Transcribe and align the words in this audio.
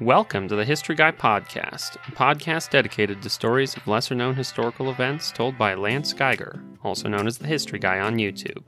Welcome 0.00 0.48
to 0.48 0.56
the 0.56 0.64
History 0.64 0.94
Guy 0.94 1.12
Podcast, 1.12 1.96
a 2.08 2.12
podcast 2.12 2.70
dedicated 2.70 3.20
to 3.20 3.28
stories 3.28 3.76
of 3.76 3.86
lesser 3.86 4.14
known 4.14 4.34
historical 4.34 4.90
events 4.90 5.30
told 5.30 5.58
by 5.58 5.74
Lance 5.74 6.14
Geiger, 6.14 6.58
also 6.82 7.06
known 7.06 7.26
as 7.26 7.36
the 7.36 7.46
History 7.46 7.78
Guy 7.78 8.00
on 8.00 8.16
YouTube. 8.16 8.62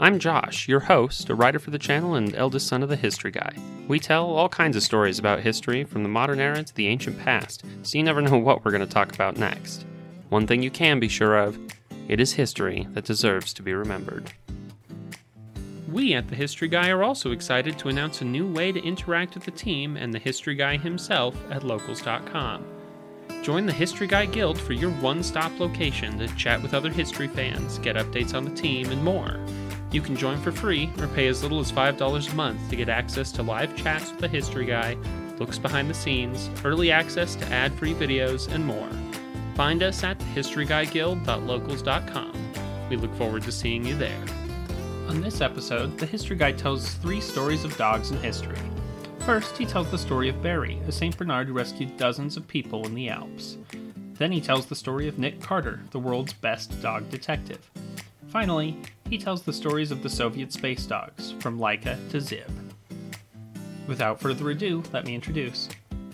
I'm 0.00 0.18
Josh, 0.18 0.68
your 0.68 0.80
host, 0.80 1.28
a 1.28 1.34
writer 1.34 1.58
for 1.58 1.70
the 1.70 1.78
channel 1.78 2.14
and 2.14 2.34
eldest 2.34 2.66
son 2.66 2.82
of 2.82 2.88
the 2.88 2.96
History 2.96 3.30
Guy. 3.30 3.52
We 3.88 4.00
tell 4.00 4.30
all 4.30 4.48
kinds 4.48 4.74
of 4.74 4.82
stories 4.82 5.18
about 5.18 5.40
history 5.40 5.84
from 5.84 6.02
the 6.02 6.08
modern 6.08 6.40
era 6.40 6.62
to 6.62 6.74
the 6.74 6.86
ancient 6.86 7.18
past, 7.18 7.62
so 7.82 7.98
you 7.98 8.02
never 8.02 8.22
know 8.22 8.38
what 8.38 8.64
we're 8.64 8.70
going 8.70 8.80
to 8.80 8.86
talk 8.86 9.12
about 9.12 9.36
next. 9.36 9.84
One 10.30 10.46
thing 10.46 10.62
you 10.62 10.70
can 10.70 10.98
be 10.98 11.08
sure 11.08 11.36
of 11.36 11.58
it 12.08 12.20
is 12.20 12.32
history 12.32 12.88
that 12.92 13.04
deserves 13.04 13.52
to 13.52 13.62
be 13.62 13.74
remembered. 13.74 14.32
We 15.90 16.14
at 16.14 16.28
The 16.28 16.36
History 16.36 16.68
Guy 16.68 16.88
are 16.90 17.02
also 17.02 17.32
excited 17.32 17.76
to 17.80 17.88
announce 17.88 18.20
a 18.20 18.24
new 18.24 18.46
way 18.46 18.70
to 18.70 18.80
interact 18.80 19.34
with 19.34 19.44
the 19.44 19.50
team 19.50 19.96
and 19.96 20.14
the 20.14 20.20
History 20.20 20.54
Guy 20.54 20.76
himself 20.76 21.34
at 21.50 21.64
locals.com. 21.64 22.64
Join 23.42 23.66
the 23.66 23.72
History 23.72 24.06
Guy 24.06 24.26
Guild 24.26 24.60
for 24.60 24.72
your 24.72 24.92
one 24.92 25.24
stop 25.24 25.58
location 25.58 26.16
to 26.18 26.28
chat 26.36 26.62
with 26.62 26.74
other 26.74 26.90
history 26.90 27.26
fans, 27.26 27.78
get 27.78 27.96
updates 27.96 28.34
on 28.34 28.44
the 28.44 28.54
team, 28.54 28.90
and 28.90 29.02
more. 29.02 29.44
You 29.90 30.00
can 30.00 30.14
join 30.14 30.40
for 30.40 30.52
free 30.52 30.88
or 31.00 31.08
pay 31.08 31.26
as 31.26 31.42
little 31.42 31.58
as 31.58 31.72
$5 31.72 32.32
a 32.32 32.36
month 32.36 32.70
to 32.70 32.76
get 32.76 32.88
access 32.88 33.32
to 33.32 33.42
live 33.42 33.76
chats 33.76 34.12
with 34.12 34.20
the 34.20 34.28
History 34.28 34.66
Guy, 34.66 34.96
looks 35.40 35.58
behind 35.58 35.90
the 35.90 35.94
scenes, 35.94 36.48
early 36.64 36.92
access 36.92 37.34
to 37.34 37.44
ad 37.46 37.74
free 37.74 37.94
videos, 37.94 38.48
and 38.52 38.64
more. 38.64 38.88
Find 39.56 39.82
us 39.82 40.04
at 40.04 40.20
thehistoryguyguild.locals.com. 40.20 42.52
We 42.88 42.96
look 42.96 43.12
forward 43.16 43.42
to 43.42 43.50
seeing 43.50 43.84
you 43.84 43.96
there. 43.96 44.24
On 45.10 45.20
this 45.20 45.40
episode, 45.40 45.98
the 45.98 46.06
History 46.06 46.36
Guy 46.36 46.52
tells 46.52 46.94
three 46.94 47.20
stories 47.20 47.64
of 47.64 47.76
dogs 47.76 48.12
in 48.12 48.16
history. 48.18 48.56
First, 49.26 49.56
he 49.56 49.66
tells 49.66 49.90
the 49.90 49.98
story 49.98 50.28
of 50.28 50.40
Barry, 50.40 50.80
a 50.86 50.92
St. 50.92 51.18
Bernard 51.18 51.48
who 51.48 51.52
rescued 51.52 51.96
dozens 51.96 52.36
of 52.36 52.46
people 52.46 52.86
in 52.86 52.94
the 52.94 53.08
Alps. 53.08 53.58
Then 54.14 54.30
he 54.30 54.40
tells 54.40 54.66
the 54.66 54.76
story 54.76 55.08
of 55.08 55.18
Nick 55.18 55.40
Carter, 55.40 55.80
the 55.90 55.98
world's 55.98 56.32
best 56.32 56.80
dog 56.80 57.10
detective. 57.10 57.72
Finally, 58.28 58.78
he 59.08 59.18
tells 59.18 59.42
the 59.42 59.52
stories 59.52 59.90
of 59.90 60.04
the 60.04 60.08
Soviet 60.08 60.52
space 60.52 60.86
dogs, 60.86 61.32
from 61.40 61.58
Laika 61.58 61.98
to 62.10 62.20
Zib. 62.20 62.48
Without 63.88 64.20
further 64.20 64.50
ado, 64.50 64.84
let 64.92 65.04
me 65.04 65.16
introduce 65.16 65.68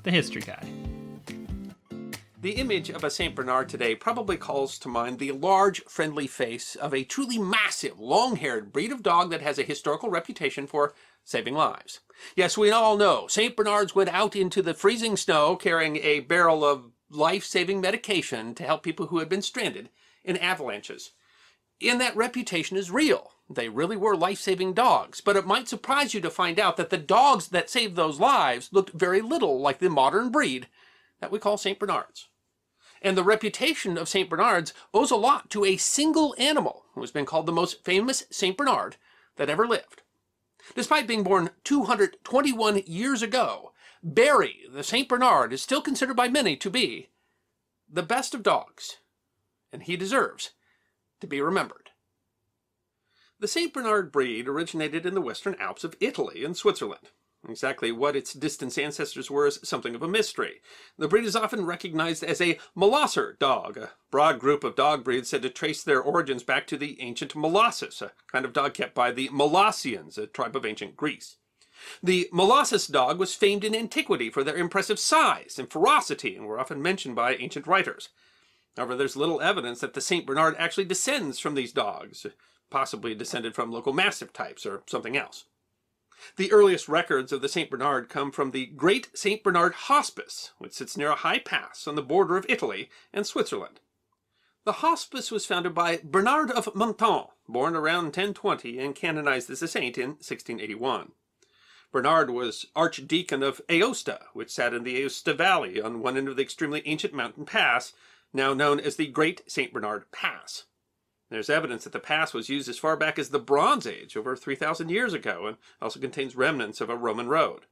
the 0.05 0.11
History 0.11 0.41
Guy. 0.41 0.86
The 2.39 2.57
image 2.57 2.91
of 2.91 3.03
a 3.03 3.09
St. 3.09 3.35
Bernard 3.35 3.71
today 3.71 3.95
probably 3.95 4.37
calls 4.37 4.79
to 4.81 4.91
mind 4.91 5.19
the 5.19 5.33
large, 5.33 5.83
friendly 5.85 6.27
face 6.27 6.75
of 6.77 6.93
a 6.93 7.03
truly 7.03 7.39
massive, 7.39 7.99
long 7.99 8.37
haired 8.37 8.75
breed 8.75 8.93
of 8.93 9.03
dog 9.03 9.31
that 9.31 9.41
has 9.41 9.59
a 9.59 9.63
historical 9.63 10.11
reputation 10.11 10.67
for 10.67 10.93
saving 11.25 11.55
lives. 11.55 12.01
Yes, 12.37 12.59
we 12.59 12.71
all 12.71 12.99
know 12.99 13.27
St. 13.27 13.57
Bernards 13.57 13.95
went 13.95 14.11
out 14.11 14.37
into 14.37 14.61
the 14.61 14.75
freezing 14.75 15.17
snow 15.17 15.57
carrying 15.57 15.97
a 15.97 16.21
barrel 16.21 16.63
of 16.63 16.93
life 17.09 17.43
saving 17.43 17.81
medication 17.81 18.55
to 18.57 18.65
help 18.65 18.83
people 18.83 19.07
who 19.07 19.19
had 19.19 19.31
been 19.31 19.41
stranded 19.41 19.89
in 20.23 20.37
avalanches. 20.37 21.13
And 21.81 21.99
that 22.03 22.17
reputation 22.17 22.77
is 22.77 22.91
real. 22.91 23.31
They 23.49 23.71
really 23.71 23.97
were 23.97 24.15
life 24.15 24.41
saving 24.41 24.75
dogs, 24.75 25.23
but 25.23 25.37
it 25.37 25.47
might 25.47 25.69
surprise 25.69 26.13
you 26.13 26.21
to 26.21 26.31
find 26.31 26.61
out 26.61 26.77
that 26.77 26.91
the 26.91 26.99
dogs 26.99 27.49
that 27.49 27.71
saved 27.71 27.97
those 27.97 28.21
lives 28.21 28.69
looked 28.73 28.91
very 28.91 29.23
little 29.23 29.59
like 29.59 29.79
the 29.79 29.89
modern 29.89 30.31
breed 30.31 30.67
that 31.27 31.33
we 31.33 31.41
call 31.41 31.59
St. 31.59 31.77
Bernards. 31.77 32.29
And 33.03 33.19
the 33.19 33.25
reputation 33.25 33.99
of 33.99 34.09
St. 34.09 34.31
Bernards 34.31 34.73
owes 34.95 35.11
a 35.11 35.17
lot 35.17 35.51
to 35.51 35.65
a 35.65 35.77
single 35.77 36.37
animal 36.39 36.85
who 36.95 37.01
has 37.01 37.11
been 37.11 37.27
called 37.27 37.47
the 37.47 37.53
most 37.53 37.85
famous 37.85 38.27
St. 38.31 38.57
Bernard 38.57 38.95
that 39.35 39.51
ever 39.51 39.67
lived. 39.67 40.03
Despite 40.77 41.09
being 41.09 41.25
born 41.25 41.51
221 41.65 42.83
years 42.87 43.23
ago, 43.23 43.73
Barry, 44.05 44.61
the 44.73 44.85
St. 44.85 45.09
Bernard, 45.09 45.53
is 45.53 45.61
still 45.61 45.83
considered 45.83 46.15
by 46.15 46.29
many 46.29 46.55
to 46.59 46.71
be 46.71 47.09
the 47.93 48.05
best 48.05 48.33
of 48.33 48.45
dogs, 48.45 48.99
and 49.73 49.83
he 49.83 49.97
deserves 49.97 50.53
to 51.21 51.27
be 51.27 51.41
remembered. 51.41 51.91
The 53.41 53.49
St. 53.49 53.73
Bernard 53.73 54.13
breed 54.13 54.47
originated 54.47 55.05
in 55.05 55.15
the 55.15 55.21
Western 55.21 55.57
Alps 55.59 55.83
of 55.83 55.97
Italy 55.99 56.45
and 56.45 56.57
Switzerland. 56.57 57.11
Exactly 57.49 57.93
what 57.93 58.17
its 58.17 58.33
distant 58.33 58.77
ancestors 58.77 59.31
were 59.31 59.47
is 59.47 59.61
something 59.63 59.95
of 59.95 60.03
a 60.03 60.09
mystery. 60.09 60.61
The 60.99 61.07
breed 61.07 61.25
is 61.25 61.37
often 61.37 61.65
recognized 61.65 62.25
as 62.25 62.41
a 62.41 62.59
Molosser 62.77 63.39
dog, 63.39 63.77
a 63.77 63.91
broad 64.11 64.41
group 64.41 64.65
of 64.65 64.75
dog 64.75 65.05
breeds 65.05 65.29
said 65.29 65.43
to 65.43 65.51
trace 65.51 65.83
their 65.83 66.01
origins 66.01 66.43
back 66.43 66.67
to 66.69 66.77
the 66.77 67.01
ancient 67.01 67.35
Molossus, 67.35 68.03
a 68.03 68.13
kind 68.33 68.45
of 68.45 68.53
dog 68.53 68.75
kept 68.75 68.95
by 68.95 69.13
the 69.13 69.29
Molossians, 69.31 70.19
a 70.19 70.27
tribe 70.27 70.57
of 70.57 70.67
ancient 70.67 70.97
Greece. 70.97 71.37
The 72.03 72.29
Molossus 72.33 72.91
dog 72.91 73.19
was 73.19 73.35
famed 73.35 73.63
in 73.63 73.75
antiquity 73.75 74.31
for 74.31 74.43
their 74.43 74.57
impressive 74.57 74.99
size 74.99 75.57
and 75.59 75.71
ferocity 75.71 76.35
and 76.35 76.47
were 76.47 76.59
often 76.59 76.83
mentioned 76.83 77.15
by 77.15 77.37
ancient 77.37 77.67
writers. 77.67 78.09
However, 78.77 78.97
there's 78.97 79.17
little 79.17 79.41
evidence 79.41 79.81
that 79.81 79.95
the 79.95 80.01
St. 80.01 80.27
Bernard 80.27 80.57
actually 80.59 80.85
descends 80.85 81.39
from 81.39 81.55
these 81.55 81.73
dogs, 81.73 82.27
possibly 82.71 83.15
descended 83.15 83.55
from 83.55 83.71
local 83.71 83.93
Mastiff 83.93 84.33
types 84.33 84.67
or 84.67 84.83
something 84.87 85.17
else. 85.17 85.45
The 86.37 86.53
earliest 86.53 86.89
records 86.89 87.33
of 87.33 87.43
the 87.43 87.49
St. 87.49 87.71
Bernard 87.71 88.09
come 88.09 88.33
from 88.33 88.51
the 88.51 88.67
Great 88.67 89.09
St. 89.17 89.43
Bernard 89.43 89.75
Hospice, 89.75 90.53
which 90.59 90.73
sits 90.73 90.97
near 90.97 91.11
a 91.11 91.17
high 91.17 91.39
pass 91.39 91.87
on 91.87 91.95
the 91.95 92.03
border 92.03 92.37
of 92.37 92.47
Italy 92.49 92.91
and 93.13 93.27
Switzerland. 93.27 93.81
The 94.65 94.83
hospice 94.83 95.31
was 95.31 95.47
founded 95.47 95.75
by 95.75 96.01
Bernard 96.03 96.51
of 96.51 96.75
Menthon, 96.75 97.29
born 97.49 97.77
around 97.77 98.07
1020 98.07 98.79
and 98.79 98.95
canonized 98.95 99.49
as 99.49 99.63
a 99.63 99.69
saint 99.69 99.97
in 99.97 100.11
1681. 100.11 101.13
Bernard 101.93 102.31
was 102.31 102.67
archdeacon 102.75 103.43
of 103.43 103.61
Aosta, 103.69 104.25
which 104.33 104.51
sat 104.51 104.75
in 104.75 104.83
the 104.83 105.01
Aosta 105.01 105.37
Valley 105.37 105.81
on 105.81 106.01
one 106.01 106.17
end 106.17 106.29
of 106.29 106.37
the 106.37 106.43
extremely 106.43 106.83
ancient 106.85 107.15
mountain 107.15 107.47
pass, 107.47 107.93
now 108.33 108.53
known 108.53 108.81
as 108.81 108.97
the 108.97 109.07
Great 109.07 109.43
St. 109.47 109.73
Bernard 109.73 110.11
Pass. 110.11 110.65
There's 111.29 111.51
evidence 111.51 111.85
that 111.85 111.93
the 111.93 111.99
pass 111.99 112.33
was 112.33 112.49
used 112.49 112.69
as 112.69 112.79
far 112.79 112.97
back 112.97 113.19
as 113.19 113.31
the 113.31 113.41
Bronze 113.41 113.87
Age, 113.87 114.17
over 114.17 114.37
3,000 114.37 114.89
years 114.91 115.13
ago, 115.13 115.47
and 115.47 115.57
also 115.83 115.99
contains 115.99 116.37
remnants 116.37 116.81
of 116.81 116.89
a 116.89 116.97
Roman 116.97 117.29
road. 117.29 117.67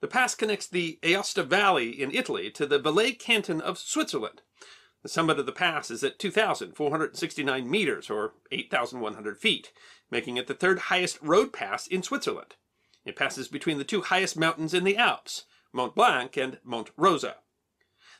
The 0.00 0.08
pass 0.08 0.34
connects 0.34 0.66
the 0.66 0.98
Aosta 1.02 1.46
Valley 1.46 1.90
in 1.90 2.10
Italy 2.10 2.50
to 2.50 2.66
the 2.66 2.80
Valais 2.80 3.12
canton 3.12 3.60
of 3.60 3.78
Switzerland. 3.78 4.42
The 5.02 5.08
summit 5.08 5.38
of 5.38 5.46
the 5.46 5.52
pass 5.52 5.90
is 5.92 6.02
at 6.02 6.18
2,469 6.18 7.70
meters, 7.70 8.10
or 8.10 8.34
8,100 8.50 9.38
feet, 9.38 9.72
making 10.10 10.36
it 10.36 10.48
the 10.48 10.54
third 10.54 10.78
highest 10.80 11.20
road 11.22 11.52
pass 11.52 11.86
in 11.86 12.02
Switzerland. 12.02 12.56
It 13.04 13.16
passes 13.16 13.46
between 13.46 13.78
the 13.78 13.84
two 13.84 14.02
highest 14.02 14.36
mountains 14.36 14.74
in 14.74 14.82
the 14.84 14.96
Alps, 14.96 15.44
Mont 15.72 15.94
Blanc 15.94 16.36
and 16.36 16.58
Mont 16.64 16.90
Rosa. 16.96 17.36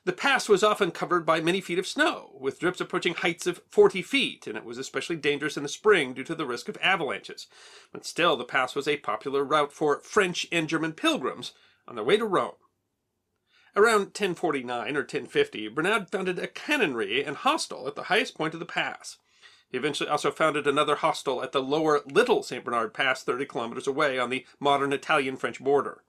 The 0.04 0.12
pass 0.12 0.48
was 0.48 0.64
often 0.64 0.90
covered 0.90 1.24
by 1.24 1.40
many 1.40 1.60
feet 1.60 1.78
of 1.78 1.86
snow, 1.86 2.36
with 2.40 2.58
drips 2.58 2.80
approaching 2.80 3.14
heights 3.14 3.46
of 3.46 3.62
40 3.68 4.02
feet, 4.02 4.48
and 4.48 4.56
it 4.56 4.64
was 4.64 4.76
especially 4.76 5.14
dangerous 5.14 5.56
in 5.56 5.62
the 5.62 5.68
spring 5.68 6.12
due 6.12 6.24
to 6.24 6.34
the 6.34 6.46
risk 6.46 6.68
of 6.68 6.76
avalanches. 6.82 7.46
But 7.92 8.04
still, 8.04 8.36
the 8.36 8.44
pass 8.44 8.74
was 8.74 8.88
a 8.88 8.96
popular 8.96 9.44
route 9.44 9.72
for 9.72 10.00
French 10.00 10.44
and 10.50 10.68
German 10.68 10.94
pilgrims 10.94 11.52
on 11.86 11.94
their 11.94 12.04
way 12.04 12.16
to 12.16 12.24
Rome. 12.24 12.56
Around 13.76 14.06
1049 14.06 14.96
or 14.96 15.00
1050, 15.00 15.68
Bernard 15.68 16.10
founded 16.10 16.38
a 16.40 16.48
canonry 16.48 17.24
and 17.24 17.36
hostel 17.36 17.86
at 17.86 17.94
the 17.94 18.04
highest 18.04 18.36
point 18.36 18.54
of 18.54 18.60
the 18.60 18.66
pass. 18.66 19.18
He 19.70 19.78
eventually 19.78 20.10
also 20.10 20.32
founded 20.32 20.66
another 20.66 20.96
hostel 20.96 21.44
at 21.44 21.52
the 21.52 21.62
lower 21.62 22.00
Little 22.04 22.42
St. 22.42 22.64
Bernard 22.64 22.92
Pass, 22.92 23.22
30 23.22 23.46
kilometers 23.46 23.86
away 23.86 24.18
on 24.18 24.30
the 24.30 24.44
modern 24.58 24.92
Italian 24.92 25.36
French 25.36 25.60
border. 25.62 26.02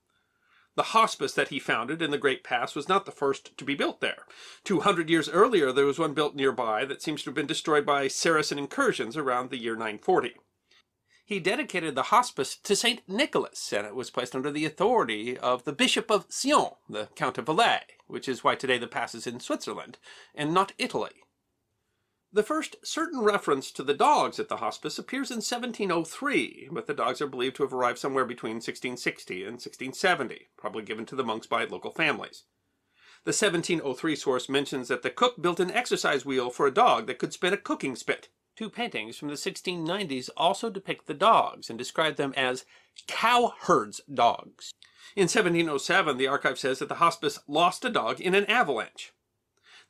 The 0.76 0.84
hospice 0.84 1.34
that 1.34 1.50
he 1.50 1.60
founded 1.60 2.02
in 2.02 2.10
the 2.10 2.18
Great 2.18 2.44
Pass 2.44 2.74
was 2.74 2.90
not 2.90 3.06
the 3.06 3.12
first 3.12 3.56
to 3.58 3.64
be 3.64 3.76
built 3.76 4.02
there. 4.02 4.26
Two 4.64 4.80
hundred 4.80 5.10
years 5.10 5.30
earlier, 5.30 5.72
there 5.72 5.86
was 5.86 6.00
one 6.00 6.14
built 6.14 6.36
nearby 6.36 6.84
that 6.86 7.02
seems 7.02 7.22
to 7.24 7.30
have 7.30 7.36
been 7.36 7.46
destroyed 7.46 7.86
by 7.86 8.08
Saracen 8.08 8.58
incursions 8.58 9.16
around 9.16 9.50
the 9.50 9.58
year 9.58 9.74
940. 9.74 10.34
He 11.26 11.40
dedicated 11.40 11.96
the 11.96 12.04
hospice 12.04 12.58
to 12.58 12.76
St. 12.76 13.08
Nicholas, 13.08 13.72
and 13.72 13.88
it 13.88 13.96
was 13.96 14.10
placed 14.10 14.36
under 14.36 14.52
the 14.52 14.66
authority 14.66 15.38
of 15.38 15.64
the 15.64 15.72
Bishop 15.74 16.12
of 16.12 16.26
Sion, 16.30 16.72
the 16.90 17.08
Count 17.16 17.38
of 17.38 17.46
Valais, 17.46 17.84
which 18.08 18.28
is 18.28 18.44
why 18.44 18.56
today 18.56 18.78
the 18.78 18.88
pass 18.88 19.16
is 19.16 19.26
in 19.26 19.40
Switzerland, 19.40 20.00
and 20.36 20.54
not 20.54 20.74
Italy. 20.78 21.23
The 22.36 22.42
first 22.42 22.78
certain 22.84 23.20
reference 23.22 23.70
to 23.74 23.84
the 23.84 23.94
dogs 23.94 24.40
at 24.40 24.50
the 24.50 24.58
hospice 24.58 24.98
appears 24.98 25.30
in 25.30 25.38
1703, 25.38 26.70
but 26.72 26.88
the 26.88 26.94
dogs 26.96 27.22
are 27.22 27.28
believed 27.28 27.58
to 27.58 27.64
have 27.64 27.74
arrived 27.74 28.00
somewhere 28.00 28.26
between 28.26 28.56
1660 28.56 29.44
and 29.44 29.54
1670, 29.54 30.48
probably 30.58 30.82
given 30.82 31.06
to 31.06 31.16
the 31.16 31.24
monks 31.24 31.46
by 31.46 31.64
local 31.66 31.92
families. 31.92 32.46
The 33.24 33.30
1703 33.30 34.16
source 34.16 34.50
mentions 34.50 34.88
that 34.88 35.04
the 35.04 35.12
cook 35.12 35.44
built 35.44 35.60
an 35.60 35.70
exercise 35.70 36.26
wheel 36.26 36.50
for 36.50 36.66
a 36.66 36.74
dog 36.74 37.06
that 37.06 37.20
could 37.20 37.34
spin 37.34 37.54
a 37.54 37.58
cooking 37.58 37.96
spit. 37.96 38.30
Two 38.56 38.72
paintings 38.72 39.16
from 39.16 39.28
the 39.28 39.36
1690s 39.36 40.32
also 40.36 40.72
depict 40.72 41.06
the 41.06 41.14
dogs 41.14 41.70
and 41.70 41.78
describe 41.78 42.16
them 42.16 42.34
as 42.36 42.66
cowherds' 43.06 44.02
dogs. 44.12 44.74
In 45.16 45.24
1707, 45.26 46.18
the 46.18 46.28
archive 46.28 46.58
says 46.58 46.80
that 46.80 46.90
the 46.90 46.96
hospice 46.96 47.38
lost 47.48 47.86
a 47.86 47.92
dog 47.92 48.20
in 48.20 48.34
an 48.34 48.46
avalanche. 48.48 49.14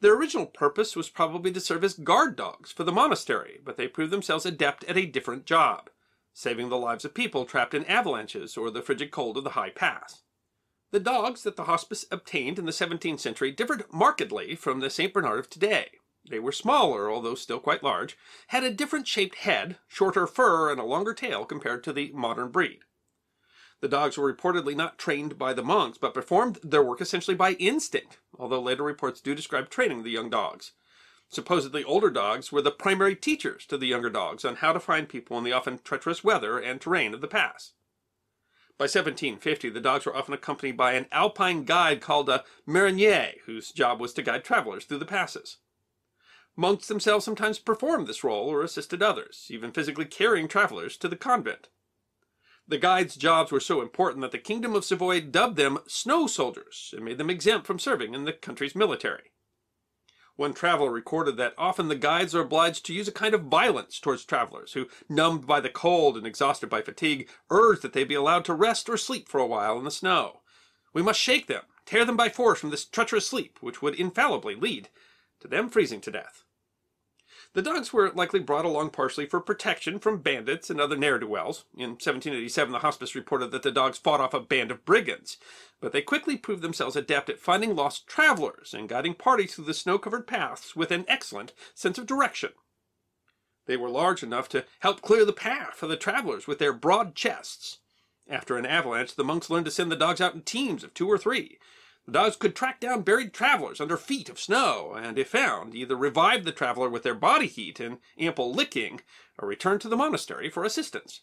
Their 0.04 0.16
original 0.16 0.48
purpose 0.48 0.98
was 0.98 1.08
probably 1.08 1.50
to 1.54 1.62
serve 1.62 1.82
as 1.82 1.94
guard 1.94 2.36
dogs 2.36 2.74
for 2.74 2.84
the 2.84 2.92
monastery, 2.92 3.62
but 3.64 3.78
they 3.78 3.88
proved 3.88 4.12
themselves 4.12 4.46
adept 4.46 4.84
at 4.84 4.98
a 4.98 5.06
different 5.06 5.46
job, 5.46 5.90
saving 6.34 6.68
the 6.68 6.76
lives 6.76 7.06
of 7.06 7.14
people 7.14 7.46
trapped 7.46 7.74
in 7.74 7.86
avalanches 7.86 8.58
or 8.58 8.70
the 8.70 8.82
frigid 8.82 9.12
cold 9.12 9.38
of 9.38 9.46
the 9.46 9.52
high 9.52 9.70
pass. 9.70 10.24
The 10.92 11.00
dogs 11.00 11.44
that 11.44 11.56
the 11.56 11.64
hospice 11.64 12.06
obtained 12.12 12.60
in 12.60 12.66
the 12.66 12.74
17th 12.74 13.22
century 13.22 13.50
differed 13.50 13.86
markedly 13.94 14.56
from 14.56 14.82
the 14.82 14.90
St. 14.90 15.14
Bernard 15.14 15.40
of 15.40 15.50
today. 15.50 15.92
They 16.30 16.40
were 16.40 16.52
smaller, 16.52 17.10
although 17.10 17.36
still 17.36 17.62
quite 17.62 17.82
large, 17.82 18.18
had 18.48 18.66
a 18.66 18.74
different 18.74 19.08
shaped 19.08 19.36
head, 19.36 19.78
shorter 19.88 20.28
fur, 20.28 20.70
and 20.70 20.82
a 20.82 20.84
longer 20.84 21.14
tail 21.14 21.46
compared 21.46 21.82
to 21.86 21.94
the 21.94 22.12
modern 22.12 22.50
breed. 22.50 22.80
The 23.84 23.90
dogs 23.90 24.18
were 24.18 24.34
reportedly 24.34 24.78
not 24.78 24.98
trained 24.98 25.38
by 25.38 25.52
the 25.52 25.62
monks, 25.62 25.98
but 25.98 26.14
performed 26.14 26.58
their 26.64 26.82
work 26.82 27.02
essentially 27.02 27.36
by 27.36 27.56
instinct, 27.56 28.18
although 28.40 28.62
later 28.62 28.82
reports 28.82 29.20
do 29.20 29.36
describe 29.36 29.70
training 29.70 30.04
the 30.04 30.10
young 30.10 30.30
dogs. 30.30 30.72
Supposedly 31.28 31.84
older 31.84 32.10
dogs 32.10 32.50
were 32.50 32.62
the 32.62 32.72
primary 32.72 33.14
teachers 33.14 33.66
to 33.66 33.78
the 33.78 33.88
younger 33.88 34.10
dogs 34.10 34.46
on 34.46 34.56
how 34.56 34.72
to 34.72 34.80
find 34.80 35.10
people 35.10 35.38
in 35.38 35.44
the 35.44 35.52
often 35.52 35.80
treacherous 35.84 36.24
weather 36.24 36.58
and 36.58 36.80
terrain 36.80 37.14
of 37.14 37.20
the 37.20 37.28
pass. 37.28 37.74
By 38.78 38.86
1750, 38.86 39.72
the 39.72 39.82
dogs 39.82 40.06
were 40.06 40.16
often 40.16 40.34
accompanied 40.34 40.78
by 40.78 40.94
an 40.94 41.08
alpine 41.12 41.66
guide 41.66 42.00
called 42.00 42.30
a 42.30 42.46
marronnier, 42.66 43.34
whose 43.48 43.74
job 43.74 44.00
was 44.00 44.14
to 44.14 44.22
guide 44.22 44.46
travelers 44.46 44.86
through 44.86 45.00
the 45.00 45.06
passes. 45.06 45.58
Monks 46.56 46.88
themselves 46.88 47.26
sometimes 47.26 47.60
performed 47.60 48.08
this 48.08 48.24
role 48.24 48.48
or 48.48 48.64
assisted 48.64 49.04
others, 49.04 49.48
even 49.50 49.74
physically 49.74 50.06
carrying 50.06 50.48
travelers 50.48 50.96
to 50.96 51.10
the 51.10 51.18
convent. 51.18 51.68
The 52.68 52.78
guides' 52.78 53.16
jobs 53.16 53.52
were 53.52 53.60
so 53.60 53.82
important 53.82 54.22
that 54.22 54.32
the 54.32 54.38
Kingdom 54.38 54.74
of 54.76 54.86
Savoy 54.86 55.20
dubbed 55.20 55.58
them 55.58 55.80
snow 55.86 56.28
soldiers 56.28 56.94
and 56.96 57.04
made 57.04 57.18
them 57.18 57.30
exempt 57.30 57.68
from 57.68 57.78
serving 57.78 58.14
in 58.14 58.24
the 58.24 58.32
country's 58.32 58.76
military. 58.76 59.32
One 60.36 60.54
traveler 60.54 60.90
recorded 60.90 61.38
that 61.38 61.54
often 61.58 61.90
the 61.90 61.96
guides 61.96 62.34
are 62.34 62.42
obliged 62.42 62.86
to 62.86 62.94
use 62.94 63.08
a 63.08 63.12
kind 63.12 63.36
of 63.36 63.44
violence 63.44 64.00
towards 64.00 64.26
travelers 64.26 64.74
who, 64.74 64.88
numbed 65.08 65.46
by 65.46 65.60
the 65.60 65.70
cold 65.70 66.18
and 66.18 66.26
exhausted 66.26 66.70
by 66.70 66.82
fatigue, 66.82 67.30
urge 67.52 67.82
that 67.82 67.94
they 67.94 68.04
be 68.04 68.16
allowed 68.16 68.46
to 68.46 68.54
rest 68.54 68.90
or 68.90 68.98
sleep 68.98 69.30
for 69.30 69.40
a 69.40 69.46
while 69.46 69.78
in 69.78 69.84
the 69.84 69.92
snow. 69.92 70.42
We 70.94 71.04
must 71.04 71.20
shake 71.20 71.48
them, 71.48 71.64
tear 71.86 72.06
them 72.06 72.18
by 72.18 72.30
force 72.30 72.60
from 72.60 72.72
this 72.72 72.86
treacherous 72.86 73.28
sleep, 73.28 73.60
which 73.62 73.82
would 73.82 73.96
infallibly 73.96 74.56
lead 74.56 74.90
to 75.42 75.48
them 75.48 75.70
freezing 75.70 76.02
to 76.02 76.12
death. 76.12 76.43
The 77.54 77.62
dogs 77.62 77.94
were 77.94 78.10
likely 78.10 78.40
brought 78.40 78.66
along 78.66 78.90
partially 78.90 79.28
for 79.28 79.40
protection 79.40 80.00
from 80.00 80.22
bandits 80.22 80.72
and 80.72 80.82
other 80.82 80.98
ne'er-do-wells. 80.98 81.66
In 81.76 81.92
1787, 81.92 82.72
the 82.72 82.80
hospice 82.80 83.14
reported 83.14 83.52
that 83.52 83.62
the 83.62 83.72
dogs 83.72 84.00
fought 84.00 84.20
off 84.20 84.34
a 84.34 84.40
band 84.40 84.72
of 84.72 84.86
brigands, 84.86 85.38
but 85.80 85.92
they 85.92 86.02
quickly 86.02 86.36
proved 86.36 86.64
themselves 86.64 86.96
adept 86.96 87.30
at 87.30 87.40
finding 87.40 87.76
lost 87.76 88.08
travelers 88.08 88.74
and 88.74 88.90
guiding 88.90 89.14
parties 89.14 89.54
through 89.54 89.66
the 89.66 89.74
snow-covered 89.76 90.26
paths 90.26 90.76
with 90.76 90.90
an 90.90 91.06
excellent 91.08 91.54
sense 91.76 92.00
of 92.00 92.08
direction. 92.08 92.54
They 93.68 93.78
were 93.78 93.90
large 93.90 94.24
enough 94.24 94.50
to 94.50 94.66
help 94.80 95.04
clear 95.04 95.24
the 95.24 95.32
path 95.32 95.76
for 95.76 95.86
the 95.86 95.96
travelers 95.96 96.48
with 96.48 96.58
their 96.58 96.74
broad 96.74 97.14
chests. 97.14 97.78
After 98.28 98.58
an 98.58 98.66
avalanche, 98.66 99.14
the 99.16 99.24
monks 99.24 99.52
learned 99.52 99.66
to 99.66 99.72
send 99.72 99.92
the 99.92 99.96
dogs 99.96 100.22
out 100.22 100.34
in 100.34 100.42
teams 100.42 100.84
of 100.84 100.94
two 100.96 101.08
or 101.08 101.20
three, 101.20 101.60
the 102.06 102.12
dogs 102.12 102.36
could 102.36 102.56
track 102.56 102.82
down 102.82 103.02
buried 103.02 103.34
travelers 103.34 103.80
under 103.80 103.96
feet 103.96 104.28
of 104.28 104.40
snow, 104.40 104.94
and 104.94 105.18
if 105.18 105.30
found, 105.30 105.74
either 105.74 105.96
revive 105.96 106.44
the 106.44 106.52
traveler 106.52 106.90
with 106.90 107.04
their 107.04 107.16
body 107.16 107.48
heat 107.48 107.80
and 107.80 108.00
ample 108.20 108.54
licking, 108.54 109.02
or 109.40 109.48
return 109.48 109.80
to 109.80 109.88
the 109.88 109.96
monastery 109.96 110.50
for 110.50 110.66
assistance. 110.66 111.22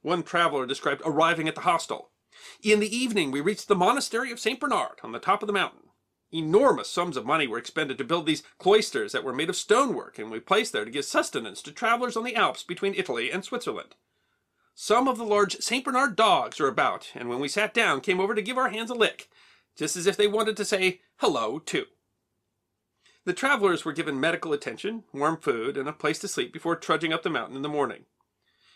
One 0.00 0.22
traveler 0.22 0.66
described 0.66 1.02
arriving 1.04 1.48
at 1.48 1.56
the 1.56 1.62
hostel. 1.62 2.12
In 2.62 2.78
the 2.78 2.96
evening, 2.96 3.30
we 3.30 3.40
reached 3.40 3.66
the 3.66 3.74
monastery 3.74 4.30
of 4.30 4.38
St. 4.38 4.60
Bernard 4.60 5.00
on 5.02 5.12
the 5.12 5.18
top 5.18 5.42
of 5.42 5.48
the 5.48 5.52
mountain. 5.52 5.90
Enormous 6.32 6.88
sums 6.88 7.16
of 7.16 7.26
money 7.26 7.46
were 7.46 7.58
expended 7.58 7.98
to 7.98 8.04
build 8.04 8.26
these 8.26 8.42
cloisters 8.58 9.12
that 9.12 9.24
were 9.24 9.32
made 9.32 9.48
of 9.48 9.56
stonework 9.56 10.18
and 10.18 10.30
we 10.30 10.40
placed 10.40 10.72
there 10.72 10.84
to 10.84 10.90
give 10.90 11.04
sustenance 11.04 11.62
to 11.62 11.72
travelers 11.72 12.16
on 12.16 12.24
the 12.24 12.34
Alps 12.34 12.62
between 12.62 12.94
Italy 12.94 13.30
and 13.30 13.44
Switzerland. 13.44 13.94
Some 14.74 15.06
of 15.06 15.16
the 15.16 15.24
large 15.24 15.58
St. 15.58 15.84
Bernard 15.84 16.16
dogs 16.16 16.60
are 16.60 16.66
about, 16.66 17.12
and 17.14 17.28
when 17.28 17.38
we 17.38 17.48
sat 17.48 17.72
down, 17.72 18.00
came 18.00 18.18
over 18.18 18.34
to 18.34 18.42
give 18.42 18.58
our 18.58 18.70
hands 18.70 18.90
a 18.90 18.94
lick 18.94 19.28
just 19.76 19.96
as 19.96 20.06
if 20.06 20.16
they 20.16 20.26
wanted 20.26 20.56
to 20.56 20.64
say 20.64 21.00
hello 21.16 21.58
too. 21.58 21.86
The 23.24 23.32
travelers 23.32 23.84
were 23.84 23.92
given 23.92 24.20
medical 24.20 24.52
attention, 24.52 25.04
warm 25.12 25.38
food, 25.38 25.76
and 25.76 25.88
a 25.88 25.92
place 25.92 26.18
to 26.20 26.28
sleep 26.28 26.52
before 26.52 26.76
trudging 26.76 27.12
up 27.12 27.22
the 27.22 27.30
mountain 27.30 27.56
in 27.56 27.62
the 27.62 27.68
morning. 27.68 28.04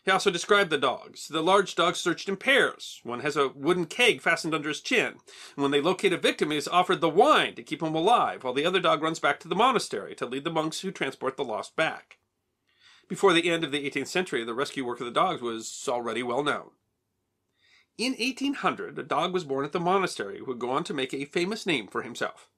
He 0.05 0.11
also 0.11 0.31
described 0.31 0.71
the 0.71 0.79
dogs. 0.79 1.29
The 1.29 1.43
large 1.43 1.75
dogs 1.75 2.01
searched 2.01 2.31
in 2.31 2.39
pairs. 2.39 3.01
One 3.03 3.21
has 3.21 3.37
a 3.37 3.49
wooden 3.49 3.85
keg 3.85 4.23
fastened 4.23 4.55
under 4.55 4.71
his 4.71 4.81
chin. 4.81 5.17
And 5.55 5.63
when 5.63 5.71
they 5.71 5.83
locate 5.83 6.15
a 6.15 6.17
victim, 6.17 6.51
he 6.51 6.57
is 6.57 6.67
offered 6.67 7.03
the 7.03 7.11
wine 7.11 7.55
to 7.57 7.63
keep 7.63 7.83
him 7.83 7.95
alive, 7.95 8.43
while 8.43 8.55
the 8.55 8.65
other 8.65 8.81
dog 8.81 9.03
runs 9.03 9.19
back 9.19 9.39
to 9.41 9.49
the 9.49 9.55
monastery 9.55 10.15
to 10.15 10.25
lead 10.25 10.45
the 10.45 10.51
monks 10.51 10.81
who 10.81 10.91
transport 10.91 11.37
the 11.37 11.45
lost 11.45 11.77
back. 11.77 12.17
Before 13.07 13.35
the 13.35 13.51
end 13.51 13.65
of 13.65 13.71
the 13.71 13.85
18th 13.91 14.07
century, 14.07 14.45
the 14.45 14.55
rescue 14.55 14.87
work 14.87 15.01
of 15.01 15.07
the 15.07 15.13
dogs 15.13 15.43
was 15.43 15.87
already 15.89 16.23
well 16.23 16.43
known. 16.43 16.71
In 17.99 18.13
1800, 18.13 18.97
a 18.97 19.03
dog 19.03 19.33
was 19.33 19.43
born 19.43 19.65
at 19.65 19.73
the 19.73 19.81
monastery 19.81 20.39
who 20.39 20.45
would 20.45 20.61
go 20.61 20.71
on 20.71 20.85
to 20.85 20.95
make 20.95 21.13
a 21.13 21.25
famous 21.25 21.67
name 21.67 21.89
for 21.89 22.03
himself. 22.03 22.49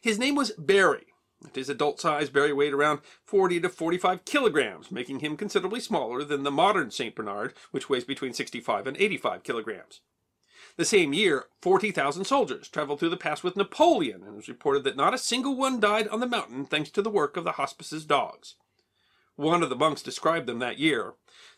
His 0.00 0.18
name 0.18 0.34
was 0.34 0.52
Barry. 0.52 1.08
At 1.44 1.54
his 1.54 1.68
adult 1.68 2.00
size, 2.00 2.30
Barry 2.30 2.54
weighed 2.54 2.72
around 2.72 3.00
40 3.26 3.60
to 3.60 3.68
45 3.68 4.24
kilograms, 4.24 4.90
making 4.90 5.20
him 5.20 5.36
considerably 5.36 5.80
smaller 5.80 6.24
than 6.24 6.44
the 6.44 6.50
modern 6.50 6.90
St. 6.90 7.14
Bernard, 7.14 7.52
which 7.70 7.90
weighs 7.90 8.04
between 8.04 8.32
65 8.32 8.86
and 8.86 8.96
85 8.96 9.42
kilograms. 9.42 10.00
The 10.76 10.86
same 10.86 11.12
year, 11.12 11.44
40,000 11.60 12.24
soldiers 12.24 12.66
traveled 12.68 13.00
through 13.00 13.10
the 13.10 13.16
pass 13.18 13.42
with 13.42 13.56
Napoleon, 13.56 14.22
and 14.22 14.32
it 14.32 14.36
was 14.36 14.48
reported 14.48 14.84
that 14.84 14.96
not 14.96 15.12
a 15.12 15.18
single 15.18 15.56
one 15.56 15.78
died 15.78 16.08
on 16.08 16.20
the 16.20 16.26
mountain 16.26 16.64
thanks 16.64 16.88
to 16.90 17.02
the 17.02 17.10
work 17.10 17.36
of 17.36 17.44
the 17.44 17.52
hospice's 17.52 18.06
dogs. 18.06 18.54
One 19.36 19.62
of 19.62 19.68
the 19.70 19.76
monks 19.76 20.02
described 20.02 20.46
them 20.46 20.58
that 20.58 20.78
year. 20.78 21.14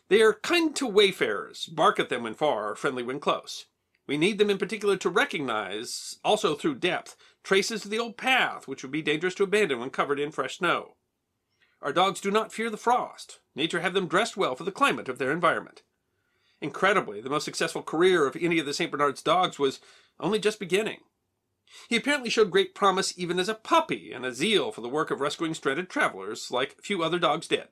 They 0.09 0.21
are 0.21 0.33
kind 0.33 0.75
to 0.75 0.87
wayfarers, 0.87 1.65
bark 1.67 1.99
at 1.99 2.09
them 2.09 2.23
when 2.23 2.33
far, 2.33 2.75
friendly 2.75 3.03
when 3.03 3.19
close. 3.19 3.65
We 4.05 4.17
need 4.17 4.37
them 4.37 4.49
in 4.49 4.57
particular 4.57 4.97
to 4.97 5.09
recognize, 5.09 6.19
also 6.23 6.55
through 6.55 6.75
depth, 6.75 7.15
traces 7.43 7.85
of 7.85 7.91
the 7.91 7.99
old 7.99 8.17
path 8.17 8.67
which 8.67 8.83
would 8.83 8.91
be 8.91 9.01
dangerous 9.01 9.35
to 9.35 9.43
abandon 9.43 9.79
when 9.79 9.89
covered 9.89 10.19
in 10.19 10.31
fresh 10.31 10.57
snow. 10.57 10.97
Our 11.81 11.93
dogs 11.93 12.21
do 12.21 12.31
not 12.31 12.53
fear 12.53 12.69
the 12.69 12.77
frost. 12.77 13.39
Nature 13.55 13.81
have 13.81 13.93
them 13.93 14.07
dressed 14.07 14.37
well 14.37 14.55
for 14.55 14.63
the 14.63 14.71
climate 14.71 15.09
of 15.09 15.19
their 15.19 15.31
environment. 15.31 15.83
Incredibly, 16.61 17.19
the 17.19 17.29
most 17.29 17.43
successful 17.45 17.81
career 17.81 18.25
of 18.25 18.37
any 18.37 18.59
of 18.59 18.65
the 18.65 18.73
St. 18.73 18.89
Bernard's 18.89 19.21
dogs 19.21 19.59
was 19.59 19.81
only 20.19 20.39
just 20.39 20.59
beginning. 20.59 21.01
He 21.89 21.95
apparently 21.95 22.29
showed 22.29 22.51
great 22.51 22.75
promise 22.75 23.17
even 23.17 23.39
as 23.39 23.49
a 23.49 23.55
puppy 23.55 24.13
and 24.13 24.25
a 24.25 24.33
zeal 24.33 24.71
for 24.71 24.81
the 24.81 24.89
work 24.89 25.11
of 25.11 25.19
rescuing 25.19 25.53
stranded 25.53 25.89
travelers 25.89 26.51
like 26.51 26.81
few 26.81 27.03
other 27.03 27.19
dogs 27.19 27.47
did. 27.47 27.67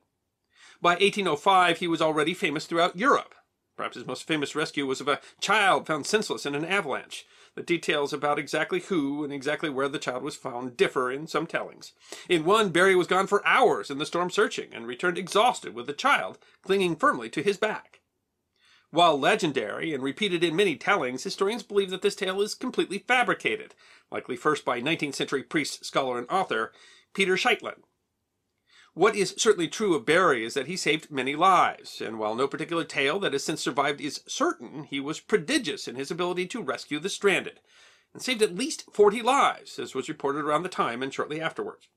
By 0.82 0.94
1805, 0.94 1.78
he 1.78 1.86
was 1.86 2.02
already 2.02 2.34
famous 2.34 2.66
throughout 2.66 2.96
Europe. 2.96 3.36
Perhaps 3.76 3.94
his 3.94 4.04
most 4.04 4.26
famous 4.26 4.56
rescue 4.56 4.84
was 4.84 5.00
of 5.00 5.06
a 5.06 5.20
child 5.40 5.86
found 5.86 6.06
senseless 6.06 6.44
in 6.44 6.56
an 6.56 6.64
avalanche. 6.64 7.24
The 7.54 7.62
details 7.62 8.12
about 8.12 8.36
exactly 8.36 8.80
who 8.80 9.22
and 9.22 9.32
exactly 9.32 9.70
where 9.70 9.86
the 9.86 10.00
child 10.00 10.24
was 10.24 10.34
found 10.34 10.76
differ 10.76 11.12
in 11.12 11.28
some 11.28 11.46
tellings. 11.46 11.92
In 12.28 12.44
one, 12.44 12.70
Barry 12.70 12.96
was 12.96 13.06
gone 13.06 13.28
for 13.28 13.46
hours 13.46 13.90
in 13.90 13.98
the 13.98 14.06
storm 14.06 14.28
searching 14.28 14.74
and 14.74 14.84
returned 14.84 15.18
exhausted 15.18 15.72
with 15.72 15.86
the 15.86 15.92
child 15.92 16.38
clinging 16.62 16.96
firmly 16.96 17.30
to 17.30 17.44
his 17.44 17.58
back. 17.58 18.00
While 18.90 19.20
legendary 19.20 19.94
and 19.94 20.02
repeated 20.02 20.42
in 20.42 20.56
many 20.56 20.74
tellings, 20.74 21.22
historians 21.22 21.62
believe 21.62 21.90
that 21.90 22.02
this 22.02 22.16
tale 22.16 22.40
is 22.42 22.56
completely 22.56 22.98
fabricated, 22.98 23.76
likely 24.10 24.34
first 24.34 24.64
by 24.64 24.80
19th 24.80 25.14
century 25.14 25.44
priest, 25.44 25.84
scholar, 25.84 26.18
and 26.18 26.28
author 26.28 26.72
Peter 27.14 27.36
Scheitlin. 27.36 27.82
What 28.94 29.16
is 29.16 29.34
certainly 29.38 29.68
true 29.68 29.94
of 29.94 30.04
Barry 30.04 30.44
is 30.44 30.52
that 30.52 30.66
he 30.66 30.76
saved 30.76 31.10
many 31.10 31.34
lives, 31.34 32.02
and 32.02 32.18
while 32.18 32.34
no 32.34 32.46
particular 32.46 32.84
tale 32.84 33.18
that 33.20 33.32
has 33.32 33.42
since 33.42 33.62
survived 33.62 34.02
is 34.02 34.22
certain, 34.26 34.84
he 34.84 35.00
was 35.00 35.18
prodigious 35.18 35.88
in 35.88 35.96
his 35.96 36.10
ability 36.10 36.46
to 36.48 36.62
rescue 36.62 36.98
the 36.98 37.08
stranded, 37.08 37.60
and 38.12 38.22
saved 38.22 38.42
at 38.42 38.54
least 38.54 38.84
40 38.92 39.22
lives, 39.22 39.78
as 39.78 39.94
was 39.94 40.10
reported 40.10 40.44
around 40.44 40.62
the 40.62 40.68
time 40.68 41.02
and 41.02 41.12
shortly 41.12 41.40
afterwards. 41.40 41.88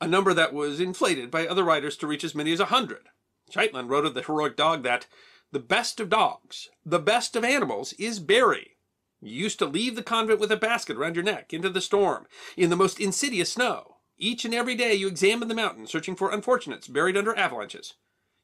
A 0.00 0.08
number 0.08 0.34
that 0.34 0.52
was 0.52 0.80
inflated 0.80 1.30
by 1.30 1.46
other 1.46 1.62
writers 1.62 1.96
to 1.98 2.08
reach 2.08 2.24
as 2.24 2.34
many 2.34 2.52
as 2.52 2.60
a 2.60 2.66
hundred. 2.66 3.10
Scheitlin 3.48 3.88
wrote 3.88 4.04
of 4.04 4.14
the 4.14 4.22
heroic 4.22 4.56
dog 4.56 4.82
that 4.82 5.06
the 5.52 5.60
best 5.60 6.00
of 6.00 6.08
dogs, 6.08 6.68
the 6.84 6.98
best 6.98 7.36
of 7.36 7.44
animals, 7.44 7.92
is 7.92 8.18
Barry. 8.18 8.76
You 9.20 9.44
used 9.44 9.60
to 9.60 9.66
leave 9.66 9.94
the 9.94 10.02
convent 10.02 10.40
with 10.40 10.50
a 10.50 10.56
basket 10.56 10.96
around 10.96 11.14
your 11.14 11.24
neck 11.24 11.54
into 11.54 11.70
the 11.70 11.80
storm, 11.80 12.26
in 12.56 12.70
the 12.70 12.76
most 12.76 12.98
insidious 12.98 13.52
snow. 13.52 13.97
Each 14.20 14.44
and 14.44 14.52
every 14.52 14.74
day 14.74 14.94
you 14.94 15.06
examined 15.06 15.48
the 15.48 15.54
mountain, 15.54 15.86
searching 15.86 16.16
for 16.16 16.32
unfortunates 16.32 16.88
buried 16.88 17.16
under 17.16 17.36
avalanches. 17.36 17.94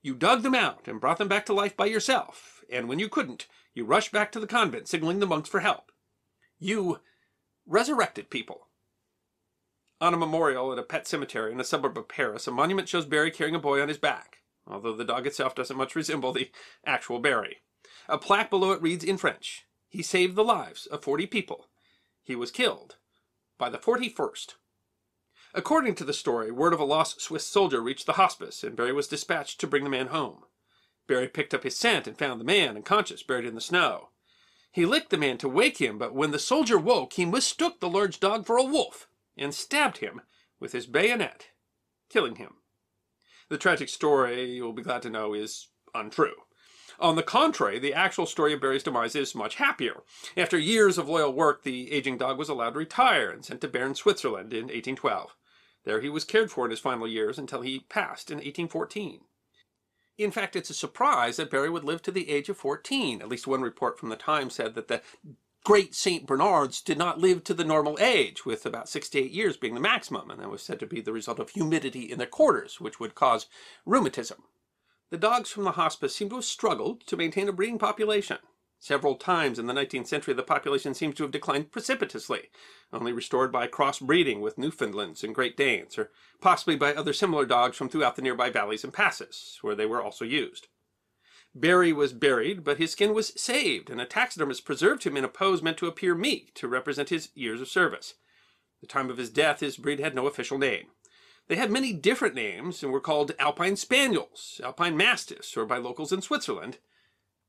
You 0.03 0.15
dug 0.15 0.43
them 0.43 0.55
out 0.55 0.87
and 0.87 1.01
brought 1.01 1.19
them 1.19 1.29
back 1.29 1.45
to 1.47 1.53
life 1.53 1.77
by 1.77 1.87
yourself, 1.87 2.63
and 2.71 2.89
when 2.89 3.01
you 3.01 3.09
couldn't, 3.09 3.49
you 3.75 3.85
rushed 3.85 4.13
back 4.13 4.31
to 4.33 4.41
the 4.41 4.47
convent, 4.47 4.87
signaling 4.87 5.19
the 5.19 5.27
monks 5.27 5.49
for 5.49 5.61
help. 5.61 5.91
You 6.61 7.01
resurrected 7.67 8.31
people. 8.31 8.69
On 10.01 10.15
a 10.15 10.19
memorial 10.19 10.73
at 10.73 10.79
a 10.79 10.83
pet 10.83 11.09
cemetery 11.09 11.51
in 11.51 11.59
a 11.59 11.65
suburb 11.65 11.99
of 11.99 12.09
Paris, 12.09 12.47
a 12.47 12.53
monument 12.53 12.89
shows 12.89 13.07
Barry 13.07 13.31
carrying 13.31 13.57
a 13.57 13.61
boy 13.61 13.83
on 13.83 13.89
his 13.89 13.99
back, 13.99 14.39
although 14.67 14.95
the 14.95 15.05
dog 15.05 15.27
itself 15.27 15.57
doesn't 15.57 15.77
much 15.77 15.97
resemble 15.97 16.33
the 16.33 16.51
actual 16.87 17.19
Barry. 17.19 17.59
A 18.09 18.19
plaque 18.19 18.51
below 18.51 18.71
it 18.73 18.83
reads 18.83 19.03
in 19.03 19.17
French, 19.17 19.67
He 19.89 20.03
saved 20.03 20.37
the 20.37 20.45
lives 20.45 20.87
of 20.87 21.03
40 21.03 21.27
people. 21.27 21.69
He 22.23 22.37
was 22.37 22.51
killed 22.51 22.97
by 23.59 23.71
the 23.71 23.79
41st. 23.79 24.55
According 25.57 25.95
to 25.97 26.05
the 26.05 26.13
story, 26.13 26.51
word 26.51 26.73
of 26.73 26.81
a 26.81 26.85
lost 26.85 27.21
Swiss 27.21 27.47
soldier 27.47 27.81
reached 27.81 28.07
the 28.07 28.15
hospice, 28.15 28.65
and 28.65 28.75
Barry 28.75 28.93
was 28.93 29.07
dispatched 29.07 29.61
to 29.61 29.69
bring 29.69 29.85
the 29.85 29.91
man 29.91 30.09
home. 30.09 30.43
Barry 31.07 31.29
picked 31.29 31.55
up 31.55 31.63
his 31.63 31.77
scent 31.77 32.09
and 32.09 32.19
found 32.19 32.41
the 32.41 32.45
man, 32.45 32.77
unconscious, 32.77 33.23
buried 33.23 33.45
in 33.45 33.55
the 33.55 33.61
snow. 33.61 34.09
He 34.73 34.85
licked 34.85 35.11
the 35.11 35.17
man 35.17 35.39
to 35.39 35.49
wake 35.49 35.81
him, 35.81 35.97
but 35.97 36.13
when 36.13 36.33
the 36.33 36.41
soldier 36.41 36.77
woke, 36.77 37.13
he 37.13 37.25
mistook 37.25 37.79
the 37.79 37.89
large 37.89 38.19
dog 38.19 38.47
for 38.47 38.57
a 38.57 38.65
wolf 38.65 39.07
and 39.37 39.55
stabbed 39.55 39.99
him 39.99 40.23
with 40.59 40.73
his 40.73 40.87
bayonet, 40.87 41.51
killing 42.09 42.35
him. 42.35 42.55
The 43.49 43.57
tragic 43.57 43.89
story, 43.89 44.57
you'll 44.57 44.73
be 44.73 44.83
glad 44.83 45.03
to 45.03 45.11
know, 45.11 45.35
is 45.35 45.69
untrue. 45.95 46.35
On 46.99 47.15
the 47.15 47.23
contrary, 47.23 47.79
the 47.79 47.95
actual 47.95 48.27
story 48.27 48.55
of 48.55 48.61
Barry's 48.61 48.83
demise 48.83 49.15
is 49.15 49.37
much 49.37 49.55
happier. 49.57 50.03
After 50.37 50.59
years 50.59 50.99
of 50.99 51.09
loyal 51.09 51.33
work, 51.33 51.63
the 51.63 51.93
aging 51.93 52.19
dog 52.19 52.39
was 52.39 52.49
allowed 52.49 52.71
to 52.71 52.81
retire 52.81 53.31
and 53.31 53.45
sent 53.45 53.61
to 53.61 53.69
Bern, 53.69 53.95
Switzerland 53.95 54.53
in 54.53 54.65
1812. 54.65 55.37
There 55.85 56.01
he 56.01 56.09
was 56.09 56.25
cared 56.25 56.51
for 56.51 56.65
in 56.65 56.71
his 56.71 56.81
final 56.81 57.07
years 57.07 57.39
until 57.39 57.61
he 57.61 57.81
passed 57.81 58.31
in 58.31 58.37
1814. 58.37 59.21
In 60.17 60.31
fact, 60.31 60.57
it's 60.57 60.71
a 60.71 60.75
surprise 60.75 61.37
that 61.37 61.51
Barry 61.51 61.69
would 61.69 61.85
live 61.85 62.01
to 62.03 62.13
the 62.13 62.31
age 62.31 62.49
of 62.49 62.57
14. 62.57 63.21
At 63.21 63.29
least 63.29 63.47
one 63.47 63.63
report 63.63 63.99
from 63.99 64.09
the 64.09 64.17
time 64.17 64.49
said 64.49 64.75
that 64.75 64.89
the 64.89 65.03
great 65.65 65.95
St. 65.95 66.27
Bernards 66.27 66.81
did 66.81 66.99
not 66.99 67.19
live 67.19 67.43
to 67.45 67.55
the 67.55 67.65
normal 67.65 67.99
age, 67.99 68.45
with 68.45 68.65
about 68.67 68.89
68 68.89 69.31
years 69.31 69.57
being 69.57 69.75
the 69.75 69.81
maximum, 69.81 70.31
and 70.31 70.41
that 70.41 70.51
was 70.51 70.63
said 70.63 70.79
to 70.81 70.87
be 70.87 71.01
the 71.01 71.13
result 71.13 71.39
of 71.39 71.51
humidity 71.51 72.13
in 72.13 72.19
their 72.19 72.27
quarters, 72.27 72.81
which 72.81 73.01
would 73.01 73.15
cause 73.15 73.47
rheumatism. 73.85 74.45
The 75.11 75.19
dogs 75.19 75.51
from 75.51 75.65
the 75.65 75.73
hospice 75.73 76.15
seem 76.15 76.29
to 76.31 76.37
have 76.37 76.45
struggled 76.45 77.07
to 77.07 77.17
maintain 77.17 77.49
a 77.49 77.53
breeding 77.53 77.79
population. 77.79 78.39
Several 78.85 79.15
times 79.15 79.59
in 79.59 79.65
the 79.65 79.73
19th 79.73 80.09
century, 80.09 80.35
the 80.35 80.43
population 80.43 80.93
seems 80.93 81.15
to 81.15 81.23
have 81.23 81.33
declined 81.33 81.73
precipitously, 81.73 82.51
only 82.93 83.15
restored 83.15 83.51
by 83.51 83.67
crossbreeding 83.67 84.43
with 84.43 84.59
Newfoundlands 84.59 85.25
and 85.25 85.35
Great 85.35 85.57
Danes, 85.57 85.97
or 85.97 86.11
possibly 86.43 86.77
by 86.77 86.93
other 86.93 87.15
similar 87.15 87.47
dogs 87.47 87.79
from 87.79 87.89
throughout 87.89 88.15
the 88.15 88.21
nearby 88.21 88.51
valleys 88.51 88.85
and 88.85 88.93
passes, 88.93 89.59
where 89.63 89.75
they 89.75 89.87
were 89.87 90.03
also 90.03 90.27
used. 90.27 90.69
Barry 91.55 91.95
was 91.95 92.13
buried, 92.13 92.63
but 92.63 92.77
his 92.77 92.93
skin 92.93 93.15
was 93.15 93.33
saved, 93.41 93.89
and 93.89 94.03
a 94.03 94.05
taxidermist 94.05 94.67
preserved 94.67 95.05
him 95.05 95.17
in 95.17 95.25
a 95.25 95.29
pose 95.29 95.63
meant 95.63 95.79
to 95.79 95.87
appear 95.87 96.15
meek, 96.15 96.53
to 96.53 96.69
represent 96.69 97.09
his 97.09 97.31
years 97.35 97.63
of 97.63 97.69
service. 97.69 98.17
At 98.77 98.81
the 98.83 98.93
time 98.93 99.09
of 99.09 99.17
his 99.17 99.31
death, 99.31 99.61
his 99.61 99.79
breed 99.79 99.99
had 99.99 100.15
no 100.15 100.27
official 100.27 100.59
name. 100.59 100.89
They 101.49 101.57
had 101.57 101.71
many 101.71 101.95
different 101.95 102.35
names 102.35 102.83
and 102.83 102.93
were 102.93 103.01
called 103.01 103.33
Alpine 103.39 103.77
Spaniels, 103.77 104.61
Alpine 104.63 104.95
Mastiffs, 104.95 105.57
or 105.57 105.65
by 105.65 105.79
locals 105.79 106.13
in 106.13 106.21
Switzerland, 106.21 106.77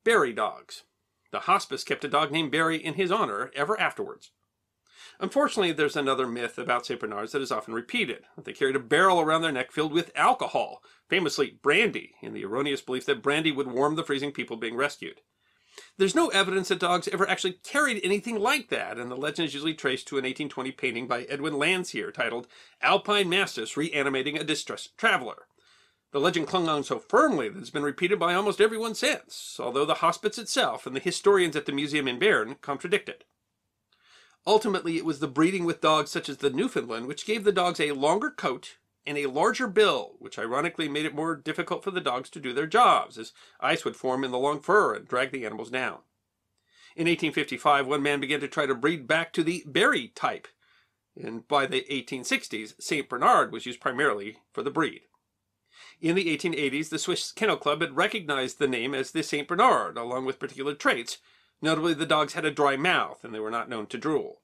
Barry 0.06 0.32
dogs. 0.32 0.84
The 1.32 1.42
hospice 1.42 1.84
kept 1.84 2.04
a 2.06 2.10
dog 2.10 2.32
named 2.32 2.52
Barry 2.52 2.78
in 2.78 2.96
his 2.96 3.12
honor 3.12 3.52
ever 3.56 3.80
afterwards. 3.80 4.32
Unfortunately, 5.20 5.72
there's 5.72 5.96
another 5.96 6.28
myth 6.28 6.58
about 6.58 6.86
St. 6.86 7.00
Bernards 7.00 7.32
that 7.32 7.42
is 7.42 7.52
often 7.52 7.74
repeated. 7.74 8.26
They 8.42 8.54
carried 8.54 8.76
a 8.76 8.80
barrel 8.80 9.20
around 9.20 9.42
their 9.42 9.52
neck 9.52 9.72
filled 9.72 9.94
with 9.94 10.12
alcohol, 10.16 10.82
famously 11.10 11.60
brandy, 11.62 12.16
in 12.22 12.34
the 12.34 12.44
erroneous 12.44 12.82
belief 12.82 13.06
that 13.06 13.22
brandy 13.22 13.52
would 13.52 13.68
warm 13.68 13.96
the 13.96 14.04
freezing 14.04 14.32
people 14.32 14.58
being 14.58 14.76
rescued. 14.76 15.22
There's 15.98 16.16
no 16.16 16.30
evidence 16.30 16.70
that 16.70 16.80
dogs 16.80 17.08
ever 17.10 17.30
actually 17.30 17.54
carried 17.64 18.00
anything 18.04 18.40
like 18.40 18.70
that, 18.70 18.98
and 18.98 19.12
the 19.12 19.16
legend 19.16 19.48
is 19.48 19.54
usually 19.54 19.74
traced 19.74 20.08
to 20.08 20.16
an 20.16 20.24
1820 20.24 20.72
painting 20.72 21.08
by 21.08 21.24
Edwin 21.24 21.54
Landseer 21.54 22.14
titled 22.14 22.48
Alpine 22.82 23.30
Mastiffs 23.30 23.76
Reanimating 23.76 24.38
a 24.38 24.44
Distressed 24.44 24.98
Traveler. 24.98 25.48
The 26.16 26.22
legend 26.22 26.48
clung 26.48 26.70
on 26.70 26.86
so 26.86 26.98
firmly 26.98 27.50
that 27.50 27.60
it's 27.60 27.70
been 27.70 27.84
repeated 27.84 28.18
by 28.18 28.34
almost 28.34 28.62
everyone 28.62 28.96
since, 28.96 29.60
although 29.60 29.84
the 29.84 29.96
hospice 29.96 30.38
itself 30.38 30.88
and 30.88 30.96
the 30.96 31.02
historians 31.02 31.58
at 31.58 31.66
the 31.66 31.74
museum 31.74 32.08
in 32.08 32.20
Bern 32.20 32.56
contradict 32.62 33.10
it. 33.10 33.26
Ultimately, 34.48 34.96
it 34.96 35.04
was 35.04 35.20
the 35.20 35.28
breeding 35.28 35.66
with 35.66 35.82
dogs 35.82 36.12
such 36.12 36.30
as 36.30 36.38
the 36.38 36.50
Newfoundland 36.50 37.08
which 37.08 37.26
gave 37.26 37.44
the 37.44 37.52
dogs 37.52 37.82
a 37.82 37.92
longer 37.92 38.30
coat 38.30 38.78
and 39.06 39.18
a 39.18 39.26
larger 39.26 39.68
bill, 39.68 40.14
which 40.20 40.40
ironically 40.40 40.88
made 40.88 41.06
it 41.06 41.14
more 41.14 41.36
difficult 41.36 41.84
for 41.84 41.92
the 41.92 42.00
dogs 42.00 42.30
to 42.30 42.40
do 42.40 42.54
their 42.54 42.66
jobs, 42.66 43.18
as 43.18 43.34
ice 43.60 43.84
would 43.84 43.98
form 43.98 44.24
in 44.24 44.32
the 44.32 44.40
long 44.40 44.62
fur 44.62 44.96
and 44.96 45.10
drag 45.10 45.32
the 45.32 45.46
animals 45.46 45.70
down. 45.70 45.98
In 46.96 47.08
1855, 47.08 47.88
one 47.88 48.02
man 48.02 48.22
began 48.22 48.40
to 48.40 48.48
try 48.48 48.66
to 48.66 48.74
breed 48.74 49.06
back 49.06 49.34
to 49.34 49.44
the 49.44 49.66
Barry 49.68 50.14
type, 50.16 50.48
and 51.22 51.46
by 51.46 51.66
the 51.66 51.86
1860s, 51.92 52.82
St. 52.82 53.10
Bernard 53.10 53.52
was 53.52 53.66
used 53.66 53.82
primarily 53.82 54.38
for 54.54 54.64
the 54.64 54.72
breed. 54.72 55.02
In 56.02 56.16
the 56.16 56.36
1880s, 56.38 56.90
the 56.90 57.00
Swiss 57.00 57.32
Kennel 57.32 57.58
Club 57.58 57.82
had 57.82 57.96
recognized 57.96 58.60
the 58.60 58.68
name 58.68 58.94
as 58.94 59.12
the 59.12 59.24
St. 59.24 59.48
Bernard, 59.48 59.98
along 59.98 60.26
with 60.26 60.40
particular 60.40 60.76
traits. 60.76 61.20
Notably, 61.62 61.94
the 61.94 62.06
dogs 62.06 62.34
had 62.34 62.46
a 62.46 62.52
dry 62.52 62.76
mouth 62.76 63.24
and 63.24 63.34
they 63.34 63.40
were 63.40 63.52
not 63.52 63.70
known 63.70 63.88
to 63.88 63.98
drool. 63.98 64.42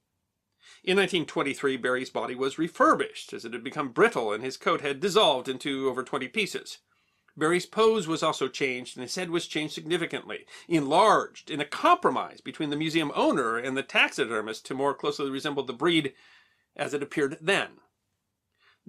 In 0.84 0.98
1923, 0.98 1.78
Barry's 1.78 2.10
body 2.10 2.36
was 2.36 2.58
refurbished 2.58 3.34
as 3.34 3.46
it 3.46 3.54
had 3.54 3.64
become 3.64 3.90
brittle 3.90 4.32
and 4.32 4.44
his 4.44 4.58
coat 4.58 4.82
had 4.82 5.00
dissolved 5.00 5.50
into 5.50 5.90
over 5.90 6.04
20 6.04 6.28
pieces. 6.30 6.80
Barry's 7.38 7.66
pose 7.66 8.08
was 8.08 8.24
also 8.24 8.48
changed 8.48 8.98
and 8.98 9.04
his 9.04 9.16
head 9.16 9.30
was 9.30 9.48
changed 9.48 9.74
significantly, 9.74 10.46
enlarged 10.68 11.52
in 11.52 11.60
a 11.62 11.66
compromise 11.66 12.42
between 12.42 12.70
the 12.70 12.76
museum 12.76 13.12
owner 13.16 13.58
and 13.58 13.78
the 13.78 13.84
taxidermist 13.84 14.66
to 14.66 14.74
more 14.74 14.94
closely 14.94 15.30
resemble 15.30 15.64
the 15.64 15.74
breed 15.74 16.14
as 16.76 16.94
it 16.94 17.04
appeared 17.04 17.38
then. 17.42 17.80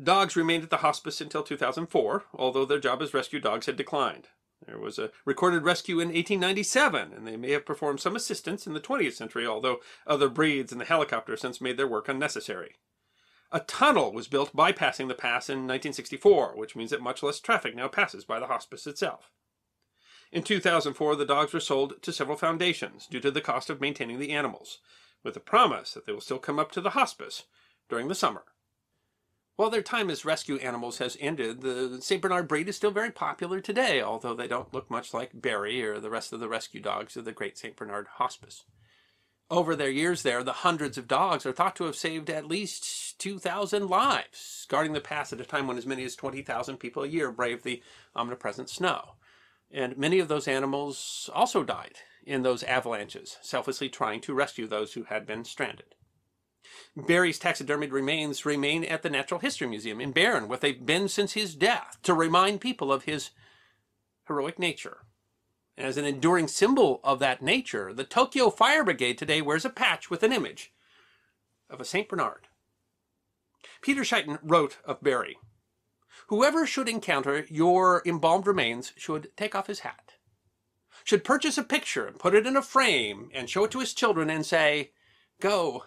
Dogs 0.01 0.37
remained 0.37 0.65
at 0.65 0.71
the 0.71 0.79
hospice 0.79 1.21
until 1.21 1.43
2004, 1.43 2.25
although 2.35 2.65
their 2.65 2.79
job 2.79 3.03
as 3.03 3.13
rescue 3.13 3.41
dogs 3.41 3.67
had 3.67 3.77
declined. 3.77 4.29
There 4.67 4.79
was 4.79 4.99
a 4.99 5.11
recorded 5.25 5.65
rescue 5.65 5.97
in 6.01 6.09
1897, 6.09 7.13
and 7.13 7.27
they 7.27 7.37
may 7.37 7.51
have 7.51 7.67
performed 7.67 8.01
some 8.01 8.17
assistance 8.17 8.67
in 8.67 8.75
the 8.75 8.81
20th 8.81 9.15
century, 9.15 9.47
although 9.47 9.81
other 10.07 10.29
breeds 10.29 10.73
and 10.73 10.81
the 10.81 10.87
helicopter 10.87 11.37
since 11.37 11.61
made 11.61 11.77
their 11.77 11.89
work 11.89 12.09
unnecessary. 12.09 12.77
A 13.51 13.61
tunnel 13.61 14.13
was 14.13 14.29
built 14.29 14.57
bypassing 14.57 15.09
the 15.09 15.15
pass 15.15 15.51
in 15.51 15.67
1964, 15.67 16.57
which 16.57 16.75
means 16.75 16.91
that 16.91 17.03
much 17.03 17.23
less 17.23 17.39
traffic 17.39 17.75
now 17.75 17.89
passes 17.89 18.25
by 18.25 18.41
the 18.41 18.47
hospice 18.47 18.87
itself. 18.87 19.31
In 20.31 20.43
2004, 20.43 21.17
the 21.17 21.27
dogs 21.27 21.53
were 21.53 21.61
sold 21.61 22.01
to 22.01 22.13
several 22.13 22.39
foundations 22.39 23.07
due 23.07 23.21
to 23.21 23.31
the 23.31 23.43
cost 23.43 23.69
of 23.69 23.81
maintaining 23.81 24.19
the 24.19 24.33
animals, 24.33 24.79
with 25.23 25.35
the 25.35 25.41
promise 25.41 25.93
that 25.93 26.07
they 26.07 26.13
will 26.13 26.23
still 26.23 26.39
come 26.39 26.59
up 26.59 26.73
to 26.73 26.81
the 26.81 26.91
hospice 26.91 27.43
during 27.91 28.09
the 28.09 28.15
summer. 28.15 28.45
While 29.57 29.69
their 29.69 29.83
time 29.83 30.09
as 30.09 30.25
rescue 30.25 30.57
animals 30.57 30.99
has 30.99 31.17
ended, 31.21 31.61
the 31.61 31.99
St. 32.01 32.23
Bernard 32.23 32.49
breed 32.49 32.69
is 32.69 32.77
still 32.77 32.91
very 32.91 33.11
popular 33.11 33.61
today, 33.61 34.01
although 34.01 34.35
they 34.35 34.49
don't 34.49 34.73
look 34.73 34.91
much 34.91 35.13
like 35.13 35.31
Barry 35.35 35.85
or 35.85 36.01
the 36.01 36.11
rest 36.11 36.33
of 36.33 36.41
the 36.41 36.49
rescue 36.49 36.81
dogs 36.81 37.17
of 37.17 37.27
the 37.27 37.33
Great 37.33 37.59
St. 37.59 37.77
Bernard 37.77 38.07
Hospice. 38.15 38.65
Over 39.51 39.77
their 39.77 39.91
years 39.91 40.23
there, 40.23 40.43
the 40.43 40.53
hundreds 40.53 40.97
of 40.97 41.07
dogs 41.07 41.45
are 41.45 41.53
thought 41.53 41.77
to 41.77 41.85
have 41.85 41.97
saved 41.97 42.31
at 42.31 42.49
least 42.49 43.19
2,000 43.19 43.87
lives, 43.89 44.65
guarding 44.71 44.95
the 44.95 45.01
pass 45.01 45.31
at 45.35 45.41
a 45.43 45.45
time 45.45 45.67
when 45.67 45.77
as 45.77 45.85
many 45.85 46.05
as 46.05 46.17
20,000 46.17 46.79
people 46.79 47.03
a 47.03 47.09
year 47.09 47.31
brave 47.31 47.63
the 47.63 47.83
omnipresent 48.17 48.71
snow. 48.71 49.17
And 49.71 49.99
many 49.99 50.19
of 50.19 50.29
those 50.29 50.49
animals 50.49 51.29
also 51.35 51.63
died 51.63 51.97
in 52.25 52.43
those 52.43 52.63
avalanches, 52.63 53.37
selflessly 53.43 53.91
trying 53.91 54.23
to 54.23 54.33
rescue 54.33 54.67
those 54.67 54.95
who 54.95 55.05
had 55.05 55.27
been 55.27 55.45
stranded. 55.45 55.95
Barry's 56.97 57.39
taxidermied 57.39 57.93
remains 57.93 58.45
remain 58.45 58.85
at 58.85 59.03
the 59.03 59.11
Natural 59.11 59.41
History 59.41 59.67
Museum 59.67 60.01
in 60.01 60.13
Bern, 60.13 60.49
where 60.49 60.59
they've 60.59 60.85
been 60.85 61.09
since 61.09 61.33
his 61.33 61.55
death, 61.55 61.99
to 62.03 62.15
remind 62.15 62.61
people 62.61 62.93
of 62.93 63.05
his 63.05 63.31
heroic 64.27 64.59
nature. 64.59 64.99
As 65.79 65.97
an 65.97 66.05
enduring 66.05 66.49
symbol 66.49 67.01
of 67.03 67.19
that 67.21 67.43
nature, 67.43 67.93
the 67.93 68.05
Tokyo 68.05 68.51
Fire 68.51 68.85
Brigade 68.85 69.17
today 69.17 69.41
wears 69.41 69.65
a 69.65 69.71
patch 69.71 70.11
with 70.11 70.23
an 70.23 70.33
image 70.33 70.73
of 71.71 71.81
a 71.81 71.85
St. 71.85 72.09
Bernard. 72.09 72.49
Peter 73.81 74.03
Scheitlin 74.03 74.39
wrote 74.43 74.79
of 74.85 75.03
Barry 75.03 75.39
Whoever 76.29 76.67
should 76.67 76.89
encounter 76.89 77.47
your 77.49 78.03
embalmed 78.07 78.47
remains 78.47 78.93
should 78.97 79.35
take 79.37 79.55
off 79.55 79.67
his 79.67 79.81
hat, 79.81 80.15
should 81.05 81.25
purchase 81.25 81.59
a 81.59 81.65
picture 81.65 82.07
and 82.07 82.19
put 82.19 82.35
it 82.35 82.47
in 82.47 82.57
a 82.57 82.63
frame 82.63 83.31
and 83.35 83.51
show 83.51 83.65
it 83.65 83.71
to 83.73 83.81
his 83.81 83.95
children 83.95 84.31
and 84.31 84.47
say, 84.47 84.93
Go, 85.41 85.85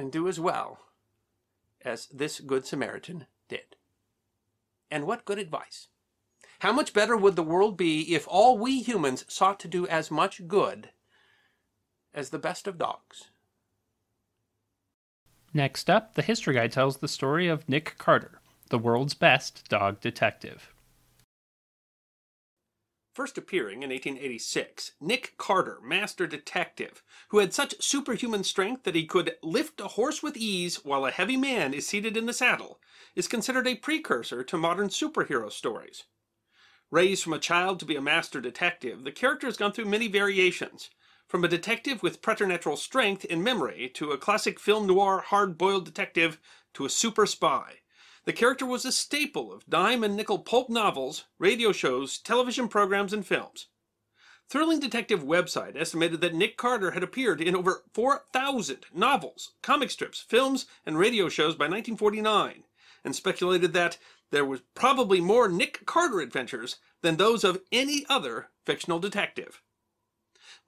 and 0.00 0.10
do 0.10 0.26
as 0.28 0.40
well 0.40 0.78
as 1.84 2.06
this 2.06 2.40
Good 2.40 2.66
Samaritan 2.66 3.26
did. 3.48 3.76
And 4.90 5.06
what 5.06 5.26
good 5.26 5.38
advice! 5.38 5.88
How 6.60 6.72
much 6.72 6.94
better 6.94 7.18
would 7.18 7.36
the 7.36 7.42
world 7.42 7.76
be 7.76 8.14
if 8.14 8.26
all 8.26 8.56
we 8.56 8.80
humans 8.80 9.26
sought 9.28 9.60
to 9.60 9.68
do 9.68 9.86
as 9.88 10.10
much 10.10 10.48
good 10.48 10.90
as 12.14 12.30
the 12.30 12.38
best 12.38 12.66
of 12.66 12.78
dogs? 12.78 13.28
Next 15.52 15.90
up, 15.90 16.14
the 16.14 16.22
History 16.22 16.54
Guy 16.54 16.68
tells 16.68 16.96
the 16.96 17.08
story 17.08 17.46
of 17.46 17.68
Nick 17.68 17.96
Carter, 17.98 18.40
the 18.70 18.78
world's 18.78 19.14
best 19.14 19.68
dog 19.68 20.00
detective. 20.00 20.72
First 23.12 23.36
appearing 23.36 23.82
in 23.82 23.90
1886, 23.90 24.92
Nick 25.00 25.34
Carter, 25.36 25.80
master 25.82 26.28
detective, 26.28 27.02
who 27.30 27.38
had 27.38 27.52
such 27.52 27.82
superhuman 27.82 28.44
strength 28.44 28.84
that 28.84 28.94
he 28.94 29.04
could 29.04 29.36
lift 29.42 29.80
a 29.80 29.88
horse 29.88 30.22
with 30.22 30.36
ease 30.36 30.84
while 30.84 31.04
a 31.04 31.10
heavy 31.10 31.36
man 31.36 31.74
is 31.74 31.88
seated 31.88 32.16
in 32.16 32.26
the 32.26 32.32
saddle, 32.32 32.80
is 33.16 33.26
considered 33.26 33.66
a 33.66 33.74
precursor 33.74 34.44
to 34.44 34.56
modern 34.56 34.90
superhero 34.90 35.50
stories. 35.50 36.04
Raised 36.92 37.24
from 37.24 37.32
a 37.32 37.40
child 37.40 37.80
to 37.80 37.84
be 37.84 37.96
a 37.96 38.00
master 38.00 38.40
detective, 38.40 39.02
the 39.02 39.10
character 39.10 39.48
has 39.48 39.56
gone 39.56 39.72
through 39.72 39.86
many 39.86 40.06
variations, 40.06 40.90
from 41.26 41.42
a 41.42 41.48
detective 41.48 42.04
with 42.04 42.22
preternatural 42.22 42.76
strength 42.76 43.26
and 43.28 43.42
memory 43.42 43.90
to 43.94 44.12
a 44.12 44.18
classic 44.18 44.60
film 44.60 44.86
noir 44.86 45.20
hard-boiled 45.20 45.84
detective 45.84 46.38
to 46.74 46.84
a 46.84 46.90
super 46.90 47.26
spy. 47.26 47.79
The 48.30 48.36
character 48.36 48.64
was 48.64 48.84
a 48.84 48.92
staple 48.92 49.52
of 49.52 49.66
dime 49.68 50.04
and 50.04 50.14
nickel 50.14 50.38
pulp 50.38 50.70
novels, 50.70 51.24
radio 51.40 51.72
shows, 51.72 52.16
television 52.16 52.68
programs, 52.68 53.12
and 53.12 53.26
films. 53.26 53.66
Thrilling 54.48 54.78
Detective 54.78 55.24
website 55.24 55.74
estimated 55.74 56.20
that 56.20 56.36
Nick 56.36 56.56
Carter 56.56 56.92
had 56.92 57.02
appeared 57.02 57.40
in 57.40 57.56
over 57.56 57.82
4,000 57.92 58.86
novels, 58.94 59.54
comic 59.62 59.90
strips, 59.90 60.20
films, 60.20 60.66
and 60.86 60.96
radio 60.96 61.28
shows 61.28 61.56
by 61.56 61.64
1949, 61.64 62.62
and 63.02 63.16
speculated 63.16 63.72
that 63.72 63.98
there 64.30 64.44
was 64.44 64.60
probably 64.76 65.20
more 65.20 65.48
Nick 65.48 65.84
Carter 65.84 66.20
adventures 66.20 66.76
than 67.02 67.16
those 67.16 67.42
of 67.42 67.60
any 67.72 68.06
other 68.08 68.50
fictional 68.64 69.00
detective. 69.00 69.60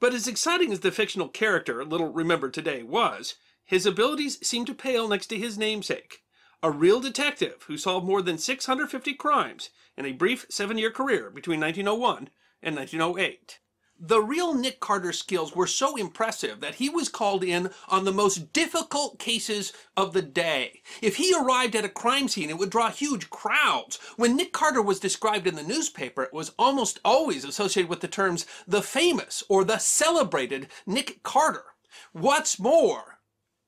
But 0.01 0.15
as 0.15 0.27
exciting 0.27 0.73
as 0.73 0.81
the 0.81 0.91
fictional 0.91 1.29
character, 1.29 1.85
little 1.85 2.13
remembered 2.13 2.55
today, 2.55 2.83
was, 2.83 3.37
his 3.65 3.87
abilities 3.87 4.45
seemed 4.45 4.67
to 4.67 4.75
pale 4.75 5.07
next 5.07 5.29
to 5.29 5.39
his 5.39 5.57
namesake. 5.57 6.23
A 6.65 6.71
real 6.71 7.01
detective 7.01 7.65
who 7.67 7.77
solved 7.77 8.07
more 8.07 8.23
than 8.23 8.39
650 8.39 9.15
crimes 9.15 9.71
in 9.97 10.07
a 10.07 10.13
brief 10.13 10.47
seven 10.49 10.79
year 10.79 10.93
career 10.93 11.29
between 11.29 11.59
1901 11.59 12.31
and 12.63 12.77
1908. 12.77 13.59
The 13.99 14.21
real 14.21 14.55
Nick 14.55 14.79
Carter 14.79 15.13
skills 15.13 15.57
were 15.57 15.67
so 15.67 15.97
impressive 15.97 16.61
that 16.61 16.77
he 16.77 16.89
was 16.89 17.09
called 17.09 17.43
in 17.43 17.71
on 17.89 18.05
the 18.05 18.13
most 18.13 18.53
difficult 18.53 19.19
cases 19.19 19.73
of 19.97 20.13
the 20.13 20.23
day. 20.23 20.83
If 21.01 21.17
he 21.17 21.35
arrived 21.35 21.75
at 21.75 21.85
a 21.85 21.89
crime 21.89 22.29
scene, 22.29 22.49
it 22.49 22.59
would 22.59 22.71
draw 22.71 22.91
huge 22.91 23.29
crowds. 23.29 23.99
When 24.17 24.37
Nick 24.37 24.53
Carter 24.53 24.83
was 24.83 25.01
described 25.01 25.49
in 25.49 25.57
the 25.57 25.65
newspaper, 25.65 26.23
it 26.23 26.33
was 26.33 26.53
almost 26.61 27.01
always 27.05 27.45
associated 27.45 27.91
with 27.91 28.01
the 28.01 28.09
terms 28.09 28.47
the 28.69 28.83
famous 28.83 29.43
or 29.49 29.65
the 29.65 29.79
celebrated 29.79 30.69
Nick 30.87 31.25
Carter. 31.25 31.65
What's 32.13 32.59
more, 32.59 33.12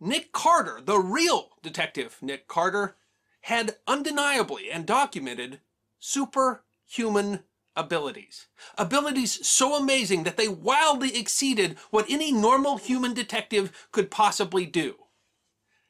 Nick 0.00 0.32
Carter, 0.32 0.80
the 0.84 0.98
real 0.98 1.50
detective 1.62 2.18
Nick 2.20 2.48
Carter, 2.48 2.96
had 3.42 3.76
undeniably 3.86 4.70
and 4.70 4.86
documented 4.86 5.60
superhuman 5.98 7.44
abilities. 7.76 8.46
Abilities 8.76 9.46
so 9.46 9.76
amazing 9.76 10.24
that 10.24 10.36
they 10.36 10.48
wildly 10.48 11.16
exceeded 11.16 11.76
what 11.90 12.06
any 12.08 12.32
normal 12.32 12.78
human 12.78 13.14
detective 13.14 13.88
could 13.92 14.10
possibly 14.10 14.66
do. 14.66 14.96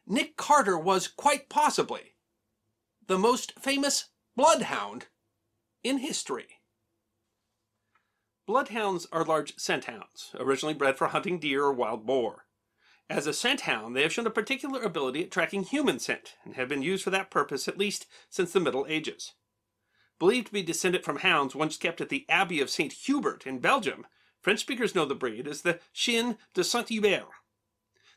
Nick 0.06 0.37
Carter 0.37 0.78
was 0.78 1.08
quite 1.08 1.49
possibly 1.49 2.14
the 3.06 3.18
most 3.18 3.58
famous 3.58 4.11
bloodhound 4.37 5.06
in 5.82 5.99
history. 5.99 6.61
Bloodhounds 8.46 9.06
are 9.12 9.25
large 9.25 9.56
scent 9.58 9.87
hounds, 9.87 10.32
originally 10.38 10.75
bred 10.75 10.96
for 10.96 11.08
hunting 11.08 11.38
deer 11.38 11.64
or 11.64 11.73
wild 11.73 12.04
boar. 12.04 12.44
As 13.11 13.26
a 13.26 13.34
scent 13.34 13.62
hound, 13.62 13.94
they 13.94 14.02
have 14.02 14.12
shown 14.12 14.26
a 14.26 14.30
particular 14.30 14.80
ability 14.82 15.23
at 15.23 15.30
tracking 15.30 15.62
human 15.62 15.99
scent 15.99 16.37
and 16.44 16.54
have 16.54 16.68
been 16.68 16.82
used 16.82 17.04
for 17.04 17.11
that 17.11 17.30
purpose 17.30 17.68
at 17.68 17.78
least 17.78 18.06
since 18.30 18.52
the 18.52 18.61
Middle 18.61 18.87
Ages. 18.88 19.34
Believed 20.18 20.46
to 20.46 20.52
be 20.52 20.62
descended 20.62 21.04
from 21.04 21.18
hounds 21.18 21.54
once 21.54 21.76
kept 21.76 22.00
at 22.00 22.08
the 22.08 22.25
Abbey 22.28 22.61
of 22.61 22.70
St. 22.70 22.92
Hubert 22.92 23.46
in 23.46 23.58
Belgium, 23.58 24.06
French 24.40 24.61
speakers 24.61 24.94
know 24.94 25.04
the 25.04 25.14
breed 25.14 25.46
as 25.46 25.62
the 25.62 25.80
Chien 25.92 26.38
de 26.54 26.64
Saint 26.64 26.88
Hubert. 26.88 27.28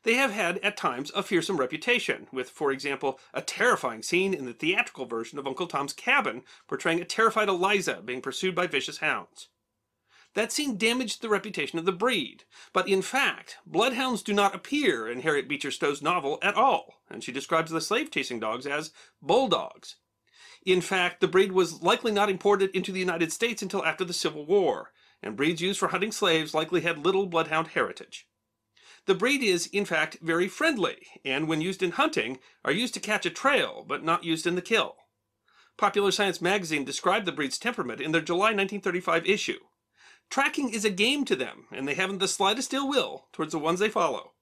They 0.04 0.14
have 0.14 0.32
had, 0.32 0.60
at 0.60 0.78
times, 0.78 1.12
a 1.16 1.24
fearsome 1.24 1.58
reputation, 1.58 2.28
with, 2.32 2.50
for 2.50 2.72
example, 2.72 3.20
a 3.34 3.42
terrifying 3.42 4.04
scene 4.04 4.34
in 4.34 4.46
the 4.46 4.54
theatrical 4.54 5.06
version 5.06 5.38
of 5.38 5.48
Uncle 5.48 5.68
Tom's 5.68 5.92
Cabin 5.92 6.44
portraying 6.68 7.02
a 7.02 7.06
terrified 7.06 7.50
Eliza 7.50 8.02
being 8.06 8.22
pursued 8.22 8.56
by 8.56 8.68
vicious 8.68 9.00
hounds. 9.00 9.50
That 10.38 10.52
scene 10.52 10.78
damaged 10.78 11.24
the 11.24 11.30
reputation 11.30 11.80
of 11.80 11.86
the 11.86 11.92
breed, 11.92 12.44
but 12.72 12.88
in 12.88 13.02
fact, 13.02 13.58
bloodhounds 13.66 14.22
do 14.22 14.34
not 14.34 14.54
appear 14.54 15.10
in 15.10 15.22
Harriet 15.22 15.48
Beecher 15.48 15.72
Stowe's 15.72 16.00
novel 16.00 16.38
at 16.44 16.54
all, 16.54 17.02
and 17.10 17.24
she 17.24 17.32
describes 17.32 17.72
the 17.72 17.82
slave 17.82 18.12
chasing 18.12 18.40
dogs 18.40 18.68
as 18.68 18.92
bulldogs. 19.20 19.96
In 20.64 20.80
fact, 20.80 21.22
the 21.22 21.28
breed 21.28 21.54
was 21.54 21.82
likely 21.82 22.12
not 22.12 22.30
imported 22.30 22.70
into 22.76 22.92
the 22.92 23.00
United 23.00 23.34
States 23.34 23.64
until 23.64 23.84
after 23.84 24.06
the 24.06 24.14
Civil 24.14 24.46
War, 24.46 24.92
and 25.24 25.36
breeds 25.36 25.60
used 25.60 25.80
for 25.80 25.88
hunting 25.88 26.12
slaves 26.12 26.54
likely 26.54 26.82
had 26.82 27.04
little 27.04 27.26
bloodhound 27.26 27.70
heritage. 27.70 28.28
The 29.08 29.16
breed 29.16 29.42
is, 29.42 29.66
in 29.66 29.86
fact, 29.86 30.20
very 30.22 30.48
friendly, 30.48 31.08
and 31.26 31.48
when 31.48 31.62
used 31.62 31.82
in 31.82 31.94
hunting, 31.94 32.38
are 32.64 32.72
used 32.72 32.94
to 32.94 33.00
catch 33.00 33.26
a 33.26 33.32
trail, 33.32 33.84
but 33.88 34.04
not 34.04 34.24
used 34.24 34.46
in 34.46 34.54
the 34.54 34.62
kill. 34.62 34.98
Popular 35.78 36.12
Science 36.12 36.44
magazine 36.44 36.86
described 36.86 37.26
the 37.26 37.32
breed's 37.32 37.58
temperament 37.58 38.00
in 38.00 38.12
their 38.12 38.22
July 38.22 38.54
1935 38.54 39.26
issue. 39.26 39.58
Tracking 40.30 40.70
is 40.70 40.86
a 40.86 40.90
game 40.90 41.26
to 41.26 41.36
them, 41.36 41.66
and 41.72 41.88
they 41.88 41.94
haven't 41.94 42.20
the 42.20 42.28
slightest 42.28 42.74
ill 42.74 42.88
will 42.88 43.28
towards 43.32 43.52
the 43.52 43.60
ones 43.60 43.80
they 43.80 43.90
follow. 43.90 44.34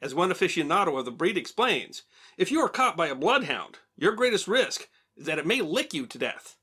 As 0.00 0.14
one 0.14 0.30
aficionado 0.30 0.98
of 0.98 1.04
the 1.04 1.10
breed 1.10 1.36
explains, 1.36 2.04
if 2.38 2.50
you 2.50 2.60
are 2.60 2.68
caught 2.68 2.96
by 2.96 3.08
a 3.08 3.14
bloodhound, 3.14 3.78
your 3.96 4.12
greatest 4.12 4.48
risk 4.48 4.88
is 5.16 5.26
that 5.26 5.38
it 5.38 5.46
may 5.46 5.60
lick 5.60 5.92
you 5.92 6.06
to 6.06 6.18
death. 6.18 6.56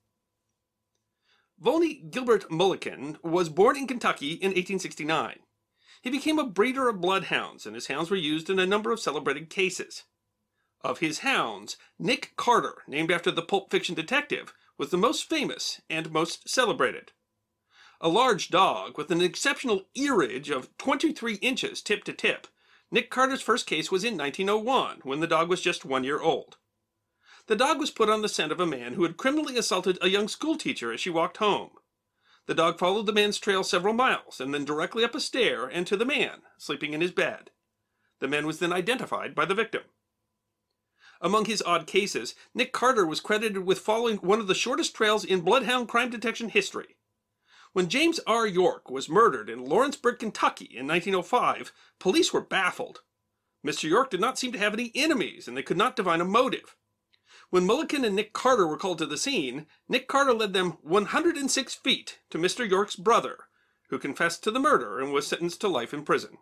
Volney 1.60 2.10
Gilbert 2.10 2.50
Mullikin 2.50 3.24
was 3.24 3.50
born 3.50 3.78
in 3.78 3.88
Kentucky 3.88 4.34
in 4.34 4.50
1869. 4.50 5.40
He 6.02 6.10
became 6.10 6.40
a 6.40 6.46
breeder 6.46 6.90
of 6.90 7.02
bloodhounds, 7.02 7.66
and 7.66 7.76
his 7.76 7.88
hounds 7.88 8.10
were 8.10 8.18
used 8.18 8.50
in 8.50 8.60
a 8.60 8.66
number 8.66 8.92
of 8.92 9.00
celebrated 9.00 9.50
cases. 9.50 10.04
Of 10.82 11.00
his 11.00 11.20
hounds, 11.20 11.78
Nick 11.98 12.34
Carter, 12.38 12.84
named 12.88 13.12
after 13.12 13.32
the 13.32 13.42
Pulp 13.42 13.72
Fiction 13.72 13.96
detective, 13.96 14.54
was 14.78 14.92
the 14.92 14.98
most 14.98 15.28
famous 15.28 15.82
and 15.90 16.12
most 16.12 16.48
celebrated. 16.48 17.12
A 18.00 18.10
large 18.10 18.50
dog 18.50 18.96
with 18.96 19.10
an 19.10 19.22
exceptional 19.22 19.88
earage 19.96 20.52
of 20.56 20.76
23 20.78 21.36
inches 21.36 21.82
tip 21.82 22.04
to 22.04 22.14
tip, 22.14 22.48
Nick 22.92 23.10
Carter's 23.10 23.42
first 23.42 23.66
case 23.66 23.92
was 23.92 24.04
in 24.04 24.16
1901 24.16 25.00
when 25.02 25.20
the 25.20 25.26
dog 25.26 25.50
was 25.50 25.62
just 25.62 25.84
one 25.84 26.04
year 26.04 26.22
old. 26.22 26.58
The 27.48 27.56
dog 27.56 27.80
was 27.80 27.90
put 27.90 28.08
on 28.08 28.22
the 28.22 28.30
scent 28.30 28.52
of 28.52 28.60
a 28.60 28.68
man 28.68 28.94
who 28.94 29.04
had 29.04 29.18
criminally 29.18 29.58
assaulted 29.58 29.98
a 30.00 30.10
young 30.10 30.28
schoolteacher 30.28 30.94
as 30.94 31.00
she 31.00 31.10
walked 31.10 31.38
home. 31.38 31.72
The 32.46 32.54
dog 32.54 32.78
followed 32.78 33.08
the 33.08 33.14
man's 33.14 33.40
trail 33.40 33.64
several 33.64 33.96
miles 33.96 34.40
and 34.40 34.54
then 34.54 34.64
directly 34.64 35.04
up 35.04 35.16
a 35.16 35.20
stair 35.20 35.66
and 35.66 35.88
to 35.88 35.98
the 35.98 36.06
man, 36.06 36.42
sleeping 36.60 36.94
in 36.94 37.02
his 37.02 37.12
bed. 37.12 37.50
The 38.20 38.28
man 38.28 38.46
was 38.46 38.60
then 38.60 38.72
identified 38.72 39.34
by 39.34 39.46
the 39.46 39.56
victim. 39.56 39.84
Among 41.20 41.46
his 41.46 41.64
odd 41.66 41.88
cases, 41.88 42.36
Nick 42.54 42.74
Carter 42.74 43.08
was 43.08 43.20
credited 43.20 43.66
with 43.66 43.80
following 43.80 44.18
one 44.18 44.40
of 44.40 44.46
the 44.46 44.54
shortest 44.54 44.94
trails 44.94 45.26
in 45.26 45.42
bloodhound 45.42 45.88
crime 45.88 46.12
detection 46.12 46.50
history. 46.50 46.97
When 47.78 47.90
James 47.90 48.20
R. 48.26 48.48
York 48.48 48.90
was 48.90 49.08
murdered 49.08 49.52
in 49.52 49.64
Lawrenceburg, 49.64 50.18
Kentucky 50.18 50.66
in 50.66 50.88
1905, 50.88 51.72
police 52.00 52.34
were 52.34 52.42
baffled. 52.42 53.04
Mr. 53.64 53.88
York 53.88 54.10
did 54.10 54.20
not 54.20 54.40
seem 54.40 54.52
to 54.54 54.58
have 54.58 54.74
any 54.74 54.92
enemies 54.96 55.48
and 55.48 55.56
they 55.56 55.62
could 55.62 55.78
not 55.78 55.96
divine 55.96 56.20
a 56.20 56.26
motive. 56.26 56.76
When 57.52 57.68
Mullikin 57.68 58.04
and 58.04 58.16
Nick 58.16 58.34
Carter 58.34 58.66
were 58.66 58.80
called 58.80 58.98
to 58.98 59.06
the 59.06 59.16
scene, 59.16 59.68
Nick 59.88 60.08
Carter 60.08 60.34
led 60.34 60.54
them 60.54 60.80
106 60.82 61.76
feet 61.76 62.18
to 62.32 62.40
Mr. 62.40 62.68
York's 62.68 62.96
brother, 62.96 63.42
who 63.90 64.00
confessed 64.00 64.44
to 64.46 64.50
the 64.50 64.60
murder 64.60 65.00
and 65.00 65.14
was 65.14 65.28
sentenced 65.28 65.62
to 65.62 65.68
life 65.68 65.94
in 65.94 66.04
prison. 66.04 66.40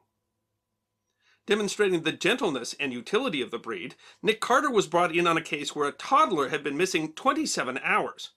Demonstrating 1.45 2.03
the 2.03 2.13
gentleness 2.13 2.75
and 2.79 2.93
utility 2.93 3.41
of 3.41 3.51
the 3.51 3.59
breed, 3.59 3.95
Nick 4.23 4.39
Carter 4.39 4.71
was 4.71 4.87
brought 4.87 5.13
in 5.13 5.27
on 5.27 5.35
a 5.35 5.41
case 5.41 5.75
where 5.75 5.89
a 5.89 5.91
toddler 5.91 6.47
had 6.47 6.63
been 6.63 6.77
missing 6.77 7.11
27 7.11 7.77
hours. 7.83 8.31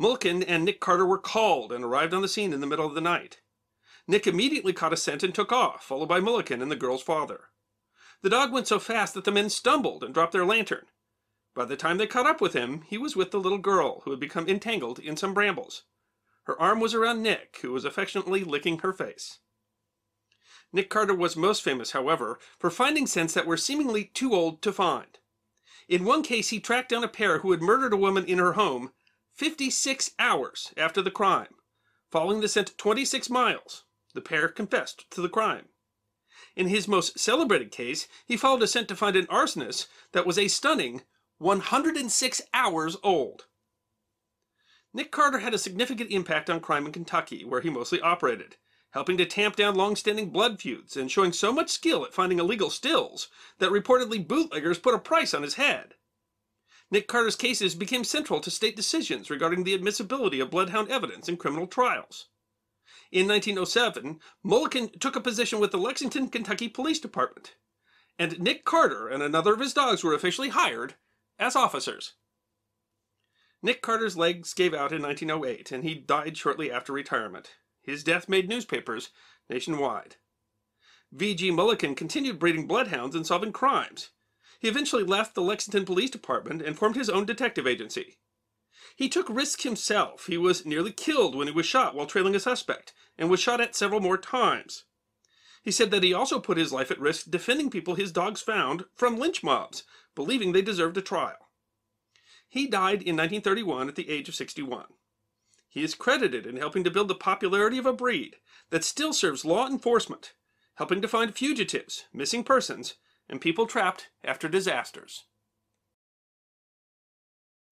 Mullikin 0.00 0.42
and 0.42 0.64
Nick 0.64 0.80
Carter 0.80 1.06
were 1.06 1.18
called 1.18 1.72
and 1.72 1.84
arrived 1.84 2.14
on 2.14 2.22
the 2.22 2.28
scene 2.28 2.52
in 2.52 2.60
the 2.60 2.66
middle 2.66 2.86
of 2.86 2.94
the 2.94 3.00
night. 3.00 3.40
Nick 4.06 4.26
immediately 4.26 4.72
caught 4.72 4.92
a 4.92 4.96
scent 4.96 5.22
and 5.22 5.34
took 5.34 5.52
off, 5.52 5.84
followed 5.84 6.08
by 6.08 6.20
Mullikin 6.20 6.62
and 6.62 6.70
the 6.70 6.76
girl's 6.76 7.02
father. 7.02 7.50
The 8.22 8.30
dog 8.30 8.52
went 8.52 8.68
so 8.68 8.78
fast 8.78 9.14
that 9.14 9.24
the 9.24 9.32
men 9.32 9.50
stumbled 9.50 10.02
and 10.02 10.14
dropped 10.14 10.32
their 10.32 10.46
lantern. 10.46 10.86
By 11.54 11.66
the 11.66 11.76
time 11.76 11.98
they 11.98 12.06
caught 12.06 12.26
up 12.26 12.40
with 12.40 12.54
him, 12.54 12.82
he 12.82 12.96
was 12.96 13.14
with 13.14 13.30
the 13.30 13.40
little 13.40 13.58
girl, 13.58 14.00
who 14.00 14.10
had 14.10 14.20
become 14.20 14.48
entangled 14.48 14.98
in 14.98 15.16
some 15.16 15.34
brambles. 15.34 15.84
Her 16.44 16.60
arm 16.60 16.80
was 16.80 16.94
around 16.94 17.22
Nick, 17.22 17.58
who 17.62 17.72
was 17.72 17.84
affectionately 17.84 18.42
licking 18.42 18.78
her 18.78 18.92
face. 18.92 19.38
Nick 20.72 20.88
Carter 20.88 21.14
was 21.14 21.36
most 21.36 21.62
famous, 21.62 21.90
however, 21.90 22.38
for 22.58 22.70
finding 22.70 23.06
scents 23.06 23.34
that 23.34 23.46
were 23.46 23.58
seemingly 23.58 24.04
too 24.04 24.32
old 24.34 24.62
to 24.62 24.72
find. 24.72 25.18
In 25.88 26.04
one 26.04 26.22
case, 26.22 26.48
he 26.48 26.60
tracked 26.60 26.88
down 26.88 27.04
a 27.04 27.08
pair 27.08 27.40
who 27.40 27.50
had 27.50 27.60
murdered 27.60 27.92
a 27.92 27.98
woman 27.98 28.24
in 28.24 28.38
her 28.38 28.54
home 28.54 28.92
56 29.42 30.12
hours 30.20 30.72
after 30.76 31.02
the 31.02 31.10
crime. 31.10 31.48
Following 32.12 32.40
the 32.40 32.46
scent 32.46 32.78
26 32.78 33.28
miles, 33.28 33.82
the 34.14 34.20
pair 34.20 34.46
confessed 34.46 35.10
to 35.10 35.20
the 35.20 35.28
crime. 35.28 35.64
In 36.54 36.68
his 36.68 36.86
most 36.86 37.18
celebrated 37.18 37.72
case, 37.72 38.06
he 38.24 38.36
followed 38.36 38.62
a 38.62 38.68
scent 38.68 38.86
to 38.86 38.94
find 38.94 39.16
an 39.16 39.26
arsonist 39.26 39.88
that 40.12 40.24
was 40.24 40.38
a 40.38 40.46
stunning 40.46 41.02
106 41.38 42.42
hours 42.54 42.96
old. 43.02 43.46
Nick 44.94 45.10
Carter 45.10 45.40
had 45.40 45.54
a 45.54 45.58
significant 45.58 46.12
impact 46.12 46.48
on 46.48 46.60
crime 46.60 46.86
in 46.86 46.92
Kentucky, 46.92 47.44
where 47.44 47.62
he 47.62 47.68
mostly 47.68 48.00
operated, 48.00 48.58
helping 48.90 49.16
to 49.16 49.26
tamp 49.26 49.56
down 49.56 49.74
long-standing 49.74 50.30
blood 50.30 50.60
feuds 50.60 50.96
and 50.96 51.10
showing 51.10 51.32
so 51.32 51.52
much 51.52 51.68
skill 51.68 52.04
at 52.04 52.14
finding 52.14 52.38
illegal 52.38 52.70
stills 52.70 53.26
that 53.58 53.72
reportedly 53.72 54.24
bootleggers 54.24 54.78
put 54.78 54.94
a 54.94 55.00
price 55.00 55.34
on 55.34 55.42
his 55.42 55.54
head. 55.54 55.94
Nick 56.92 57.08
Carter's 57.08 57.36
cases 57.36 57.74
became 57.74 58.04
central 58.04 58.38
to 58.38 58.50
state 58.50 58.76
decisions 58.76 59.30
regarding 59.30 59.64
the 59.64 59.72
admissibility 59.72 60.40
of 60.40 60.50
bloodhound 60.50 60.90
evidence 60.90 61.26
in 61.26 61.38
criminal 61.38 61.66
trials. 61.66 62.28
In 63.10 63.26
1907, 63.26 64.20
Mullikin 64.44 65.00
took 65.00 65.16
a 65.16 65.20
position 65.20 65.58
with 65.58 65.70
the 65.70 65.78
Lexington, 65.78 66.28
Kentucky 66.28 66.68
Police 66.68 67.00
Department, 67.00 67.56
and 68.18 68.38
Nick 68.38 68.66
Carter 68.66 69.08
and 69.08 69.22
another 69.22 69.54
of 69.54 69.60
his 69.60 69.72
dogs 69.72 70.04
were 70.04 70.12
officially 70.12 70.50
hired 70.50 70.96
as 71.38 71.56
officers. 71.56 72.12
Nick 73.62 73.80
Carter's 73.80 74.18
legs 74.18 74.52
gave 74.52 74.74
out 74.74 74.92
in 74.92 75.00
1908 75.00 75.72
and 75.72 75.84
he 75.84 75.94
died 75.94 76.36
shortly 76.36 76.70
after 76.70 76.92
retirement. 76.92 77.52
His 77.80 78.04
death 78.04 78.28
made 78.28 78.50
newspapers 78.50 79.08
nationwide. 79.48 80.16
V.G. 81.10 81.52
Mullikin 81.52 81.96
continued 81.96 82.38
breeding 82.38 82.66
bloodhounds 82.66 83.16
and 83.16 83.26
solving 83.26 83.52
crimes. 83.52 84.10
He 84.62 84.68
eventually 84.68 85.02
left 85.02 85.34
the 85.34 85.42
Lexington 85.42 85.84
Police 85.84 86.10
Department 86.10 86.62
and 86.62 86.78
formed 86.78 86.94
his 86.94 87.10
own 87.10 87.24
detective 87.24 87.66
agency. 87.66 88.18
He 88.94 89.08
took 89.08 89.28
risks 89.28 89.64
himself. 89.64 90.26
He 90.28 90.38
was 90.38 90.64
nearly 90.64 90.92
killed 90.92 91.34
when 91.34 91.48
he 91.48 91.52
was 91.52 91.66
shot 91.66 91.96
while 91.96 92.06
trailing 92.06 92.36
a 92.36 92.40
suspect, 92.40 92.92
and 93.18 93.28
was 93.28 93.40
shot 93.40 93.60
at 93.60 93.74
several 93.74 94.00
more 94.00 94.16
times. 94.16 94.84
He 95.64 95.72
said 95.72 95.90
that 95.90 96.04
he 96.04 96.14
also 96.14 96.38
put 96.38 96.58
his 96.58 96.72
life 96.72 96.92
at 96.92 97.00
risk 97.00 97.28
defending 97.28 97.70
people 97.70 97.96
his 97.96 98.12
dogs 98.12 98.40
found 98.40 98.84
from 98.94 99.18
lynch 99.18 99.42
mobs, 99.42 99.82
believing 100.14 100.52
they 100.52 100.62
deserved 100.62 100.96
a 100.96 101.02
trial. 101.02 101.48
He 102.48 102.68
died 102.68 103.02
in 103.02 103.16
1931 103.16 103.88
at 103.88 103.96
the 103.96 104.08
age 104.08 104.28
of 104.28 104.36
61. 104.36 104.84
He 105.68 105.82
is 105.82 105.96
credited 105.96 106.46
in 106.46 106.56
helping 106.56 106.84
to 106.84 106.90
build 106.90 107.08
the 107.08 107.16
popularity 107.16 107.78
of 107.78 107.86
a 107.86 107.92
breed 107.92 108.36
that 108.70 108.84
still 108.84 109.12
serves 109.12 109.44
law 109.44 109.66
enforcement, 109.66 110.34
helping 110.74 111.02
to 111.02 111.08
find 111.08 111.34
fugitives, 111.34 112.04
missing 112.12 112.44
persons, 112.44 112.94
and 113.32 113.40
people 113.40 113.66
trapped 113.66 114.10
after 114.22 114.46
disasters. 114.46 115.24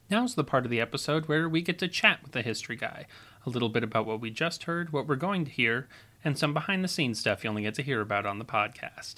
Now's 0.09 0.35
the 0.35 0.43
part 0.43 0.65
of 0.65 0.71
the 0.71 0.81
episode 0.81 1.29
where 1.29 1.49
we 1.51 1.61
get 1.61 1.79
to 1.81 1.87
chat 1.87 2.23
with 2.23 2.33
the 2.33 2.41
history 2.41 2.77
guy. 2.77 3.07
A 3.45 3.51
little 3.51 3.69
bit 3.69 3.85
about 3.85 4.07
what 4.07 4.23
we 4.23 4.31
just 4.31 4.65
heard, 4.65 4.91
what 4.91 5.07
we're 5.07 5.17
going 5.17 5.45
to 5.45 5.51
hear, 5.51 5.89
and 6.25 6.37
some 6.37 6.55
behind 6.55 6.83
the 6.83 6.89
scenes 6.89 7.21
stuff 7.21 7.45
you 7.45 7.51
only 7.51 7.63
get 7.63 7.75
to 7.75 7.83
hear 7.83 8.01
about 8.01 8.25
on 8.25 8.39
the 8.39 8.45
podcast. 8.45 9.17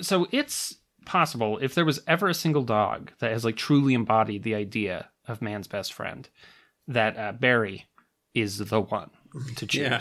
So 0.00 0.28
it's 0.30 0.76
possible 1.04 1.58
if 1.60 1.74
there 1.74 1.84
was 1.84 2.00
ever 2.06 2.28
a 2.28 2.34
single 2.34 2.62
dog 2.62 3.12
that 3.18 3.32
has 3.32 3.44
like 3.44 3.56
truly 3.56 3.94
embodied 3.94 4.44
the 4.44 4.54
idea 4.54 5.10
of 5.26 5.42
man's 5.42 5.66
best 5.66 5.92
friend, 5.92 6.28
that 6.86 7.18
uh, 7.18 7.32
Barry 7.32 7.86
is 8.32 8.58
the 8.58 8.80
one 8.80 9.10
to 9.56 9.66
choose. 9.66 9.82
Yeah. 9.82 10.00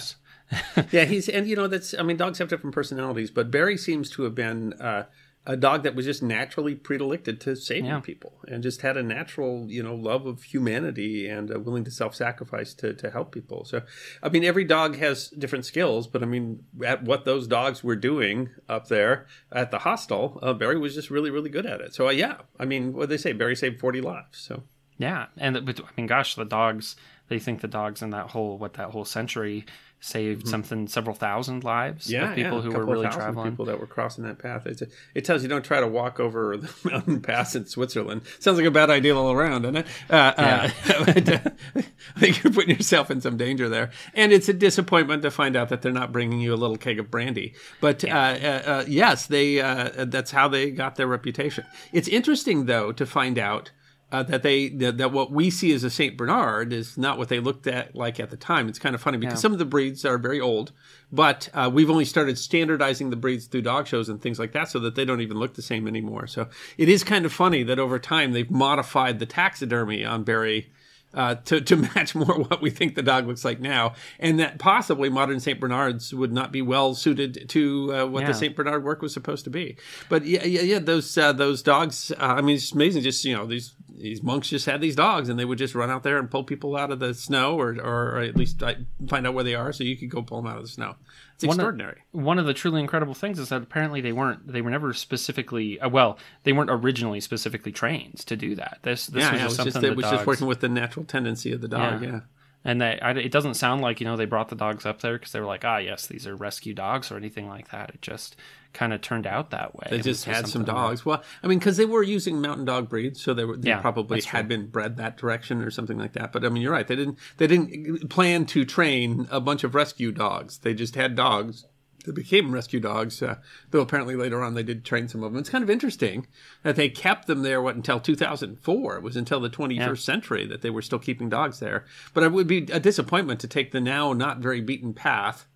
yeah, 0.92 1.06
he's 1.06 1.28
and 1.30 1.48
you 1.48 1.56
know 1.56 1.68
that's 1.68 1.94
I 1.98 2.04
mean 2.04 2.18
dogs 2.18 2.40
have 2.40 2.50
different 2.50 2.74
personalities, 2.76 3.32
but 3.32 3.50
Barry 3.52 3.78
seems 3.78 4.10
to 4.12 4.24
have 4.24 4.36
been 4.36 4.74
uh, 4.74 5.06
a 5.48 5.56
dog 5.56 5.84
that 5.84 5.94
was 5.96 6.06
just 6.06 6.24
naturally 6.24 6.74
predilected 6.76 7.40
to 7.42 7.56
saving 7.56 7.86
Yeah. 7.86 8.00
people 8.00 8.40
and 8.48 8.64
just 8.64 8.82
had 8.82 8.98
a 8.98 9.04
natural 9.04 9.66
you 9.70 9.82
know 9.84 9.96
love 9.96 10.26
of 10.26 10.44
humanity 10.44 11.28
and 11.28 11.52
uh, 11.54 11.60
willing 11.60 11.84
to 11.86 11.92
self-sacrifice 11.92 12.74
to 12.76 12.94
to 12.94 13.10
help 13.12 13.32
people. 13.32 13.66
So 13.66 13.82
I 14.22 14.30
mean 14.30 14.44
every 14.44 14.64
dog 14.66 14.98
has 14.98 15.30
different 15.30 15.66
skills, 15.66 16.08
but 16.08 16.22
I 16.22 16.26
mean 16.28 16.64
at 16.86 17.04
what 17.04 17.26
those 17.26 17.48
dogs 17.48 17.84
were 17.84 17.96
doing 17.96 18.50
up 18.70 18.88
there 18.88 19.26
at 19.52 19.72
the 19.72 19.80
hostel, 19.80 20.40
uh, 20.44 20.54
Barry 20.54 20.78
was 20.78 20.94
just 20.94 21.10
really 21.10 21.32
really 21.32 21.50
good 21.50 21.66
at 21.66 21.82
it. 21.82 21.94
So 21.96 22.08
uh, 22.08 22.12
yeah, 22.12 22.38
I 22.60 22.66
mean 22.66 22.94
what 22.94 23.10
they 23.10 23.18
say, 23.18 23.34
Barry 23.34 23.56
saved 23.56 23.80
forty 23.80 24.02
lives. 24.02 24.38
So 24.38 24.64
Yeah, 24.98 25.26
and 25.38 25.66
but, 25.66 25.80
I 25.80 25.90
mean, 25.98 26.06
gosh, 26.08 26.36
the 26.36 26.46
dogs. 26.46 26.96
They 27.28 27.40
think 27.40 27.62
the 27.62 27.68
dogs 27.68 28.04
in 28.04 28.12
that 28.12 28.30
whole 28.30 28.60
what 28.60 28.74
that 28.76 28.92
whole 28.92 29.04
century 29.06 29.66
saved 30.00 30.48
something 30.48 30.88
several 30.88 31.16
thousand 31.16 31.64
lives 31.64 32.06
Mm-hmm. 32.06 32.14
yeah, 32.14 32.30
of 32.30 32.36
people 32.36 32.58
yeah, 32.58 32.64
who 32.64 32.72
were 32.72 32.86
really 32.86 33.08
traveling. 33.10 33.52
People 33.52 33.66
that 33.66 33.80
were 33.80 33.88
crossing 33.88 34.24
that 34.26 34.38
path. 34.38 34.66
It's 34.68 34.84
it 35.14 35.26
tells 35.26 35.42
you 35.42 35.50
don't 35.50 35.64
try 35.66 35.80
to 35.80 35.88
walk 35.88 36.20
over 36.20 36.58
the 36.58 36.72
mountain 36.90 37.22
pass 37.22 37.56
in 37.56 37.66
Switzerland. 37.66 38.22
Sounds 38.40 38.58
like 38.58 38.68
a 38.68 38.72
bad 38.72 38.90
idea 38.90 39.16
all 39.16 39.32
around, 39.32 39.64
doesn't 39.64 39.78
it? 39.78 39.88
Uh, 40.10 40.14
uh, 40.16 40.70
but, 41.06 41.30
uh, 41.30 41.40
I 42.16 42.20
think 42.20 42.44
you're 42.44 42.54
putting 42.54 42.76
yourself 42.76 43.10
in 43.10 43.22
some 43.22 43.38
danger 43.38 43.68
there, 43.70 43.92
and 44.14 44.32
it's 44.32 44.50
a 44.50 44.54
disappointment 44.54 45.24
to 45.24 45.32
find 45.32 45.56
out 45.56 45.70
that 45.70 45.82
they're 45.82 45.92
not 45.92 46.12
bringing 46.12 46.40
you 46.40 46.54
a 46.54 46.56
little 46.56 46.78
keg 46.78 47.00
of 47.00 47.10
brandy. 47.10 47.54
But 47.82 48.04
uh, 48.04 48.08
uh, 48.08 48.62
uh, 48.66 48.86
yes, 48.88 49.26
they 49.28 49.60
uh, 49.60 50.06
that's 50.06 50.32
how 50.32 50.48
they 50.48 50.72
got 50.72 50.96
their 50.96 51.08
reputation. 51.08 51.66
It's 51.94 52.08
interesting 52.08 52.66
though 52.66 52.92
to 52.92 53.06
find 53.06 53.40
out 53.40 53.72
uh, 54.12 54.24
that 54.24 54.44
they 54.44 54.70
that, 54.70 54.98
that 54.98 55.12
what 55.12 55.32
we 55.32 55.50
see 55.50 55.74
as 55.74 55.84
a 55.84 55.90
Saint 55.90 56.16
Bernard 56.16 56.72
is 56.72 56.98
not 56.98 57.18
what 57.18 57.30
they 57.30 57.40
looked 57.40 57.68
at 57.68 57.96
like 57.96 58.20
at 58.20 58.30
the 58.30 58.38
time. 58.38 58.70
It's 58.70 58.80
kind 58.80 58.96
of 58.96 59.02
funny 59.02 59.18
because 59.18 59.42
some 59.42 59.52
of 59.52 59.60
the 59.60 59.66
breeds 59.66 60.06
are 60.06 60.18
very 60.18 60.40
old, 60.40 60.72
but 61.12 61.50
uh, 61.54 61.70
we've 61.74 61.90
only 61.90 62.06
started 62.06 62.38
standardizing 62.38 63.10
the 63.10 63.16
breeds 63.16 63.46
through 63.48 63.64
dog 63.64 63.88
shows 63.88 64.08
and 64.08 64.22
things 64.22 64.40
like 64.40 64.52
that, 64.54 64.70
so 64.70 64.80
that 64.80 64.96
they 64.96 65.06
don't 65.06 65.22
even 65.22 65.38
look 65.38 65.56
the 65.56 65.62
same 65.62 65.88
anymore. 65.88 66.28
So 66.28 66.48
it 66.78 66.88
is 66.88 67.04
kind 67.04 67.26
of 67.26 67.34
funny 67.34 67.64
that 67.64 67.80
over 67.80 68.00
time 68.00 68.32
they've 68.32 68.50
modified 68.50 69.20
the 69.20 69.26
taxidermy 69.26 70.06
on 70.06 70.24
Barry. 70.24 70.72
Uh, 71.16 71.36
to, 71.46 71.62
to 71.62 71.76
match 71.96 72.14
more 72.14 72.38
what 72.44 72.62
we 72.62 72.70
think 72.70 72.94
the 72.96 73.02
dog 73.02 73.26
looks 73.26 73.46
like 73.46 73.62
now, 73.62 73.94
and 74.20 74.38
that 74.38 74.60
possibly 74.60 75.08
modern 75.08 75.40
Saint 75.40 75.62
Bernards 75.62 76.14
would 76.14 76.34
not 76.34 76.52
be 76.52 76.62
well 76.62 76.94
suited 76.94 77.48
to 77.50 77.94
uh, 77.96 78.06
what 78.06 78.24
Yeah. 78.24 78.28
the 78.28 78.34
Saint 78.34 78.54
Bernard 78.54 78.84
work 78.84 79.02
was 79.02 79.14
supposed 79.14 79.46
to 79.46 79.50
be. 79.50 79.78
But 80.10 80.26
yeah, 80.26 80.44
yeah, 80.44 80.62
yeah 80.62 80.80
those 80.80 81.18
uh, 81.18 81.32
those 81.32 81.64
dogs. 81.64 82.12
Uh, 82.12 82.16
I 82.20 82.42
mean, 82.42 82.58
it's 82.58 82.74
amazing. 82.74 83.04
Just 83.04 83.24
you 83.24 83.34
know, 83.34 83.46
these 83.46 83.76
these 83.98 84.22
monks 84.22 84.50
just 84.50 84.66
had 84.66 84.82
these 84.82 84.96
dogs, 84.98 85.30
and 85.30 85.40
they 85.40 85.46
would 85.46 85.58
just 85.58 85.74
run 85.74 85.90
out 85.90 86.04
there 86.04 86.18
and 86.18 86.30
pull 86.30 86.44
people 86.44 86.76
out 86.76 86.92
of 86.92 87.00
the 87.00 87.14
snow, 87.14 87.58
or 87.58 87.70
or 87.82 88.20
at 88.20 88.36
least 88.36 88.62
find 89.08 89.26
out 89.26 89.34
where 89.34 89.46
they 89.46 89.56
are, 89.56 89.72
so 89.72 89.86
you 89.86 89.96
could 89.96 90.10
go 90.10 90.22
pull 90.22 90.42
them 90.42 90.52
out 90.52 90.58
of 90.58 90.64
the 90.64 90.70
snow. 90.70 90.96
It's 91.36 91.44
One 91.44 91.56
of- 91.56 91.60
extraordinary. 91.60 92.02
one 92.12 92.40
of 92.40 92.46
the 92.46 92.54
truly 92.54 92.80
incredible 92.80 93.14
things 93.14 93.40
is 93.40 93.50
that 93.50 93.62
apparently 93.62 94.00
they 94.02 94.14
weren't 94.14 94.48
they 94.48 94.62
were 94.62 94.70
never 94.70 94.94
specifically 94.94 95.80
uh, 95.80 95.90
well 95.90 96.18
they 96.44 96.54
weren't 96.54 96.70
originally 96.72 97.20
specifically 97.20 97.72
trained 97.74 98.18
to 98.20 98.36
do 98.38 98.56
that 98.56 98.80
this 98.84 99.08
this 99.08 99.22
yeah, 99.24 99.32
was 99.34 99.42
yeah, 99.42 99.48
just 99.48 99.50
was 99.50 99.56
something 99.58 99.72
just 99.74 99.82
the 99.82 99.92
it 99.92 99.96
was 99.98 100.04
dogs, 100.06 100.16
just 100.18 100.28
working 100.28 100.48
with 100.48 100.62
the 100.62 100.70
natural 100.70 101.06
tendency 101.06 101.52
of 101.52 101.60
the 101.62 101.68
dog. 101.68 102.02
Yeah. 102.02 102.10
Yeah. 102.10 102.20
And 102.66 102.82
they 102.82 103.00
I, 103.00 103.12
it 103.12 103.32
doesn't 103.32 103.54
sound 103.54 103.82
like 103.82 104.02
you 104.02 104.06
know 104.06 104.18
they 104.18 104.26
brought 104.26 104.50
the 104.50 104.56
dogs 104.56 104.86
up 104.86 105.02
there 105.02 105.14
because 105.14 105.32
they 105.32 105.40
were 105.40 105.46
like 105.46 105.64
ah 105.64 105.78
yes 105.78 106.08
these 106.08 106.28
are 106.28 106.36
rescue 106.36 106.74
dogs 106.74 107.12
or 107.12 107.16
anything 107.16 107.48
like 107.48 107.70
that 107.72 107.92
it 107.92 108.02
just 108.02 108.36
kind 108.74 108.92
of 108.92 109.00
turned 109.00 109.26
out 109.26 109.52
that 109.52 109.74
way 109.74 109.88
They 109.90 110.02
just 110.02 110.26
had 110.26 110.50
some 110.50 110.66
dogs. 110.66 111.06
Well, 111.06 111.24
I 111.42 111.48
mean, 111.48 111.60
because 111.60 111.78
they 111.78 111.86
were 111.86 112.04
using 112.04 112.42
mountain 112.42 112.66
dog 112.66 112.90
breeds, 112.90 113.22
so 113.22 113.34
they, 113.34 113.46
were, 113.46 113.56
they 113.56 113.70
Yeah, 113.70 113.80
probably 113.80 114.18
that's 114.18 114.26
true. 114.26 114.36
had 114.36 114.50
been 114.50 114.68
bred 114.68 114.98
that 114.98 115.16
direction 115.16 115.62
or 115.62 115.72
something 115.72 115.98
like 115.98 116.12
that. 116.12 116.34
But 116.34 116.44
I 116.44 116.50
mean, 116.50 116.62
you're 116.62 116.74
right. 116.74 116.86
They 116.86 116.98
didn't. 116.98 117.18
They 117.38 117.48
didn't 117.48 118.10
plan 118.10 118.46
to 118.48 118.66
train 118.66 119.30
a 119.32 119.40
bunch 119.40 119.64
of 119.64 119.76
rescue 119.76 120.12
dogs. 120.12 120.58
They 120.58 120.74
just 120.74 120.96
had 120.96 121.16
dogs 121.16 121.64
that 122.06 122.16
became 122.16 122.54
rescue 122.54 122.80
dogs. 122.80 123.22
Uh, 123.22 123.36
though 123.72 123.82
apparently 123.82 124.16
later 124.16 124.42
on 124.42 124.54
they 124.54 124.64
did 124.64 124.86
train 124.86 125.08
some 125.08 125.24
of 125.24 125.32
them. 125.32 125.40
It's 125.40 125.50
kind 125.50 125.64
of 125.64 125.70
interesting 125.70 126.28
that 126.64 126.76
they 126.76 126.90
kept 126.90 127.28
them 127.28 127.42
there. 127.42 127.62
What 127.62 127.76
until 127.76 128.00
2004? 128.00 128.98
It 128.98 129.04
was 129.04 129.16
until 129.16 129.40
the 129.40 129.50
21st 129.50 130.00
century 130.00 130.46
that 130.48 130.62
they 130.62 130.70
were 130.70 130.82
still 130.82 131.00
keeping 131.00 131.30
dogs 131.30 131.60
there. 131.60 131.86
But 132.14 132.24
it 132.24 132.32
would 132.32 132.48
be 132.48 132.68
a 132.72 132.80
disappointment 132.80 133.40
to 133.42 133.48
take 133.48 133.72
the 133.72 133.82
now 133.82 134.14
not 134.14 134.40
very 134.40 134.62
beaten 134.62 134.94
path 134.94 135.48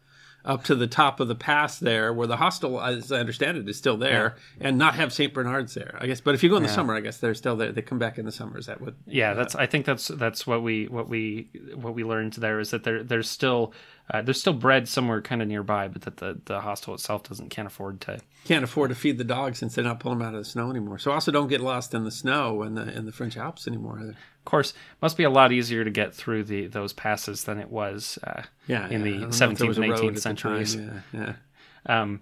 up 0.49 0.63
to 0.65 0.75
the 0.75 0.88
top 0.88 1.19
of 1.19 1.27
the 1.27 1.35
pass 1.35 1.79
there, 1.79 2.12
where 2.12 2.27
the 2.27 2.38
hostel, 2.38 2.81
as 2.81 3.12
I 3.12 3.19
understand 3.19 3.57
it, 3.57 3.69
is 3.69 3.77
still 3.77 3.97
there, 3.97 4.35
and 4.59 4.77
not 4.77 4.95
have 4.95 5.13
Saint 5.13 5.33
Bernards 5.33 5.75
there. 5.75 5.95
I 6.01 6.07
guess, 6.07 6.19
but 6.19 6.33
if 6.35 6.43
you 6.43 6.49
go 6.49 6.57
in 6.57 6.63
the 6.63 6.69
summer, 6.69 6.95
I 6.95 7.01
guess 7.01 7.19
they're 7.19 7.35
still 7.35 7.55
there. 7.55 7.71
They 7.71 7.83
come 7.83 7.99
back 7.99 8.17
in 8.17 8.25
the 8.25 8.31
summer. 8.31 8.57
Is 8.57 8.65
that 8.65 8.81
what? 8.81 8.95
yeah 9.05 9.33
that's 9.33 9.55
i 9.55 9.65
think 9.65 9.85
that's 9.85 10.07
that's 10.09 10.45
what 10.45 10.62
we 10.62 10.88
what 10.88 11.07
we 11.07 11.49
what 11.75 11.93
we 11.93 12.03
learned 12.03 12.33
there 12.33 12.59
is 12.59 12.71
that 12.71 12.83
there 12.83 13.03
there's 13.03 13.29
still 13.29 13.73
uh, 14.12 14.21
there's 14.21 14.39
still 14.39 14.53
bred 14.53 14.88
somewhere 14.88 15.21
kind 15.21 15.41
of 15.41 15.47
nearby 15.47 15.88
but 15.88 16.01
that 16.01 16.17
the 16.17 16.39
the 16.45 16.62
hostel 16.62 16.93
itself 16.93 17.23
doesn't 17.23 17.49
can't 17.49 17.67
afford 17.67 18.01
to 18.01 18.19
Can't 18.45 18.63
afford 18.63 18.89
to 18.89 18.95
feed 18.95 19.17
the 19.17 19.23
dogs 19.23 19.59
since 19.59 19.75
they're 19.75 19.83
not 19.83 19.99
pulling 19.99 20.19
them 20.19 20.27
out 20.27 20.33
of 20.33 20.41
the 20.41 20.49
snow 20.49 20.69
anymore. 20.69 20.97
So 20.97 21.12
also 21.12 21.31
don't 21.31 21.47
get 21.49 21.62
lost 21.62 21.93
in 21.93 22.03
the 22.03 22.12
snow 22.12 22.63
in 22.63 22.75
the 22.75 22.89
in 22.97 23.05
the 23.05 23.12
French 23.12 23.38
Alps 23.38 23.67
anymore. 23.67 23.99
Either. 24.01 24.15
Of 24.49 24.51
course, 24.51 24.73
must 24.99 25.15
be 25.15 25.25
a 25.25 25.29
lot 25.29 25.51
easier 25.51 25.83
to 25.83 25.91
get 25.91 26.15
through 26.15 26.45
the 26.45 26.65
those 26.65 26.91
passes 26.91 27.43
than 27.43 27.59
it 27.59 27.69
was 27.69 28.17
uh, 28.23 28.41
Yeah, 28.65 28.89
in 28.89 29.01
yeah. 29.01 29.03
The 29.03 29.12
don't 29.12 29.19
know 29.21 29.27
if 29.27 29.38
there 29.38 29.47
17th 29.49 29.67
was 29.67 29.77
and 29.77 29.85
18th 29.85 30.19
centuries. 30.19 30.75
Yeah, 30.75 31.01
yeah. 31.13 31.33
Um, 31.85 32.21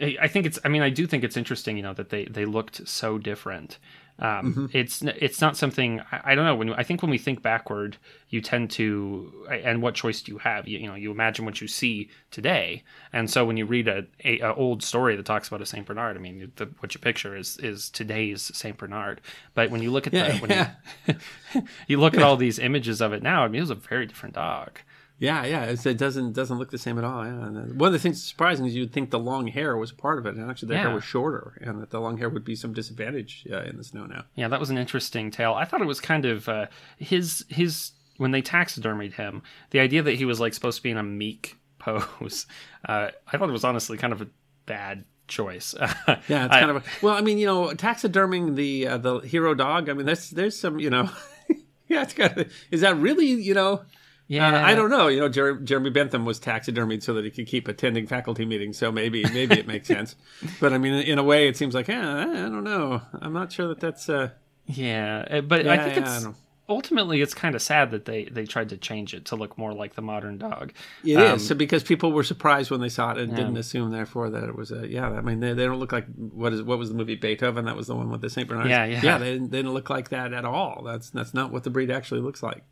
I 0.00 0.16
I 0.22 0.28
think 0.28 0.46
it's. 0.46 0.58
I 0.64 0.68
mean, 0.68 0.80
I 0.80 0.88
do 0.88 1.06
think 1.06 1.22
it's 1.22 1.36
interesting. 1.36 1.76
You 1.76 1.82
know 1.82 1.92
that 1.92 2.08
they 2.08 2.24
they 2.24 2.46
looked 2.46 2.88
so 2.88 3.18
different. 3.18 3.78
Um, 4.18 4.56
Mm-hmm. 4.56 4.66
It's 4.72 5.02
it's 5.02 5.40
not 5.40 5.56
something 5.56 6.00
I, 6.12 6.32
I 6.32 6.34
don't 6.34 6.44
know. 6.46 6.54
When 6.54 6.72
I 6.72 6.82
think 6.82 7.02
when 7.02 7.10
we 7.10 7.18
think 7.18 7.42
backward, 7.42 7.98
you 8.30 8.40
tend 8.40 8.70
to 8.72 9.46
and 9.50 9.82
what 9.82 9.94
choice 9.94 10.22
do 10.22 10.32
you 10.32 10.38
have? 10.38 10.66
You, 10.66 10.78
you 10.78 10.86
know, 10.88 10.94
you 10.94 11.10
imagine 11.10 11.44
what 11.44 11.60
you 11.60 11.68
see 11.68 12.08
today, 12.30 12.82
and 13.12 13.30
so 13.30 13.44
when 13.44 13.56
you 13.56 13.66
read 13.66 13.88
a, 13.88 14.06
a, 14.24 14.40
a 14.40 14.54
old 14.54 14.82
story 14.82 15.16
that 15.16 15.26
talks 15.26 15.48
about 15.48 15.60
a 15.62 15.66
Saint 15.66 15.86
Bernard, 15.86 16.16
I 16.16 16.20
mean, 16.20 16.50
the, 16.56 16.66
what 16.78 16.94
you 16.94 17.00
picture 17.00 17.36
is 17.36 17.58
is 17.58 17.90
today's 17.90 18.42
Saint 18.56 18.78
Bernard. 18.78 19.20
But 19.54 19.70
when 19.70 19.82
you 19.82 19.90
look 19.92 20.06
at 20.06 20.12
Yeah, 20.12 20.32
the 20.32 20.32
when 20.34 20.50
yeah. 20.50 20.70
you, 21.06 21.14
you 21.86 21.98
look 22.00 22.16
at 22.16 22.22
all 22.22 22.36
these 22.36 22.58
images 22.58 23.00
of 23.00 23.12
it 23.12 23.22
now, 23.22 23.44
I 23.44 23.48
mean, 23.48 23.56
it 23.58 23.62
was 23.62 23.70
a 23.70 23.74
very 23.74 24.06
different 24.06 24.34
dog. 24.34 24.78
Yeah, 25.18 25.46
yeah, 25.46 25.64
it's, 25.64 25.86
it 25.86 25.96
doesn't 25.96 26.32
doesn't 26.34 26.58
look 26.58 26.70
the 26.70 26.78
same 26.78 26.98
at 26.98 27.04
all. 27.04 27.24
Yeah, 27.24 27.46
and, 27.46 27.56
uh, 27.56 27.60
one 27.74 27.86
of 27.88 27.92
the 27.94 27.98
things 27.98 28.22
surprising 28.22 28.66
is 28.66 28.74
you'd 28.76 28.92
think 28.92 29.10
the 29.10 29.18
long 29.18 29.46
hair 29.46 29.74
was 29.76 29.90
part 29.90 30.18
of 30.18 30.26
it, 30.26 30.34
and 30.34 30.50
actually 30.50 30.68
the 30.68 30.78
hair 30.78 30.94
was 30.94 31.04
shorter, 31.04 31.56
and 31.62 31.80
that 31.80 31.88
the 31.90 32.00
long 32.00 32.18
hair 32.18 32.28
would 32.28 32.44
be 32.44 32.54
some 32.54 32.74
disadvantage 32.74 33.46
uh, 33.50 33.62
in 33.62 33.78
the 33.78 33.84
snow 33.84 34.04
now. 34.04 34.24
Yeah, 34.34 34.48
that 34.48 34.60
was 34.60 34.68
an 34.68 34.76
interesting 34.76 35.30
tale. 35.30 35.54
I 35.54 35.64
thought 35.64 35.80
it 35.80 35.86
was 35.86 36.00
kind 36.00 36.26
of 36.26 36.48
uh, 36.50 36.66
his 36.98 37.46
his 37.48 37.92
when 38.18 38.30
they 38.30 38.42
taxidermied 38.42 39.14
him, 39.14 39.42
the 39.70 39.80
idea 39.80 40.02
that 40.02 40.14
he 40.16 40.24
was 40.26 40.38
like 40.40 40.52
supposed 40.54 40.76
to 40.78 40.82
be 40.82 40.90
in 40.90 40.98
a 40.98 41.02
meek 41.02 41.56
pose. 41.78 42.46
Uh, 42.86 43.08
I 43.32 43.36
thought 43.38 43.48
it 43.48 43.52
was 43.52 43.64
honestly 43.64 43.96
kind 43.96 44.12
of 44.12 44.20
a 44.20 44.28
bad 44.66 45.04
choice. 45.28 45.74
Yeah, 46.28 46.44
it's 46.46 46.54
I- 46.54 46.60
kind 46.60 46.70
of 46.72 46.76
a, 46.78 46.82
well. 47.00 47.14
I 47.14 47.20
mean, 47.22 47.38
you 47.38 47.46
know, 47.46 47.72
taxiderming 47.72 48.54
the 48.54 48.86
uh, 48.86 48.98
the 48.98 49.18
hero 49.20 49.54
dog. 49.54 49.88
I 49.88 49.94
mean, 49.94 50.04
there's 50.04 50.28
there's 50.30 50.58
some, 50.58 50.78
you 50.78 50.90
know, 50.90 51.08
yeah, 51.88 52.02
it's 52.02 52.12
kind 52.12 52.36
of. 52.36 52.52
Is 52.70 52.82
that 52.82 52.96
really, 52.98 53.26
you 53.28 53.54
know? 53.54 53.82
Yeah. 54.28 54.54
Uh, 54.54 54.66
I 54.66 54.74
don't 54.74 54.90
know. 54.90 55.08
You 55.08 55.20
know, 55.20 55.28
Jer- 55.28 55.58
Jeremy 55.60 55.90
Bentham 55.90 56.24
was 56.24 56.40
taxidermied 56.40 57.02
so 57.02 57.14
that 57.14 57.24
he 57.24 57.30
could 57.30 57.46
keep 57.46 57.68
attending 57.68 58.06
faculty 58.06 58.44
meetings. 58.44 58.78
So 58.78 58.90
maybe 58.90 59.24
maybe 59.24 59.58
it 59.58 59.66
makes 59.66 59.88
sense. 59.96 60.16
But 60.60 60.72
I 60.72 60.78
mean, 60.78 60.94
in 60.94 61.18
a 61.18 61.24
way, 61.24 61.48
it 61.48 61.56
seems 61.56 61.74
like, 61.74 61.88
eh, 61.88 61.94
I 61.98 62.24
don't 62.24 62.64
know. 62.64 63.02
I'm 63.20 63.32
not 63.32 63.52
sure 63.52 63.68
that 63.68 63.80
that's. 63.80 64.08
Uh, 64.08 64.30
Yeah, 64.66 65.24
uh, 65.30 65.40
but 65.42 65.66
I 65.66 65.74
Yeah, 65.74 65.84
think 65.84 65.96
yeah, 65.96 66.16
it's. 66.16 66.26
I 66.26 66.30
ultimately 66.68 67.20
it's 67.20 67.34
kind 67.34 67.54
of 67.54 67.62
sad 67.62 67.90
that 67.90 68.04
they 68.04 68.24
they 68.24 68.44
tried 68.44 68.68
to 68.70 68.76
change 68.76 69.14
it 69.14 69.26
to 69.26 69.36
look 69.36 69.56
more 69.56 69.72
like 69.72 69.94
the 69.94 70.02
modern 70.02 70.38
dog. 70.38 70.72
It 71.04 71.16
um, 71.16 71.36
is 71.36 71.46
so 71.46 71.54
because 71.54 71.82
people 71.82 72.12
were 72.12 72.24
surprised 72.24 72.70
when 72.70 72.80
they 72.80 72.88
saw 72.88 73.12
it 73.12 73.18
and 73.18 73.30
yeah. 73.30 73.36
didn't 73.36 73.56
assume 73.56 73.90
therefore 73.90 74.30
that 74.30 74.44
it 74.44 74.56
was 74.56 74.72
a 74.72 74.86
yeah. 74.88 75.08
I 75.08 75.20
mean 75.20 75.40
they, 75.40 75.52
they 75.52 75.64
don't 75.64 75.78
look 75.78 75.92
like 75.92 76.06
what 76.16 76.52
is 76.52 76.62
what 76.62 76.78
was 76.78 76.88
the 76.88 76.94
movie 76.94 77.14
Beethoven? 77.14 77.64
That 77.66 77.76
was 77.76 77.86
the 77.86 77.94
one 77.94 78.10
with 78.10 78.20
the 78.20 78.30
Saint 78.30 78.48
Bernard. 78.48 78.68
Yeah, 78.68 78.84
yeah, 78.84 79.00
yeah. 79.02 79.18
They, 79.18 79.38
they 79.38 79.46
didn't 79.58 79.74
look 79.74 79.90
like 79.90 80.08
that 80.10 80.32
at 80.32 80.44
all. 80.44 80.82
That's 80.84 81.10
that's 81.10 81.34
not 81.34 81.52
what 81.52 81.64
the 81.64 81.70
breed 81.70 81.90
actually 81.90 82.20
looks 82.20 82.42
like. 82.42 82.64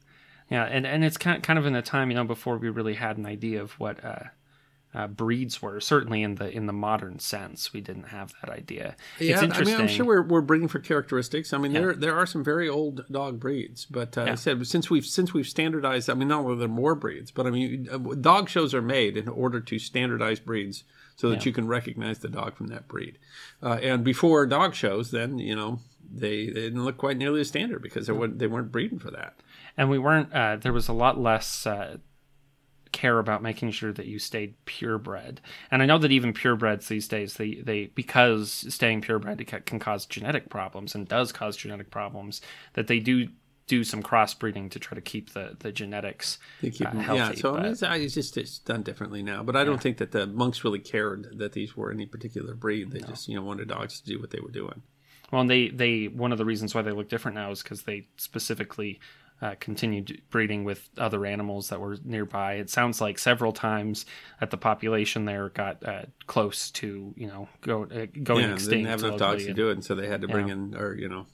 Yeah, 0.50 0.64
and 0.64 0.86
and 0.86 1.04
it's 1.04 1.16
kind 1.16 1.42
kind 1.42 1.58
of 1.58 1.66
in 1.66 1.74
a 1.74 1.82
time 1.82 2.10
you 2.10 2.16
know 2.16 2.24
before 2.24 2.58
we 2.58 2.68
really 2.68 2.94
had 2.94 3.16
an 3.16 3.26
idea 3.26 3.62
of 3.62 3.72
what. 3.72 4.04
Uh, 4.04 4.24
uh, 4.94 5.08
breeds 5.08 5.60
were. 5.60 5.80
Certainly 5.80 6.22
in 6.22 6.36
the 6.36 6.48
in 6.48 6.66
the 6.66 6.72
modern 6.72 7.18
sense, 7.18 7.72
we 7.72 7.80
didn't 7.80 8.04
have 8.04 8.32
that 8.40 8.50
idea. 8.50 8.96
Yeah, 9.18 9.40
I 9.40 9.62
mean, 9.62 9.74
I'm 9.74 9.88
sure 9.88 10.06
we're, 10.06 10.22
we're 10.22 10.40
breeding 10.40 10.68
for 10.68 10.78
characteristics. 10.78 11.52
I 11.52 11.58
mean, 11.58 11.72
yeah. 11.72 11.80
there 11.80 11.94
there 11.94 12.16
are 12.16 12.26
some 12.26 12.44
very 12.44 12.68
old 12.68 13.04
dog 13.10 13.40
breeds, 13.40 13.86
but 13.86 14.16
uh, 14.16 14.24
yeah. 14.24 14.32
I 14.32 14.34
said 14.36 14.64
since 14.66 14.90
we've 14.90 15.04
since 15.04 15.34
we've 15.34 15.46
standardized. 15.46 16.08
I 16.08 16.14
mean, 16.14 16.28
not 16.28 16.40
only 16.40 16.54
are 16.54 16.58
there 16.58 16.68
more 16.68 16.94
breeds, 16.94 17.30
but 17.30 17.46
I 17.46 17.50
mean, 17.50 17.88
uh, 17.90 17.98
dog 17.98 18.48
shows 18.48 18.72
are 18.72 18.82
made 18.82 19.16
in 19.16 19.28
order 19.28 19.60
to 19.60 19.78
standardize 19.78 20.38
breeds 20.38 20.84
so 21.16 21.28
that 21.30 21.40
yeah. 21.40 21.44
you 21.46 21.52
can 21.52 21.66
recognize 21.66 22.20
the 22.20 22.28
dog 22.28 22.56
from 22.56 22.68
that 22.68 22.88
breed. 22.88 23.18
Uh, 23.62 23.78
and 23.82 24.04
before 24.04 24.46
dog 24.46 24.74
shows, 24.74 25.10
then 25.10 25.38
you 25.38 25.56
know 25.56 25.80
they, 26.12 26.46
they 26.46 26.62
didn't 26.62 26.84
look 26.84 26.98
quite 26.98 27.16
nearly 27.16 27.40
as 27.40 27.48
standard 27.48 27.82
because 27.82 28.06
they 28.06 28.12
weren't 28.12 28.38
they 28.38 28.46
weren't 28.46 28.70
breeding 28.70 28.98
for 28.98 29.10
that. 29.10 29.34
And 29.76 29.90
we 29.90 29.98
weren't. 29.98 30.32
Uh, 30.32 30.56
there 30.56 30.72
was 30.72 30.88
a 30.88 30.92
lot 30.92 31.18
less 31.18 31.66
uh, 31.66 31.98
care 32.94 33.18
about 33.18 33.42
making 33.42 33.72
sure 33.72 33.92
that 33.92 34.06
you 34.06 34.18
stayed 34.18 34.54
purebred. 34.66 35.40
And 35.70 35.82
I 35.82 35.86
know 35.86 35.98
that 35.98 36.12
even 36.12 36.32
purebreds 36.32 36.86
these 36.86 37.08
days, 37.08 37.34
they, 37.34 37.56
they 37.56 37.86
because 37.86 38.64
staying 38.72 39.02
purebred 39.02 39.44
can 39.66 39.78
cause 39.80 40.06
genetic 40.06 40.48
problems 40.48 40.94
and 40.94 41.06
does 41.06 41.32
cause 41.32 41.56
genetic 41.56 41.90
problems, 41.90 42.40
that 42.74 42.86
they 42.86 43.00
do 43.00 43.28
do 43.66 43.82
some 43.82 44.02
crossbreeding 44.02 44.70
to 44.70 44.78
try 44.78 44.94
to 44.94 45.00
keep 45.00 45.32
the 45.32 45.56
the 45.58 45.72
genetics 45.72 46.38
they 46.60 46.70
keep 46.70 46.86
uh, 46.86 46.98
healthy. 46.98 47.36
Yeah, 47.36 47.40
so 47.40 47.52
but, 47.52 47.60
I 47.60 47.62
mean, 47.62 47.72
it's, 47.72 47.82
it's, 47.82 48.14
just 48.14 48.36
it's 48.36 48.58
done 48.58 48.82
differently 48.82 49.22
now. 49.22 49.42
But 49.42 49.56
I 49.56 49.64
don't 49.64 49.80
think 49.80 49.98
that 49.98 50.12
the 50.12 50.26
monks 50.26 50.64
really 50.64 50.78
cared 50.78 51.38
that 51.38 51.52
these 51.52 51.76
were 51.76 51.90
any 51.90 52.06
particular 52.06 52.54
breed. 52.54 52.92
They 52.92 53.00
no. 53.00 53.08
just 53.08 53.28
you 53.28 53.34
know 53.34 53.42
wanted 53.42 53.68
dogs 53.68 54.00
to 54.00 54.06
do 54.06 54.20
what 54.20 54.30
they 54.30 54.40
were 54.40 54.50
doing. 54.52 54.82
Well, 55.32 55.40
and 55.40 55.50
they 55.50 55.68
they 55.68 56.06
one 56.06 56.30
of 56.30 56.38
the 56.38 56.44
reasons 56.44 56.74
why 56.74 56.82
they 56.82 56.92
look 56.92 57.08
different 57.08 57.34
now 57.34 57.50
is 57.50 57.62
because 57.62 57.82
they 57.82 58.06
specifically 58.16 59.00
uh, 59.44 59.54
continued 59.60 60.22
breeding 60.30 60.64
with 60.64 60.88
other 60.96 61.26
animals 61.26 61.68
that 61.68 61.78
were 61.78 61.98
nearby. 62.02 62.54
It 62.54 62.70
sounds 62.70 62.98
like 63.02 63.18
several 63.18 63.52
times 63.52 64.06
that 64.40 64.50
the 64.50 64.56
population 64.56 65.26
there 65.26 65.50
got 65.50 65.86
uh, 65.86 66.04
close 66.26 66.70
to 66.72 67.12
you 67.14 67.26
know 67.26 67.48
go, 67.60 67.82
uh, 67.82 68.06
going 68.22 68.46
yeah, 68.46 68.54
extinct. 68.54 68.70
They 68.70 68.76
didn't 68.76 68.86
have 68.88 69.04
enough 69.04 69.18
dogs 69.18 69.44
to 69.44 69.52
do 69.52 69.68
it, 69.68 69.72
and 69.72 69.84
so 69.84 69.94
they 69.94 70.06
had 70.06 70.22
to 70.22 70.28
bring 70.28 70.48
yeah. 70.48 70.54
in 70.54 70.74
or 70.74 70.94
you 70.94 71.10
know 71.10 71.26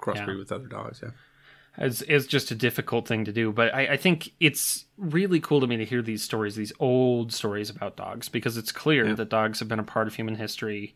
crossbreed 0.00 0.26
yeah. 0.26 0.38
with 0.38 0.50
other 0.50 0.66
dogs. 0.66 1.00
Yeah. 1.00 1.10
It's, 1.76 2.02
it's 2.02 2.26
just 2.26 2.50
a 2.50 2.54
difficult 2.54 3.06
thing 3.06 3.24
to 3.24 3.32
do, 3.32 3.50
but 3.50 3.74
I, 3.74 3.94
I 3.94 3.96
think 3.96 4.30
it's 4.38 4.84
really 4.96 5.40
cool 5.40 5.60
to 5.60 5.66
me 5.66 5.76
to 5.76 5.84
hear 5.84 6.02
these 6.02 6.22
stories, 6.22 6.54
these 6.54 6.72
old 6.78 7.32
stories 7.32 7.68
about 7.68 7.96
dogs, 7.96 8.28
because 8.28 8.56
it's 8.56 8.70
clear 8.70 9.12
that 9.12 9.28
dogs 9.28 9.58
have 9.58 9.68
been 9.68 9.80
a 9.80 9.84
part 9.84 10.06
of 10.06 10.14
human 10.14 10.36
history 10.36 10.94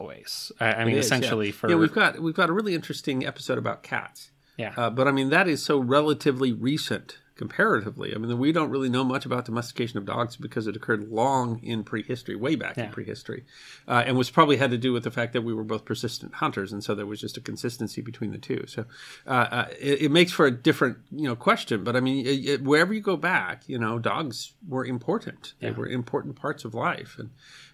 always. 0.00 0.52
I, 0.58 0.72
I 0.72 0.84
mean, 0.86 0.96
is, 0.96 1.04
essentially 1.04 1.52
for 1.52 1.68
yeah, 1.68 1.76
we've 1.76 1.92
got 1.92 2.18
we've 2.18 2.34
got 2.34 2.50
a 2.50 2.52
really 2.52 2.74
interesting 2.74 3.26
episode 3.26 3.58
about 3.58 3.82
cats 3.82 4.30
yeah. 4.56 4.74
Uh, 4.76 4.90
but 4.90 5.08
I 5.08 5.12
mean, 5.12 5.30
that 5.30 5.48
is 5.48 5.62
so 5.62 5.78
relatively 5.78 6.52
recent 6.52 7.18
comparatively. 7.36 8.14
I 8.14 8.18
mean, 8.18 8.38
we 8.38 8.50
don't 8.50 8.70
really 8.70 8.88
know 8.88 9.04
much 9.04 9.26
about 9.26 9.44
domestication 9.44 9.98
of 9.98 10.06
dogs 10.06 10.36
because 10.36 10.66
it 10.66 10.74
occurred 10.74 11.10
long 11.10 11.60
in 11.62 11.84
prehistory, 11.84 12.34
way 12.34 12.56
back 12.56 12.76
yeah. 12.76 12.84
in 12.84 12.90
prehistory, 12.90 13.44
uh, 13.86 14.02
and 14.06 14.16
was 14.16 14.30
probably 14.30 14.56
had 14.56 14.70
to 14.70 14.78
do 14.78 14.92
with 14.92 15.04
the 15.04 15.10
fact 15.10 15.34
that 15.34 15.42
we 15.42 15.52
were 15.52 15.62
both 15.62 15.84
persistent 15.84 16.34
hunters, 16.34 16.72
and 16.72 16.82
so 16.82 16.94
there 16.94 17.06
was 17.06 17.20
just 17.20 17.36
a 17.36 17.40
consistency 17.40 18.00
between 18.00 18.32
the 18.32 18.38
two. 18.38 18.64
So 18.66 18.86
uh, 19.26 19.30
uh, 19.30 19.66
it, 19.78 20.02
it, 20.02 20.10
makes 20.10 20.32
for 20.32 20.46
a 20.46 20.50
different, 20.50 20.98
you 21.10 21.28
know, 21.28 21.36
question. 21.36 21.84
But 21.84 21.94
I 21.94 22.00
mean, 22.00 22.26
it, 22.26 22.48
it, 22.48 22.64
wherever 22.64 22.94
you 22.94 23.02
go 23.02 23.16
back, 23.16 23.64
you 23.66 23.78
know, 23.78 23.98
dogs 23.98 24.54
were 24.66 24.86
important. 24.86 25.52
They 25.60 25.70
were 25.70 25.86
important 25.86 26.36
parts 26.36 26.64
of 26.64 26.74
life, 26.74 27.16
and 27.18 27.30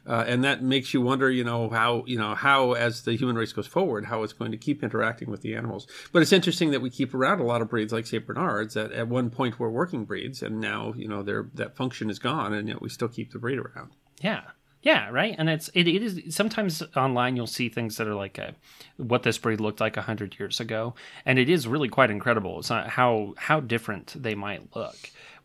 uh, 0.07 0.25
and 0.27 0.43
that 0.43 0.63
makes 0.63 0.93
you 0.93 1.01
wonder, 1.01 1.31
you 1.31 1.45
know, 1.45 1.69
how 1.71 2.05
you 2.07 2.19
know 2.19 2.35
how 2.35 2.73
as 2.73 3.03
the 3.03 3.15
human 3.15 3.37
race 3.37 3.53
goes 3.53 3.67
forward, 3.67 4.07
how 4.07 4.23
it's 4.23 4.33
going 4.33 4.51
to 4.51 4.57
keep 4.57 4.83
interacting 4.83 5.31
with 5.31 5.43
the 5.43 5.55
animals. 5.55 5.87
But 6.13 6.23
it's 6.23 6.33
interesting 6.33 6.71
that 6.73 6.83
we 6.83 6.91
keep 6.91 7.15
around 7.15 7.41
a 7.41 7.45
lot 7.45 7.63
of 7.63 7.71
breeds 7.71 7.93
like 7.93 8.07
Saint 8.07 8.27
Bernards 8.27 8.75
that 8.75 8.93
at 8.93 9.09
one 9.09 9.31
point 9.31 9.59
were 9.59 9.71
working 9.71 10.05
breeds, 10.05 10.43
and 10.43 10.61
now 10.61 10.93
you 10.97 11.07
know 11.07 11.23
their 11.23 11.49
that 11.55 11.77
function 11.77 12.11
is 12.11 12.19
gone, 12.19 12.53
and 12.53 12.69
yet 12.69 12.83
we 12.83 12.89
still 12.89 13.09
keep 13.09 13.33
the 13.33 13.39
breed 13.39 13.59
around. 13.59 13.93
Yeah. 14.21 14.43
Yeah, 14.83 15.11
right. 15.11 15.37
And 15.39 15.49
it's 15.49 15.69
it, 15.75 15.87
it 15.87 16.03
is 16.03 16.35
sometimes 16.35 16.83
online 16.97 17.37
you'll 17.37 17.47
see 17.47 17.69
things 17.69 17.97
that 17.97 18.09
are 18.09 18.17
like 18.17 18.37
a, 18.39 18.55
what 18.97 19.23
this 19.23 19.39
breed 19.39 19.61
looked 19.61 19.81
like 19.81 19.95
hundred 19.95 20.37
years 20.41 20.59
ago, 20.59 20.95
and 21.25 21.39
it 21.39 21.49
is 21.49 21.69
really 21.69 21.89
quite 21.89 22.11
incredible. 22.11 22.59
It's 22.59 22.71
not 22.71 22.89
how 22.89 23.35
how 23.37 23.61
different 23.61 24.21
they 24.21 24.35
might 24.35 24.75
look. 24.75 24.97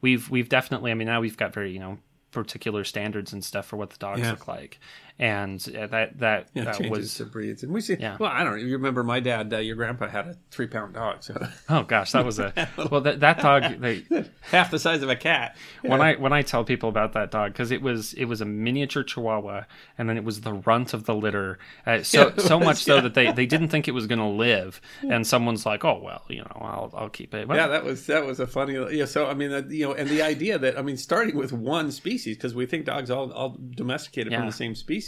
We've 0.02 0.28
we've 0.32 0.50
definitely. 0.50 0.90
I 0.90 0.96
mean, 0.96 1.08
now 1.08 1.22
we've 1.22 1.38
got 1.38 1.54
very 1.54 1.72
you 1.72 1.80
know 1.80 2.00
particular 2.32 2.84
standards 2.84 3.34
and 3.34 3.44
stuff 3.44 3.66
for 3.66 3.78
what 3.78 3.90
the 3.90 3.98
dogs 3.98 4.22
yeah. 4.22 4.32
look 4.32 4.48
like 4.48 4.80
and 5.20 5.60
that 5.62 6.20
that, 6.20 6.48
yeah, 6.54 6.66
that 6.66 6.90
was 6.92 7.16
to 7.16 7.26
breeds. 7.26 7.64
And 7.64 7.74
we 7.74 7.82
see. 7.82 7.98
Yeah. 8.00 8.18
Well, 8.20 8.30
I 8.32 8.44
don't 8.44 8.54
know. 8.54 8.64
You 8.64 8.74
remember 8.74 9.04
my 9.04 9.20
dad? 9.20 9.52
Uh, 9.52 9.58
your 9.58 9.76
grandpa 9.76 10.08
had 10.08 10.28
a 10.28 10.38
three 10.52 10.68
pound 10.68 10.94
dog. 10.94 11.24
So. 11.24 11.48
Oh 11.70 11.82
gosh, 11.84 12.12
that 12.12 12.24
was 12.24 12.38
a 12.38 12.54
well. 12.92 13.02
That, 13.02 13.20
that 13.22 13.40
dog, 13.40 13.80
they, 13.80 14.06
half 14.42 14.70
the 14.70 14.78
size 14.78 15.02
of 15.02 15.10
a 15.10 15.16
cat. 15.16 15.58
When 15.82 16.02
I 16.02 16.16
when 16.16 16.34
I 16.34 16.44
tell 16.44 16.64
people 16.64 16.90
about 16.90 17.14
that 17.14 17.32
dog, 17.32 17.54
because 17.54 17.72
it 17.72 17.82
was 17.82 18.14
it 18.14 18.26
was 18.26 18.42
a 18.42 18.46
miniature 18.46 19.04
Chihuahua, 19.04 19.64
and 19.98 20.08
then 20.08 20.18
it 20.18 20.24
was 20.24 20.42
the 20.42 20.54
runt 20.54 20.94
of 20.94 21.06
the 21.06 21.16
litter. 21.16 21.58
Uh, 21.88 22.04
so 22.04 22.30
was, 22.36 22.46
so 22.46 22.60
much 22.60 22.84
so 22.84 23.02
that 23.02 23.16
they 23.16 23.32
they 23.32 23.48
didn't 23.48 23.70
think 23.70 23.88
it 23.88 23.94
was 23.94 24.06
going 24.06 24.20
to 24.20 24.26
live, 24.26 24.80
and 25.02 25.26
someone's 25.26 25.66
like, 25.66 25.84
oh 25.84 26.00
well, 26.00 26.26
you 26.30 26.42
know, 26.42 26.58
I'll 26.62 26.94
I'll 26.96 27.10
keep 27.10 27.34
it. 27.34 27.48
Well, 27.48 27.58
yeah, 27.58 27.68
that 27.68 27.84
was 27.84 28.06
that 28.06 28.24
was 28.24 28.40
a 28.40 28.46
funny. 28.46 28.76
Yeah. 28.96 29.06
So 29.06 29.26
I 29.26 29.34
mean, 29.34 29.52
uh, 29.52 29.64
you 29.68 29.88
know, 29.88 29.94
and 29.94 30.08
the 30.08 30.22
idea 30.22 30.60
that 30.60 30.78
I 30.78 30.84
mean, 30.84 30.98
starting 30.98 31.36
with 31.36 31.54
one 31.54 31.92
species 31.92 32.38
because 32.38 32.54
we 32.54 32.68
think 32.68 32.86
dogs 32.86 33.10
all 33.10 33.32
all 33.32 33.58
domesticated 33.72 34.32
from 34.32 34.46
the 34.46 34.52
same 34.52 34.76
species 34.76 35.07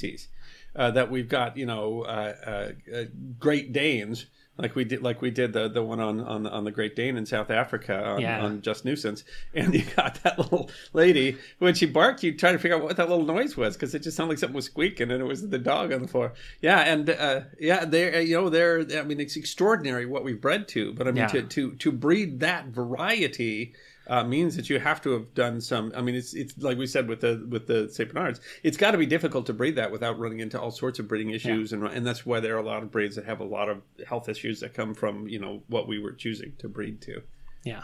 uh, 0.76 0.92
that 0.92 1.10
we've 1.10 1.30
got 1.30 1.58
you 1.58 1.66
know 1.66 2.04
uh, 2.04 2.36
uh, 2.46 2.96
uh, 2.96 3.04
Great 3.40 3.74
Danes 3.74 4.26
like 4.60 4.76
we 4.76 4.84
did 4.84 5.02
like 5.02 5.22
we 5.22 5.32
did 5.32 5.54
the 5.54 5.70
the 5.70 5.82
one 5.82 6.00
on 6.00 6.20
on, 6.20 6.46
on 6.46 6.64
the 6.66 6.72
Great 6.72 6.96
Dane 6.96 7.18
in 7.18 7.26
South 7.26 7.50
Africa 7.50 8.04
on, 8.04 8.22
yeah. 8.22 8.44
on 8.44 8.62
Just 8.62 8.84
Nuisance, 8.84 9.24
and 9.54 9.74
you 9.74 9.84
got 9.96 10.22
that 10.24 10.38
little 10.38 10.70
lady 10.94 11.38
when 11.60 11.74
she 11.74 11.86
barked, 11.86 12.24
you 12.24 12.36
try 12.36 12.52
to 12.52 12.60
figure 12.60 12.76
out 12.76 12.84
what 12.84 12.98
that 12.98 13.10
little 13.10 13.26
noise 13.26 13.56
was 13.56 13.76
because 13.76 13.96
it 13.96 14.04
just 14.04 14.18
sounded 14.18 14.32
like 14.32 14.38
something 14.38 14.56
was 14.56 14.66
squeaking, 14.66 15.12
and 15.12 15.22
it 15.22 15.26
was 15.26 15.48
the 15.48 15.58
dog 15.58 15.94
on 15.94 16.02
the 16.02 16.08
floor. 16.08 16.34
Yeah, 16.62 16.80
and 16.80 17.10
uh, 17.10 17.42
yeah, 17.60 17.86
they're 17.86 18.22
you 18.22 18.36
know 18.36 18.50
they're 18.50 18.86
I 19.00 19.04
mean 19.04 19.20
it's 19.20 19.38
extraordinary 19.38 20.06
what 20.06 20.24
we've 20.24 20.42
bred 20.42 20.68
to, 20.70 20.94
but 20.94 21.08
I 21.08 21.12
mean 21.12 21.24
yeah. 21.24 21.28
to 21.28 21.44
to 21.44 21.72
to 21.76 21.92
breed 21.92 22.42
that 22.42 22.68
variety 22.68 23.74
uh, 24.10 24.24
means 24.24 24.56
that 24.56 24.70
you 24.70 24.80
have 24.80 25.02
to 25.04 25.12
have 25.12 25.34
done 25.36 25.62
some. 25.62 25.94
I 25.96 26.02
mean, 26.02 26.16
it's 26.16 26.34
it's 26.34 26.58
like 26.58 26.78
we 26.78 26.88
said 26.88 27.08
with 27.08 27.22
the 27.22 27.46
with 27.50 27.68
the 27.68 27.88
Saint 27.90 28.12
Bernards, 28.12 28.42
it's 28.64 28.76
got 28.76 28.92
to 28.92 28.98
be 28.98 29.06
difficult 29.06 29.46
to 29.46 29.54
breed 29.54 29.76
that 29.76 29.92
without 29.92 30.20
running 30.20 30.40
into 30.40 30.60
all 30.60 30.72
sorts 30.72 31.00
of 31.00 31.08
breeding 31.08 31.30
issues, 31.30 31.72
yeah. 31.72 31.78
and 31.78 31.88
and 31.88 32.06
that's 32.06 32.26
why 32.26 32.40
there 32.40 32.56
are 32.56 32.60
a 32.60 32.66
lot 32.66 32.84
of 32.84 32.92
breeds 32.92 33.16
that 33.16 33.26
have 33.26 33.40
a 33.40 33.46
lot 33.46 33.70
of 33.70 33.82
health 34.08 34.28
issues 34.28 34.60
that 34.60 34.74
come 34.74 34.94
from 34.94 35.28
you 35.28 35.40
know 35.40 35.62
what 35.68 35.88
we 35.88 36.00
were 36.00 36.12
choosing 36.12 36.54
to 36.58 36.68
breed 36.68 37.02
to. 37.02 37.22
Yeah, 37.64 37.84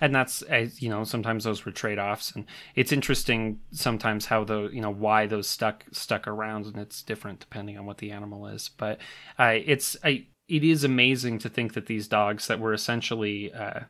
and 0.00 0.14
that's 0.14 0.42
you 0.78 0.88
know 0.88 1.04
sometimes 1.04 1.44
those 1.44 1.66
were 1.66 1.72
trade 1.72 1.98
offs, 1.98 2.32
and 2.32 2.46
it's 2.74 2.92
interesting 2.92 3.60
sometimes 3.70 4.26
how 4.26 4.44
the 4.44 4.70
you 4.72 4.80
know 4.80 4.92
why 4.92 5.26
those 5.26 5.46
stuck 5.46 5.84
stuck 5.92 6.26
around, 6.26 6.66
and 6.66 6.76
it's 6.76 7.02
different 7.02 7.40
depending 7.40 7.76
on 7.76 7.84
what 7.84 7.98
the 7.98 8.12
animal 8.12 8.46
is. 8.46 8.70
But 8.76 8.98
uh, 9.38 9.58
it's 9.64 9.96
I, 10.02 10.26
it 10.48 10.64
is 10.64 10.84
amazing 10.84 11.38
to 11.40 11.48
think 11.48 11.74
that 11.74 11.86
these 11.86 12.08
dogs 12.08 12.46
that 12.46 12.60
were 12.60 12.72
essentially 12.72 13.52
uh, 13.52 13.80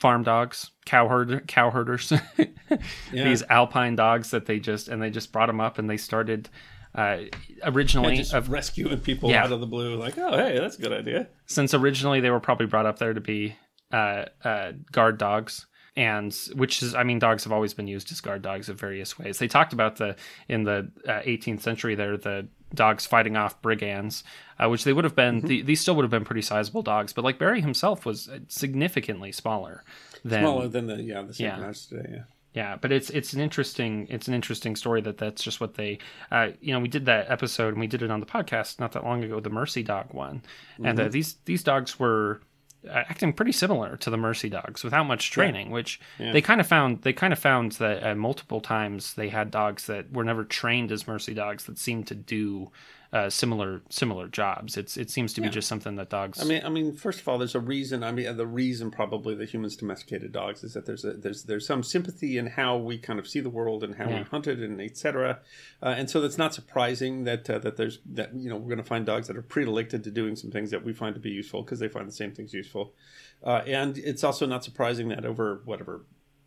farm 0.00 0.22
dogs, 0.22 0.70
cow 0.86 1.06
herder, 1.06 1.40
cow 1.40 1.70
herders, 1.70 2.12
yeah. 2.38 2.78
these 3.12 3.42
alpine 3.50 3.94
dogs 3.94 4.30
that 4.30 4.46
they 4.46 4.58
just 4.58 4.88
and 4.88 5.00
they 5.00 5.10
just 5.10 5.30
brought 5.30 5.46
them 5.46 5.60
up 5.60 5.78
and 5.78 5.88
they 5.88 5.96
started 5.96 6.48
uh, 6.94 7.18
originally 7.62 8.16
yeah, 8.16 8.36
of 8.36 8.50
rescuing 8.50 8.98
people 8.98 9.30
yeah. 9.30 9.44
out 9.44 9.52
of 9.52 9.60
the 9.60 9.66
blue. 9.66 9.96
Like, 9.96 10.18
oh, 10.18 10.36
hey, 10.36 10.58
that's 10.58 10.78
a 10.78 10.82
good 10.82 10.92
idea. 10.92 11.28
Since 11.46 11.74
originally 11.74 12.20
they 12.20 12.30
were 12.30 12.40
probably 12.40 12.66
brought 12.66 12.86
up 12.86 12.98
there 12.98 13.14
to 13.14 13.20
be 13.20 13.54
uh, 13.92 14.24
uh, 14.42 14.72
guard 14.90 15.18
dogs. 15.18 15.66
And 15.96 16.32
which 16.54 16.82
is, 16.82 16.94
I 16.94 17.02
mean, 17.02 17.18
dogs 17.18 17.44
have 17.44 17.52
always 17.52 17.74
been 17.74 17.88
used 17.88 18.12
as 18.12 18.20
guard 18.20 18.42
dogs 18.42 18.68
in 18.68 18.76
various 18.76 19.18
ways. 19.18 19.38
They 19.38 19.48
talked 19.48 19.72
about 19.72 19.96
the 19.96 20.16
in 20.48 20.64
the 20.64 20.90
18th 21.06 21.58
uh, 21.58 21.60
century 21.60 21.94
there 21.94 22.16
the 22.16 22.46
dogs 22.74 23.06
fighting 23.06 23.36
off 23.36 23.60
brigands, 23.62 24.22
uh, 24.58 24.68
which 24.68 24.84
they 24.84 24.92
would 24.92 25.04
have 25.04 25.16
been. 25.16 25.38
Mm-hmm. 25.38 25.46
The, 25.46 25.62
these 25.62 25.80
still 25.80 25.96
would 25.96 26.04
have 26.04 26.10
been 26.10 26.24
pretty 26.24 26.42
sizable 26.42 26.82
dogs, 26.82 27.12
but 27.12 27.24
like 27.24 27.38
Barry 27.38 27.60
himself 27.60 28.06
was 28.06 28.28
uh, 28.28 28.38
significantly 28.48 29.32
smaller 29.32 29.82
than 30.24 30.42
smaller 30.42 30.68
than 30.68 30.86
the 30.86 31.02
yeah 31.02 31.22
the 31.22 31.34
yeah. 31.36 31.72
today. 31.72 32.08
Yeah. 32.12 32.22
Yeah, 32.52 32.76
but 32.80 32.90
it's 32.90 33.10
it's 33.10 33.32
an 33.32 33.40
interesting 33.40 34.08
it's 34.10 34.26
an 34.26 34.34
interesting 34.34 34.74
story 34.74 35.00
that 35.02 35.18
that's 35.18 35.42
just 35.42 35.60
what 35.60 35.74
they 35.74 35.98
uh, 36.32 36.48
you 36.60 36.72
know 36.72 36.80
we 36.80 36.88
did 36.88 37.06
that 37.06 37.30
episode 37.30 37.68
and 37.68 37.78
we 37.78 37.86
did 37.86 38.02
it 38.02 38.10
on 38.10 38.18
the 38.18 38.26
podcast 38.26 38.80
not 38.80 38.90
that 38.92 39.04
long 39.04 39.22
ago 39.22 39.38
the 39.38 39.50
Mercy 39.50 39.84
Dog 39.84 40.12
one, 40.12 40.42
mm-hmm. 40.74 40.86
and 40.86 40.98
uh, 40.98 41.02
mm-hmm. 41.04 41.12
these 41.12 41.36
these 41.44 41.62
dogs 41.62 42.00
were 42.00 42.40
acting 42.88 43.32
pretty 43.32 43.52
similar 43.52 43.96
to 43.96 44.10
the 44.10 44.16
Mercy 44.16 44.48
dogs 44.48 44.82
without 44.82 45.04
much 45.04 45.30
training, 45.30 45.68
yeah. 45.68 45.72
which 45.72 46.00
yeah. 46.18 46.32
they 46.32 46.40
kind 46.40 46.60
of 46.60 46.66
found. 46.66 47.02
They 47.02 47.12
kind 47.12 47.32
of 47.32 47.38
found 47.38 47.72
that 47.72 48.02
uh, 48.02 48.14
multiple 48.14 48.60
times 48.60 49.14
they 49.14 49.28
had 49.28 49.50
dogs 49.50 49.86
that 49.86 50.12
were 50.12 50.24
never 50.24 50.44
trained 50.44 50.92
as 50.92 51.06
Mercy 51.06 51.34
dogs 51.34 51.64
that 51.64 51.78
seemed 51.78 52.06
to 52.08 52.14
do 52.14 52.70
uh, 53.12 53.28
similar 53.28 53.82
similar 53.88 54.28
jobs. 54.28 54.76
It's 54.76 54.96
it 54.96 55.10
seems 55.10 55.32
to 55.34 55.40
yeah. 55.40 55.48
be 55.48 55.54
just 55.54 55.66
something 55.66 55.96
that 55.96 56.10
dogs. 56.10 56.40
I 56.40 56.44
mean, 56.44 56.62
I 56.64 56.68
mean, 56.68 56.94
first 56.94 57.20
of 57.20 57.26
all, 57.28 57.38
there's 57.38 57.56
a 57.56 57.60
reason. 57.60 58.04
I 58.04 58.12
mean, 58.12 58.36
the 58.36 58.46
reason 58.46 58.92
probably 58.92 59.34
that 59.34 59.50
humans 59.50 59.74
domesticated 59.74 60.30
dogs 60.30 60.62
is 60.62 60.74
that 60.74 60.86
there's 60.86 61.04
a, 61.04 61.14
there's 61.14 61.42
there's 61.42 61.66
some 61.66 61.82
sympathy 61.82 62.38
in 62.38 62.46
how 62.46 62.76
we 62.76 62.98
kind 62.98 63.18
of 63.18 63.26
see 63.26 63.40
the 63.40 63.50
world 63.50 63.82
and 63.82 63.96
how 63.96 64.08
yeah. 64.08 64.18
we 64.18 64.24
hunted 64.24 64.62
and 64.62 64.80
etc. 64.80 65.40
Uh, 65.82 65.86
and 65.88 66.08
so 66.08 66.20
that's 66.20 66.38
not 66.38 66.54
surprising 66.54 67.24
that 67.24 67.50
uh, 67.50 67.58
that 67.58 67.76
there's 67.76 67.98
that 68.06 68.32
you 68.32 68.48
know 68.48 68.56
we're 68.56 68.68
going 68.68 68.78
to 68.78 68.84
find 68.84 69.04
dogs 69.04 69.26
that 69.26 69.36
are 69.36 69.42
predilected 69.42 70.04
to 70.04 70.10
doing 70.12 70.36
some 70.36 70.52
things 70.52 70.70
that 70.70 70.84
we 70.84 70.92
find 70.92 71.14
to 71.14 71.20
be 71.20 71.30
useful 71.30 71.62
because 71.62 71.80
they 71.80 71.88
find 71.88 72.06
the 72.06 72.12
same 72.12 72.32
things 72.32 72.54
useful. 72.54 72.94
Uh, 73.42 73.62
and 73.66 73.98
it's 73.98 74.22
also 74.22 74.46
not 74.46 74.62
surprising 74.62 75.08
that 75.08 75.24
over 75.24 75.62
whatever 75.64 76.02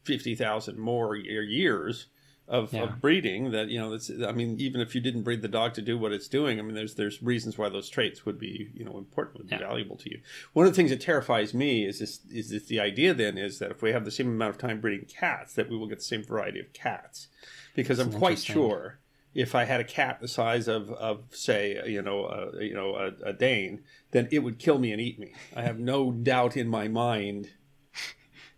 fifty 0.06 0.34
thousand 0.34 0.78
more 0.78 1.17
years 1.17 2.08
of, 2.47 2.73
yeah. 2.73 2.84
of 2.84 2.99
breeding 2.99 3.51
that 3.51 3.69
you 3.69 3.79
know 3.79 3.89
that's 3.89 4.12
i 4.27 4.32
mean 4.32 4.60
even 4.60 4.82
if 4.82 4.93
you 4.93 4.99
didn't 4.99 5.23
breed 5.23 5.41
the 5.41 5.47
dog 5.47 5.73
to 5.73 5.82
do 5.82 5.97
what 5.97 6.12
it's 6.12 6.27
doing 6.27 6.60
i 6.60 6.62
mean 6.62 6.75
there's 6.75 6.95
there's 6.95 7.23
reasons 7.23 7.58
why 7.58 7.69
those 7.69 7.89
traits 7.89 8.25
would 8.25 8.38
be 8.38 8.69
you 8.73 8.84
know 8.84 8.97
important 8.97 9.38
would 9.38 9.49
be 9.49 9.56
yeah. 9.56 9.62
valuable 9.62 9.95
to 9.95 10.10
you 10.10 10.19
one 10.51 10.65
of 10.65 10.71
the 10.71 10.75
things 10.75 10.89
that 10.89 10.99
terrifies 10.99 11.53
me 11.53 11.86
is 11.86 11.99
this 11.99 12.19
is 12.29 12.49
this 12.49 12.65
the 12.65 12.79
idea 12.79 13.13
then 13.13 13.38
is 13.38 13.60
that 13.60 13.71
if 13.71 13.82
we 13.82 13.91
have 13.91 14.03
the 14.03 14.12
same 14.12 14.27
amount 14.27 14.49
of 14.49 14.58
time 14.58 14.82
breeding 14.82 15.06
cats 15.06 15.53
that 15.53 15.69
we 15.69 15.77
will 15.77 15.88
get 15.88 15.99
the 15.99 16.03
same 16.03 16.23
variety 16.23 16.60
of 16.60 16.71
cats 16.73 17.27
because 17.75 17.97
that's 17.97 18.13
i'm 18.13 18.19
quite 18.19 18.39
sure 18.39 18.99
if 19.34 19.56
I 19.56 19.63
had 19.63 19.79
a 19.79 19.84
cat 19.84 20.19
the 20.21 20.27
size 20.27 20.67
of, 20.67 20.91
of 20.91 21.23
say, 21.32 21.82
you 21.88 22.03
know, 22.03 22.25
a, 22.25 22.63
you 22.63 22.75
know, 22.75 22.95
a, 22.95 23.29
a 23.29 23.34
Dane, 23.34 23.82
then 24.12 24.27
it 24.32 24.39
would 24.39 24.60
kill 24.60 24.77
me 24.77 24.91
and 24.91 25.01
eat 25.01 25.17
me. 25.17 25.34
I 25.56 25.63
have 25.63 25.79
no 25.79 26.12
doubt 26.12 26.56
in 26.56 26.67
my 26.67 26.88
mind 26.88 27.49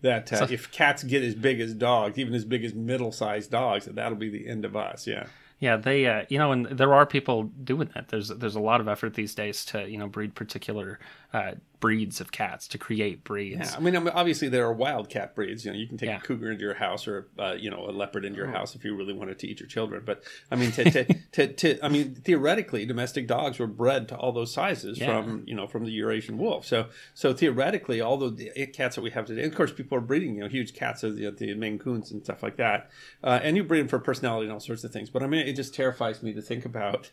that 0.05 0.31
uh, 0.31 0.47
so, 0.47 0.53
if 0.53 0.71
cats 0.71 1.03
get 1.03 1.23
as 1.23 1.35
big 1.35 1.59
as 1.59 1.73
dogs, 1.73 2.17
even 2.17 2.33
as 2.33 2.45
big 2.45 2.63
as 2.63 2.73
middle-sized 2.73 3.51
dogs, 3.51 3.85
that 3.85 3.95
that'll 3.95 4.17
be 4.17 4.29
the 4.29 4.47
end 4.47 4.65
of 4.65 4.75
us. 4.75 5.05
Yeah. 5.05 5.27
Yeah, 5.59 5.77
they, 5.77 6.05
uh, 6.05 6.25
you 6.27 6.37
know, 6.37 6.51
and 6.51 6.65
there 6.65 6.93
are 6.93 7.05
people 7.05 7.43
doing 7.43 7.89
that. 7.95 8.09
There's 8.09 8.27
there's 8.27 8.55
a 8.55 8.59
lot 8.59 8.81
of 8.81 8.89
effort 8.89 9.13
these 9.13 9.33
days 9.33 9.63
to 9.65 9.89
you 9.89 9.97
know 9.97 10.07
breed 10.07 10.35
particular 10.35 10.99
uh, 11.35 11.55
breeds 11.81 12.21
of 12.21 12.31
cats 12.31 12.65
to 12.69 12.77
create 12.77 13.25
breeds. 13.25 13.71
Yeah, 13.71 13.75
I 13.75 13.79
mean, 13.81 14.07
obviously 14.07 14.47
there 14.47 14.65
are 14.65 14.73
wild 14.73 15.09
cat 15.09 15.35
breeds. 15.35 15.65
You 15.65 15.71
know, 15.71 15.77
you 15.77 15.85
can 15.85 15.97
take 15.97 16.07
yeah. 16.07 16.17
a 16.17 16.21
cougar 16.21 16.49
into 16.49 16.63
your 16.63 16.75
house 16.75 17.07
or 17.07 17.27
uh, 17.37 17.55
you 17.59 17.69
know 17.69 17.89
a 17.89 17.91
leopard 17.91 18.23
into 18.23 18.37
your 18.37 18.47
oh. 18.47 18.51
house 18.51 18.73
if 18.73 18.85
you 18.85 18.95
really 18.95 19.13
wanted 19.13 19.37
to 19.39 19.47
eat 19.47 19.59
your 19.59 19.67
children. 19.67 20.03
But 20.05 20.23
I 20.49 20.55
mean, 20.55 20.71
to, 20.71 20.83
to, 20.91 21.13
to, 21.33 21.53
to, 21.53 21.85
I 21.85 21.89
mean, 21.89 22.15
theoretically, 22.15 22.85
domestic 22.85 23.27
dogs 23.27 23.59
were 23.59 23.67
bred 23.67 24.07
to 24.07 24.15
all 24.15 24.31
those 24.31 24.53
sizes 24.53 24.97
yeah. 24.97 25.07
from 25.21 25.43
you 25.45 25.55
know 25.55 25.67
from 25.67 25.83
the 25.83 25.91
Eurasian 25.91 26.37
wolf. 26.37 26.65
So 26.65 26.87
so 27.13 27.33
theoretically, 27.33 27.99
all 27.99 28.17
the 28.17 28.69
cats 28.73 28.95
that 28.95 29.01
we 29.01 29.11
have 29.11 29.25
today, 29.25 29.43
of 29.43 29.53
course, 29.53 29.73
people 29.73 29.97
are 29.97 30.01
breeding 30.01 30.35
you 30.35 30.41
know 30.41 30.47
huge 30.47 30.73
cats, 30.73 31.03
you 31.03 31.11
know, 31.11 31.31
the 31.31 31.53
Maine 31.55 31.77
Coons 31.77 32.09
and 32.11 32.23
stuff 32.23 32.41
like 32.41 32.55
that, 32.55 32.89
uh, 33.21 33.41
and 33.43 33.57
you 33.57 33.63
breed 33.65 33.81
them 33.81 33.89
for 33.89 33.99
personality 33.99 34.45
and 34.45 34.53
all 34.53 34.61
sorts 34.61 34.85
of 34.85 34.93
things. 34.93 35.09
But 35.09 35.23
I 35.23 35.27
mean, 35.27 35.45
it 35.45 35.57
just 35.57 35.75
terrifies 35.75 36.23
me 36.23 36.31
to 36.33 36.41
think 36.41 36.63
about 36.63 37.11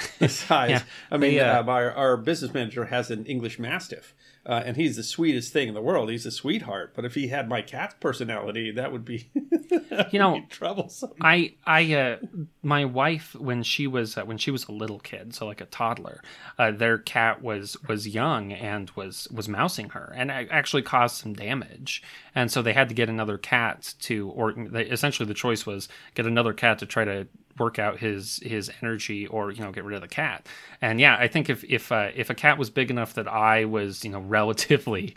size. 0.28 0.70
yeah. 0.70 0.82
I 1.10 1.16
mean, 1.16 1.34
the, 1.34 1.40
uh, 1.40 1.62
uh, 1.62 1.66
our, 1.66 1.92
our 1.92 2.16
business 2.16 2.52
manager 2.52 2.86
has 2.86 3.10
an 3.10 3.26
English 3.26 3.58
Mastiff, 3.58 4.14
uh, 4.44 4.62
and 4.64 4.76
he's 4.76 4.96
the 4.96 5.02
sweetest 5.02 5.52
thing 5.52 5.68
in 5.68 5.74
the 5.74 5.82
world. 5.82 6.10
He's 6.10 6.26
a 6.26 6.30
sweetheart. 6.30 6.92
But 6.94 7.04
if 7.04 7.14
he 7.14 7.28
had 7.28 7.48
my 7.48 7.62
cat's 7.62 7.94
personality, 8.00 8.70
that 8.72 8.90
would 8.90 9.04
be, 9.04 9.30
you 10.10 10.18
know, 10.18 10.42
troublesome. 10.50 11.12
I, 11.20 11.54
I, 11.64 11.94
uh, 11.94 12.16
my 12.62 12.84
wife 12.84 13.34
when 13.34 13.62
she 13.62 13.86
was 13.86 14.16
uh, 14.16 14.24
when 14.24 14.38
she 14.38 14.50
was 14.50 14.66
a 14.66 14.72
little 14.72 14.98
kid, 14.98 15.34
so 15.34 15.46
like 15.46 15.60
a 15.60 15.66
toddler, 15.66 16.22
uh, 16.58 16.72
their 16.72 16.98
cat 16.98 17.42
was 17.42 17.76
was 17.88 18.08
young 18.08 18.52
and 18.52 18.90
was 18.90 19.28
was 19.30 19.48
mousing 19.48 19.90
her, 19.90 20.12
and 20.16 20.30
actually 20.30 20.82
caused 20.82 21.16
some 21.16 21.34
damage. 21.34 22.02
And 22.34 22.50
so 22.50 22.62
they 22.62 22.72
had 22.72 22.88
to 22.88 22.94
get 22.94 23.08
another 23.08 23.36
cat 23.36 23.94
to, 24.00 24.30
or 24.30 24.52
they, 24.52 24.84
essentially 24.84 25.26
the 25.26 25.34
choice 25.34 25.66
was 25.66 25.88
get 26.14 26.26
another 26.26 26.54
cat 26.54 26.78
to 26.78 26.86
try 26.86 27.04
to 27.04 27.28
work 27.58 27.78
out 27.78 27.98
his 27.98 28.40
his 28.42 28.70
energy 28.82 29.26
or 29.26 29.50
you 29.50 29.62
know 29.62 29.72
get 29.72 29.84
rid 29.84 29.94
of 29.94 30.02
the 30.02 30.08
cat. 30.08 30.46
And 30.80 31.00
yeah 31.00 31.16
i 31.18 31.28
think 31.28 31.48
if 31.48 31.64
if 31.64 31.92
uh, 31.92 32.10
if 32.14 32.28
a 32.30 32.34
cat 32.34 32.58
was 32.58 32.70
big 32.70 32.90
enough 32.90 33.14
that 33.14 33.28
i 33.28 33.64
was 33.64 34.04
you 34.04 34.10
know 34.10 34.20
relatively 34.32 35.14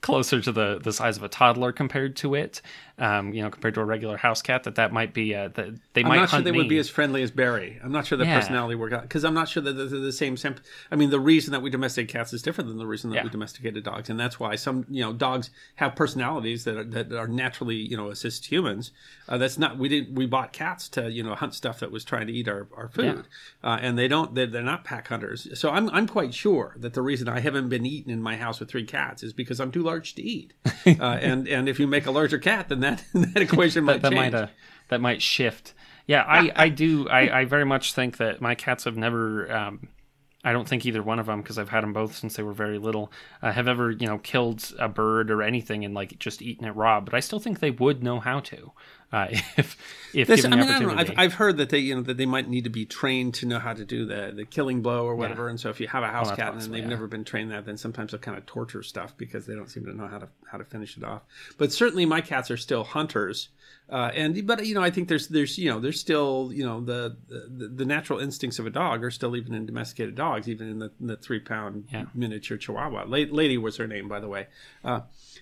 closer 0.00 0.40
to 0.40 0.52
the 0.52 0.80
the 0.82 0.92
size 0.92 1.16
of 1.16 1.22
a 1.22 1.28
toddler 1.28 1.72
compared 1.72 2.16
to 2.16 2.34
it 2.34 2.60
um, 3.00 3.32
you 3.32 3.42
know, 3.42 3.50
compared 3.50 3.74
to 3.74 3.80
a 3.80 3.84
regular 3.84 4.18
house 4.18 4.42
cat, 4.42 4.64
that 4.64 4.74
that 4.74 4.92
might 4.92 5.14
be 5.14 5.34
uh, 5.34 5.48
that 5.54 5.74
they 5.94 6.02
I'm 6.02 6.08
might. 6.08 6.14
I'm 6.16 6.20
not 6.20 6.30
sure 6.30 6.40
they 6.42 6.52
me. 6.52 6.58
would 6.58 6.68
be 6.68 6.78
as 6.78 6.90
friendly 6.90 7.22
as 7.22 7.30
Barry. 7.30 7.80
I'm 7.82 7.90
not 7.90 8.06
sure 8.06 8.18
the 8.18 8.26
yeah. 8.26 8.38
personality 8.38 8.74
work 8.74 8.92
out 8.92 9.02
because 9.02 9.24
I'm 9.24 9.32
not 9.32 9.48
sure 9.48 9.62
that 9.62 9.72
they're 9.72 9.86
the 9.86 10.12
same. 10.12 10.36
Simp- 10.36 10.60
I 10.90 10.96
mean, 10.96 11.08
the 11.08 11.18
reason 11.18 11.52
that 11.52 11.62
we 11.62 11.70
domesticate 11.70 12.12
cats 12.12 12.34
is 12.34 12.42
different 12.42 12.68
than 12.68 12.76
the 12.76 12.86
reason 12.86 13.08
that 13.10 13.16
yeah. 13.16 13.24
we 13.24 13.30
domesticated 13.30 13.82
dogs, 13.84 14.10
and 14.10 14.20
that's 14.20 14.38
why 14.38 14.54
some 14.54 14.84
you 14.90 15.02
know 15.02 15.14
dogs 15.14 15.50
have 15.76 15.96
personalities 15.96 16.64
that 16.64 16.76
are, 16.76 16.84
that 16.84 17.12
are 17.12 17.26
naturally 17.26 17.76
you 17.76 17.96
know 17.96 18.10
assist 18.10 18.52
humans. 18.52 18.92
Uh, 19.28 19.38
that's 19.38 19.56
not 19.56 19.78
we 19.78 19.88
didn't 19.88 20.14
we 20.14 20.26
bought 20.26 20.52
cats 20.52 20.86
to 20.90 21.10
you 21.10 21.22
know 21.22 21.34
hunt 21.34 21.54
stuff 21.54 21.80
that 21.80 21.90
was 21.90 22.04
trying 22.04 22.26
to 22.26 22.32
eat 22.34 22.48
our, 22.48 22.68
our 22.76 22.88
food, 22.88 23.24
yeah. 23.62 23.70
uh, 23.70 23.78
and 23.80 23.98
they 23.98 24.08
don't 24.08 24.34
they're, 24.34 24.46
they're 24.46 24.62
not 24.62 24.84
pack 24.84 25.08
hunters. 25.08 25.58
So 25.58 25.70
I'm 25.70 25.88
I'm 25.88 26.06
quite 26.06 26.34
sure 26.34 26.76
that 26.78 26.92
the 26.92 27.02
reason 27.02 27.28
I 27.28 27.40
haven't 27.40 27.70
been 27.70 27.86
eaten 27.86 28.12
in 28.12 28.20
my 28.22 28.36
house 28.36 28.60
with 28.60 28.68
three 28.68 28.84
cats 28.84 29.22
is 29.22 29.32
because 29.32 29.58
I'm 29.58 29.72
too 29.72 29.82
large 29.82 30.14
to 30.16 30.22
eat, 30.22 30.52
uh, 30.86 31.02
and 31.02 31.48
and 31.48 31.66
if 31.66 31.80
you 31.80 31.86
make 31.86 32.04
a 32.04 32.10
larger 32.10 32.38
cat, 32.38 32.68
then 32.68 32.80
that 32.80 32.89
that 33.14 33.42
equation 33.42 33.84
might 33.84 34.02
that, 34.02 34.10
that 34.10 34.14
might 34.14 34.34
uh, 34.34 34.48
that 34.88 35.00
might 35.00 35.22
shift. 35.22 35.74
Yeah, 36.06 36.24
I 36.26 36.50
I 36.54 36.68
do 36.68 37.08
I 37.08 37.40
I 37.40 37.44
very 37.44 37.64
much 37.64 37.94
think 37.94 38.16
that 38.18 38.40
my 38.40 38.54
cats 38.54 38.84
have 38.84 38.96
never. 38.96 39.50
Um, 39.52 39.88
I 40.42 40.52
don't 40.52 40.66
think 40.66 40.86
either 40.86 41.02
one 41.02 41.18
of 41.18 41.26
them, 41.26 41.42
because 41.42 41.58
I've 41.58 41.68
had 41.68 41.82
them 41.82 41.92
both 41.92 42.16
since 42.16 42.34
they 42.34 42.42
were 42.42 42.54
very 42.54 42.78
little, 42.78 43.12
uh, 43.42 43.52
have 43.52 43.68
ever 43.68 43.90
you 43.90 44.06
know 44.06 44.18
killed 44.18 44.72
a 44.78 44.88
bird 44.88 45.30
or 45.30 45.42
anything 45.42 45.84
and 45.84 45.94
like 45.94 46.18
just 46.18 46.40
eaten 46.40 46.66
it 46.66 46.74
raw. 46.74 47.00
But 47.00 47.14
I 47.14 47.20
still 47.20 47.38
think 47.38 47.60
they 47.60 47.70
would 47.70 48.02
know 48.02 48.20
how 48.20 48.40
to 48.40 48.72
uh, 49.12 49.26
if 49.56 49.76
if 50.14 50.28
this, 50.28 50.42
given 50.42 50.52
I 50.52 50.56
mean, 50.56 50.66
the 50.66 50.72
opportunity. 50.74 50.96
I 50.96 51.04
have 51.04 51.18
I've 51.18 51.34
heard 51.34 51.56
that 51.58 51.70
they 51.70 51.78
you 51.78 51.94
know 51.94 52.02
that 52.02 52.16
they 52.16 52.26
might 52.26 52.48
need 52.48 52.64
to 52.64 52.70
be 52.70 52.86
trained 52.86 53.34
to 53.34 53.46
know 53.46 53.58
how 53.58 53.72
to 53.72 53.84
do 53.84 54.06
the 54.06 54.32
the 54.34 54.44
killing 54.44 54.82
blow 54.82 55.04
or 55.04 55.14
whatever. 55.14 55.44
Yeah. 55.44 55.50
And 55.50 55.60
so 55.60 55.70
if 55.70 55.80
you 55.80 55.88
have 55.88 56.02
a 56.02 56.08
house 56.08 56.26
well, 56.26 56.36
cat 56.36 56.54
and 56.54 56.62
they've 56.62 56.82
yeah. 56.82 56.88
never 56.88 57.06
been 57.06 57.24
trained 57.24 57.50
that, 57.50 57.66
then 57.66 57.76
sometimes 57.76 58.12
they'll 58.12 58.20
kind 58.20 58.38
of 58.38 58.46
torture 58.46 58.82
stuff 58.82 59.16
because 59.16 59.46
they 59.46 59.54
don't 59.54 59.68
seem 59.68 59.84
to 59.86 59.92
know 59.92 60.06
how 60.06 60.18
to 60.18 60.28
how 60.50 60.58
to 60.58 60.64
finish 60.64 60.96
it 60.96 61.04
off. 61.04 61.22
But 61.58 61.72
certainly 61.72 62.06
my 62.06 62.20
cats 62.20 62.50
are 62.50 62.56
still 62.56 62.84
hunters 62.84 63.48
uh, 63.90 64.10
and 64.14 64.46
but 64.46 64.64
you 64.64 64.74
know, 64.74 64.82
I 64.82 64.90
think 64.90 65.08
there's 65.08 65.26
there's 65.26 65.58
you 65.58 65.68
know 65.68 65.80
there's 65.80 65.98
still 65.98 66.50
you 66.54 66.64
know 66.64 66.80
the, 66.80 67.16
the, 67.28 67.66
the 67.68 67.84
natural 67.84 68.20
instincts 68.20 68.60
of 68.60 68.66
a 68.66 68.70
dog 68.70 69.02
are 69.02 69.10
still 69.10 69.34
even 69.34 69.52
in 69.52 69.66
domesticated 69.66 70.14
dogs, 70.14 70.48
even 70.48 70.70
in 70.70 70.78
the, 70.78 70.92
in 71.00 71.08
the 71.08 71.16
three 71.16 71.40
pound 71.40 71.88
yeah. 71.92 72.04
miniature 72.14 72.56
Chihuahua. 72.56 73.06
Lady 73.06 73.58
was 73.58 73.76
her 73.78 73.88
name, 73.88 74.08
by 74.08 74.20
the 74.20 74.28
way. 74.28 74.46
Uh, 74.84 75.00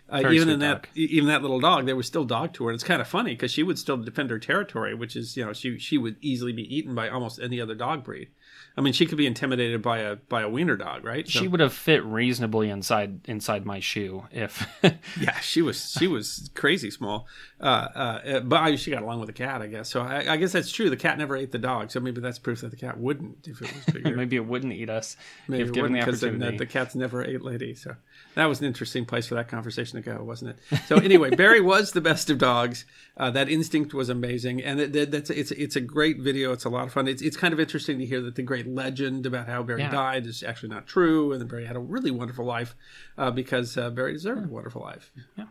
uh, 0.09 0.31
even 0.31 0.49
in 0.49 0.61
that 0.61 0.87
even 0.95 1.29
that 1.29 1.43
little 1.43 1.61
dog, 1.61 1.85
there 1.85 1.97
was 1.97 2.07
still 2.07 2.25
dog 2.25 2.55
to 2.55 2.65
her. 2.65 2.71
And 2.71 2.75
it's 2.75 2.85
kind 2.85 3.03
of 3.03 3.09
funny 3.09 3.33
because 3.33 3.58
she 3.59 3.65
would 3.65 3.77
still 3.77 3.97
defend 3.97 4.31
her 4.31 4.39
territory, 4.39 4.95
which 4.95 5.17
is 5.17 5.37
you 5.37 5.45
know 5.45 5.53
she 5.53 5.81
she 5.81 5.99
would 5.99 6.15
easily 6.21 6.53
be 6.53 6.63
eaten 6.73 6.95
by 6.95 7.09
almost 7.09 7.41
any 7.41 7.61
other 7.61 7.75
dog 7.75 8.05
breed. 8.05 8.29
I 8.77 8.81
mean, 8.81 8.93
she 8.93 9.05
could 9.05 9.19
be 9.19 9.27
intimidated 9.27 9.83
by 9.83 9.99
a 9.99 10.15
by 10.15 10.43
a 10.43 10.49
wiener 10.49 10.77
dog, 10.77 11.05
right? 11.05 11.27
So, 11.27 11.41
she 11.41 11.49
would 11.49 11.59
have 11.59 11.73
fit 11.73 12.05
reasonably 12.05 12.71
inside 12.71 13.23
inside 13.25 13.67
my 13.67 13.81
shoe 13.81 14.29
if. 14.31 14.65
yeah, 15.21 15.41
she 15.41 15.61
was 15.61 15.91
she 15.99 16.07
was 16.07 16.51
crazy 16.55 16.93
small, 16.93 17.27
uh, 17.61 17.65
uh, 17.65 18.41
but 18.41 18.63
I, 18.63 18.77
she 18.77 18.93
got 18.93 19.03
along 19.03 19.19
with 19.19 19.27
the 19.27 19.33
cat, 19.33 19.63
I 19.63 19.67
guess. 19.67 19.89
So 19.89 20.01
I, 20.01 20.33
I, 20.33 20.37
guess 20.37 20.53
that's 20.53 20.71
true. 20.71 20.91
The 20.91 20.97
cat 20.97 21.19
never 21.19 21.37
ate 21.37 21.51
the 21.51 21.59
dog, 21.59 21.91
so 21.91 21.99
maybe 21.99 22.21
that's 22.21 22.39
proof 22.39 22.61
that 22.61 22.71
the 22.71 22.77
cat 22.77 22.99
wouldn't 22.99 23.49
if 23.49 23.61
it 23.61 23.75
was 23.75 23.85
bigger. 23.95 24.15
maybe 24.15 24.37
it 24.37 24.47
wouldn't 24.47 24.73
eat 24.73 24.89
us 24.89 25.17
maybe 25.49 25.65
if 25.65 25.73
given 25.73 25.93
the 25.93 26.01
opportunity. 26.01 26.53
The, 26.53 26.59
the 26.59 26.67
cats 26.67 26.95
never 26.95 27.25
ate 27.25 27.43
lady, 27.43 27.75
so 27.75 27.97
that 28.37 28.47
was 28.47 28.61
an 28.61 28.67
interesting 28.67 29.05
place 29.05 29.27
for 29.27 29.35
that 29.35 29.49
conversation 29.49 30.01
to 30.01 30.09
go, 30.09 30.23
wasn't 30.23 30.57
it? 30.71 30.81
So 30.87 30.97
anyway, 30.97 31.31
Barry 31.31 31.61
was 31.75 31.93
the 31.93 32.01
best 32.01 32.31
of 32.31 32.39
dogs. 32.39 32.85
Uh, 33.17 33.33
that 33.33 33.49
instinct 33.49 33.93
was 33.93 34.09
amazing, 34.09 34.63
and 34.63 34.79
it, 34.79 34.95
it, 34.95 35.11
that's 35.11 35.31
it's 35.31 35.51
it's 35.51 35.75
a 35.75 35.81
great 35.81 36.19
video. 36.21 36.53
It's 36.53 36.65
a 36.65 36.71
lot 36.71 36.85
of 36.85 36.93
fun. 36.93 37.09
It's 37.09 37.23
it's 37.23 37.37
kind 37.37 37.53
of 37.53 37.59
interesting 37.59 37.99
to 37.99 38.07
hear 38.07 38.21
that 38.21 38.37
the 38.37 38.43
great 38.43 38.69
legend 38.69 39.27
about 39.27 39.49
how 39.49 39.65
Barry 39.65 39.81
yeah. 39.81 39.91
died 39.91 40.27
is 40.27 40.45
actually 40.45 40.69
not 40.69 40.87
true, 40.87 41.33
and 41.33 41.41
that 41.41 41.47
Barry 41.47 41.67
had 41.67 41.75
a 41.75 41.81
really 41.81 42.13
wonderful 42.13 42.45
life 42.45 42.77
uh, 43.17 43.33
because 43.33 43.77
uh, 43.77 43.91
Barry 43.91 44.13
deserved 44.13 44.45
a 44.45 44.49
wonderful 44.49 44.83
life. 44.83 45.11
Yeah. 45.37 45.47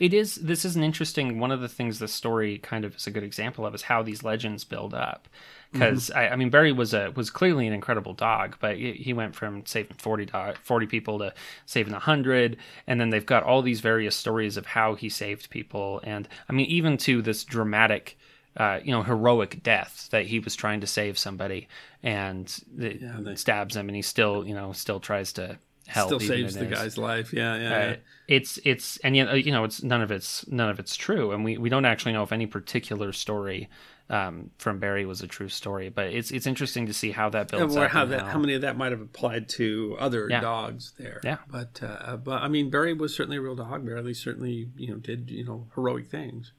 It 0.00 0.14
is. 0.14 0.36
This 0.36 0.64
is 0.64 0.76
an 0.76 0.82
interesting. 0.82 1.38
One 1.38 1.52
of 1.52 1.60
the 1.60 1.68
things 1.68 1.98
the 1.98 2.08
story 2.08 2.56
kind 2.58 2.86
of 2.86 2.96
is 2.96 3.06
a 3.06 3.10
good 3.10 3.22
example 3.22 3.66
of 3.66 3.74
is 3.74 3.82
how 3.82 4.02
these 4.02 4.24
legends 4.24 4.64
build 4.64 4.94
up. 4.94 5.28
Because 5.70 6.08
mm-hmm. 6.08 6.18
I, 6.18 6.30
I, 6.30 6.36
mean, 6.36 6.48
Barry 6.48 6.72
was 6.72 6.94
a 6.94 7.12
was 7.14 7.28
clearly 7.28 7.66
an 7.66 7.74
incredible 7.74 8.14
dog, 8.14 8.56
but 8.60 8.78
he 8.78 9.12
went 9.12 9.36
from 9.36 9.64
saving 9.66 9.98
40, 9.98 10.24
dog, 10.24 10.56
40 10.62 10.86
people 10.86 11.18
to 11.18 11.34
saving 11.66 11.92
hundred, 11.92 12.56
and 12.86 12.98
then 12.98 13.10
they've 13.10 13.26
got 13.26 13.42
all 13.42 13.60
these 13.60 13.80
various 13.80 14.16
stories 14.16 14.56
of 14.56 14.64
how 14.64 14.94
he 14.94 15.10
saved 15.10 15.50
people, 15.50 16.00
and 16.02 16.26
I 16.48 16.54
mean, 16.54 16.66
even 16.66 16.96
to 16.98 17.20
this 17.20 17.44
dramatic 17.44 18.16
uh, 18.56 18.80
you 18.82 18.90
know, 18.90 19.02
heroic 19.02 19.62
death 19.62 20.08
that 20.10 20.26
he 20.26 20.40
was 20.40 20.56
trying 20.56 20.80
to 20.80 20.86
save 20.86 21.16
somebody 21.16 21.68
and 22.02 22.62
yeah, 22.76 23.16
they... 23.20 23.36
stabs 23.36 23.76
him 23.76 23.88
and 23.88 23.94
he 23.94 24.02
still, 24.02 24.44
you 24.44 24.54
know, 24.54 24.72
still 24.72 24.98
tries 24.98 25.32
to 25.32 25.56
help. 25.90 26.08
Still 26.08 26.20
saves 26.20 26.54
the 26.54 26.64
is. 26.64 26.70
guy's 26.78 26.98
life. 26.98 27.32
Yeah, 27.32 27.56
yeah. 27.56 27.66
Uh, 27.66 27.78
yeah. 27.78 27.96
it's 28.28 28.58
it's 28.64 28.96
and 28.98 29.16
yet 29.16 29.28
uh, 29.28 29.34
you 29.34 29.52
know 29.52 29.64
it's 29.64 29.82
none 29.82 30.02
of 30.02 30.10
it's 30.10 30.46
none 30.48 30.70
of 30.70 30.78
it's 30.78 30.96
true, 30.96 31.32
and 31.32 31.44
we, 31.44 31.58
we 31.58 31.68
don't 31.68 31.84
actually 31.84 32.12
know 32.12 32.22
if 32.22 32.32
any 32.32 32.46
particular 32.46 33.12
story 33.12 33.68
um, 34.08 34.50
from 34.58 34.78
Barry 34.78 35.04
was 35.04 35.22
a 35.22 35.26
true 35.26 35.48
story. 35.48 35.88
But 35.88 36.06
it's 36.06 36.30
it's 36.30 36.46
interesting 36.46 36.86
to 36.86 36.94
see 36.94 37.10
how 37.10 37.28
that 37.30 37.48
builds 37.48 37.76
or 37.76 37.84
up 37.84 37.90
how 37.90 38.02
and 38.02 38.12
that 38.12 38.22
how 38.26 38.38
many 38.38 38.54
of 38.54 38.62
that 38.62 38.76
might 38.76 38.92
have 38.92 39.00
applied 39.00 39.48
to 39.50 39.96
other 39.98 40.28
Yeah. 40.30 40.40
dogs 40.40 40.92
there. 40.98 41.20
Yeah. 41.24 41.38
But 41.48 41.80
uh, 41.82 42.16
but 42.16 42.42
I 42.42 42.48
mean, 42.48 42.70
Barry 42.70 42.92
was 42.94 43.14
certainly 43.14 43.36
a 43.36 43.40
real 43.40 43.56
dog. 43.56 43.84
Barry 43.84 44.14
certainly 44.14 44.70
you 44.76 44.88
know 44.88 44.96
did 44.96 45.30
you 45.30 45.44
know 45.44 45.68
heroic 45.74 46.08
things. 46.08 46.52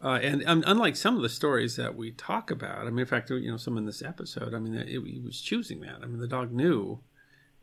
Uh, 0.00 0.20
and 0.22 0.44
um, 0.46 0.62
unlike 0.64 0.94
some 0.94 1.16
of 1.16 1.22
the 1.22 1.28
stories 1.28 1.74
that 1.74 1.96
we 1.96 2.12
talk 2.12 2.52
about, 2.52 2.82
I 2.86 2.90
mean, 2.90 3.00
in 3.00 3.06
fact, 3.06 3.30
you 3.30 3.50
know, 3.50 3.56
some 3.56 3.76
in 3.76 3.84
this 3.84 4.00
episode, 4.00 4.54
I 4.54 4.60
mean, 4.60 4.74
it, 4.74 4.86
he 4.86 5.18
was 5.18 5.40
choosing 5.40 5.80
that. 5.80 5.96
I 6.02 6.06
mean, 6.06 6.20
the 6.20 6.28
dog 6.28 6.52
knew 6.52 7.00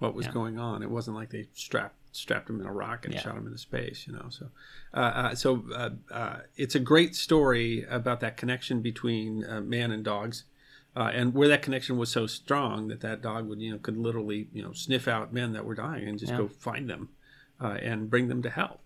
what 0.06 0.16
was 0.16 0.26
Yeah. 0.28 0.32
going 0.34 0.60
on. 0.60 0.84
It 0.84 0.90
wasn't 0.90 1.18
like 1.18 1.30
they 1.32 1.48
strapped 1.54 1.96
strapped 2.12 2.50
him 2.50 2.62
in 2.62 2.66
a 2.66 2.72
rock 2.72 3.04
and 3.04 3.14
Yeah. 3.14 3.20
shot 3.20 3.36
him 3.36 3.46
into 3.46 3.58
space, 3.58 4.08
you 4.08 4.14
know. 4.14 4.28
So, 4.30 4.50
uh, 4.94 4.98
uh, 4.98 5.36
so 5.36 5.66
uh, 5.76 5.90
uh, 6.10 6.38
it's 6.56 6.74
a 6.74 6.80
great 6.80 7.14
story 7.14 7.84
about 7.90 8.22
that 8.22 8.38
connection 8.38 8.82
between 8.82 9.44
uh, 9.44 9.60
man 9.60 9.92
and 9.92 10.02
dogs, 10.02 10.46
uh, 10.96 11.12
and 11.14 11.34
where 11.34 11.50
that 11.50 11.62
connection 11.62 11.98
was 11.98 12.10
so 12.10 12.26
strong 12.26 12.88
that 12.88 13.02
that 13.02 13.22
dog 13.22 13.50
would, 13.50 13.60
you 13.62 13.70
know, 13.72 13.80
could 13.80 13.98
literally, 13.98 14.48
you 14.54 14.64
know, 14.64 14.72
sniff 14.72 15.10
out 15.10 15.34
men 15.34 15.52
that 15.52 15.66
were 15.66 15.76
dying 15.76 16.08
and 16.08 16.18
just 16.18 16.32
Yeah. 16.32 16.38
go 16.38 16.48
find 16.48 16.90
them 16.90 17.10
uh, 17.60 17.78
and 17.82 18.10
bring 18.10 18.30
them 18.30 18.42
to 18.44 18.50
help. 18.50 18.80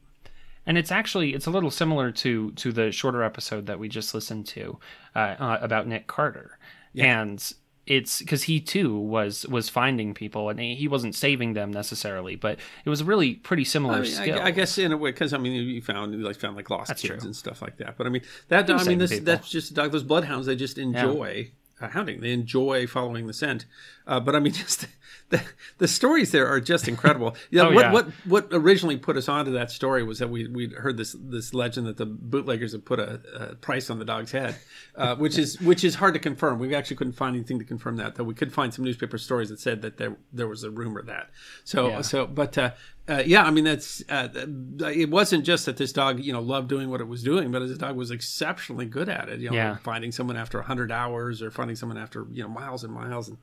and 0.66 0.78
it's 0.78 0.92
actually 0.92 1.34
it's 1.34 1.48
a 1.48 1.52
little 1.52 1.72
similar 1.72 2.12
to 2.12 2.52
to 2.52 2.72
the 2.72 2.92
shorter 2.92 3.22
episode 3.24 3.66
that 3.68 3.80
we 3.80 3.88
just 3.88 4.14
listened 4.14 4.46
to 4.46 4.78
uh, 5.16 5.36
uh, 5.40 5.58
about 5.62 5.86
Nick 5.88 6.06
Carter, 6.08 6.58
and 6.96 7.54
it's 7.90 8.20
because 8.20 8.44
he 8.44 8.62
too 8.62 8.98
was 8.98 9.48
was 9.48 9.68
finding 9.68 10.14
people 10.14 10.50
and 10.50 10.60
he 10.60 10.88
wasn't 10.88 11.16
saving 11.16 11.54
them 11.54 11.72
necessarily, 11.72 12.36
but 12.36 12.60
it 12.86 12.90
was 12.90 13.04
really 13.04 13.34
pretty 13.34 13.66
similar 13.66 13.96
I, 13.96 14.02
mean, 14.02 14.12
skill. 14.12 14.40
I, 14.40 14.46
I 14.46 14.52
guess 14.52 14.78
in 14.78 14.92
a 14.92 14.98
way, 14.98 15.10
because 15.12 15.34
I 15.34 15.40
mean, 15.40 15.54
you 15.54 15.82
found 15.82 16.14
you 16.14 16.20
like 16.20 16.38
found 16.38 16.56
like 16.56 16.70
lost 16.70 16.90
That's 16.90 17.02
kids 17.02 17.16
true. 17.16 17.26
and 17.26 17.36
stuff 17.36 17.64
like 17.64 17.78
that. 17.78 17.98
But 17.98 18.06
I 18.06 18.12
mean, 18.12 18.22
that 18.50 18.70
I 18.70 18.84
mean, 18.84 19.00
this 19.00 19.20
that's 19.20 19.50
just 19.50 19.74
dog. 19.74 19.92
Those 19.92 20.04
bloodhounds, 20.04 20.46
they 20.46 20.56
just 20.56 20.78
enjoy 20.78 21.52
uh, 21.82 21.88
hounding. 21.90 22.22
They 22.22 22.32
enjoy 22.34 22.88
following 22.88 23.28
the 23.28 23.34
scent. 23.34 23.66
Uh, 24.08 24.20
but 24.20 24.36
I 24.36 24.40
mean, 24.40 24.54
just 24.66 24.88
the, 25.30 25.42
the 25.78 25.88
stories 25.88 26.32
there 26.32 26.48
are 26.48 26.60
just 26.60 26.88
incredible. 26.88 27.36
Yeah, 27.52 27.64
Oh, 27.68 27.72
what 27.74 27.82
yeah. 27.86 27.92
what 27.94 28.08
what 28.26 28.48
originally 28.52 28.98
put 28.98 29.18
us 29.18 29.30
onto 29.30 29.52
that 29.54 29.72
story 29.72 30.04
was 30.04 30.20
that 30.20 30.30
we 30.30 30.48
we 30.48 30.68
heard 30.70 30.98
this 30.98 31.16
this 31.20 31.54
legend 31.54 31.88
that 31.88 31.98
the 31.98 32.06
bootleggers 32.06 32.72
had 32.72 32.86
put 32.86 33.00
a, 33.00 33.20
a 33.52 33.56
price 33.56 33.90
on 33.90 34.00
the 34.00 34.06
dog's 34.06 34.32
head, 34.32 34.56
uh, 34.96 35.16
which 35.24 35.38
is 35.38 35.60
which 35.62 35.84
is 35.84 35.96
hard 35.96 36.14
to 36.16 36.20
confirm. 36.20 36.60
We 36.60 36.74
actually 36.76 36.98
couldn't 36.98 37.14
find 37.14 37.36
anything 37.36 37.60
to 37.60 37.66
confirm 37.66 37.98
that. 37.98 38.16
Though 38.16 38.24
we 38.24 38.34
could 38.34 38.52
find 38.52 38.74
some 38.74 38.84
newspaper 38.86 39.18
stories 39.18 39.50
that 39.50 39.60
said 39.60 39.82
that 39.84 39.98
there 39.98 40.18
there 40.34 40.48
was 40.48 40.64
a 40.64 40.72
rumor 40.72 41.02
that. 41.04 41.30
So 41.64 41.88
Yeah. 41.90 42.02
so 42.02 42.26
but. 42.28 42.58
Uh, 43.10 43.24
yeah, 43.26 43.44
I 43.44 43.50
mean 43.50 43.64
that's 43.64 44.04
uh, 44.08 44.28
it 44.94 45.10
wasn't 45.10 45.44
just 45.44 45.66
that 45.66 45.78
this 45.78 45.92
dog 45.92 46.20
you 46.24 46.32
know 46.32 46.42
loved 46.42 46.70
doing 46.70 46.90
what 46.92 47.02
it 47.02 47.08
was 47.08 47.24
doing, 47.24 47.52
but 47.52 47.60
this 47.68 47.78
dog 47.78 47.96
was 47.96 48.12
exceptionally 48.12 48.86
good 48.86 49.10
at 49.10 49.30
it. 49.30 49.40
You 49.40 49.50
know, 49.50 49.56
Yeah. 49.56 49.78
finding 49.78 50.12
someone 50.12 50.38
after 50.38 50.62
hundred 50.62 50.92
hours 50.92 51.42
or 51.42 51.50
finding 51.50 51.76
someone 51.76 51.98
after 51.98 52.28
you 52.32 52.44
know 52.44 52.50
miles 52.50 52.84
and 52.84 52.94
miles, 52.94 53.28
and 53.28 53.38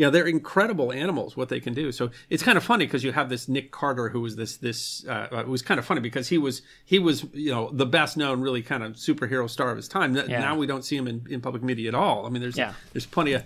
yeah, 0.00 0.08
they're 0.08 0.26
incredible 0.26 0.92
animals 0.92 1.36
what 1.36 1.50
they 1.50 1.60
can 1.60 1.74
do. 1.74 1.92
So 1.92 2.10
it's 2.30 2.42
kind 2.42 2.56
of 2.56 2.64
funny 2.64 2.86
because 2.86 3.04
you 3.04 3.12
have 3.12 3.28
this 3.28 3.48
Nick 3.48 3.70
Carter 3.70 4.08
who 4.08 4.22
was 4.22 4.34
this 4.34 4.56
this 4.56 5.06
uh, 5.06 5.28
it 5.32 5.46
was 5.46 5.60
kind 5.60 5.78
of 5.78 5.84
funny 5.84 6.00
because 6.00 6.26
he 6.28 6.38
was 6.38 6.62
he 6.86 6.98
was 6.98 7.26
you 7.34 7.50
know 7.50 7.68
the 7.70 7.84
best 7.84 8.16
known 8.16 8.40
really 8.40 8.62
kind 8.62 8.82
of 8.82 8.92
superhero 8.94 9.48
star 9.48 9.70
of 9.70 9.76
his 9.76 9.88
time. 9.88 10.14
Yeah. 10.16 10.40
Now 10.40 10.56
we 10.56 10.66
don't 10.66 10.84
see 10.86 10.96
him 10.96 11.06
in, 11.06 11.26
in 11.28 11.42
public 11.42 11.62
media 11.62 11.88
at 11.88 11.94
all. 11.94 12.24
I 12.24 12.30
mean, 12.30 12.40
there's 12.40 12.56
Yeah. 12.56 12.72
there's 12.94 13.04
plenty 13.04 13.34
of 13.34 13.44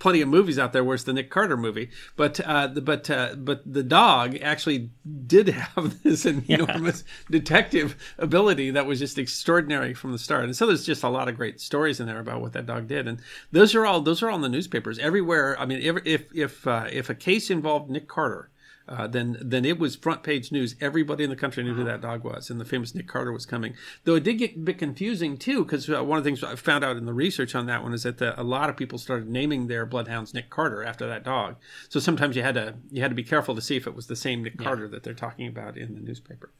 plenty 0.00 0.20
of 0.22 0.28
movies 0.28 0.58
out 0.58 0.72
there 0.72 0.82
where 0.82 0.96
it's 0.96 1.04
the 1.04 1.12
Nick 1.12 1.30
Carter 1.30 1.56
movie, 1.56 1.88
but 2.16 2.40
uh, 2.40 2.66
the, 2.66 2.80
but 2.80 3.08
uh, 3.08 3.36
but 3.36 3.62
the 3.64 3.84
dog 3.84 4.36
actually 4.42 4.90
did 5.26 5.48
have 5.50 6.02
this 6.02 6.26
enormous 6.26 7.04
detective 7.30 7.94
ability 8.18 8.72
that 8.72 8.86
was 8.86 8.98
just 8.98 9.18
extraordinary 9.18 9.94
from 9.94 10.10
the 10.10 10.18
start. 10.18 10.44
And 10.44 10.56
so 10.56 10.66
there's 10.66 10.84
just 10.84 11.04
a 11.04 11.08
lot 11.08 11.28
of 11.28 11.36
great 11.36 11.60
stories 11.60 12.00
in 12.00 12.06
there 12.06 12.18
about 12.18 12.40
what 12.40 12.54
that 12.54 12.66
dog 12.66 12.88
did, 12.88 13.06
and 13.06 13.20
those 13.52 13.74
are 13.76 13.86
all 13.86 14.00
those 14.00 14.20
are 14.22 14.30
all 14.30 14.36
in 14.36 14.42
the 14.42 14.48
newspapers 14.48 14.98
everywhere. 14.98 15.56
I 15.60 15.66
mean, 15.66 15.80
every, 15.96 16.10
if 16.10 16.26
if 16.34 16.66
uh, 16.66 16.86
if 16.90 17.08
a 17.10 17.14
case 17.14 17.50
involved 17.50 17.90
Nick 17.90 18.08
Carter. 18.08 18.48
Uh, 18.88 19.06
then, 19.06 19.38
then 19.40 19.64
it 19.64 19.78
was 19.78 19.94
front 19.94 20.24
page 20.24 20.50
news. 20.50 20.74
Everybody 20.80 21.22
in 21.22 21.30
the 21.30 21.36
country 21.36 21.62
knew 21.62 21.72
who 21.72 21.84
that 21.84 22.00
dog 22.00 22.24
was, 22.24 22.50
and 22.50 22.60
the 22.60 22.64
famous 22.64 22.96
Nick 22.96 23.06
Carter 23.06 23.30
was 23.30 23.46
coming. 23.46 23.74
Though 24.02 24.16
it 24.16 24.24
did 24.24 24.34
get 24.34 24.56
a 24.56 24.58
bit 24.58 24.76
confusing 24.76 25.38
too, 25.38 25.64
because 25.64 25.88
uh, 25.88 26.02
one 26.02 26.18
of 26.18 26.24
the 26.24 26.28
things 26.28 26.42
I 26.42 26.56
found 26.56 26.82
out 26.82 26.96
in 26.96 27.06
the 27.06 27.12
research 27.12 27.54
on 27.54 27.66
that 27.66 27.84
one 27.84 27.94
is 27.94 28.02
that 28.02 28.18
the, 28.18 28.38
a 28.38 28.42
lot 28.42 28.68
of 28.68 28.76
people 28.76 28.98
started 28.98 29.28
naming 29.28 29.68
their 29.68 29.86
bloodhounds 29.86 30.34
Nick 30.34 30.50
Carter 30.50 30.82
after 30.82 31.06
that 31.06 31.22
dog. 31.22 31.56
So 31.90 32.00
sometimes 32.00 32.34
you 32.34 32.42
had 32.42 32.56
to 32.56 32.74
you 32.90 33.02
had 33.02 33.12
to 33.12 33.14
be 33.14 33.22
careful 33.22 33.54
to 33.54 33.60
see 33.60 33.76
if 33.76 33.86
it 33.86 33.94
was 33.94 34.08
the 34.08 34.16
same 34.16 34.42
Nick 34.42 34.58
Carter 34.58 34.88
that 34.88 35.04
they're 35.04 35.14
talking 35.14 35.46
about 35.46 35.76
in 35.78 35.94
the 35.94 36.00
newspaper. 36.00 36.50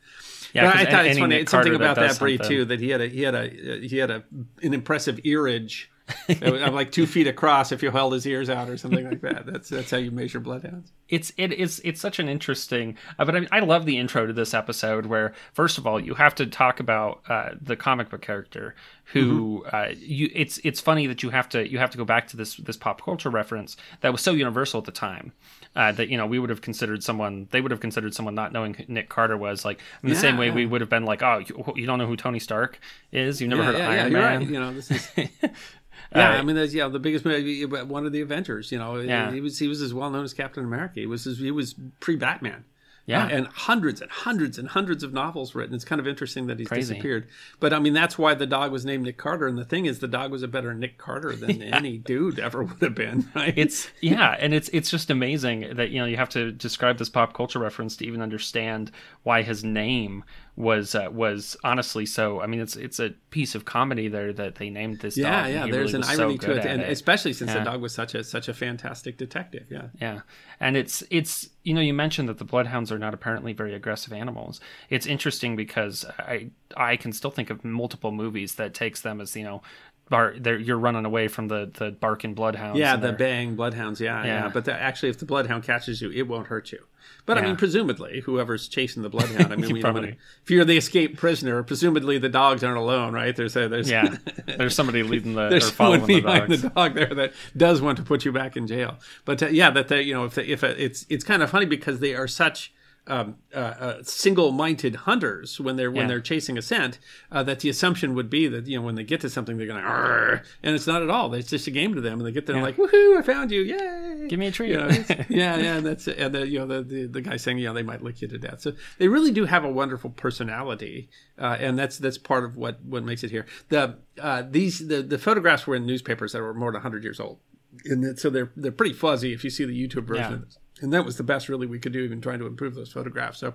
yeah, 0.54 0.70
I 0.72 0.84
thought 0.84 1.06
it's 1.06 1.18
funny. 1.18 1.34
Nick 1.34 1.42
It's 1.42 1.50
something 1.50 1.72
Carter 1.72 1.84
about 1.84 1.96
that 1.96 2.18
breed 2.20 2.44
too. 2.44 2.64
That 2.64 2.78
he 2.78 2.90
had 2.90 3.00
a 3.00 3.08
he 3.08 3.22
had 3.22 3.34
a 3.34 3.46
uh, 3.46 3.80
he 3.80 3.98
had 3.98 4.12
a 4.12 4.22
an 4.62 4.72
impressive 4.72 5.16
earage, 5.24 5.88
uh, 6.42 6.70
like 6.70 6.92
two 6.92 7.06
feet 7.06 7.26
across 7.26 7.72
if 7.72 7.82
you 7.82 7.90
held 7.90 8.12
his 8.12 8.26
ears 8.26 8.50
out 8.50 8.68
or 8.68 8.76
something 8.76 9.04
like 9.06 9.20
that. 9.22 9.46
That's 9.46 9.68
that's 9.68 9.90
how 9.90 9.98
you 9.98 10.10
measure 10.10 10.40
bloodhounds. 10.40 10.92
it's 11.08 11.32
it 11.36 11.52
is 11.52 11.80
it's 11.84 12.00
such 12.00 12.18
an 12.18 12.28
interesting 12.28 12.96
uh, 13.18 13.24
but 13.24 13.36
I, 13.36 13.46
I 13.52 13.60
love 13.60 13.84
the 13.86 13.98
intro 13.98 14.26
to 14.26 14.32
this 14.32 14.54
episode 14.54 15.06
where 15.06 15.34
first 15.52 15.76
of 15.78 15.86
all 15.86 16.00
you 16.00 16.14
have 16.14 16.34
to 16.36 16.46
talk 16.46 16.80
about 16.80 17.22
uh, 17.28 17.50
the 17.60 17.76
comic 17.76 18.08
book 18.10 18.22
character 18.22 18.74
who 19.06 19.64
Mm-hmm. 19.66 19.76
uh, 19.76 19.88
you 19.98 20.30
it's 20.34 20.58
it's 20.64 20.80
funny 20.80 21.06
that 21.06 21.22
you 21.22 21.30
have 21.30 21.48
to 21.50 21.68
you 21.68 21.78
have 21.78 21.90
to 21.90 21.98
go 21.98 22.04
back 22.04 22.28
to 22.28 22.36
this 22.36 22.56
this 22.56 22.76
pop 22.76 23.02
culture 23.04 23.28
reference 23.30 23.76
that 24.00 24.10
was 24.12 24.20
so 24.22 24.32
universal 24.32 24.78
at 24.78 24.84
the 24.86 24.92
time 24.92 25.32
uh, 25.76 25.92
that 25.92 26.08
you 26.08 26.16
know 26.16 26.26
we 26.26 26.38
would 26.38 26.48
have 26.50 26.62
considered 26.62 27.02
someone 27.04 27.46
they 27.50 27.60
would 27.60 27.70
have 27.72 27.80
considered 27.80 28.14
someone 28.14 28.34
not 28.34 28.52
knowing 28.52 28.72
who 28.74 28.84
Nick 28.88 29.08
Carter 29.10 29.36
was 29.36 29.64
like 29.64 29.80
in 30.02 30.08
the 30.08 30.14
same 30.14 30.36
Yeah, 30.36 30.38
way 30.38 30.50
we 30.50 30.64
would 30.64 30.80
have 30.80 30.90
been 30.90 31.04
like 31.04 31.22
oh 31.22 31.38
you, 31.46 31.72
you 31.76 31.84
don't 31.86 31.98
know 31.98 32.06
who 32.06 32.16
Tony 32.16 32.38
Stark 32.38 32.78
is 33.10 33.40
you've 33.40 33.50
never 33.50 33.62
yeah, 33.62 33.64
heard 33.64 33.76
yeah, 33.76 33.84
of 33.84 33.88
Iron 33.88 34.12
yeah, 34.12 34.18
Man 34.18 34.40
right. 34.40 34.48
You 34.48 34.60
know, 34.60 34.72
this 34.72 34.90
is. 34.90 35.10
Yeah, 36.14 36.30
Uh, 36.30 36.38
I 36.38 36.42
mean, 36.42 36.56
that's 36.56 36.74
yeah, 36.74 36.88
the 36.88 36.98
biggest 36.98 37.24
movie, 37.24 37.64
one 37.64 38.06
of 38.06 38.12
the 38.12 38.20
Avengers. 38.20 38.70
You 38.72 38.78
know, 38.78 38.96
Yeah. 38.98 39.30
he 39.32 39.40
was 39.40 39.58
he 39.58 39.68
was 39.68 39.80
as 39.82 39.92
well 39.94 40.10
known 40.10 40.24
as 40.24 40.34
Captain 40.34 40.64
America. 40.64 41.00
He 41.00 41.06
was 41.06 41.24
he 41.24 41.50
was 41.50 41.74
pre 42.00 42.16
Batman. 42.16 42.64
Yeah. 43.04 43.24
Uh, 43.24 43.28
and 43.30 43.46
hundreds 43.48 44.00
and 44.00 44.08
hundreds 44.12 44.58
and 44.58 44.68
hundreds 44.68 45.02
of 45.02 45.12
novels 45.12 45.56
written. 45.56 45.74
It's 45.74 45.84
kind 45.84 46.00
of 46.00 46.06
interesting 46.06 46.46
that 46.46 46.60
he's 46.60 46.68
Crazy. 46.68 46.94
disappeared. 46.94 47.26
But 47.58 47.72
I 47.72 47.80
mean, 47.80 47.94
that's 47.94 48.16
why 48.16 48.34
the 48.34 48.46
dog 48.46 48.70
was 48.70 48.84
named 48.84 49.02
Nick 49.02 49.16
Carter. 49.16 49.48
And 49.48 49.58
the 49.58 49.64
thing 49.64 49.86
is, 49.86 49.98
the 49.98 50.06
dog 50.06 50.30
was 50.30 50.44
a 50.44 50.48
better 50.48 50.72
Nick 50.72 50.98
Carter 50.98 51.34
than 51.34 51.60
any 51.74 51.98
dude 51.98 52.38
ever 52.38 52.62
would 52.62 52.80
have 52.80 52.94
been. 52.94 53.28
Right? 53.34 53.54
it's 53.56 53.88
yeah 54.00 54.36
and 54.38 54.54
it's 54.54 54.68
it's 54.68 54.88
just 54.88 55.10
amazing 55.10 55.74
that 55.74 55.90
you 55.90 55.98
know 55.98 56.04
you 56.06 56.16
have 56.16 56.28
to 56.30 56.52
describe 56.52 56.98
this 56.98 57.08
pop 57.08 57.34
culture 57.34 57.58
reference 57.58 57.96
to 57.96 58.06
even 58.06 58.22
understand 58.22 58.92
why 59.24 59.42
his 59.42 59.64
name 59.64 60.22
was 60.54 60.94
uh, 60.94 61.08
was 61.10 61.56
honestly 61.64 62.04
so 62.04 62.42
i 62.42 62.46
mean 62.46 62.60
it's 62.60 62.76
it's 62.76 63.00
a 63.00 63.10
piece 63.30 63.54
of 63.54 63.64
comedy 63.64 64.06
there 64.08 64.34
that 64.34 64.56
they 64.56 64.68
named 64.68 65.00
this 65.00 65.16
yeah, 65.16 65.44
dog 65.44 65.50
yeah. 65.50 65.66
There's 65.66 65.92
really 65.92 65.94
an 65.94 65.98
was 66.00 66.08
so 66.08 66.22
irony 66.24 66.38
to 66.38 66.52
it, 66.52 66.66
and 66.66 66.82
it. 66.82 66.90
especially 66.90 67.32
since 67.32 67.50
Yeah. 67.50 67.60
the 67.60 67.64
dog 67.70 67.80
was 67.80 67.94
such 67.94 68.14
a 68.14 68.22
such 68.22 68.48
a 68.48 68.54
fantastic 68.54 69.16
detective. 69.16 69.66
Yeah. 69.70 69.86
Yeah. 69.98 70.20
And 70.60 70.76
it's 70.76 71.02
it's 71.10 71.48
you 71.62 71.72
know 71.72 71.80
you 71.80 71.94
mentioned 71.94 72.28
that 72.28 72.36
the 72.36 72.44
bloodhounds 72.44 72.92
are 72.92 72.98
not 72.98 73.14
apparently 73.14 73.54
very 73.54 73.74
aggressive 73.74 74.12
animals. 74.12 74.60
It's 74.90 75.06
interesting 75.06 75.56
because 75.56 76.04
I 76.18 76.50
I 76.76 76.96
can 76.96 77.12
still 77.12 77.30
think 77.30 77.48
of 77.48 77.64
multiple 77.64 78.12
movies 78.12 78.56
that 78.56 78.74
takes 78.74 79.00
them 79.00 79.22
as 79.22 79.34
you 79.34 79.44
know 79.44 79.62
bar 80.08 80.34
they're 80.38 80.58
you're 80.58 80.78
running 80.78 81.04
away 81.04 81.28
from 81.28 81.48
the 81.48 81.70
the 81.72 81.90
barking 81.92 82.34
bloodhounds. 82.34 82.78
Yeah, 82.78 82.96
the 82.96 83.12
bang 83.12 83.54
bloodhounds. 83.56 84.00
Yeah, 84.00 84.24
yeah. 84.24 84.26
Yeah. 84.44 84.48
But 84.48 84.64
the, 84.66 84.72
actually, 84.74 85.10
if 85.10 85.18
the 85.18 85.26
bloodhound 85.26 85.64
catches 85.64 86.02
you, 86.02 86.10
it 86.10 86.28
won't 86.28 86.48
hurt 86.48 86.72
you. 86.72 86.80
But 87.24 87.38
I 87.38 87.42
mean, 87.42 87.56
presumably, 87.56 88.20
whoever's 88.20 88.66
chasing 88.66 89.02
the 89.02 89.08
bloodhound. 89.08 89.52
I 89.52 89.56
mean, 89.56 89.76
You 89.76 89.80
probably- 89.82 90.16
if 90.42 90.50
you're 90.50 90.64
the 90.64 90.76
escaped 90.76 91.16
prisoner, 91.16 91.62
presumably 91.62 92.18
the 92.18 92.28
dogs 92.28 92.64
aren't 92.64 92.78
alone, 92.78 93.12
right? 93.12 93.34
There's 93.34 93.54
a, 93.56 93.68
there's 93.68 93.88
yeah. 93.88 94.16
There's 94.46 94.74
somebody 94.74 95.04
leading 95.04 95.34
the 95.34 95.48
there's 95.50 95.68
or 95.68 95.72
following 95.72 96.06
the 96.06 96.20
behind 96.20 96.48
dogs. 96.48 96.62
the, 96.62 96.68
dog 96.70 96.94
there 96.94 97.14
that 97.14 97.32
does 97.56 97.80
want 97.80 97.98
to 97.98 98.04
put 98.04 98.24
you 98.24 98.32
back 98.32 98.56
in 98.56 98.66
jail. 98.66 98.98
But 99.24 99.42
uh, 99.42 99.48
yeah, 99.48 99.70
that 99.70 99.86
they, 99.88 100.02
you 100.02 100.14
know, 100.14 100.24
if, 100.24 100.36
if 100.38 100.64
it's 100.64 101.06
it's 101.08 101.22
kind 101.22 101.42
of 101.42 101.50
funny 101.50 101.66
because 101.66 102.00
they 102.00 102.14
are 102.14 102.26
such 102.26 102.72
um, 103.08 103.36
uh, 103.52 103.58
uh, 103.58 104.02
single-minded 104.04 104.94
hunters 104.94 105.58
when 105.58 105.74
they're 105.76 105.90
when 105.90 106.02
Yeah. 106.02 106.06
they're 106.06 106.20
chasing 106.20 106.56
a 106.56 106.62
scent. 106.62 107.00
Uh, 107.32 107.42
that 107.42 107.58
the 107.60 107.68
assumption 107.68 108.14
would 108.14 108.30
be 108.30 108.46
that 108.46 108.66
you 108.68 108.78
know 108.78 108.82
when 108.84 108.94
they 108.94 109.02
get 109.02 109.20
to 109.22 109.28
something 109.30 109.56
they're 109.56 109.66
going 109.66 109.82
to, 109.82 110.42
and 110.62 110.74
it's 110.76 110.86
not 110.86 111.02
at 111.02 111.10
all. 111.10 111.34
It's 111.34 111.50
just 111.50 111.66
a 111.66 111.72
game 111.72 111.94
to 111.96 112.00
them, 112.00 112.18
and 112.18 112.26
they 112.26 112.30
get 112.32 112.46
there 112.46 112.54
and 112.54 112.62
Yeah. 112.62 112.66
like, 112.66 112.76
woohoo, 112.76 113.18
I 113.18 113.22
found 113.22 113.50
you, 113.50 113.62
yay! 113.62 114.26
Give 114.28 114.38
me 114.38 114.46
a 114.46 114.52
treat. 114.52 114.70
You 114.70 114.76
know, 114.78 114.88
yeah, 115.28 115.56
yeah, 115.56 115.76
and 115.78 115.84
that's 115.86 116.06
and 116.06 116.32
the, 116.32 116.46
you 116.46 116.60
know 116.60 116.66
the, 116.66 116.82
the 116.82 117.06
the 117.06 117.20
guy 117.20 117.36
saying 117.38 117.58
you 117.58 117.66
know 117.66 117.74
they 117.74 117.82
might 117.82 118.02
lick 118.02 118.22
you 118.22 118.28
to 118.28 118.38
death. 118.38 118.60
So 118.60 118.72
they 118.98 119.08
really 119.08 119.32
do 119.32 119.46
have 119.46 119.64
a 119.64 119.70
wonderful 119.70 120.10
personality, 120.10 121.08
uh, 121.38 121.56
and 121.58 121.76
that's 121.78 121.98
that's 121.98 122.18
part 122.18 122.44
of 122.44 122.56
what 122.56 122.84
what 122.84 123.02
makes 123.04 123.24
it 123.24 123.30
here. 123.32 123.46
The 123.68 123.98
uh, 124.20 124.44
these 124.48 124.86
the 124.86 125.02
the 125.02 125.18
photographs 125.18 125.66
were 125.66 125.74
in 125.74 125.86
newspapers 125.86 126.32
that 126.32 126.40
were 126.40 126.54
more 126.54 126.70
than 126.70 126.82
hundred 126.82 127.02
years 127.02 127.18
old, 127.18 127.40
and 127.84 128.16
so 128.18 128.30
they're 128.30 128.52
they're 128.56 128.70
pretty 128.70 128.94
fuzzy 128.94 129.32
if 129.32 129.42
you 129.42 129.50
see 129.50 129.64
the 129.64 129.74
YouTube 129.88 130.04
version 130.04 130.24
Yeah. 130.30 130.34
of 130.34 130.40
this. 130.44 130.58
And 130.82 130.92
that 130.92 131.04
was 131.04 131.16
the 131.16 131.22
best 131.22 131.48
really 131.48 131.66
we 131.66 131.78
could 131.78 131.92
do, 131.92 132.00
even 132.00 132.20
trying 132.20 132.40
to 132.40 132.46
improve 132.46 132.74
those 132.74 132.92
photographs. 132.92 133.38
So 133.38 133.54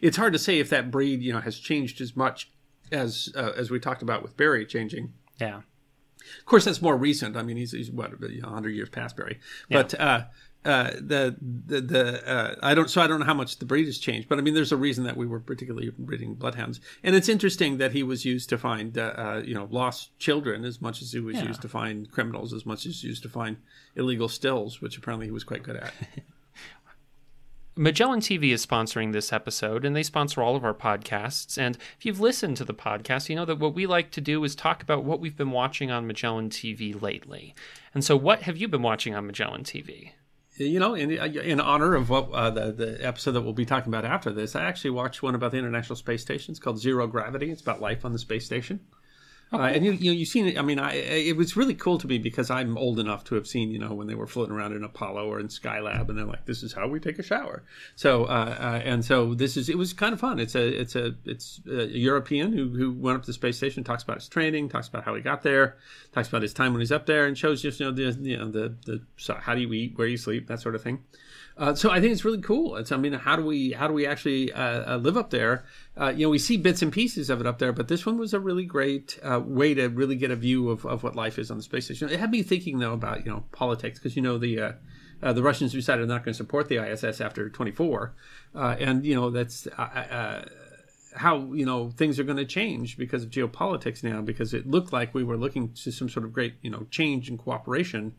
it's 0.00 0.16
hard 0.16 0.32
to 0.32 0.38
say 0.38 0.58
if 0.58 0.70
that 0.70 0.90
breed 0.90 1.22
you 1.22 1.32
know 1.32 1.40
has 1.40 1.58
changed 1.58 2.00
as 2.00 2.16
much 2.16 2.50
as 2.92 3.32
uh, 3.36 3.52
as 3.56 3.70
we 3.70 3.78
talked 3.78 4.02
about 4.02 4.22
with 4.22 4.36
Barry 4.36 4.66
changing. 4.66 5.12
yeah. 5.40 5.62
Of 6.38 6.46
course, 6.46 6.64
that's 6.64 6.80
more 6.80 6.96
recent. 6.96 7.36
I 7.36 7.42
mean, 7.42 7.58
he's, 7.58 7.72
he's 7.72 7.90
what 7.90 8.12
you 8.30 8.40
know, 8.40 8.48
100 8.48 8.70
years 8.70 8.88
past 8.88 9.14
Barry, 9.14 9.40
but 9.68 9.92
uh, 10.00 10.24
uh, 10.64 10.92
the 10.94 11.36
the, 11.40 11.80
the 11.82 12.28
uh, 12.28 12.54
I 12.62 12.74
don't 12.74 12.88
so 12.88 13.02
I 13.02 13.06
don't 13.06 13.20
know 13.20 13.26
how 13.26 13.34
much 13.34 13.58
the 13.58 13.66
breed 13.66 13.84
has 13.84 13.98
changed, 13.98 14.28
but 14.28 14.38
I 14.38 14.40
mean 14.40 14.54
there's 14.54 14.72
a 14.72 14.76
reason 14.76 15.04
that 15.04 15.16
we 15.16 15.26
were 15.26 15.40
particularly 15.40 15.90
breeding 15.98 16.34
bloodhounds, 16.34 16.80
and 17.02 17.14
it's 17.14 17.28
interesting 17.28 17.76
that 17.78 17.92
he 17.92 18.02
was 18.02 18.24
used 18.24 18.48
to 18.48 18.56
find 18.56 18.96
uh, 18.96 19.12
uh 19.16 19.42
you 19.44 19.54
know 19.54 19.68
lost 19.70 20.18
children 20.18 20.64
as 20.64 20.80
much 20.80 21.02
as 21.02 21.12
he 21.12 21.20
was 21.20 21.36
yeah. 21.36 21.44
used 21.44 21.60
to 21.62 21.68
find 21.68 22.10
criminals, 22.10 22.54
as 22.54 22.64
much 22.64 22.86
as 22.86 23.02
he 23.02 23.08
used 23.08 23.22
to 23.24 23.28
find 23.28 23.58
illegal 23.94 24.28
stills, 24.28 24.80
which 24.80 24.96
apparently 24.96 25.26
he 25.26 25.32
was 25.32 25.44
quite 25.44 25.62
good 25.62 25.76
at. 25.76 25.92
Magellan 27.76 28.20
TV 28.20 28.52
is 28.52 28.64
sponsoring 28.64 29.12
this 29.12 29.32
episode, 29.32 29.84
and 29.84 29.96
they 29.96 30.04
sponsor 30.04 30.40
all 30.40 30.54
of 30.54 30.64
our 30.64 30.74
podcasts. 30.74 31.58
And 31.58 31.76
if 31.98 32.06
you've 32.06 32.20
listened 32.20 32.56
to 32.58 32.64
the 32.64 32.74
podcast, 32.74 33.28
you 33.28 33.34
know 33.34 33.44
that 33.44 33.58
what 33.58 33.74
we 33.74 33.84
like 33.86 34.12
to 34.12 34.20
do 34.20 34.44
is 34.44 34.54
talk 34.54 34.80
about 34.80 35.02
what 35.02 35.18
we've 35.18 35.36
been 35.36 35.50
watching 35.50 35.90
on 35.90 36.06
Magellan 36.06 36.50
TV 36.50 37.00
lately. 37.00 37.52
And 37.92 38.04
so, 38.04 38.16
what 38.16 38.42
have 38.42 38.56
you 38.56 38.68
been 38.68 38.82
watching 38.82 39.16
on 39.16 39.26
Magellan 39.26 39.64
TV? 39.64 40.12
You 40.56 40.78
know, 40.78 40.94
in, 40.94 41.10
in 41.10 41.58
honor 41.58 41.96
of 41.96 42.10
what 42.10 42.30
uh, 42.30 42.50
the 42.50 42.70
the 42.70 43.04
episode 43.04 43.32
that 43.32 43.42
we'll 43.42 43.52
be 43.52 43.66
talking 43.66 43.92
about 43.92 44.04
after 44.04 44.32
this, 44.32 44.54
I 44.54 44.62
actually 44.62 44.90
watched 44.90 45.20
one 45.20 45.34
about 45.34 45.50
the 45.50 45.58
International 45.58 45.96
Space 45.96 46.22
Station. 46.22 46.52
It's 46.52 46.60
called 46.60 46.78
Zero 46.78 47.08
Gravity. 47.08 47.50
It's 47.50 47.62
about 47.62 47.80
life 47.80 48.04
on 48.04 48.12
the 48.12 48.20
space 48.20 48.46
station. 48.46 48.78
Oh, 49.54 49.58
cool. 49.58 49.66
uh, 49.66 49.70
and 49.70 49.84
you, 49.84 49.92
you 49.92 50.10
know, 50.10 50.16
you've 50.16 50.28
seen 50.28 50.46
it. 50.46 50.58
I 50.58 50.62
mean, 50.62 50.78
I, 50.78 50.94
it 50.94 51.36
was 51.36 51.56
really 51.56 51.74
cool 51.74 51.98
to 51.98 52.06
me 52.06 52.18
because 52.18 52.50
I'm 52.50 52.76
old 52.76 52.98
enough 52.98 53.24
to 53.24 53.36
have 53.36 53.46
seen, 53.46 53.70
you 53.70 53.78
know, 53.78 53.94
when 53.94 54.06
they 54.06 54.14
were 54.14 54.26
floating 54.26 54.54
around 54.54 54.72
in 54.74 54.82
Apollo 54.84 55.28
or 55.28 55.38
in 55.40 55.48
Skylab, 55.48 56.08
and 56.08 56.18
they're 56.18 56.24
like, 56.24 56.44
"This 56.46 56.62
is 56.62 56.72
how 56.72 56.88
we 56.88 57.00
take 57.00 57.18
a 57.18 57.22
shower." 57.22 57.62
So, 57.94 58.24
uh, 58.24 58.56
uh, 58.58 58.80
and 58.84 59.04
so 59.04 59.34
this 59.34 59.56
is. 59.56 59.68
It 59.68 59.78
was 59.78 59.92
kind 59.92 60.12
of 60.12 60.20
fun. 60.20 60.40
It's 60.40 60.54
a, 60.54 60.66
it's 60.66 60.96
a, 60.96 61.14
it's 61.24 61.60
a 61.70 61.86
European 61.86 62.52
who 62.52 62.68
who 62.70 62.92
went 62.92 63.16
up 63.16 63.22
to 63.22 63.26
the 63.28 63.32
space 63.32 63.56
station, 63.56 63.84
talks 63.84 64.02
about 64.02 64.16
his 64.16 64.28
training, 64.28 64.68
talks 64.68 64.88
about 64.88 65.04
how 65.04 65.14
he 65.14 65.22
got 65.22 65.42
there, 65.42 65.76
talks 66.12 66.28
about 66.28 66.42
his 66.42 66.52
time 66.52 66.72
when 66.72 66.80
he's 66.80 66.92
up 66.92 67.06
there, 67.06 67.26
and 67.26 67.38
shows 67.38 67.62
just 67.62 67.80
you 67.80 67.86
know 67.86 67.92
the, 67.92 68.18
you 68.20 68.36
know 68.36 68.50
the 68.50 68.74
the 68.86 69.02
so 69.16 69.34
how 69.34 69.54
do 69.54 69.60
you 69.60 69.72
eat, 69.72 69.96
where 69.96 70.08
you 70.08 70.16
sleep, 70.16 70.48
that 70.48 70.60
sort 70.60 70.74
of 70.74 70.82
thing. 70.82 71.02
Uh, 71.56 71.74
so 71.74 71.90
I 71.90 72.00
think 72.00 72.12
it's 72.12 72.24
really 72.24 72.40
cool. 72.40 72.76
It's 72.76 72.90
I 72.90 72.96
mean, 72.96 73.12
how 73.12 73.36
do 73.36 73.44
we 73.44 73.72
how 73.72 73.86
do 73.86 73.94
we 73.94 74.06
actually 74.06 74.52
uh, 74.52 74.94
uh, 74.94 74.96
live 74.96 75.16
up 75.16 75.30
there? 75.30 75.64
Uh, 75.96 76.08
you 76.08 76.26
know, 76.26 76.30
we 76.30 76.38
see 76.38 76.56
bits 76.56 76.82
and 76.82 76.92
pieces 76.92 77.30
of 77.30 77.40
it 77.40 77.46
up 77.46 77.58
there, 77.58 77.72
but 77.72 77.86
this 77.86 78.04
one 78.04 78.18
was 78.18 78.34
a 78.34 78.40
really 78.40 78.64
great 78.64 79.18
uh, 79.22 79.40
way 79.44 79.72
to 79.74 79.86
really 79.88 80.16
get 80.16 80.32
a 80.32 80.36
view 80.36 80.68
of, 80.68 80.84
of 80.84 81.04
what 81.04 81.14
life 81.14 81.38
is 81.38 81.50
on 81.52 81.56
the 81.56 81.62
space 81.62 81.84
station. 81.84 82.08
It 82.08 82.18
had 82.18 82.32
me 82.32 82.42
thinking 82.42 82.80
though 82.80 82.92
about 82.92 83.24
you 83.24 83.30
know 83.30 83.44
politics 83.52 84.00
because 84.00 84.16
you 84.16 84.22
know 84.22 84.36
the 84.36 84.60
uh, 85.22 85.32
the 85.32 85.42
Russians 85.42 85.72
decided 85.72 86.08
they're 86.08 86.16
not 86.16 86.24
going 86.24 86.32
to 86.32 86.36
support 86.36 86.68
the 86.68 86.78
ISS 86.78 87.20
after 87.20 87.48
24, 87.48 88.14
and 88.54 89.06
you 89.06 89.14
know 89.14 89.30
that's 89.30 89.68
how 91.14 91.38
you 91.52 91.64
know 91.64 91.90
things 91.90 92.18
are 92.18 92.24
going 92.24 92.36
to 92.36 92.44
change 92.44 92.98
because 92.98 93.22
of 93.22 93.30
geopolitics 93.30 94.02
now 94.02 94.20
because 94.20 94.52
it 94.52 94.66
looked 94.66 94.92
like 94.92 95.14
we 95.14 95.22
were 95.22 95.36
looking 95.36 95.72
to 95.72 95.92
some 95.92 96.08
sort 96.08 96.24
of 96.26 96.32
great 96.32 96.54
you 96.62 96.70
know 96.70 96.84
change 96.90 97.28
and 97.28 97.38
cooperation 97.38 98.12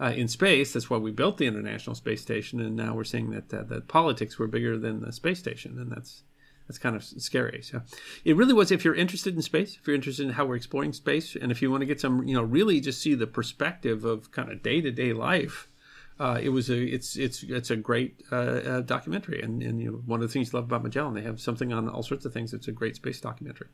uh, 0.00 0.12
in 0.14 0.28
space. 0.28 0.72
That's 0.72 0.90
why 0.90 0.98
we 0.98 1.10
built 1.10 1.38
the 1.38 1.46
International 1.46 1.94
Space 1.94 2.20
Station, 2.20 2.60
and 2.60 2.76
now 2.76 2.94
we're 2.94 3.04
seeing 3.04 3.30
that 3.30 3.52
uh, 3.52 3.62
that 3.64 3.88
politics 3.88 4.38
were 4.38 4.46
bigger 4.46 4.78
than 4.78 5.00
the 5.00 5.12
space 5.12 5.38
station, 5.38 5.78
and 5.78 5.90
that's 5.90 6.22
that's 6.66 6.78
kind 6.78 6.96
of 6.96 7.04
scary. 7.04 7.62
So 7.62 7.82
it 8.24 8.36
really 8.36 8.52
was. 8.52 8.70
If 8.70 8.84
you're 8.84 8.94
interested 8.94 9.34
in 9.34 9.42
space, 9.42 9.76
if 9.80 9.86
you're 9.86 9.96
interested 9.96 10.26
in 10.26 10.32
how 10.32 10.44
we're 10.44 10.56
exploring 10.56 10.92
space, 10.92 11.36
and 11.36 11.50
if 11.50 11.62
you 11.62 11.70
want 11.70 11.82
to 11.82 11.86
get 11.86 12.00
some, 12.00 12.26
you 12.26 12.34
know, 12.34 12.42
really 12.42 12.80
just 12.80 13.00
see 13.00 13.14
the 13.14 13.26
perspective 13.26 14.04
of 14.04 14.30
kind 14.32 14.50
of 14.50 14.62
day 14.62 14.80
to 14.80 14.90
day 14.90 15.12
life. 15.12 15.68
Uh, 16.18 16.40
it 16.42 16.48
was 16.48 16.70
a 16.70 16.82
it's 16.82 17.16
it's 17.16 17.42
it's 17.42 17.70
a 17.70 17.76
great 17.76 18.22
uh, 18.32 18.36
uh, 18.36 18.80
documentary, 18.80 19.42
and, 19.42 19.62
and 19.62 19.82
you 19.82 19.90
know 19.90 19.98
one 20.06 20.22
of 20.22 20.26
the 20.26 20.32
things 20.32 20.50
you 20.50 20.58
love 20.58 20.64
about 20.64 20.82
Magellan, 20.82 21.12
they 21.12 21.20
have 21.20 21.38
something 21.38 21.74
on 21.74 21.90
all 21.90 22.02
sorts 22.02 22.24
of 22.24 22.32
things. 22.32 22.54
It's 22.54 22.68
a 22.68 22.72
great 22.72 22.96
space 22.96 23.20
documentary. 23.20 23.68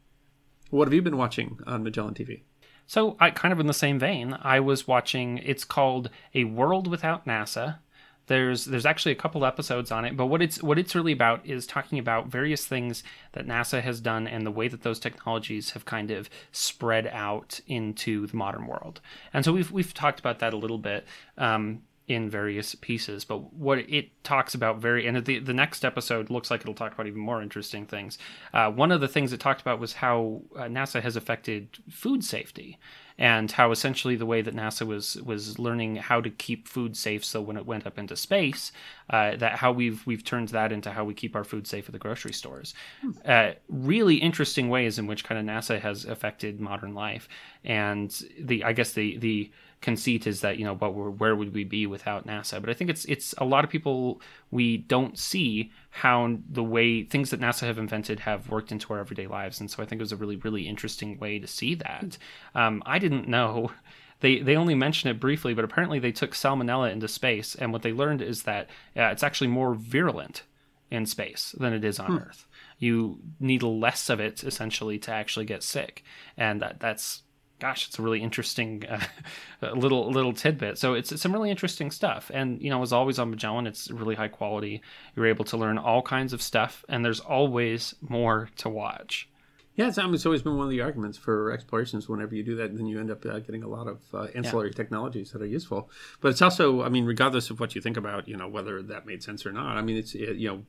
What 0.70 0.88
have 0.88 0.92
you 0.92 1.02
been 1.02 1.16
watching 1.16 1.60
on 1.68 1.84
Magellan 1.84 2.14
TV? 2.14 2.42
So, 2.86 3.16
I 3.20 3.30
kind 3.30 3.52
of 3.52 3.60
in 3.60 3.66
the 3.66 3.74
same 3.74 3.98
vein, 3.98 4.36
I 4.42 4.60
was 4.60 4.86
watching. 4.86 5.38
It's 5.38 5.64
called 5.64 6.10
A 6.34 6.44
World 6.44 6.86
Without 6.86 7.26
NASA. 7.26 7.78
There's 8.26 8.66
there's 8.66 8.86
actually 8.86 9.12
a 9.12 9.16
couple 9.16 9.44
episodes 9.44 9.90
on 9.90 10.04
it, 10.04 10.16
but 10.16 10.26
what 10.26 10.40
it's 10.40 10.62
what 10.62 10.78
it's 10.78 10.94
really 10.94 11.12
about 11.12 11.44
is 11.44 11.66
talking 11.66 11.98
about 11.98 12.28
various 12.28 12.64
things 12.64 13.02
that 13.32 13.46
NASA 13.46 13.82
has 13.82 14.00
done 14.00 14.28
and 14.28 14.46
the 14.46 14.50
way 14.50 14.68
that 14.68 14.82
those 14.82 15.00
technologies 15.00 15.70
have 15.70 15.84
kind 15.84 16.10
of 16.10 16.30
spread 16.52 17.08
out 17.08 17.60
into 17.66 18.26
the 18.28 18.36
modern 18.36 18.66
world. 18.66 19.00
And 19.34 19.44
so 19.44 19.52
we've 19.52 19.72
we've 19.72 19.92
talked 19.92 20.20
about 20.20 20.38
that 20.38 20.54
a 20.54 20.56
little 20.56 20.78
bit. 20.78 21.04
Um, 21.36 21.82
in 22.08 22.28
various 22.28 22.74
pieces. 22.74 23.24
But 23.24 23.52
what 23.52 23.78
it 23.78 24.10
talks 24.24 24.54
about 24.54 24.78
very, 24.78 25.06
and 25.06 25.24
the 25.24 25.38
the 25.38 25.54
next 25.54 25.84
episode 25.84 26.30
looks 26.30 26.50
like 26.50 26.60
it'll 26.60 26.74
talk 26.74 26.92
about 26.92 27.06
even 27.06 27.20
more 27.20 27.42
interesting 27.42 27.86
things. 27.86 28.18
Uh, 28.52 28.70
one 28.70 28.90
of 28.90 29.00
the 29.00 29.08
things 29.08 29.32
it 29.32 29.40
talked 29.40 29.60
about 29.60 29.78
was 29.78 29.94
how 29.94 30.42
uh, 30.56 30.62
NASA 30.62 31.00
has 31.00 31.16
affected 31.16 31.78
food 31.88 32.24
safety, 32.24 32.78
and 33.18 33.52
how 33.52 33.70
essentially 33.70 34.16
the 34.16 34.26
way 34.26 34.42
that 34.42 34.54
NASA 34.54 34.84
was 34.86 35.16
was 35.22 35.58
learning 35.58 35.96
how 35.96 36.20
to 36.20 36.30
keep 36.30 36.66
food 36.66 36.96
safe. 36.96 37.24
So 37.24 37.40
when 37.40 37.56
it 37.56 37.66
went 37.66 37.86
up 37.86 37.98
into 37.98 38.16
space, 38.16 38.72
uh, 39.08 39.36
that 39.36 39.58
how 39.58 39.70
we've 39.70 40.04
we've 40.04 40.24
turned 40.24 40.48
that 40.48 40.72
into 40.72 40.90
how 40.90 41.04
we 41.04 41.14
keep 41.14 41.36
our 41.36 41.44
food 41.44 41.68
safe 41.68 41.86
at 41.86 41.92
the 41.92 41.98
grocery 42.00 42.32
stores. 42.32 42.74
Hmm. 43.00 43.10
Uh, 43.24 43.50
really 43.68 44.16
interesting 44.16 44.68
ways 44.68 44.98
in 44.98 45.06
which 45.06 45.24
kind 45.24 45.38
of 45.38 45.46
NASA 45.46 45.80
has 45.80 46.04
affected 46.04 46.60
modern 46.60 46.94
life, 46.94 47.28
and 47.64 48.10
the 48.40 48.64
I 48.64 48.72
guess 48.72 48.92
the 48.92 49.18
the 49.18 49.52
conceit 49.82 50.26
is 50.26 50.40
that 50.40 50.58
you 50.58 50.64
know 50.64 50.74
but 50.74 50.92
where 50.92 51.36
would 51.36 51.52
we 51.52 51.64
be 51.64 51.86
without 51.86 52.26
nasa? 52.26 52.60
But 52.60 52.70
i 52.70 52.72
think 52.72 52.88
it's 52.88 53.04
it's 53.04 53.34
a 53.36 53.44
lot 53.44 53.64
of 53.64 53.70
people 53.70 54.22
we 54.50 54.78
don't 54.78 55.18
see 55.18 55.70
how 55.90 56.38
the 56.48 56.62
way 56.62 57.02
things 57.02 57.30
that 57.30 57.40
nasa 57.40 57.66
have 57.66 57.78
invented 57.78 58.20
have 58.20 58.48
worked 58.48 58.72
into 58.72 58.92
our 58.94 59.00
everyday 59.00 59.26
lives. 59.26 59.60
And 59.60 59.70
so 59.70 59.82
i 59.82 59.86
think 59.86 60.00
it 60.00 60.04
was 60.04 60.12
a 60.12 60.16
really 60.16 60.36
really 60.36 60.66
interesting 60.66 61.18
way 61.18 61.38
to 61.38 61.46
see 61.46 61.74
that. 61.74 62.16
Um, 62.54 62.82
i 62.86 62.98
didn't 62.98 63.28
know. 63.28 63.72
They 64.20 64.38
they 64.38 64.56
only 64.56 64.76
mention 64.76 65.10
it 65.10 65.20
briefly 65.20 65.52
but 65.52 65.64
apparently 65.64 65.98
they 65.98 66.12
took 66.12 66.32
salmonella 66.32 66.92
into 66.92 67.08
space. 67.08 67.54
And 67.56 67.72
what 67.72 67.82
they 67.82 67.92
learned 67.92 68.22
is 68.22 68.44
that 68.44 68.70
uh, 68.96 69.10
it's 69.10 69.24
actually 69.24 69.48
more 69.48 69.74
virulent 69.74 70.44
in 70.92 71.06
space 71.06 71.56
than 71.58 71.72
it 71.72 71.84
is 71.84 71.98
on 71.98 72.12
hmm. 72.12 72.18
earth. 72.18 72.46
You 72.78 73.18
need 73.40 73.62
less 73.62 74.08
of 74.08 74.20
it 74.20 74.44
essentially 74.44 74.98
to 75.00 75.10
actually 75.10 75.46
get 75.46 75.64
sick. 75.64 76.04
And 76.36 76.62
that 76.62 76.78
that's 76.78 77.22
gosh, 77.62 77.86
it's 77.86 77.96
a 77.96 78.02
really 78.02 78.20
interesting 78.20 78.82
uh, 79.62 79.70
little 79.70 80.10
little 80.10 80.32
tidbit. 80.32 80.78
So 80.78 80.94
it's, 80.94 81.12
it's, 81.12 81.22
some 81.22 81.32
really 81.32 81.50
interesting 81.50 81.92
stuff. 81.92 82.28
And 82.34 82.60
you 82.60 82.70
know, 82.70 82.82
as 82.82 82.92
always 82.92 83.20
on 83.20 83.30
Magellan, 83.30 83.68
it's 83.68 83.88
really 83.90 84.16
high 84.16 84.28
quality. 84.28 84.82
You're 85.14 85.26
able 85.26 85.44
to 85.46 85.56
learn 85.56 85.78
all 85.78 86.02
kinds 86.02 86.32
of 86.32 86.42
stuff, 86.42 86.84
and 86.88 87.04
there's 87.04 87.20
always 87.20 87.94
more 88.00 88.50
to 88.56 88.68
watch. 88.68 89.28
Yeah, 89.74 89.88
it's, 89.88 89.96
it's 89.98 90.26
always 90.26 90.42
been 90.42 90.56
one 90.58 90.66
of 90.66 90.70
the 90.70 90.82
arguments 90.82 91.16
for 91.16 91.50
explorations. 91.50 92.06
Whenever 92.06 92.34
you 92.34 92.42
do 92.42 92.56
that, 92.56 92.76
then 92.76 92.86
you 92.86 93.00
end 93.00 93.10
up 93.10 93.24
uh, 93.24 93.38
getting 93.38 93.62
a 93.62 93.68
lot 93.68 93.88
of 93.88 94.00
uh, 94.12 94.26
ancillary 94.34 94.68
yeah. 94.68 94.76
technologies 94.76 95.32
that 95.32 95.40
are 95.40 95.46
useful. 95.46 95.88
But 96.20 96.28
it's 96.28 96.42
also, 96.42 96.82
I 96.82 96.90
mean, 96.90 97.06
regardless 97.06 97.48
of 97.48 97.58
what 97.58 97.74
you 97.74 97.80
think 97.80 97.96
about, 97.96 98.28
you 98.28 98.36
know, 98.36 98.48
whether 98.48 98.82
that 98.82 99.06
made 99.06 99.22
sense 99.22 99.46
or 99.46 99.52
not. 99.52 99.78
I 99.78 99.82
mean, 99.82 99.96
it's 99.96 100.14
it, 100.14 100.36
you 100.36 100.48
know, 100.48 100.62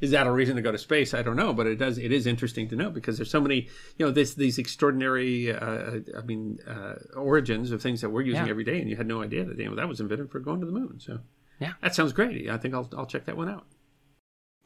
is 0.00 0.12
that 0.12 0.28
a 0.28 0.30
reason 0.30 0.54
to 0.54 0.62
go 0.62 0.70
to 0.70 0.78
space? 0.78 1.12
I 1.12 1.22
don't 1.22 1.34
know, 1.34 1.52
but 1.52 1.66
it 1.66 1.76
does. 1.76 1.98
It 1.98 2.12
is 2.12 2.26
interesting 2.26 2.68
to 2.68 2.76
know 2.76 2.88
because 2.88 3.18
there's 3.18 3.30
so 3.30 3.40
many, 3.40 3.68
you 3.98 4.06
know, 4.06 4.12
this 4.12 4.34
these 4.34 4.58
extraordinary, 4.58 5.52
uh, 5.52 5.98
I 6.16 6.22
mean, 6.22 6.60
uh, 6.68 6.94
origins 7.16 7.72
of 7.72 7.82
things 7.82 8.00
that 8.02 8.10
we're 8.10 8.22
using 8.22 8.44
yeah. 8.44 8.50
every 8.50 8.64
day, 8.64 8.80
and 8.80 8.88
you 8.88 8.96
had 8.96 9.08
no 9.08 9.22
idea 9.22 9.44
that 9.44 9.58
you 9.58 9.68
know 9.68 9.74
that 9.74 9.88
was 9.88 9.98
invented 9.98 10.30
for 10.30 10.38
going 10.38 10.60
to 10.60 10.66
the 10.66 10.72
moon. 10.72 11.00
So 11.00 11.18
yeah, 11.58 11.72
that 11.82 11.96
sounds 11.96 12.12
great. 12.12 12.48
I 12.48 12.58
think 12.58 12.74
I'll 12.74 12.88
I'll 12.96 13.06
check 13.06 13.24
that 13.24 13.36
one 13.36 13.48
out. 13.48 13.66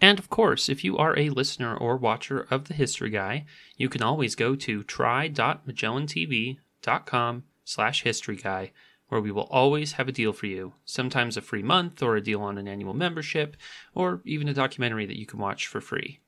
And 0.00 0.18
of 0.18 0.30
course, 0.30 0.68
if 0.68 0.82
you 0.82 0.96
are 0.96 1.16
a 1.18 1.28
listener 1.28 1.76
or 1.76 1.96
watcher 1.96 2.46
of 2.50 2.66
The 2.68 2.74
History 2.74 3.10
Guy, 3.10 3.44
you 3.76 3.88
can 3.88 4.02
always 4.02 4.34
go 4.34 4.56
to 4.56 4.82
try.magellantv.com 4.82 7.44
slash 7.64 8.04
historyguy, 8.04 8.70
where 9.08 9.20
we 9.20 9.30
will 9.30 9.48
always 9.50 9.92
have 9.92 10.08
a 10.08 10.12
deal 10.12 10.32
for 10.32 10.46
you, 10.46 10.72
sometimes 10.84 11.36
a 11.36 11.42
free 11.42 11.62
month 11.62 12.02
or 12.02 12.16
a 12.16 12.22
deal 12.22 12.40
on 12.40 12.56
an 12.56 12.66
annual 12.66 12.94
membership, 12.94 13.58
or 13.94 14.22
even 14.24 14.48
a 14.48 14.54
documentary 14.54 15.04
that 15.04 15.18
you 15.18 15.26
can 15.26 15.38
watch 15.38 15.66
for 15.66 15.82
free. 15.82 16.20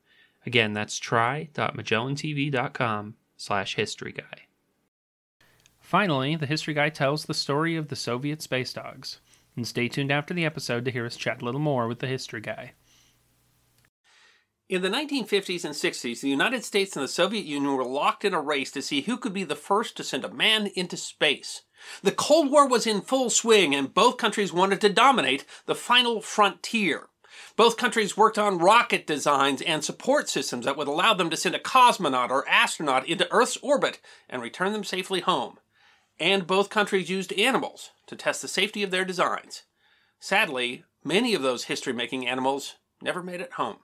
Again, 0.45 0.75
that's 0.75 0.99
try.magellantv.com 0.99 3.15
slash 3.37 3.77
historyguy. 3.77 4.41
Finally, 5.81 6.37
The 6.37 6.47
History 6.47 6.75
Guy 6.75 6.91
tells 6.91 7.25
the 7.25 7.35
story 7.35 7.77
of 7.77 7.89
the 7.89 7.97
Soviet 7.97 8.43
space 8.43 8.73
dogs. 8.73 9.19
And 9.57 9.67
stay 9.67 9.89
tuned 9.89 10.11
after 10.11 10.33
the 10.33 10.47
episode 10.47 10.87
to 10.87 10.91
hear 10.91 11.05
us 11.05 11.17
chat 11.17 11.43
a 11.43 11.45
little 11.45 11.61
more 11.61 11.87
with 11.87 11.99
the 11.99 12.07
History 12.07 12.41
Guy. 12.41 12.73
In 14.73 14.81
the 14.81 14.89
1950s 14.89 15.67
and 15.67 15.75
60s, 15.75 16.23
the 16.23 16.31
United 16.31 16.65
States 16.65 16.97
and 16.97 17.05
the 17.05 17.09
Soviet 17.09 17.45
Union 17.45 17.77
were 17.77 17.85
locked 17.85 18.25
in 18.25 18.33
a 18.33 18.41
race 18.41 18.71
to 18.71 18.81
see 18.81 19.03
who 19.03 19.19
could 19.19 19.35
be 19.35 19.45
the 19.45 19.55
first 19.55 19.99
to 19.99 20.03
send 20.03 20.25
a 20.25 20.33
man 20.33 20.69
into 20.69 20.97
space. 20.97 21.61
The 22.03 22.11
Cold 22.11 22.51
War 22.51 22.67
was 22.67 22.87
in 22.87 23.03
full 23.03 23.29
swing, 23.29 23.75
and 23.75 23.93
both 23.93 24.17
countries 24.17 24.51
wanted 24.51 24.81
to 24.81 24.89
dominate 24.89 25.45
the 25.67 25.75
final 25.75 26.23
frontier. 26.23 27.09
Both 27.55 27.77
countries 27.77 28.17
worked 28.17 28.39
on 28.39 28.61
rocket 28.61 29.07
designs 29.07 29.61
and 29.61 29.85
support 29.85 30.31
systems 30.31 30.65
that 30.65 30.79
would 30.79 30.89
allow 30.89 31.13
them 31.13 31.29
to 31.29 31.37
send 31.37 31.55
a 31.55 31.59
cosmonaut 31.59 32.31
or 32.31 32.49
astronaut 32.49 33.07
into 33.07 33.31
Earth's 33.31 33.59
orbit 33.59 34.01
and 34.31 34.41
return 34.41 34.73
them 34.73 34.85
safely 34.85 35.21
home. 35.21 35.59
And 36.19 36.47
both 36.47 36.71
countries 36.71 37.11
used 37.11 37.35
animals 37.35 37.91
to 38.07 38.17
test 38.17 38.41
the 38.41 38.49
safety 38.49 38.83
of 38.83 38.91
their 38.91 39.05
designs. 39.05 39.65
Sadly, 40.19 40.85
many 41.05 41.35
of 41.35 41.43
those 41.43 41.65
history 41.65 41.93
making 41.93 42.27
animals 42.27 42.77
never 43.03 43.23
made 43.23 43.43
it 43.43 43.53
home. 43.53 43.81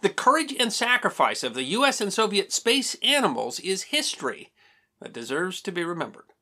The 0.00 0.08
courage 0.08 0.54
and 0.58 0.72
sacrifice 0.72 1.42
of 1.42 1.54
the 1.54 1.64
US 1.64 2.00
and 2.00 2.12
Soviet 2.12 2.52
space 2.52 2.96
animals 3.02 3.60
is 3.60 3.84
history 3.84 4.52
that 5.00 5.12
deserves 5.12 5.60
to 5.62 5.72
be 5.72 5.84
remembered. 5.84 6.32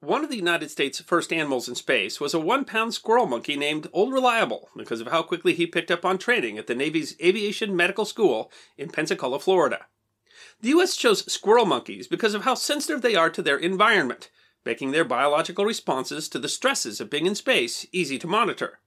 One 0.00 0.22
of 0.22 0.30
the 0.30 0.36
United 0.36 0.70
States' 0.70 1.00
first 1.00 1.32
animals 1.32 1.68
in 1.68 1.74
space 1.74 2.20
was 2.20 2.34
a 2.34 2.38
one 2.38 2.64
pound 2.64 2.94
squirrel 2.94 3.26
monkey 3.26 3.56
named 3.56 3.88
Old 3.92 4.12
Reliable 4.12 4.68
because 4.76 5.00
of 5.00 5.08
how 5.08 5.22
quickly 5.22 5.54
he 5.54 5.66
picked 5.66 5.90
up 5.90 6.04
on 6.04 6.18
training 6.18 6.58
at 6.58 6.66
the 6.66 6.74
Navy's 6.74 7.16
Aviation 7.20 7.74
Medical 7.74 8.04
School 8.04 8.50
in 8.76 8.90
Pensacola, 8.90 9.40
Florida. 9.40 9.86
The 10.60 10.68
U.S. 10.70 10.96
chose 10.96 11.30
squirrel 11.32 11.66
monkeys 11.66 12.06
because 12.06 12.34
of 12.34 12.44
how 12.44 12.54
sensitive 12.54 13.02
they 13.02 13.16
are 13.16 13.30
to 13.30 13.42
their 13.42 13.56
environment, 13.56 14.30
making 14.64 14.90
their 14.90 15.04
biological 15.04 15.64
responses 15.64 16.28
to 16.28 16.38
the 16.38 16.48
stresses 16.48 17.00
of 17.00 17.10
being 17.10 17.26
in 17.26 17.34
space 17.34 17.86
easy 17.90 18.18
to 18.18 18.26
monitor. 18.26 18.80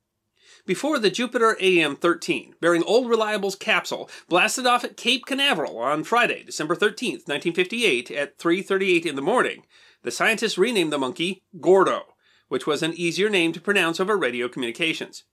Before 0.70 1.00
the 1.00 1.10
Jupiter 1.10 1.58
AM 1.60 1.96
13, 1.96 2.54
bearing 2.62 2.84
Old 2.84 3.10
Reliable's 3.10 3.56
capsule, 3.56 4.08
blasted 4.28 4.68
off 4.68 4.84
at 4.84 4.98
Cape 4.98 5.26
Canaveral 5.26 5.80
on 5.80 6.04
Friday, 6.04 6.44
December 6.44 6.76
13, 6.76 7.14
1958, 7.26 8.12
at 8.12 8.38
3:38 8.38 9.08
in 9.08 9.16
the 9.16 9.22
morning, 9.24 9.66
the 10.04 10.12
scientists 10.12 10.60
renamed 10.60 10.94
the 10.94 11.00
monkey 11.00 11.42
Gordo, 11.60 12.14
which 12.50 12.68
was 12.68 12.84
an 12.84 12.94
easier 12.94 13.30
name 13.30 13.52
to 13.54 13.60
pronounce 13.60 14.00
over 14.00 14.16
radio 14.16 14.48
communications. 14.48 15.24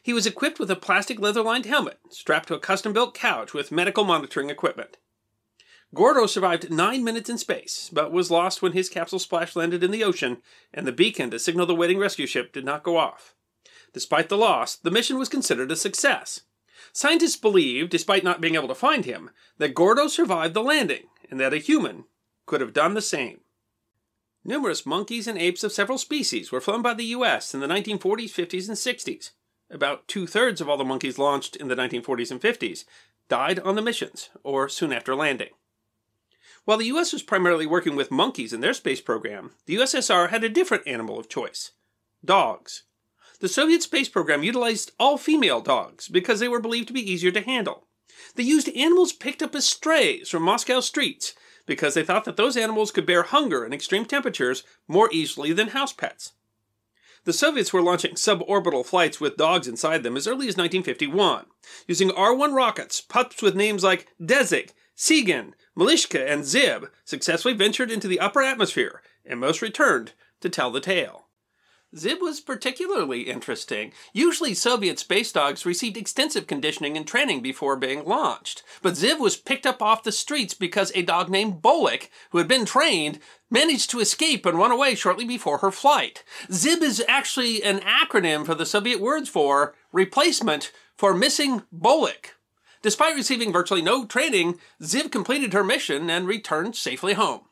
He 0.00 0.12
was 0.12 0.28
equipped 0.28 0.60
with 0.60 0.70
a 0.70 0.76
plastic 0.76 1.18
leather 1.18 1.42
lined 1.42 1.66
helmet, 1.66 1.98
strapped 2.10 2.46
to 2.46 2.54
a 2.54 2.60
custom 2.60 2.92
built 2.92 3.14
couch 3.14 3.52
with 3.52 3.72
medical 3.72 4.04
monitoring 4.04 4.48
equipment. 4.48 4.96
Gordo 5.92 6.26
survived 6.26 6.70
nine 6.70 7.02
minutes 7.02 7.28
in 7.28 7.38
space, 7.38 7.90
but 7.92 8.12
was 8.12 8.30
lost 8.30 8.62
when 8.62 8.74
his 8.74 8.88
capsule 8.88 9.18
splash 9.18 9.56
landed 9.56 9.82
in 9.82 9.90
the 9.90 10.04
ocean 10.04 10.40
and 10.72 10.86
the 10.86 10.92
beacon 10.92 11.32
to 11.32 11.40
signal 11.40 11.66
the 11.66 11.74
waiting 11.74 11.98
rescue 11.98 12.28
ship 12.28 12.52
did 12.52 12.64
not 12.64 12.84
go 12.84 12.96
off. 12.96 13.34
Despite 13.92 14.28
the 14.28 14.36
loss, 14.36 14.76
the 14.76 14.90
mission 14.90 15.18
was 15.18 15.28
considered 15.28 15.70
a 15.70 15.76
success. 15.76 16.42
Scientists 16.92 17.36
believe, 17.36 17.90
despite 17.90 18.24
not 18.24 18.40
being 18.40 18.54
able 18.54 18.68
to 18.68 18.74
find 18.74 19.04
him, 19.04 19.30
that 19.58 19.74
Gordo 19.74 20.08
survived 20.08 20.54
the 20.54 20.62
landing 20.62 21.04
and 21.30 21.38
that 21.40 21.52
a 21.52 21.58
human 21.58 22.04
could 22.46 22.60
have 22.60 22.72
done 22.72 22.94
the 22.94 23.02
same. 23.02 23.40
Numerous 24.44 24.86
monkeys 24.86 25.26
and 25.26 25.38
apes 25.38 25.62
of 25.62 25.72
several 25.72 25.98
species 25.98 26.50
were 26.50 26.60
flown 26.60 26.80
by 26.80 26.94
the 26.94 27.04
U.S. 27.06 27.52
in 27.52 27.60
the 27.60 27.66
1940s, 27.66 28.30
50s, 28.30 28.68
and 28.68 28.76
60s. 28.76 29.30
About 29.70 30.08
two 30.08 30.26
thirds 30.26 30.60
of 30.60 30.68
all 30.68 30.78
the 30.78 30.84
monkeys 30.84 31.18
launched 31.18 31.56
in 31.56 31.68
the 31.68 31.76
1940s 31.76 32.30
and 32.30 32.40
50s 32.40 32.84
died 33.28 33.58
on 33.58 33.74
the 33.74 33.82
missions 33.82 34.30
or 34.42 34.68
soon 34.68 34.92
after 34.92 35.14
landing. 35.14 35.50
While 36.64 36.78
the 36.78 36.86
U.S. 36.86 37.12
was 37.12 37.22
primarily 37.22 37.66
working 37.66 37.96
with 37.96 38.10
monkeys 38.10 38.52
in 38.52 38.60
their 38.60 38.74
space 38.74 39.00
program, 39.00 39.52
the 39.66 39.76
USSR 39.76 40.30
had 40.30 40.44
a 40.44 40.48
different 40.48 40.86
animal 40.86 41.18
of 41.18 41.28
choice 41.28 41.72
dogs. 42.24 42.82
The 43.40 43.48
Soviet 43.48 43.82
space 43.82 44.08
program 44.08 44.42
utilized 44.42 44.92
all 44.98 45.16
female 45.16 45.60
dogs 45.60 46.08
because 46.08 46.40
they 46.40 46.48
were 46.48 46.60
believed 46.60 46.88
to 46.88 46.92
be 46.92 47.10
easier 47.10 47.30
to 47.30 47.40
handle. 47.40 47.86
They 48.34 48.42
used 48.42 48.68
animals 48.70 49.12
picked 49.12 49.42
up 49.42 49.54
as 49.54 49.64
strays 49.64 50.28
from 50.28 50.42
Moscow 50.42 50.80
streets 50.80 51.34
because 51.64 51.94
they 51.94 52.02
thought 52.02 52.24
that 52.24 52.36
those 52.36 52.56
animals 52.56 52.90
could 52.90 53.06
bear 53.06 53.22
hunger 53.22 53.64
and 53.64 53.72
extreme 53.72 54.04
temperatures 54.04 54.64
more 54.88 55.08
easily 55.12 55.52
than 55.52 55.68
house 55.68 55.92
pets. 55.92 56.32
The 57.24 57.32
Soviets 57.32 57.72
were 57.72 57.82
launching 57.82 58.14
suborbital 58.14 58.86
flights 58.86 59.20
with 59.20 59.36
dogs 59.36 59.68
inside 59.68 60.02
them 60.02 60.16
as 60.16 60.26
early 60.26 60.48
as 60.48 60.56
1951, 60.56 61.46
using 61.86 62.10
R 62.10 62.34
1 62.34 62.54
rockets, 62.54 63.00
pups 63.00 63.42
with 63.42 63.54
names 63.54 63.84
like 63.84 64.08
Dezhik, 64.20 64.70
Tsigin, 64.96 65.52
Malishka, 65.76 66.26
and 66.26 66.44
Zib 66.44 66.90
successfully 67.04 67.54
ventured 67.54 67.90
into 67.90 68.08
the 68.08 68.18
upper 68.18 68.42
atmosphere, 68.42 69.02
and 69.24 69.38
most 69.38 69.62
returned 69.62 70.12
to 70.40 70.48
tell 70.48 70.70
the 70.70 70.80
tale. 70.80 71.27
Zib 71.96 72.20
was 72.20 72.40
particularly 72.40 73.22
interesting. 73.22 73.92
Usually, 74.12 74.52
Soviet 74.52 74.98
space 74.98 75.32
dogs 75.32 75.64
received 75.64 75.96
extensive 75.96 76.46
conditioning 76.46 76.98
and 76.98 77.06
training 77.06 77.40
before 77.40 77.76
being 77.76 78.04
launched. 78.04 78.62
But 78.82 78.96
Zib 78.96 79.18
was 79.18 79.36
picked 79.36 79.64
up 79.64 79.80
off 79.80 80.02
the 80.02 80.12
streets 80.12 80.52
because 80.52 80.92
a 80.94 81.02
dog 81.02 81.30
named 81.30 81.62
Bolik, 81.62 82.10
who 82.30 82.38
had 82.38 82.48
been 82.48 82.66
trained, 82.66 83.20
managed 83.50 83.88
to 83.90 84.00
escape 84.00 84.44
and 84.44 84.58
run 84.58 84.70
away 84.70 84.94
shortly 84.94 85.24
before 85.24 85.58
her 85.58 85.70
flight. 85.70 86.24
Zib 86.52 86.82
is 86.82 87.02
actually 87.08 87.62
an 87.62 87.80
acronym 87.80 88.44
for 88.44 88.54
the 88.54 88.66
Soviet 88.66 89.00
words 89.00 89.30
for 89.30 89.74
replacement 89.90 90.70
for 90.94 91.14
missing 91.14 91.62
Bolik. 91.74 92.32
Despite 92.82 93.16
receiving 93.16 93.50
virtually 93.50 93.82
no 93.82 94.04
training, 94.04 94.60
Zib 94.82 95.10
completed 95.10 95.54
her 95.54 95.64
mission 95.64 96.10
and 96.10 96.26
returned 96.26 96.76
safely 96.76 97.14
home. 97.14 97.47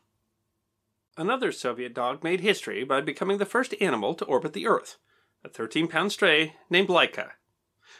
Another 1.19 1.51
Soviet 1.51 1.95
dog 1.95 2.23
made 2.23 2.41
history 2.41 2.83
by 2.83 3.01
becoming 3.01 3.39
the 3.39 3.45
first 3.45 3.73
animal 3.81 4.13
to 4.13 4.25
orbit 4.25 4.53
the 4.53 4.67
Earth, 4.67 4.97
a 5.43 5.49
13 5.49 5.87
pound 5.87 6.11
stray 6.11 6.53
named 6.69 6.89
Laika. 6.89 7.31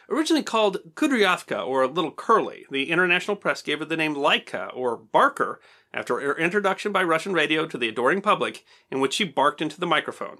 Originally 0.08 0.44
called 0.44 0.94
Kudryavka 0.94 1.66
or 1.66 1.84
Little 1.88 2.12
Curly, 2.12 2.64
the 2.70 2.90
international 2.92 3.36
press 3.36 3.60
gave 3.60 3.80
her 3.80 3.84
the 3.84 3.96
name 3.96 4.14
Laika 4.14 4.70
or 4.72 4.96
Barker 4.96 5.60
after 5.92 6.20
her 6.20 6.38
introduction 6.38 6.92
by 6.92 7.02
Russian 7.02 7.32
radio 7.32 7.66
to 7.66 7.76
the 7.76 7.88
adoring 7.88 8.20
public, 8.20 8.64
in 8.88 9.00
which 9.00 9.14
she 9.14 9.24
barked 9.24 9.60
into 9.60 9.80
the 9.80 9.86
microphone. 9.86 10.38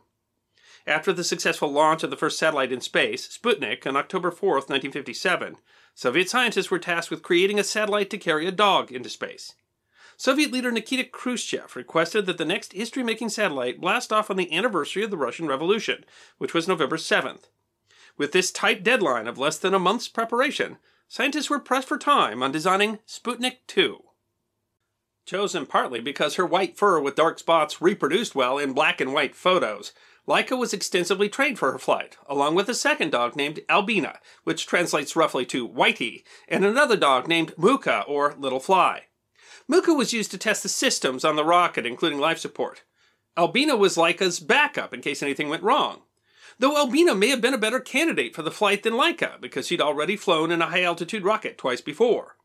After 0.86 1.12
the 1.12 1.24
successful 1.24 1.72
launch 1.72 2.04
of 2.04 2.10
the 2.10 2.16
first 2.16 2.38
satellite 2.38 2.70
in 2.70 2.80
space, 2.80 3.26
Sputnik, 3.26 3.88
on 3.88 3.96
October 3.96 4.30
4, 4.30 4.50
1957, 4.52 5.56
Soviet 5.96 6.30
scientists 6.30 6.70
were 6.70 6.78
tasked 6.78 7.10
with 7.10 7.24
creating 7.24 7.58
a 7.58 7.64
satellite 7.64 8.08
to 8.10 8.18
carry 8.18 8.46
a 8.46 8.52
dog 8.52 8.92
into 8.92 9.08
space. 9.08 9.54
Soviet 10.20 10.50
leader 10.50 10.72
Nikita 10.72 11.04
Khrushchev 11.04 11.76
requested 11.76 12.26
that 12.26 12.38
the 12.38 12.44
next 12.44 12.72
history 12.72 13.04
making 13.04 13.28
satellite 13.28 13.80
blast 13.80 14.12
off 14.12 14.30
on 14.30 14.36
the 14.36 14.52
anniversary 14.52 15.04
of 15.04 15.12
the 15.12 15.16
Russian 15.16 15.46
Revolution, 15.46 16.04
which 16.38 16.52
was 16.52 16.66
November 16.66 16.96
7th. 16.96 17.44
With 18.16 18.32
this 18.32 18.50
tight 18.50 18.82
deadline 18.82 19.28
of 19.28 19.38
less 19.38 19.58
than 19.58 19.74
a 19.74 19.78
month's 19.78 20.08
preparation, 20.08 20.78
scientists 21.06 21.48
were 21.48 21.60
pressed 21.60 21.86
for 21.86 21.98
time 21.98 22.42
on 22.42 22.50
designing 22.50 22.98
Sputnik 23.06 23.58
2. 23.68 24.02
Chosen 25.24 25.66
partly 25.66 26.00
because 26.00 26.34
her 26.34 26.44
white 26.44 26.76
fur 26.76 26.98
with 26.98 27.14
dark 27.14 27.38
spots 27.38 27.80
reproduced 27.80 28.34
well 28.34 28.58
in 28.58 28.72
black 28.72 29.00
and 29.00 29.14
white 29.14 29.36
photos, 29.36 29.92
Laika 30.26 30.58
was 30.58 30.72
extensively 30.72 31.28
trained 31.28 31.60
for 31.60 31.70
her 31.70 31.78
flight, 31.78 32.16
along 32.28 32.56
with 32.56 32.68
a 32.68 32.74
second 32.74 33.12
dog 33.12 33.36
named 33.36 33.60
Albina, 33.70 34.18
which 34.42 34.66
translates 34.66 35.14
roughly 35.14 35.46
to 35.46 35.68
Whitey, 35.68 36.24
and 36.48 36.64
another 36.64 36.96
dog 36.96 37.28
named 37.28 37.54
Muka 37.56 38.02
or 38.08 38.34
Little 38.36 38.58
Fly. 38.58 39.04
Muka 39.68 39.92
was 39.92 40.14
used 40.14 40.30
to 40.30 40.38
test 40.38 40.62
the 40.62 40.68
systems 40.68 41.24
on 41.24 41.36
the 41.36 41.44
rocket, 41.44 41.84
including 41.84 42.18
life 42.18 42.38
support. 42.38 42.82
Albina 43.36 43.76
was 43.76 43.96
Laika's 43.96 44.40
backup 44.40 44.94
in 44.94 45.02
case 45.02 45.22
anything 45.22 45.48
went 45.48 45.62
wrong. 45.62 46.02
Though 46.58 46.76
Albina 46.76 47.14
may 47.14 47.28
have 47.28 47.40
been 47.40 47.54
a 47.54 47.58
better 47.58 47.78
candidate 47.78 48.34
for 48.34 48.42
the 48.42 48.50
flight 48.50 48.82
than 48.82 48.94
Laika, 48.94 49.40
because 49.40 49.68
she'd 49.68 49.80
already 49.80 50.16
flown 50.16 50.50
in 50.50 50.62
a 50.62 50.66
high 50.66 50.82
altitude 50.82 51.22
rocket 51.22 51.58
twice 51.58 51.80
before. 51.80 52.36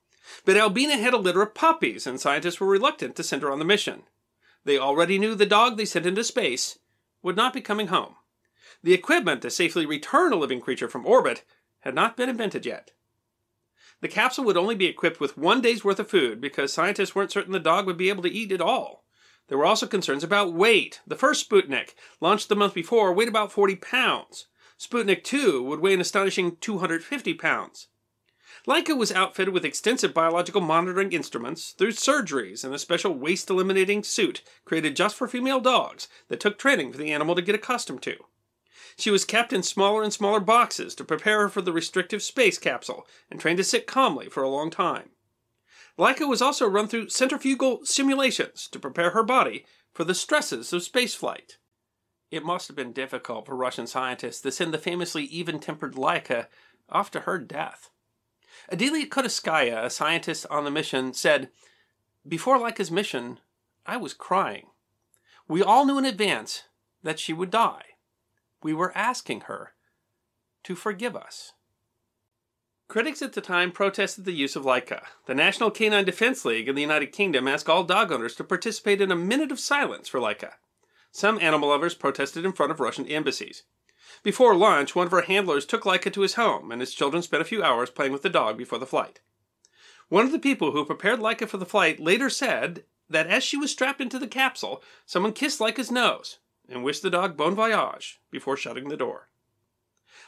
But 0.45 0.57
Albina 0.57 0.97
had 0.97 1.13
a 1.13 1.17
litter 1.17 1.41
of 1.41 1.55
puppies, 1.55 2.05
and 2.05 2.19
scientists 2.19 2.59
were 2.59 2.67
reluctant 2.67 3.15
to 3.15 3.24
send 3.24 3.41
her 3.41 3.51
on 3.51 3.59
the 3.59 3.65
mission. 3.65 4.03
They 4.65 4.78
already 4.78 5.17
knew 5.17 5.34
the 5.34 5.45
dog 5.45 5.78
they 5.78 5.86
sent 5.86 6.05
into 6.05 6.24
space 6.24 6.78
would 7.21 7.36
not 7.36 7.53
be 7.53 7.61
coming 7.61 7.88
home. 7.88 8.15
The 8.84 8.93
equipment 8.93 9.41
to 9.41 9.49
safely 9.49 9.86
return 9.86 10.34
a 10.34 10.36
living 10.36 10.61
creature 10.61 10.89
from 10.89 11.05
orbit 11.05 11.43
had 11.80 11.95
not 11.95 12.17
been 12.17 12.30
invented 12.30 12.65
yet. 12.65 12.91
The 14.04 14.10
capsule 14.10 14.43
would 14.43 14.58
only 14.58 14.76
be 14.76 14.88
equipped 14.88 15.22
with 15.22 15.38
one 15.38 15.62
day's 15.62 15.86
worth 15.86 15.97
of 15.97 16.10
food 16.10 16.41
because 16.41 16.74
scientists 16.74 17.16
weren't 17.16 17.32
certain 17.32 17.54
the 17.54 17.58
dog 17.60 17.86
would 17.86 17.95
be 17.95 18.10
able 18.10 18.22
to 18.24 18.30
eat 18.30 18.51
it 18.51 18.60
all. 18.60 19.06
There 19.47 19.58
were 19.58 19.66
also 19.66 19.88
concerns 19.88 20.26
about 20.26 20.54
weight. 20.54 20.99
The 21.08 21.16
first 21.16 21.49
Sputnik, 21.49 21.95
launched 22.20 22.49
the 22.49 22.56
month 22.58 22.74
before, 22.74 23.14
weighed 23.14 23.30
about 23.30 23.54
40 23.54 23.78
pounds. 23.78 24.47
Sputnik 24.78 25.24
2 25.24 25.64
would 25.64 25.80
weigh 25.80 25.93
an 25.93 26.01
astonishing 26.01 26.58
250 26.58 27.34
pounds. 27.36 27.88
Laika 28.68 28.97
was 28.97 29.14
outfitted 29.14 29.54
with 29.54 29.64
extensive 29.64 30.14
biological 30.14 30.60
monitoring 30.60 31.14
instruments 31.14 31.72
through 31.72 31.93
surgeries 31.93 32.66
and 32.66 32.74
a 32.74 32.80
special 32.80 33.14
waste 33.14 33.49
eliminating 33.49 34.04
suit 34.04 34.41
created 34.66 34.97
just 34.97 35.16
for 35.16 35.30
female 35.30 35.62
dogs 35.62 36.10
that 36.28 36.41
took 36.41 36.60
training 36.60 36.91
for 36.91 36.97
the 36.97 37.14
animal 37.14 37.36
to 37.36 37.41
get 37.41 37.56
accustomed 37.56 38.01
to. 38.01 38.18
She 38.98 39.12
was 39.12 39.26
kept 39.26 39.54
in 39.54 39.64
smaller 39.64 40.04
and 40.04 40.14
smaller 40.14 40.39
boxes 40.39 40.94
to 40.96 41.04
prepare 41.04 41.41
her 41.41 41.50
for 41.50 41.62
the 41.62 41.74
restrictive 41.74 42.22
space 42.22 42.58
capsule 42.58 43.08
and 43.30 43.39
trained 43.39 43.58
to 43.58 43.64
sit 43.64 43.88
calmly 43.88 44.30
for 44.30 44.44
a 44.44 44.50
long 44.50 44.70
time. 44.70 45.10
Laika 45.98 46.28
was 46.28 46.41
also 46.41 46.68
run 46.68 46.88
through 46.88 47.10
centrifugal 47.10 47.86
simulations 47.86 48.68
to 48.68 48.80
prepare 48.80 49.12
her 49.12 49.24
body 49.24 49.66
for 49.94 50.04
the 50.04 50.16
stresses 50.16 50.74
of 50.74 50.82
spaceflight. 50.82 51.58
It 52.32 52.46
must 52.46 52.68
have 52.68 52.76
been 52.76 52.94
difficult 52.94 53.46
for 53.46 53.56
Russian 53.56 53.86
scientists 53.86 54.41
to 54.41 54.52
send 54.52 54.74
the 54.74 54.80
famously 54.80 55.24
even 55.26 55.60
tempered 55.60 55.94
Laika 55.94 56.48
off 56.89 57.12
to 57.12 57.22
her 57.22 57.38
death. 57.38 57.91
Adelia 58.72 59.08
Kutayskaya, 59.08 59.84
a 59.84 59.89
scientist 59.89 60.46
on 60.50 60.64
the 60.64 60.72
mission, 60.72 61.14
said, 61.14 61.50
Before 62.28 62.58
Laika's 62.58 62.89
mission, 62.89 63.39
I 63.86 63.98
was 63.98 64.14
crying. 64.14 64.68
We 65.48 65.62
all 65.62 65.86
knew 65.86 66.00
in 66.00 66.06
advance 66.06 66.64
that 67.04 67.20
she 67.20 67.34
would 67.34 67.52
die 67.52 67.93
we 68.64 68.74
were 68.74 68.95
asking 68.97 69.41
her 69.41 69.74
to 70.64 70.76
forgive 70.76 71.16
us. 71.16 71.53
Critics 72.88 73.22
at 73.22 73.34
the 73.34 73.41
time 73.41 73.72
protested 73.72 74.26
the 74.26 74.34
use 74.34 74.55
of 74.55 74.64
Laika. 74.64 75.03
The 75.26 75.34
National 75.34 75.72
Canine 75.72 76.05
Defense 76.05 76.45
League 76.45 76.68
in 76.68 76.76
the 76.76 76.82
United 76.82 77.07
Kingdom 77.07 77.47
asked 77.47 77.70
all 77.70 77.84
dog 77.84 78.11
owners 78.11 78.36
to 78.36 78.43
participate 78.43 79.01
in 79.01 79.11
a 79.11 79.16
minute 79.16 79.51
of 79.51 79.59
silence 79.59 80.07
for 80.07 80.20
Laika. 80.20 80.53
Some 81.11 81.39
animal 81.39 81.70
lovers 81.70 81.95
protested 81.95 82.45
in 82.45 82.53
front 82.53 82.72
of 82.72 82.80
Russian 82.80 83.07
embassies. 83.07 83.64
Before 84.22 84.55
lunch, 84.55 84.95
one 84.95 85.07
of 85.07 85.11
her 85.11 85.22
handlers 85.22 85.66
took 85.66 85.84
Laika 85.84 86.11
to 86.14 86.22
his 86.22 86.36
home, 86.36 86.72
and 86.72 86.82
his 86.82 86.93
children 86.93 87.24
spent 87.24 87.41
a 87.41 87.45
few 87.45 87.64
hours 87.64 87.89
playing 87.89 88.11
with 88.11 88.22
the 88.22 88.30
dog 88.30 88.57
before 88.57 88.80
the 88.80 88.86
flight. 88.86 89.22
One 90.09 90.26
of 90.26 90.32
the 90.32 90.39
people 90.39 90.72
who 90.72 90.86
prepared 90.86 91.20
Laika 91.20 91.47
for 91.47 91.57
the 91.57 91.66
flight 91.66 91.99
later 91.99 92.30
said 92.30 92.84
that 93.09 93.28
as 93.28 93.43
she 93.43 93.57
was 93.57 93.72
strapped 93.72 94.01
into 94.01 94.20
the 94.20 94.28
capsule, 94.28 94.84
someone 95.05 95.34
kissed 95.34 95.59
Laika's 95.59 95.91
nose, 95.91 96.39
and 96.74 96.84
wished 96.84 97.03
the 97.03 97.09
dog 97.09 97.38
bon 97.38 97.55
voyage 97.55 98.19
before 98.32 98.57
shutting 98.57 98.89
the 98.89 98.97
door. 98.97 99.30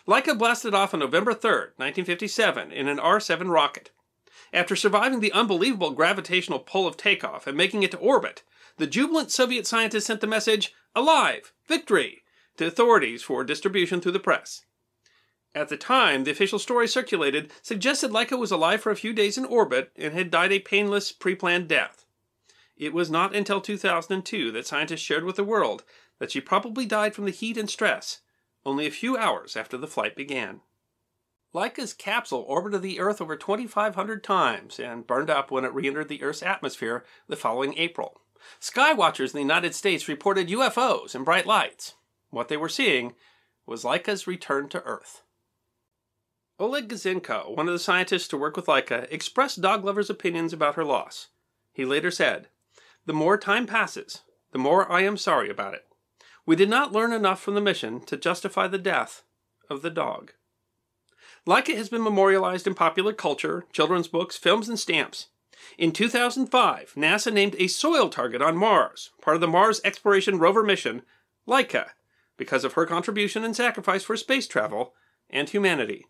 Laika 0.08 0.38
blasted 0.38 0.74
off 0.74 0.94
on 0.94 1.00
November 1.00 1.34
3, 1.34 1.50
1957, 1.78 2.72
in 2.72 2.88
an 2.88 3.00
R 3.00 3.20
7 3.20 3.50
rocket. 3.50 3.92
After 4.54 4.76
surviving 4.76 5.20
the 5.20 5.32
unbelievable 5.32 5.92
gravitational 5.92 6.60
pull 6.60 6.88
of 6.88 6.98
takeoff 6.98 7.48
and 7.48 7.58
making 7.58 7.84
it 7.84 7.92
to 7.92 7.98
orbit, 7.98 8.44
the 8.78 8.88
jubilant 8.88 9.32
Soviet 9.32 9.66
scientists 9.66 10.06
sent 10.06 10.22
the 10.22 10.28
message, 10.28 10.74
Alive! 10.96 11.52
Victory! 11.66 12.24
to 12.58 12.66
authorities 12.68 13.24
for 13.24 13.44
distribution 13.44 14.00
through 14.00 14.14
the 14.14 14.20
press. 14.20 14.66
At 15.54 15.70
the 15.70 15.78
time, 15.78 16.24
the 16.24 16.32
official 16.32 16.60
story 16.60 16.88
circulated 16.88 17.52
suggested 17.62 18.12
Laika 18.12 18.38
was 18.38 18.52
alive 18.52 18.82
for 18.82 18.92
a 18.92 18.98
few 18.98 19.14
days 19.14 19.38
in 19.38 19.46
orbit 19.46 19.92
and 19.96 20.14
had 20.14 20.30
died 20.30 20.52
a 20.52 20.60
painless, 20.60 21.12
pre 21.12 21.36
planned 21.36 21.68
death. 21.68 22.06
It 22.78 22.94
was 22.94 23.10
not 23.10 23.34
until 23.34 23.62
2002 23.62 24.52
that 24.52 24.68
scientists 24.68 25.00
shared 25.00 25.24
with 25.24 25.38
the 25.38 25.46
world 25.46 25.84
that 26.20 26.32
she 26.32 26.42
probably 26.42 26.86
died 26.86 27.14
from 27.14 27.26
the 27.26 27.32
heat 27.32 27.58
and 27.58 27.70
stress, 27.70 28.22
only 28.66 28.88
a 28.88 28.92
few 28.92 29.18
hours 29.18 29.56
after 29.56 29.78
the 29.78 29.88
flight 29.88 30.16
began. 30.16 30.62
Laika's 31.54 31.94
capsule 31.94 32.44
orbited 32.48 32.82
the 32.82 33.00
Earth 33.00 33.22
over 33.22 33.38
2,500 33.38 34.24
times 34.24 34.80
and 34.80 35.08
burned 35.08 35.30
up 35.30 35.52
when 35.52 35.64
it 35.64 35.74
re 35.74 35.88
entered 35.88 36.10
the 36.10 36.22
Earth's 36.22 36.44
atmosphere 36.44 37.06
the 37.28 37.38
following 37.38 37.78
April. 37.78 38.20
Skywatchers 38.60 39.28
in 39.28 39.34
the 39.34 39.40
United 39.40 39.74
States 39.74 40.08
reported 40.08 40.50
UFOs 40.50 41.16
and 41.16 41.24
bright 41.24 41.46
lights. 41.46 41.96
What 42.30 42.50
they 42.50 42.58
were 42.58 42.70
seeing 42.70 43.14
was 43.66 43.84
Laika's 43.84 44.28
return 44.28 44.68
to 44.70 44.84
Earth. 44.84 45.24
Oleg 46.60 46.90
Gazenko, 46.90 47.56
one 47.56 47.68
of 47.68 47.74
the 47.74 47.80
scientists 47.80 48.28
to 48.30 48.38
work 48.38 48.56
with 48.56 48.68
Laika, 48.68 49.12
expressed 49.12 49.62
dog 49.62 49.84
lovers' 49.84 50.10
opinions 50.10 50.54
about 50.54 50.76
her 50.76 50.86
loss. 50.86 51.28
He 51.74 51.86
later 51.86 52.12
said, 52.12 52.48
The 53.06 53.14
more 53.14 53.38
time 53.38 53.66
passes, 53.66 54.22
the 54.52 54.60
more 54.60 54.90
I 54.92 55.02
am 55.02 55.18
sorry 55.18 55.50
about 55.50 55.74
it. 55.74 55.86
We 56.46 56.56
did 56.56 56.70
not 56.70 56.92
learn 56.92 57.12
enough 57.12 57.42
from 57.42 57.56
the 57.56 57.62
mission 57.62 58.02
to 58.02 58.18
justify 58.18 58.68
the 58.68 58.78
death 58.78 59.24
of 59.70 59.82
the 59.82 59.90
dog. 59.90 60.34
Laika 61.48 61.76
has 61.76 61.90
been 61.90 62.04
memorialized 62.04 62.68
in 62.68 62.76
popular 62.76 63.14
culture, 63.14 63.66
children's 63.72 64.08
books, 64.08 64.38
films, 64.38 64.70
and 64.70 64.80
stamps. 64.80 65.28
In 65.78 65.92
2005, 65.92 66.94
NASA 66.96 67.34
named 67.34 67.56
a 67.58 67.68
soil 67.68 68.10
target 68.10 68.42
on 68.42 68.58
Mars, 68.58 69.12
part 69.22 69.36
of 69.36 69.42
the 69.42 69.48
Mars 69.48 69.82
Exploration 69.84 70.38
Rover 70.38 70.64
mission, 70.64 71.02
Laika, 71.48 71.90
because 72.38 72.64
of 72.64 72.74
her 72.74 72.86
contribution 72.86 73.44
and 73.44 73.56
sacrifice 73.56 74.04
for 74.04 74.18
space 74.18 74.48
travel 74.48 74.94
and 75.30 75.50
humanity. 75.50 76.06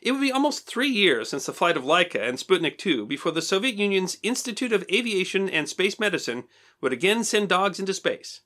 It 0.00 0.12
would 0.12 0.20
be 0.20 0.32
almost 0.32 0.66
three 0.66 0.88
years 0.88 1.28
since 1.28 1.46
the 1.46 1.52
flight 1.52 1.76
of 1.76 1.84
Laika 1.84 2.28
and 2.28 2.38
Sputnik 2.38 2.78
2 2.78 3.06
before 3.06 3.32
the 3.32 3.42
Soviet 3.42 3.76
Union's 3.76 4.16
Institute 4.22 4.72
of 4.72 4.84
Aviation 4.92 5.48
and 5.48 5.68
Space 5.68 5.98
Medicine 5.98 6.44
would 6.80 6.92
again 6.92 7.24
send 7.24 7.48
dogs 7.48 7.80
into 7.80 7.94
space. 7.94 8.40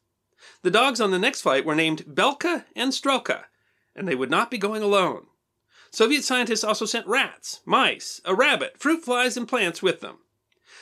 The 0.62 0.70
dogs 0.70 1.00
on 1.00 1.10
the 1.10 1.18
next 1.18 1.42
flight 1.42 1.64
were 1.64 1.74
named 1.74 2.04
Belka 2.06 2.64
and 2.74 2.92
Strelka, 2.92 3.44
and 3.94 4.08
they 4.08 4.14
would 4.14 4.30
not 4.30 4.50
be 4.50 4.58
going 4.58 4.82
alone. 4.82 5.26
Soviet 5.90 6.24
scientists 6.24 6.64
also 6.64 6.86
sent 6.86 7.06
rats, 7.06 7.60
mice, 7.64 8.20
a 8.24 8.34
rabbit, 8.34 8.78
fruit 8.78 9.04
flies, 9.04 9.36
and 9.36 9.46
plants 9.46 9.82
with 9.82 10.00
them. 10.00 10.18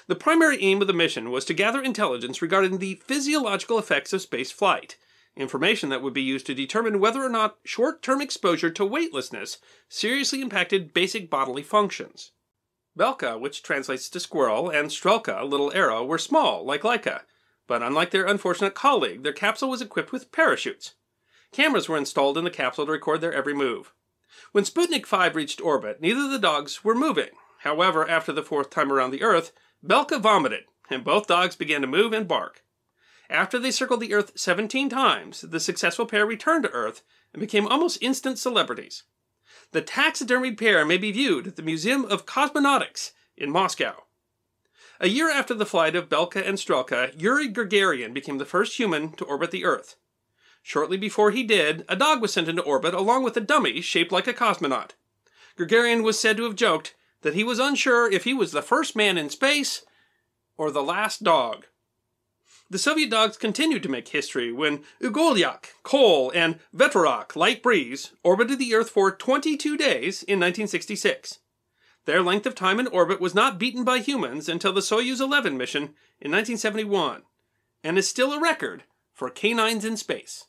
The 0.06 0.16
primary 0.16 0.62
aim 0.62 0.80
of 0.80 0.86
the 0.86 0.92
mission 0.92 1.30
was 1.30 1.44
to 1.46 1.54
gather 1.54 1.82
intelligence 1.82 2.40
regarding 2.40 2.78
the 2.78 3.00
physiological 3.04 3.78
effects 3.78 4.12
of 4.12 4.22
space 4.22 4.50
flight, 4.50 4.96
information 5.36 5.88
that 5.88 6.02
would 6.02 6.14
be 6.14 6.22
used 6.22 6.46
to 6.46 6.54
determine 6.54 7.00
whether 7.00 7.24
or 7.24 7.28
not 7.28 7.58
short 7.64 8.02
term 8.02 8.20
exposure 8.20 8.70
to 8.70 8.84
weightlessness 8.84 9.58
seriously 9.88 10.40
impacted 10.40 10.94
basic 10.94 11.28
bodily 11.28 11.62
functions. 11.62 12.32
Belka, 12.98 13.38
which 13.38 13.62
translates 13.62 14.08
to 14.10 14.20
squirrel, 14.20 14.68
and 14.68 14.90
Strelka, 14.90 15.48
little 15.48 15.72
arrow, 15.72 16.04
were 16.04 16.18
small, 16.18 16.64
like 16.64 16.82
Laika, 16.82 17.22
but 17.70 17.84
unlike 17.84 18.10
their 18.10 18.26
unfortunate 18.26 18.74
colleague, 18.74 19.22
their 19.22 19.32
capsule 19.32 19.70
was 19.70 19.80
equipped 19.80 20.10
with 20.10 20.32
parachutes. 20.32 20.94
Cameras 21.52 21.88
were 21.88 21.96
installed 21.96 22.36
in 22.36 22.42
the 22.42 22.50
capsule 22.50 22.84
to 22.84 22.90
record 22.90 23.20
their 23.20 23.32
every 23.32 23.54
move. 23.54 23.92
When 24.50 24.64
Sputnik 24.64 25.06
5 25.06 25.36
reached 25.36 25.60
orbit, 25.60 26.00
neither 26.00 26.22
of 26.22 26.32
the 26.32 26.40
dogs 26.40 26.82
were 26.82 26.96
moving. 26.96 27.28
However, 27.60 28.10
after 28.10 28.32
the 28.32 28.42
fourth 28.42 28.70
time 28.70 28.90
around 28.90 29.12
the 29.12 29.22
Earth, 29.22 29.52
Belka 29.86 30.20
vomited, 30.20 30.64
and 30.90 31.04
both 31.04 31.28
dogs 31.28 31.54
began 31.54 31.80
to 31.82 31.86
move 31.86 32.12
and 32.12 32.26
bark. 32.26 32.64
After 33.28 33.56
they 33.56 33.70
circled 33.70 34.00
the 34.00 34.14
Earth 34.14 34.32
17 34.34 34.88
times, 34.88 35.42
the 35.42 35.60
successful 35.60 36.06
pair 36.06 36.26
returned 36.26 36.64
to 36.64 36.72
Earth 36.72 37.04
and 37.32 37.38
became 37.40 37.68
almost 37.68 38.02
instant 38.02 38.40
celebrities. 38.40 39.04
The 39.70 39.80
taxidermied 39.80 40.58
pair 40.58 40.84
may 40.84 40.98
be 40.98 41.12
viewed 41.12 41.46
at 41.46 41.54
the 41.54 41.62
Museum 41.62 42.04
of 42.06 42.26
Cosmonautics 42.26 43.12
in 43.36 43.48
Moscow. 43.48 44.06
A 45.02 45.08
year 45.08 45.30
after 45.30 45.54
the 45.54 45.64
flight 45.64 45.96
of 45.96 46.10
Belka 46.10 46.46
and 46.46 46.58
Strelka, 46.58 47.18
Yuri 47.18 47.48
Gagarin 47.48 48.12
became 48.12 48.36
the 48.36 48.44
first 48.44 48.76
human 48.76 49.12
to 49.12 49.24
orbit 49.24 49.50
the 49.50 49.64
Earth. 49.64 49.96
Shortly 50.62 50.98
before 50.98 51.30
he 51.30 51.42
did, 51.42 51.86
a 51.88 51.96
dog 51.96 52.20
was 52.20 52.34
sent 52.34 52.48
into 52.48 52.60
orbit 52.60 52.92
along 52.92 53.22
with 53.22 53.34
a 53.34 53.40
dummy 53.40 53.80
shaped 53.80 54.12
like 54.12 54.26
a 54.26 54.34
cosmonaut. 54.34 54.90
Gagarin 55.56 56.02
was 56.02 56.20
said 56.20 56.36
to 56.36 56.44
have 56.44 56.54
joked 56.54 56.94
that 57.22 57.32
he 57.32 57.42
was 57.42 57.58
unsure 57.58 58.12
if 58.12 58.24
he 58.24 58.34
was 58.34 58.52
the 58.52 58.60
first 58.60 58.94
man 58.94 59.16
in 59.16 59.30
space 59.30 59.86
or 60.58 60.70
the 60.70 60.82
last 60.82 61.22
dog. 61.22 61.64
The 62.68 62.78
Soviet 62.78 63.08
dogs 63.08 63.38
continued 63.38 63.82
to 63.84 63.88
make 63.88 64.08
history 64.08 64.52
when 64.52 64.84
Ugolyak, 65.00 65.70
Kol, 65.82 66.30
and 66.34 66.60
Veterok, 66.76 67.34
Light 67.34 67.62
Breeze, 67.62 68.12
orbited 68.22 68.58
the 68.58 68.74
Earth 68.74 68.90
for 68.90 69.10
22 69.10 69.78
days 69.78 70.22
in 70.22 70.38
1966. 70.38 71.38
Their 72.10 72.22
length 72.24 72.44
of 72.44 72.56
time 72.56 72.80
in 72.80 72.88
orbit 72.88 73.20
was 73.20 73.36
not 73.36 73.56
beaten 73.56 73.84
by 73.84 74.00
humans 74.00 74.48
until 74.48 74.72
the 74.72 74.80
Soyuz 74.80 75.20
11 75.20 75.56
mission 75.56 75.94
in 76.20 76.32
1971, 76.32 77.22
and 77.84 77.96
is 77.96 78.08
still 78.08 78.32
a 78.32 78.40
record 78.40 78.82
for 79.12 79.30
canines 79.30 79.84
in 79.84 79.96
space. 79.96 80.48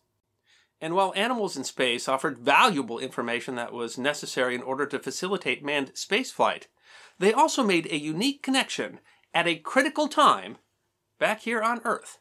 And 0.81 0.95
while 0.95 1.13
animals 1.15 1.55
in 1.55 1.63
space 1.63 2.07
offered 2.07 2.39
valuable 2.39 2.97
information 2.97 3.53
that 3.57 3.73
was 3.73 3.99
necessary 3.99 4.55
in 4.55 4.63
order 4.63 4.87
to 4.87 4.97
facilitate 4.97 5.63
manned 5.63 5.93
spaceflight, 5.93 6.63
they 7.19 7.31
also 7.31 7.61
made 7.61 7.85
a 7.91 7.99
unique 7.99 8.41
connection 8.41 8.99
at 9.31 9.45
a 9.45 9.57
critical 9.57 10.07
time 10.07 10.57
back 11.19 11.41
here 11.41 11.61
on 11.61 11.79
Earth. 11.83 12.17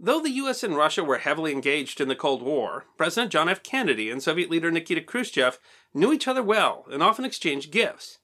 Though 0.00 0.22
the 0.22 0.30
US 0.30 0.62
and 0.62 0.74
Russia 0.74 1.04
were 1.04 1.18
heavily 1.18 1.52
engaged 1.52 2.00
in 2.00 2.08
the 2.08 2.16
Cold 2.16 2.40
War, 2.40 2.86
President 2.96 3.30
John 3.30 3.48
F. 3.48 3.62
Kennedy 3.62 4.10
and 4.10 4.22
Soviet 4.22 4.48
leader 4.48 4.70
Nikita 4.70 5.02
Khrushchev 5.02 5.58
knew 5.94 6.12
each 6.12 6.28
other 6.28 6.42
well 6.42 6.86
and 6.90 7.02
often 7.02 7.24
exchanged 7.24 7.72
gifts. 7.72 8.18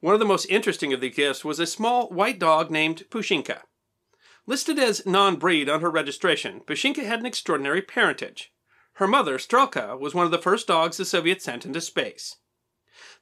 One 0.00 0.14
of 0.14 0.20
the 0.20 0.26
most 0.26 0.46
interesting 0.46 0.92
of 0.92 1.00
the 1.00 1.10
gifts 1.10 1.44
was 1.44 1.60
a 1.60 1.66
small 1.66 2.08
white 2.08 2.38
dog 2.38 2.70
named 2.70 3.04
Pushinka. 3.10 3.62
Listed 4.46 4.78
as 4.78 5.04
non 5.06 5.36
breed 5.36 5.68
on 5.68 5.80
her 5.80 5.90
registration, 5.90 6.60
Pushinka 6.60 7.04
had 7.04 7.20
an 7.20 7.26
extraordinary 7.26 7.82
parentage. 7.82 8.52
Her 8.94 9.06
mother, 9.06 9.38
Strelka, 9.38 9.98
was 9.98 10.14
one 10.14 10.24
of 10.24 10.30
the 10.30 10.38
first 10.38 10.66
dogs 10.66 10.96
the 10.96 11.04
Soviets 11.04 11.44
sent 11.44 11.64
into 11.64 11.80
space. 11.80 12.36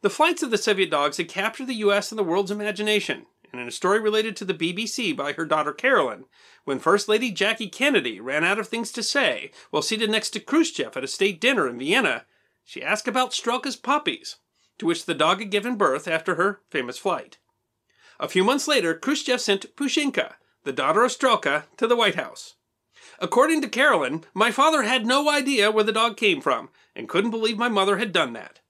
The 0.01 0.11
flights 0.11 0.43
of 0.43 0.51
the 0.51 0.59
Soviet 0.59 0.91
dogs 0.91 1.17
had 1.17 1.29
captured 1.29 1.67
the 1.67 1.75
US 1.75 2.11
and 2.11 2.19
the 2.19 2.25
world's 2.25 2.51
imagination, 2.51 3.27
and 3.53 3.61
in 3.61 3.69
a 3.69 3.73
story 3.73 4.01
related 4.01 4.37
to 4.37 4.45
the 4.45 4.55
BBC 4.55 5.17
by 5.17 5.33
her 5.33 5.45
daughter 5.45 5.73
Carolyn, 5.73 6.25
when 6.65 6.79
First 6.79 7.09
Lady 7.09 7.31
Jackie 7.31 7.69
Kennedy 7.69 8.21
ran 8.21 8.45
out 8.45 8.59
of 8.59 8.69
things 8.69 8.93
to 8.93 9.03
say 9.03 9.51
while 9.71 9.83
seated 9.83 10.11
next 10.11 10.31
to 10.31 10.41
Khrushchev 10.41 10.97
at 10.97 11.05
a 11.05 11.09
state 11.09 11.41
dinner 11.41 11.69
in 11.69 11.79
Vienna, 11.79 12.27
she 12.69 12.83
asked 12.83 13.09
about 13.09 13.31
Strelka's 13.31 13.77
puppies, 13.77 14.37
to 14.77 14.85
which 14.85 15.07
the 15.07 15.15
dog 15.15 15.39
had 15.39 15.51
given 15.51 15.77
birth 15.77 16.07
after 16.07 16.35
her 16.35 16.61
famous 16.69 16.99
flight. 16.99 17.39
A 18.21 18.29
few 18.29 18.45
months 18.45 18.69
later, 18.69 18.95
Khrushchev 18.95 19.41
sent 19.41 19.75
Pushinka, 19.75 20.35
the 20.65 20.73
daughter 20.75 21.03
of 21.03 21.11
Strelka, 21.11 21.65
to 21.79 21.87
the 21.87 21.97
White 21.97 22.17
House. 22.17 22.57
According 23.21 23.63
to 23.63 23.71
Carolyn, 23.71 24.25
my 24.35 24.51
father 24.51 24.83
had 24.83 25.07
no 25.07 25.31
idea 25.31 25.71
where 25.71 25.83
the 25.83 25.93
dog 25.93 26.19
came 26.19 26.43
from 26.43 26.69
and 26.95 27.09
couldn't 27.09 27.31
believe 27.31 27.57
my 27.57 27.71
mother 27.71 27.97
had 27.97 28.13
done 28.13 28.35
that. 28.35 28.61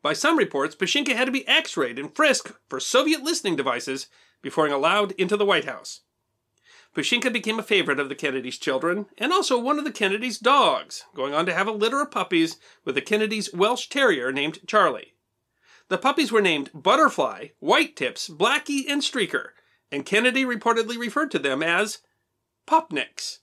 By 0.00 0.14
some 0.14 0.38
reports, 0.38 0.74
Pushinka 0.74 1.14
had 1.14 1.26
to 1.26 1.30
be 1.30 1.46
x 1.46 1.76
rayed 1.76 1.98
and 1.98 2.16
frisked 2.16 2.54
for 2.70 2.80
Soviet 2.80 3.22
listening 3.22 3.56
devices 3.56 4.06
before 4.40 4.64
being 4.64 4.74
allowed 4.74 5.12
into 5.12 5.36
the 5.36 5.44
White 5.44 5.66
House. 5.66 6.00
Pushinka 6.94 7.32
became 7.32 7.58
a 7.58 7.62
favorite 7.62 7.98
of 7.98 8.08
the 8.08 8.14
Kennedys' 8.14 8.58
children 8.58 9.06
and 9.16 9.32
also 9.32 9.58
one 9.58 9.78
of 9.78 9.84
the 9.84 9.92
Kennedys' 9.92 10.38
dogs, 10.38 11.04
going 11.14 11.32
on 11.32 11.46
to 11.46 11.54
have 11.54 11.66
a 11.66 11.72
litter 11.72 12.02
of 12.02 12.10
puppies 12.10 12.58
with 12.84 12.94
the 12.94 13.00
Kennedys' 13.00 13.52
Welsh 13.54 13.88
Terrier 13.88 14.30
named 14.30 14.66
Charlie. 14.66 15.14
The 15.88 15.98
puppies 15.98 16.30
were 16.30 16.42
named 16.42 16.70
Butterfly, 16.74 17.48
White 17.60 17.96
Tips, 17.96 18.28
Blackie, 18.28 18.84
and 18.88 19.02
Streaker, 19.02 19.50
and 19.90 20.04
Kennedy 20.04 20.44
reportedly 20.44 20.98
referred 20.98 21.30
to 21.30 21.38
them 21.38 21.62
as 21.62 21.98
Pupniks. 22.66 23.38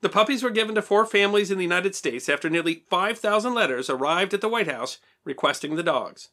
The 0.00 0.08
puppies 0.08 0.42
were 0.42 0.50
given 0.50 0.74
to 0.74 0.82
four 0.82 1.06
families 1.06 1.52
in 1.52 1.58
the 1.58 1.64
United 1.64 1.94
States 1.94 2.28
after 2.28 2.50
nearly 2.50 2.84
5,000 2.90 3.54
letters 3.54 3.88
arrived 3.88 4.34
at 4.34 4.40
the 4.40 4.48
White 4.48 4.68
House 4.68 4.98
requesting 5.24 5.76
the 5.76 5.82
dogs. 5.84 6.30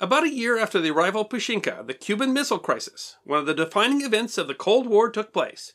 About 0.00 0.24
a 0.24 0.34
year 0.34 0.58
after 0.58 0.80
the 0.80 0.90
arrival 0.90 1.20
of 1.20 1.28
Pushinka, 1.28 1.86
the 1.86 1.94
Cuban 1.94 2.32
Missile 2.32 2.58
Crisis, 2.58 3.16
one 3.22 3.38
of 3.38 3.46
the 3.46 3.54
defining 3.54 4.00
events 4.00 4.36
of 4.36 4.48
the 4.48 4.54
Cold 4.54 4.88
War, 4.88 5.08
took 5.08 5.32
place. 5.32 5.74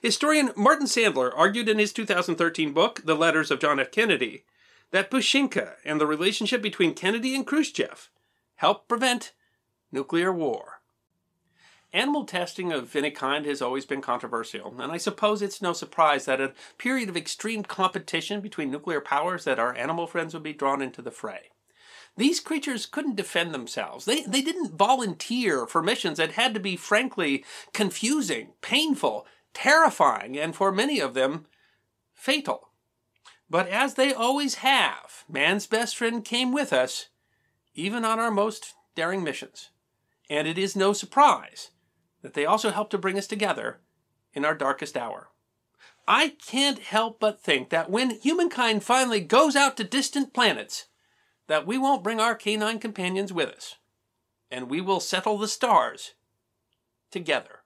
Historian 0.00 0.52
Martin 0.56 0.86
Sandler 0.86 1.32
argued 1.36 1.68
in 1.68 1.78
his 1.78 1.92
2013 1.92 2.72
book, 2.72 3.02
The 3.04 3.16
Letters 3.16 3.50
of 3.50 3.58
John 3.58 3.80
F. 3.80 3.90
Kennedy, 3.90 4.44
that 4.92 5.10
Pushinka 5.10 5.74
and 5.84 6.00
the 6.00 6.06
relationship 6.06 6.62
between 6.62 6.94
Kennedy 6.94 7.34
and 7.34 7.46
Khrushchev 7.46 8.08
helped 8.56 8.88
prevent 8.88 9.32
nuclear 9.90 10.32
war. 10.32 10.80
Animal 11.92 12.24
testing 12.24 12.72
of 12.72 12.94
any 12.94 13.10
kind 13.10 13.46
has 13.46 13.60
always 13.60 13.84
been 13.84 14.00
controversial, 14.00 14.80
and 14.80 14.92
I 14.92 14.96
suppose 14.96 15.42
it's 15.42 15.60
no 15.60 15.72
surprise 15.72 16.24
that 16.26 16.40
a 16.40 16.52
period 16.78 17.08
of 17.08 17.16
extreme 17.16 17.64
competition 17.64 18.40
between 18.40 18.70
nuclear 18.70 19.00
powers 19.00 19.42
that 19.44 19.58
our 19.58 19.74
animal 19.74 20.06
friends 20.06 20.34
would 20.34 20.44
be 20.44 20.52
drawn 20.52 20.80
into 20.80 21.02
the 21.02 21.10
fray. 21.10 21.50
These 22.16 22.40
creatures 22.40 22.86
couldn't 22.86 23.16
defend 23.16 23.54
themselves. 23.54 24.04
They, 24.04 24.22
they 24.22 24.42
didn't 24.42 24.76
volunteer 24.76 25.66
for 25.66 25.82
missions 25.82 26.18
that 26.18 26.32
had 26.32 26.54
to 26.54 26.60
be, 26.60 26.76
frankly, 26.76 27.44
confusing, 27.72 28.52
painful, 28.60 29.26
terrifying, 29.54 30.38
and 30.38 30.54
for 30.54 30.72
many 30.72 31.00
of 31.00 31.14
them, 31.14 31.46
fatal. 32.12 32.70
But 33.48 33.68
as 33.68 33.94
they 33.94 34.12
always 34.12 34.56
have, 34.56 35.24
man's 35.28 35.66
best 35.66 35.96
friend 35.96 36.24
came 36.24 36.52
with 36.52 36.72
us, 36.72 37.08
even 37.74 38.04
on 38.04 38.18
our 38.18 38.30
most 38.30 38.74
daring 38.94 39.24
missions. 39.24 39.70
And 40.28 40.46
it 40.46 40.58
is 40.58 40.76
no 40.76 40.92
surprise 40.92 41.70
that 42.22 42.34
they 42.34 42.46
also 42.46 42.70
help 42.70 42.90
to 42.90 42.98
bring 42.98 43.18
us 43.18 43.26
together 43.26 43.80
in 44.34 44.44
our 44.44 44.54
darkest 44.54 44.96
hour. 44.96 45.30
I 46.06 46.34
can't 46.46 46.78
help 46.78 47.18
but 47.18 47.40
think 47.40 47.70
that 47.70 47.90
when 47.90 48.10
humankind 48.10 48.84
finally 48.84 49.20
goes 49.20 49.56
out 49.56 49.76
to 49.76 49.84
distant 49.84 50.32
planets, 50.32 50.86
that 51.50 51.66
we 51.66 51.76
won't 51.76 52.04
bring 52.04 52.20
our 52.20 52.36
canine 52.36 52.78
companions 52.78 53.32
with 53.32 53.48
us, 53.48 53.74
and 54.52 54.70
we 54.70 54.80
will 54.80 55.00
settle 55.00 55.36
the 55.36 55.48
stars 55.48 56.14
together. 57.10 57.62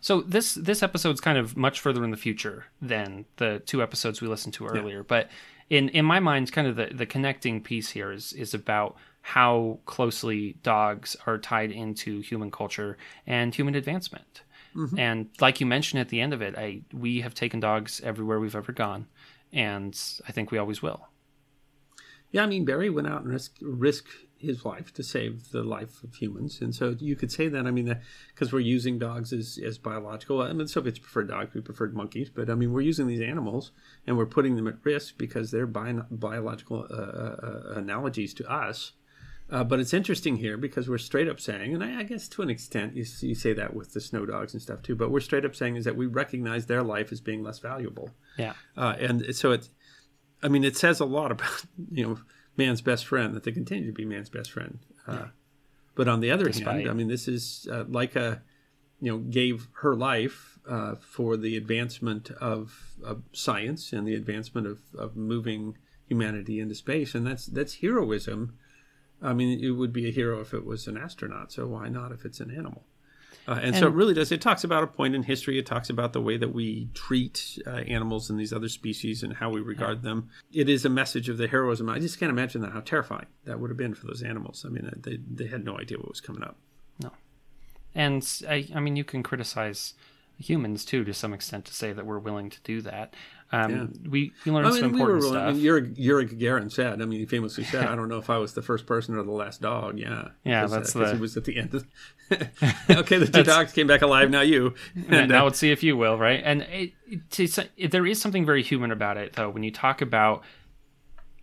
So 0.00 0.20
this 0.22 0.54
this 0.54 0.82
episode's 0.82 1.20
kind 1.20 1.38
of 1.38 1.56
much 1.56 1.78
further 1.78 2.02
in 2.02 2.10
the 2.10 2.16
future 2.16 2.64
than 2.82 3.24
the 3.36 3.62
two 3.66 3.84
episodes 3.84 4.20
we 4.20 4.26
listened 4.26 4.54
to 4.54 4.66
earlier, 4.66 4.98
yeah. 4.98 5.04
but 5.06 5.30
in 5.68 5.90
in 5.90 6.04
my 6.04 6.18
mind, 6.18 6.50
kind 6.50 6.66
of 6.66 6.74
the 6.74 6.86
the 6.92 7.06
connecting 7.06 7.62
piece 7.62 7.90
here 7.90 8.10
is 8.10 8.32
is 8.32 8.52
about 8.52 8.96
how 9.22 9.78
closely 9.86 10.56
dogs 10.64 11.16
are 11.24 11.38
tied 11.38 11.70
into 11.70 12.20
human 12.20 12.50
culture 12.50 12.98
and 13.28 13.54
human 13.54 13.76
advancement. 13.76 14.42
Mm-hmm. 14.74 14.98
And 14.98 15.28
like 15.40 15.60
you 15.60 15.66
mentioned 15.66 16.00
at 16.00 16.08
the 16.08 16.20
end 16.20 16.32
of 16.32 16.42
it, 16.42 16.58
I 16.58 16.80
we 16.92 17.20
have 17.20 17.34
taken 17.34 17.60
dogs 17.60 18.00
everywhere 18.00 18.40
we've 18.40 18.56
ever 18.56 18.72
gone, 18.72 19.06
and 19.52 19.96
I 20.26 20.32
think 20.32 20.50
we 20.50 20.58
always 20.58 20.82
will. 20.82 21.09
Yeah, 22.30 22.42
I 22.42 22.46
mean 22.46 22.64
Barry 22.64 22.90
went 22.90 23.08
out 23.08 23.22
and 23.22 23.30
risk 23.30 23.56
risk 23.60 24.06
his 24.38 24.64
life 24.64 24.92
to 24.94 25.02
save 25.02 25.50
the 25.50 25.62
life 25.62 26.02
of 26.02 26.14
humans, 26.14 26.60
and 26.60 26.74
so 26.74 26.96
you 26.98 27.14
could 27.14 27.30
say 27.30 27.48
that. 27.48 27.66
I 27.66 27.70
mean, 27.70 27.98
because 28.34 28.52
we're 28.52 28.60
using 28.60 28.98
dogs 28.98 29.32
as, 29.32 29.58
as 29.64 29.76
biological. 29.78 30.40
I 30.40 30.52
mean, 30.52 30.66
Soviets 30.66 30.98
preferred 30.98 31.28
dogs, 31.28 31.54
we 31.54 31.60
preferred 31.60 31.94
monkeys, 31.94 32.30
but 32.30 32.48
I 32.48 32.54
mean, 32.54 32.72
we're 32.72 32.80
using 32.80 33.06
these 33.06 33.20
animals 33.20 33.72
and 34.06 34.16
we're 34.16 34.26
putting 34.26 34.56
them 34.56 34.66
at 34.66 34.76
risk 34.82 35.18
because 35.18 35.50
they're 35.50 35.66
bi- 35.66 35.92
biological 36.10 36.86
uh, 36.90 36.94
uh, 36.94 37.36
uh 37.42 37.72
analogies 37.76 38.32
to 38.34 38.50
us. 38.50 38.92
Uh, 39.50 39.64
but 39.64 39.80
it's 39.80 39.92
interesting 39.92 40.36
here 40.36 40.56
because 40.56 40.88
we're 40.88 40.98
straight 40.98 41.28
up 41.28 41.40
saying, 41.40 41.74
and 41.74 41.82
I, 41.82 42.00
I 42.00 42.02
guess 42.04 42.28
to 42.28 42.42
an 42.42 42.50
extent 42.50 42.94
you, 42.94 43.04
you, 43.20 43.34
say 43.34 43.52
that 43.52 43.74
with 43.74 43.92
the 43.92 44.00
snow 44.00 44.24
dogs 44.24 44.52
and 44.52 44.62
stuff 44.62 44.80
too, 44.80 44.94
but 44.94 45.10
we're 45.10 45.20
straight 45.20 45.44
up 45.44 45.56
saying 45.56 45.74
is 45.74 45.84
that 45.86 45.96
we 45.96 46.06
recognize 46.06 46.66
their 46.66 46.84
life 46.84 47.10
as 47.10 47.20
being 47.20 47.42
less 47.42 47.58
valuable. 47.58 48.10
Yeah. 48.38 48.52
Uh, 48.76 48.94
and 49.00 49.34
so 49.34 49.50
it, 49.50 49.68
I 50.42 50.48
mean, 50.48 50.64
it 50.64 50.76
says 50.76 51.00
a 51.00 51.04
lot 51.04 51.32
about 51.32 51.64
you 51.90 52.06
know 52.06 52.18
man's 52.56 52.80
best 52.80 53.06
friend 53.06 53.34
that 53.34 53.44
they 53.44 53.52
continue 53.52 53.86
to 53.86 53.92
be 53.92 54.04
man's 54.04 54.28
best 54.28 54.50
friend. 54.50 54.78
Uh, 55.06 55.12
yeah. 55.12 55.26
But 55.94 56.08
on 56.08 56.20
the 56.20 56.30
other 56.30 56.46
Despite. 56.46 56.80
hand, 56.80 56.90
I 56.90 56.92
mean, 56.92 57.08
this 57.08 57.28
is 57.28 57.68
uh, 57.70 57.84
like 57.88 58.16
a 58.16 58.42
you 59.00 59.10
know 59.10 59.18
gave 59.18 59.68
her 59.80 59.94
life 59.94 60.58
uh, 60.68 60.94
for 60.96 61.36
the 61.36 61.56
advancement 61.56 62.30
of, 62.32 62.94
of, 63.02 63.22
science 63.32 63.92
and 63.92 64.06
the 64.06 64.14
advancement 64.14 64.66
of, 64.66 64.78
of 64.96 65.16
moving 65.16 65.76
humanity 66.06 66.60
into 66.60 66.74
space, 66.74 67.14
and 67.14 67.26
that's 67.26 67.46
that's 67.46 67.76
heroism 67.76 68.58
I 69.22 69.32
mean, 69.32 69.62
it 69.62 69.70
would 69.70 69.92
be 69.92 70.08
a 70.08 70.12
hero 70.12 70.40
if 70.40 70.54
it 70.54 70.64
was 70.64 70.86
an 70.86 70.96
astronaut. 70.96 71.52
So 71.52 71.66
why 71.66 71.88
not 71.88 72.12
if 72.12 72.24
it's 72.24 72.40
an 72.40 72.50
animal? 72.50 72.84
Uh, 73.48 73.52
and, 73.52 73.64
and, 73.66 73.76
so 73.76 73.86
it 73.86 73.94
really 73.94 74.14
does. 74.14 74.30
It 74.30 74.40
talks 74.40 74.64
about 74.64 74.84
a 74.84 74.86
point 74.86 75.14
in 75.14 75.22
history. 75.22 75.58
It 75.58 75.66
talks 75.66 75.90
about 75.90 76.12
the 76.12 76.20
way 76.20 76.36
that 76.36 76.52
we 76.52 76.88
treat 76.94 77.58
uh, 77.66 77.70
animals 77.70 78.30
and 78.30 78.38
these 78.38 78.52
other 78.52 78.68
species 78.68 79.22
and 79.22 79.32
how 79.32 79.50
we 79.50 79.60
regard 79.60 79.98
yeah. 79.98 80.10
them. 80.10 80.30
It 80.52 80.68
is 80.68 80.84
a 80.84 80.88
message 80.88 81.28
of 81.28 81.38
the 81.38 81.48
heroism. 81.48 81.88
I 81.88 81.98
just 81.98 82.20
can't 82.20 82.30
imagine 82.30 82.60
that 82.62 82.72
how 82.72 82.80
terrifying 82.80 83.26
that 83.44 83.58
would 83.58 83.70
have 83.70 83.76
been 83.76 83.94
for 83.94 84.06
those 84.06 84.22
animals. 84.22 84.64
I 84.66 84.70
mean, 84.70 84.86
uh, 84.86 84.90
they 84.96 85.18
they 85.28 85.46
had 85.46 85.64
no 85.64 85.78
idea 85.78 85.98
what 85.98 86.08
was 86.08 86.20
coming 86.20 86.42
up. 86.42 86.56
No, 87.02 87.10
and 87.94 88.26
I, 88.48 88.68
I 88.74 88.80
mean, 88.80 88.96
you 88.96 89.04
can 89.04 89.22
criticize 89.22 89.94
humans 90.40 90.84
too 90.84 91.04
to 91.04 91.14
some 91.14 91.32
extent 91.32 91.66
to 91.66 91.74
say 91.74 91.92
that 91.92 92.06
we're 92.06 92.18
willing 92.18 92.50
to 92.50 92.60
do 92.62 92.80
that. 92.82 93.14
Um, 93.52 93.70
yeah. 93.70 94.10
we, 94.10 94.32
we 94.44 94.52
learned 94.52 94.68
I 94.68 94.70
mean, 94.70 94.80
some 94.80 94.92
important 94.92 95.20
we 95.20 95.26
were, 95.26 95.32
stuff. 95.32 95.48
I 95.48 95.52
mean, 95.52 95.60
Yuri, 95.60 95.92
Yuri 95.96 96.26
Gagarin 96.26 96.70
said. 96.70 97.02
I 97.02 97.04
mean, 97.04 97.18
he 97.18 97.26
famously 97.26 97.64
said, 97.64 97.86
"I 97.88 97.96
don't 97.96 98.08
know 98.08 98.18
if 98.18 98.30
I 98.30 98.38
was 98.38 98.54
the 98.54 98.62
first 98.62 98.86
person 98.86 99.16
or 99.16 99.24
the 99.24 99.32
last 99.32 99.60
dog." 99.60 99.98
Yeah, 99.98 100.28
yeah, 100.44 100.66
that's 100.66 100.94
uh, 100.94 101.00
the. 101.00 101.14
He 101.14 101.20
was 101.20 101.36
at 101.36 101.44
the 101.44 101.58
end. 101.58 101.74
Of... 101.74 101.86
okay, 102.90 103.18
the 103.18 103.26
two 103.26 103.42
dogs 103.42 103.72
came 103.72 103.88
back 103.88 104.02
alive. 104.02 104.30
Now 104.30 104.42
you. 104.42 104.74
And, 105.08 105.30
now 105.30 105.42
uh, 105.42 105.44
let's 105.44 105.58
see 105.58 105.72
if 105.72 105.82
you 105.82 105.96
will. 105.96 106.16
Right, 106.16 106.40
and 106.44 106.62
it, 106.62 106.92
it, 107.10 107.70
it, 107.76 107.90
there 107.90 108.06
is 108.06 108.20
something 108.20 108.46
very 108.46 108.62
human 108.62 108.92
about 108.92 109.16
it, 109.16 109.32
though. 109.32 109.50
When 109.50 109.64
you 109.64 109.72
talk 109.72 110.00
about 110.00 110.44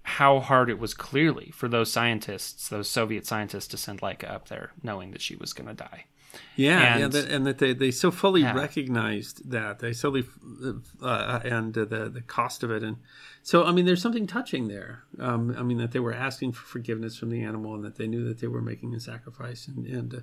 how 0.04 0.39
hard 0.39 0.70
it 0.70 0.80
was 0.80 0.93
clearly 0.93 1.52
for 1.54 1.68
those 1.68 1.91
scientists, 1.91 2.70
those 2.70 2.88
Soviet 2.88 3.26
scientists, 3.26 3.68
to 3.68 3.76
send 3.76 4.00
Laika 4.00 4.32
up 4.32 4.48
there, 4.48 4.72
knowing 4.82 5.12
that 5.12 5.22
she 5.22 5.36
was 5.36 5.52
going 5.52 5.68
to 5.68 5.74
die. 5.74 6.06
Yeah, 6.55 6.93
and, 6.93 6.99
yeah, 7.13 7.21
that, 7.21 7.32
and 7.32 7.45
that 7.45 7.59
they, 7.59 7.73
they 7.73 7.91
so 7.91 8.09
fully 8.09 8.41
yeah. 8.41 8.53
recognized 8.53 9.49
that 9.51 9.80
they 9.80 9.93
solely 9.93 10.25
uh, 11.01 11.39
and 11.43 11.78
uh, 11.78 11.86
the 11.86 12.09
the 12.09 12.21
cost 12.21 12.63
of 12.63 12.71
it, 12.71 12.84
and 12.84 12.97
so 13.43 13.63
I 13.63 13.71
mean, 13.71 13.86
there's 13.86 14.01
something 14.01 14.25
touching 14.25 14.67
there. 14.67 15.03
Um, 15.19 15.55
I 15.57 15.61
mean, 15.61 15.78
that 15.78 15.91
they 15.91 15.99
were 15.99 16.13
asking 16.13 16.53
for 16.53 16.65
forgiveness 16.65 17.15
from 17.15 17.30
the 17.30 17.43
animal, 17.43 17.75
and 17.75 17.84
that 17.84 17.95
they 17.95 18.07
knew 18.07 18.28
that 18.28 18.39
they 18.39 18.47
were 18.47 18.61
making 18.61 18.95
a 18.95 18.99
sacrifice, 18.99 19.67
and 19.67 19.86
and 19.86 20.15
uh, 20.15 20.19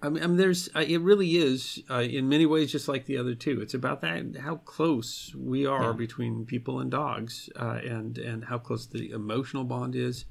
I, 0.00 0.08
mean, 0.08 0.22
I 0.22 0.26
mean, 0.26 0.36
there's 0.38 0.70
uh, 0.74 0.84
it 0.86 1.02
really 1.02 1.36
is 1.36 1.82
uh, 1.90 2.00
in 2.00 2.30
many 2.30 2.46
ways 2.46 2.72
just 2.72 2.88
like 2.88 3.04
the 3.04 3.18
other 3.18 3.34
two. 3.34 3.60
It's 3.60 3.74
about 3.74 4.00
that 4.00 4.38
how 4.40 4.56
close 4.56 5.34
we 5.36 5.66
are 5.66 5.90
yeah. 5.90 5.92
between 5.92 6.46
people 6.46 6.80
and 6.80 6.90
dogs, 6.90 7.50
uh, 7.56 7.80
and 7.84 8.16
and 8.16 8.46
how 8.46 8.56
close 8.56 8.86
the 8.86 9.10
emotional 9.10 9.64
bond 9.64 9.94
is. 9.94 10.24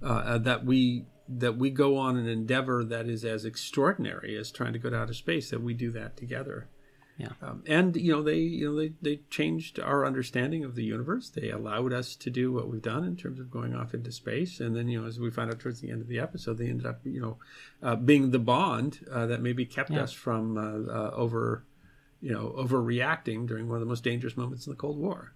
that 0.00 0.64
we 0.64 1.06
that 1.38 1.56
we 1.56 1.70
go 1.70 1.96
on 1.96 2.16
an 2.16 2.26
endeavor 2.26 2.84
that 2.84 3.08
is 3.08 3.24
as 3.24 3.44
extraordinary 3.44 4.36
as 4.36 4.50
trying 4.50 4.72
to 4.72 4.78
go 4.78 4.90
to 4.90 4.96
outer 4.96 5.14
space 5.14 5.50
that 5.50 5.62
we 5.62 5.74
do 5.74 5.90
that 5.90 6.16
together. 6.16 6.68
Yeah. 7.18 7.28
Um, 7.42 7.62
and 7.66 7.94
you 7.94 8.10
know 8.10 8.22
they 8.22 8.38
you 8.38 8.70
know 8.70 8.76
they, 8.76 8.92
they 9.02 9.20
changed 9.30 9.78
our 9.78 10.06
understanding 10.06 10.64
of 10.64 10.74
the 10.74 10.84
universe. 10.84 11.28
They 11.28 11.50
allowed 11.50 11.92
us 11.92 12.16
to 12.16 12.30
do 12.30 12.52
what 12.52 12.68
we've 12.68 12.82
done 12.82 13.04
in 13.04 13.16
terms 13.16 13.38
of 13.38 13.50
going 13.50 13.74
off 13.74 13.94
into 13.94 14.10
space. 14.10 14.60
And 14.60 14.74
then 14.74 14.88
you 14.88 15.00
know 15.00 15.06
as 15.06 15.20
we 15.20 15.30
find 15.30 15.50
out 15.50 15.60
towards 15.60 15.80
the 15.80 15.90
end 15.90 16.00
of 16.00 16.08
the 16.08 16.18
episode 16.18 16.58
they 16.58 16.68
ended 16.68 16.86
up 16.86 17.00
you 17.04 17.20
know 17.20 17.36
uh, 17.82 17.96
being 17.96 18.30
the 18.30 18.38
bond 18.38 19.06
uh, 19.10 19.26
that 19.26 19.42
maybe 19.42 19.66
kept 19.66 19.90
yeah. 19.90 20.02
us 20.02 20.12
from 20.12 20.56
uh, 20.56 20.92
uh 20.92 21.10
over 21.14 21.64
you 22.20 22.32
know 22.32 22.54
overreacting 22.58 23.46
during 23.46 23.68
one 23.68 23.76
of 23.76 23.80
the 23.80 23.86
most 23.86 24.04
dangerous 24.04 24.36
moments 24.36 24.66
in 24.66 24.72
the 24.72 24.76
cold 24.76 24.98
war. 24.98 25.34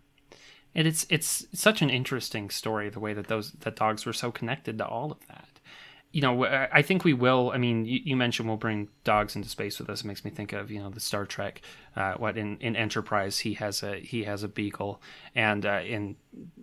And 0.75 0.89
it's 0.89 1.07
it's 1.11 1.47
such 1.53 1.83
an 1.83 1.91
interesting 1.91 2.51
story 2.51 2.89
the 2.89 3.01
way 3.01 3.13
that 3.13 3.29
those 3.29 3.53
that 3.53 3.77
dogs 3.77 4.07
were 4.07 4.13
so 4.13 4.33
connected 4.33 4.79
to 4.79 4.87
all 4.87 5.13
of 5.13 5.27
that 5.29 5.56
you 6.17 6.23
know, 6.23 6.47
I 6.47 6.81
think 6.81 7.05
we 7.05 7.13
will. 7.13 7.51
I 7.53 7.59
mean, 7.59 7.85
you, 7.85 8.01
you, 8.03 8.17
mentioned 8.17 8.49
we'll 8.49 8.57
bring 8.57 8.89
dogs 9.05 9.37
into 9.37 9.51
space 9.51 9.79
with 9.79 9.91
us. 9.91 10.01
It 10.01 10.07
makes 10.07 10.25
me 10.25 10.31
think 10.31 10.55
of 10.55 10.71
you 10.71 10.79
know 10.79 10.89
the 10.89 10.99
Star 10.99 11.27
Trek. 11.27 11.61
Uh, 11.95 12.15
what 12.15 12.39
in, 12.39 12.57
in 12.61 12.75
Enterprise 12.75 13.41
he 13.41 13.53
has 13.53 13.83
a 13.83 14.01
he 14.01 14.25
has 14.25 14.43
a 14.43 14.49
beagle, 14.49 15.03
and 15.35 15.67
uh, 15.67 15.83
in 15.85 16.17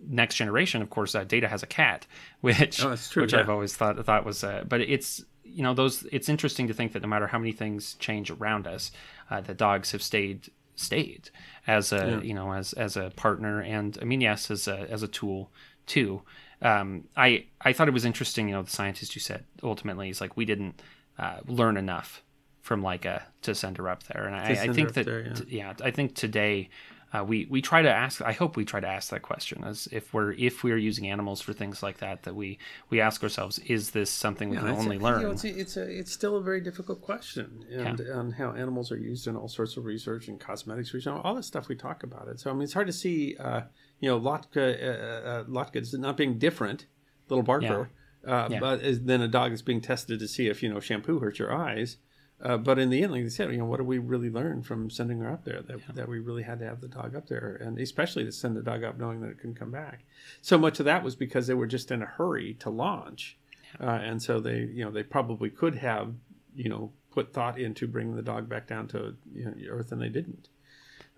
Next 0.08 0.34
Generation, 0.34 0.82
of 0.82 0.90
course, 0.90 1.14
uh, 1.14 1.22
Data 1.22 1.46
has 1.46 1.62
a 1.62 1.68
cat, 1.68 2.04
which 2.40 2.84
oh, 2.84 2.96
true, 2.96 3.22
which 3.22 3.32
yeah. 3.32 3.38
I've 3.38 3.48
always 3.48 3.76
thought 3.76 4.04
thought 4.04 4.24
was. 4.24 4.42
Uh, 4.42 4.64
but 4.68 4.80
it's 4.80 5.24
you 5.44 5.62
know 5.62 5.72
those. 5.72 6.04
It's 6.10 6.28
interesting 6.28 6.66
to 6.66 6.74
think 6.74 6.92
that 6.92 7.02
no 7.02 7.08
matter 7.08 7.28
how 7.28 7.38
many 7.38 7.52
things 7.52 7.94
change 8.00 8.32
around 8.32 8.66
us, 8.66 8.90
uh, 9.30 9.40
the 9.40 9.54
dogs 9.54 9.92
have 9.92 10.02
stayed 10.02 10.50
stayed 10.74 11.30
as 11.68 11.92
a 11.92 11.96
yeah. 11.96 12.20
you 12.22 12.34
know 12.34 12.52
as 12.52 12.72
as 12.72 12.96
a 12.96 13.12
partner, 13.14 13.60
and 13.60 13.96
I 14.02 14.04
mean 14.04 14.20
yes 14.20 14.50
as 14.50 14.66
a 14.66 14.90
as 14.90 15.04
a 15.04 15.08
tool 15.08 15.52
too 15.86 16.22
um, 16.62 17.04
I 17.16 17.46
I 17.60 17.72
thought 17.72 17.88
it 17.88 17.94
was 17.94 18.04
interesting. 18.04 18.48
You 18.48 18.54
know, 18.54 18.62
the 18.62 18.70
scientist 18.70 19.14
you 19.14 19.20
said 19.20 19.44
ultimately 19.62 20.08
is 20.08 20.20
like 20.20 20.36
we 20.36 20.44
didn't 20.44 20.80
uh, 21.18 21.38
learn 21.46 21.76
enough 21.76 22.22
from 22.60 22.82
Laika 22.82 23.22
to 23.42 23.54
send 23.54 23.78
her 23.78 23.88
up 23.88 24.02
there, 24.04 24.24
and 24.24 24.34
I, 24.34 24.62
I, 24.62 24.72
think 24.72 24.94
that 24.94 25.04
there, 25.04 25.26
yeah. 25.26 25.32
T- 25.32 25.44
yeah. 25.48 25.72
I 25.82 25.90
think 25.90 26.14
today. 26.14 26.68
Uh, 27.14 27.22
we 27.22 27.46
we 27.48 27.62
try 27.62 27.80
to 27.80 27.90
ask. 27.90 28.20
I 28.22 28.32
hope 28.32 28.56
we 28.56 28.64
try 28.64 28.80
to 28.80 28.88
ask 28.88 29.10
that 29.10 29.22
question 29.22 29.62
as 29.62 29.88
if 29.92 30.12
we're 30.12 30.32
if 30.32 30.64
we're 30.64 30.76
using 30.76 31.08
animals 31.08 31.40
for 31.40 31.52
things 31.52 31.80
like 31.80 31.98
that. 31.98 32.24
That 32.24 32.34
we 32.34 32.58
we 32.90 33.00
ask 33.00 33.22
ourselves: 33.22 33.60
Is 33.60 33.90
this 33.90 34.10
something 34.10 34.50
we 34.50 34.56
yeah, 34.56 34.62
can 34.62 34.70
only 34.70 34.96
a, 34.96 35.00
learn? 35.00 35.20
You 35.20 35.26
know, 35.28 35.32
it's 35.32 35.44
a, 35.44 35.60
it's 35.60 35.76
a, 35.76 35.82
it's 35.82 36.12
still 36.12 36.36
a 36.36 36.42
very 36.42 36.60
difficult 36.60 37.00
question, 37.00 37.64
and 37.70 38.00
yeah. 38.00 38.18
and 38.18 38.34
how 38.34 38.50
animals 38.50 38.90
are 38.90 38.98
used 38.98 39.28
in 39.28 39.36
all 39.36 39.46
sorts 39.46 39.76
of 39.76 39.84
research 39.84 40.26
and 40.26 40.40
cosmetics 40.40 40.92
research, 40.92 41.20
all 41.22 41.36
the 41.36 41.42
stuff 41.42 41.68
we 41.68 41.76
talk 41.76 42.02
about 42.02 42.26
it. 42.26 42.40
So 42.40 42.50
I 42.50 42.52
mean, 42.52 42.62
it's 42.62 42.74
hard 42.74 42.88
to 42.88 42.92
see. 42.92 43.36
Uh, 43.38 43.62
you 44.00 44.10
know, 44.10 44.20
Latka, 44.20 44.82
uh, 44.82 45.28
uh, 45.28 45.44
Latka 45.44 45.98
not 45.98 46.16
being 46.16 46.36
different, 46.38 46.86
little 47.28 47.44
Barker, 47.44 47.88
yeah. 48.26 48.30
Uh, 48.30 48.48
yeah. 48.50 48.58
but 48.60 48.80
then 49.06 49.22
a 49.22 49.28
dog 49.28 49.52
is 49.52 49.62
being 49.62 49.80
tested 49.80 50.18
to 50.18 50.26
see 50.26 50.48
if 50.48 50.64
you 50.64 50.68
know 50.68 50.80
shampoo 50.80 51.20
hurts 51.20 51.38
your 51.38 51.54
eyes. 51.54 51.98
Uh, 52.42 52.56
but 52.56 52.78
in 52.78 52.90
the 52.90 53.02
end, 53.02 53.12
like 53.12 53.22
they 53.22 53.28
said, 53.28 53.50
you 53.50 53.58
know, 53.58 53.64
what 53.64 53.78
do 53.78 53.84
we 53.84 53.98
really 53.98 54.28
learn 54.28 54.62
from 54.62 54.90
sending 54.90 55.20
her 55.20 55.30
up 55.30 55.44
there? 55.44 55.62
That, 55.62 55.78
yeah. 55.78 55.94
that 55.94 56.08
we 56.08 56.18
really 56.18 56.42
had 56.42 56.58
to 56.58 56.66
have 56.66 56.80
the 56.80 56.88
dog 56.88 57.14
up 57.14 57.28
there, 57.28 57.58
and 57.60 57.78
especially 57.78 58.24
to 58.24 58.32
send 58.32 58.56
the 58.56 58.62
dog 58.62 58.82
up 58.84 58.98
knowing 58.98 59.20
that 59.20 59.30
it 59.30 59.38
couldn't 59.38 59.58
come 59.58 59.70
back. 59.70 60.04
So 60.42 60.58
much 60.58 60.78
of 60.78 60.84
that 60.84 61.04
was 61.04 61.14
because 61.14 61.46
they 61.46 61.54
were 61.54 61.66
just 61.66 61.90
in 61.90 62.02
a 62.02 62.06
hurry 62.06 62.54
to 62.54 62.70
launch, 62.70 63.38
uh, 63.80 63.84
and 64.02 64.22
so 64.22 64.40
they, 64.40 64.60
you 64.60 64.84
know, 64.84 64.90
they 64.90 65.02
probably 65.02 65.48
could 65.48 65.76
have 65.76 66.14
you 66.54 66.68
know 66.68 66.92
put 67.10 67.32
thought 67.32 67.58
into 67.58 67.86
bringing 67.86 68.16
the 68.16 68.22
dog 68.22 68.48
back 68.48 68.66
down 68.66 68.88
to 68.88 69.14
you 69.32 69.44
know, 69.44 69.54
Earth, 69.68 69.92
and 69.92 70.02
they 70.02 70.08
didn't. 70.08 70.48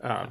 Uh, 0.01 0.27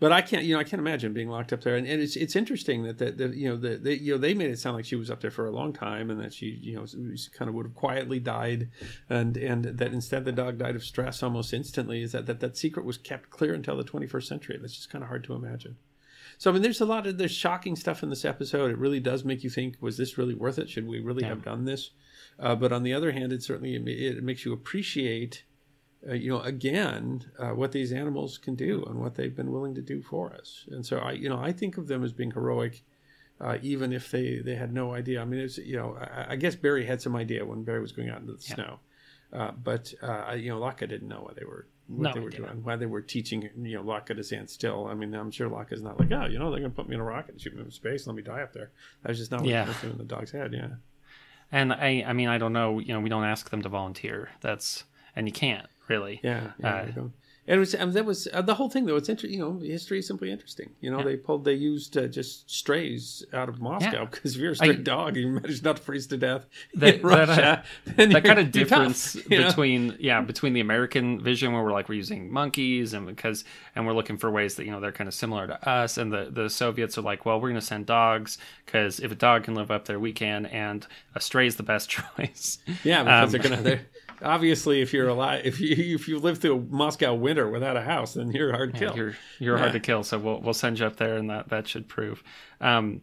but 0.00 0.12
I 0.12 0.22
can't, 0.22 0.44
you 0.44 0.54
know, 0.54 0.60
I 0.60 0.64
can't 0.64 0.80
imagine 0.80 1.12
being 1.12 1.28
locked 1.28 1.52
up 1.52 1.62
there. 1.62 1.76
And, 1.76 1.86
and 1.86 2.00
it's 2.00 2.16
it's 2.16 2.34
interesting 2.34 2.84
that 2.84 2.96
the, 2.96 3.12
the 3.12 3.28
you 3.36 3.50
know 3.50 3.56
the, 3.56 3.76
the, 3.76 4.02
you 4.02 4.12
know 4.12 4.18
they 4.18 4.32
made 4.32 4.50
it 4.50 4.58
sound 4.58 4.74
like 4.74 4.86
she 4.86 4.96
was 4.96 5.10
up 5.10 5.20
there 5.20 5.30
for 5.30 5.46
a 5.46 5.50
long 5.50 5.74
time 5.74 6.10
and 6.10 6.18
that 6.20 6.32
she 6.32 6.46
you 6.46 6.74
know 6.74 6.86
kind 7.36 7.50
of 7.50 7.54
would 7.54 7.66
have 7.66 7.74
quietly 7.74 8.18
died, 8.18 8.70
and 9.10 9.36
and 9.36 9.64
that 9.64 9.92
instead 9.92 10.24
the 10.24 10.32
dog 10.32 10.58
died 10.58 10.74
of 10.74 10.82
stress 10.82 11.22
almost 11.22 11.52
instantly. 11.52 12.02
Is 12.02 12.12
that 12.12 12.24
that 12.26 12.40
that 12.40 12.56
secret 12.56 12.86
was 12.86 12.96
kept 12.96 13.28
clear 13.28 13.52
until 13.52 13.76
the 13.76 13.84
21st 13.84 14.24
century? 14.24 14.58
That's 14.58 14.74
just 14.74 14.90
kind 14.90 15.04
of 15.04 15.08
hard 15.08 15.22
to 15.24 15.34
imagine. 15.34 15.76
So 16.38 16.50
I 16.50 16.54
mean, 16.54 16.62
there's 16.62 16.80
a 16.80 16.86
lot 16.86 17.06
of 17.06 17.18
there's 17.18 17.32
shocking 17.32 17.76
stuff 17.76 18.02
in 18.02 18.08
this 18.08 18.24
episode. 18.24 18.70
It 18.70 18.78
really 18.78 19.00
does 19.00 19.22
make 19.22 19.44
you 19.44 19.50
think: 19.50 19.76
Was 19.82 19.98
this 19.98 20.16
really 20.16 20.34
worth 20.34 20.58
it? 20.58 20.70
Should 20.70 20.88
we 20.88 20.98
really 21.00 21.24
yeah. 21.24 21.28
have 21.28 21.44
done 21.44 21.66
this? 21.66 21.90
Uh, 22.38 22.54
but 22.54 22.72
on 22.72 22.84
the 22.84 22.94
other 22.94 23.12
hand, 23.12 23.34
it 23.34 23.42
certainly 23.42 23.74
it 23.74 24.24
makes 24.24 24.46
you 24.46 24.54
appreciate 24.54 25.44
uh, 26.08 26.14
you 26.14 26.30
know, 26.30 26.40
again, 26.40 27.30
uh, 27.38 27.50
what 27.50 27.72
these 27.72 27.92
animals 27.92 28.38
can 28.38 28.54
do 28.54 28.82
and 28.88 29.00
what 29.00 29.14
they've 29.14 29.36
been 29.36 29.52
willing 29.52 29.74
to 29.74 29.82
do 29.82 30.00
for 30.00 30.32
us. 30.32 30.64
And 30.70 30.84
so 30.84 30.98
I, 30.98 31.12
you 31.12 31.28
know, 31.28 31.38
I 31.38 31.52
think 31.52 31.76
of 31.76 31.88
them 31.88 32.02
as 32.02 32.12
being 32.12 32.30
heroic, 32.30 32.82
uh, 33.40 33.58
even 33.62 33.92
if 33.92 34.10
they, 34.10 34.38
they 34.38 34.54
had 34.54 34.72
no 34.72 34.94
idea. 34.94 35.20
I 35.20 35.24
mean, 35.24 35.40
it's, 35.40 35.58
you 35.58 35.76
know, 35.76 35.98
I, 36.00 36.32
I, 36.32 36.36
guess 36.36 36.54
Barry 36.56 36.86
had 36.86 37.02
some 37.02 37.16
idea 37.16 37.44
when 37.44 37.64
Barry 37.64 37.80
was 37.80 37.92
going 37.92 38.08
out 38.08 38.20
into 38.20 38.32
the 38.32 38.44
yeah. 38.48 38.54
snow. 38.54 38.78
Uh, 39.32 39.50
but, 39.62 39.92
uh, 40.02 40.32
you 40.32 40.48
know, 40.48 40.58
Laka 40.58 40.88
didn't 40.88 41.08
know 41.08 41.20
what 41.20 41.36
they 41.36 41.44
were, 41.44 41.68
what 41.86 42.02
no, 42.02 42.12
they 42.14 42.20
were 42.20 42.30
doing, 42.30 42.64
why 42.64 42.76
they 42.76 42.86
were 42.86 43.02
teaching, 43.02 43.48
you 43.62 43.76
know, 43.76 43.82
Laka 43.82 44.16
to 44.16 44.24
stand 44.24 44.48
still. 44.48 44.86
I 44.86 44.94
mean, 44.94 45.14
I'm 45.14 45.30
sure 45.30 45.48
Laka's 45.48 45.82
not 45.82 46.00
like, 46.00 46.10
oh, 46.12 46.26
you 46.26 46.38
know, 46.38 46.50
they're 46.50 46.60
going 46.60 46.72
to 46.72 46.76
put 46.76 46.88
me 46.88 46.94
in 46.94 47.00
a 47.00 47.04
rocket 47.04 47.32
and 47.32 47.40
shoot 47.40 47.54
me 47.54 47.60
into 47.60 47.72
space 47.72 48.06
and 48.06 48.16
let 48.16 48.16
me 48.16 48.22
die 48.22 48.42
up 48.42 48.52
there. 48.52 48.70
That's 49.04 49.18
just 49.18 49.30
not 49.30 49.40
what 49.40 49.50
yeah. 49.50 49.68
was 49.68 49.82
in 49.84 49.98
the 49.98 50.04
dog's 50.04 50.32
head. 50.32 50.52
Yeah. 50.52 50.68
And 51.52 51.72
I, 51.72 52.04
I 52.06 52.12
mean, 52.12 52.28
I 52.28 52.38
don't 52.38 52.52
know, 52.52 52.78
you 52.78 52.94
know, 52.94 53.00
we 53.00 53.08
don't 53.08 53.24
ask 53.24 53.50
them 53.50 53.62
to 53.62 53.68
volunteer. 53.68 54.30
That's, 54.40 54.84
and 55.14 55.26
you 55.26 55.32
can't 55.32 55.66
really. 55.90 56.20
Yeah, 56.22 56.52
yeah. 56.58 56.86
Uh, 56.96 57.02
and 57.50 57.56
it 57.56 57.58
was 57.58 57.74
and 57.74 57.92
that 57.94 58.04
was 58.04 58.28
uh, 58.32 58.42
the 58.42 58.54
whole 58.54 58.70
thing 58.70 58.86
though. 58.86 58.94
It's 58.94 59.08
interesting, 59.08 59.40
you 59.40 59.44
know 59.44 59.58
history 59.58 59.98
is 59.98 60.06
simply 60.06 60.30
interesting. 60.30 60.70
You 60.80 60.92
know 60.92 60.98
yeah. 60.98 61.04
they 61.04 61.16
pulled 61.16 61.44
they 61.44 61.54
used 61.54 61.96
uh, 61.96 62.06
just 62.06 62.48
strays 62.48 63.24
out 63.32 63.48
of 63.48 63.60
Moscow 63.60 64.04
because 64.04 64.36
yeah. 64.36 64.38
if 64.38 64.42
you're 64.42 64.52
a 64.52 64.56
stray 64.56 64.68
I, 64.68 64.74
dog 64.74 65.16
you 65.16 65.26
manage 65.26 65.60
not 65.62 65.76
to 65.78 65.82
freeze 65.82 66.06
to 66.08 66.16
death 66.16 66.46
that, 66.74 67.02
Russia. 67.02 67.64
That, 67.86 67.98
uh, 67.98 68.12
that 68.12 68.24
kind 68.24 68.38
of 68.38 68.52
difference 68.52 69.12
tough, 69.14 69.26
between 69.26 69.88
know? 69.88 69.96
yeah 69.98 70.20
between 70.20 70.52
the 70.52 70.60
American 70.60 71.20
vision 71.20 71.52
where 71.52 71.64
we're 71.64 71.72
like 71.72 71.88
we're 71.88 71.96
using 71.96 72.32
monkeys 72.32 72.92
and 72.92 73.06
because 73.06 73.44
and 73.74 73.84
we're 73.84 73.94
looking 73.94 74.16
for 74.16 74.30
ways 74.30 74.54
that 74.54 74.64
you 74.64 74.70
know 74.70 74.78
they're 74.78 74.92
kind 74.92 75.08
of 75.08 75.14
similar 75.14 75.48
to 75.48 75.68
us 75.68 75.98
and 75.98 76.12
the 76.12 76.28
the 76.30 76.48
Soviets 76.48 76.98
are 76.98 77.02
like 77.02 77.26
well 77.26 77.40
we're 77.40 77.48
going 77.48 77.60
to 77.60 77.66
send 77.66 77.84
dogs 77.84 78.38
because 78.64 79.00
if 79.00 79.10
a 79.10 79.16
dog 79.16 79.42
can 79.42 79.56
live 79.56 79.72
up 79.72 79.86
there 79.86 79.98
we 79.98 80.12
can 80.12 80.46
and 80.46 80.86
a 81.16 81.20
stray 81.20 81.48
is 81.48 81.56
the 81.56 81.64
best 81.64 81.88
choice. 82.16 82.58
Yeah, 82.84 83.02
because 83.02 83.24
um, 83.24 83.30
they're 83.30 83.50
gonna 83.50 83.62
they're 83.62 83.86
obviously, 84.22 84.80
if 84.80 84.92
you're 84.92 85.08
alive, 85.08 85.42
if 85.44 85.60
you 85.60 85.94
if 85.94 86.08
you 86.08 86.18
live 86.18 86.38
through 86.38 86.56
a 86.56 86.60
Moscow 86.60 87.14
winter 87.14 87.48
without 87.48 87.76
a 87.76 87.82
house, 87.82 88.14
then 88.14 88.30
you're 88.30 88.52
hard 88.52 88.74
to 88.74 88.78
kill. 88.78 88.96
You're 88.96 89.16
you're 89.38 89.56
yeah. 89.56 89.60
hard 89.60 89.72
to 89.72 89.80
kill. 89.80 90.02
So 90.02 90.18
we'll 90.18 90.40
we'll 90.40 90.54
send 90.54 90.78
you 90.78 90.86
up 90.86 90.96
there, 90.96 91.16
and 91.16 91.30
that 91.30 91.48
that 91.48 91.68
should 91.68 91.88
prove. 91.88 92.22
Um, 92.60 93.02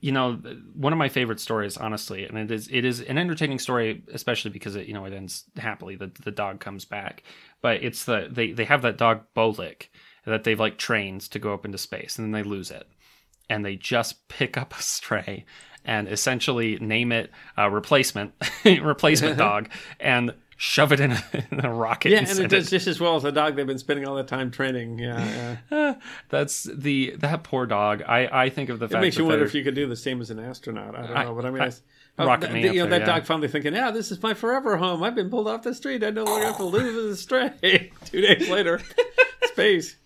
you 0.00 0.12
know, 0.12 0.34
one 0.74 0.92
of 0.92 0.98
my 0.98 1.08
favorite 1.08 1.40
stories, 1.40 1.76
honestly, 1.76 2.24
and 2.24 2.36
it 2.38 2.50
is 2.50 2.68
it 2.70 2.84
is 2.84 3.00
an 3.00 3.18
entertaining 3.18 3.58
story, 3.58 4.04
especially 4.12 4.50
because 4.50 4.76
it 4.76 4.86
you 4.86 4.94
know 4.94 5.04
it 5.04 5.12
ends 5.12 5.44
happily. 5.56 5.96
The 5.96 6.10
the 6.22 6.30
dog 6.30 6.60
comes 6.60 6.84
back, 6.84 7.22
but 7.62 7.82
it's 7.82 8.04
the 8.04 8.28
they 8.30 8.52
they 8.52 8.64
have 8.64 8.82
that 8.82 8.98
dog 8.98 9.22
Bolik 9.34 9.88
that 10.24 10.44
they've 10.44 10.60
like 10.60 10.76
trained 10.76 11.22
to 11.22 11.38
go 11.38 11.54
up 11.54 11.64
into 11.64 11.78
space, 11.78 12.18
and 12.18 12.26
then 12.26 12.32
they 12.32 12.48
lose 12.48 12.70
it, 12.70 12.86
and 13.48 13.64
they 13.64 13.76
just 13.76 14.28
pick 14.28 14.56
up 14.56 14.74
a 14.78 14.82
stray 14.82 15.44
and 15.86 16.08
essentially 16.08 16.78
name 16.78 17.12
it 17.12 17.30
a 17.56 17.70
replacement 17.70 18.32
replacement 18.64 19.40
uh-huh. 19.40 19.50
dog 19.50 19.68
and 19.98 20.34
shove 20.58 20.92
it 20.92 21.00
in 21.00 21.12
a, 21.12 21.24
in 21.50 21.64
a 21.64 21.72
rocket. 21.72 22.10
Yeah, 22.10 22.18
and, 22.20 22.28
and 22.30 22.40
it 22.40 22.48
does 22.48 22.70
just 22.70 22.86
as 22.86 22.98
well 23.00 23.16
as 23.16 23.22
the 23.22 23.32
dog 23.32 23.56
they've 23.56 23.66
been 23.66 23.78
spending 23.78 24.06
all 24.06 24.16
that 24.16 24.28
time 24.28 24.50
training. 24.50 24.98
Yeah, 24.98 25.56
yeah. 25.70 25.94
that's 26.28 26.64
the 26.64 27.14
that 27.18 27.44
poor 27.44 27.66
dog. 27.66 28.02
I 28.02 28.28
I 28.44 28.50
think 28.50 28.68
of 28.68 28.78
the 28.78 28.86
it 28.86 28.90
fact. 28.90 29.02
It 29.02 29.06
makes 29.06 29.18
you 29.18 29.24
wonder 29.24 29.44
if 29.44 29.54
you 29.54 29.64
could 29.64 29.74
do 29.74 29.86
the 29.86 29.96
same 29.96 30.20
as 30.20 30.30
an 30.30 30.38
astronaut. 30.38 30.94
I 30.94 31.06
don't 31.06 31.16
I, 31.16 31.24
know, 31.24 31.34
but 31.34 31.46
I 31.46 31.50
mean. 31.50 31.62
I, 31.62 31.70
Oh, 32.18 32.24
rocket 32.26 32.50
you 32.50 32.62
know 32.62 32.72
there, 32.72 32.86
that 32.86 33.00
yeah. 33.00 33.06
dog 33.06 33.26
finally 33.26 33.48
thinking, 33.48 33.74
"Yeah, 33.74 33.90
this 33.90 34.10
is 34.10 34.22
my 34.22 34.32
forever 34.32 34.78
home. 34.78 35.02
I've 35.02 35.14
been 35.14 35.28
pulled 35.28 35.46
off 35.46 35.64
the 35.64 35.74
street. 35.74 36.02
I 36.02 36.08
no 36.08 36.24
longer 36.24 36.46
have 36.46 36.56
to 36.56 36.64
live 36.64 36.86
as 36.86 37.04
a 37.04 37.16
stray." 37.16 37.50
Two 38.06 38.20
days 38.22 38.48
later, 38.48 38.80
space. 39.42 39.96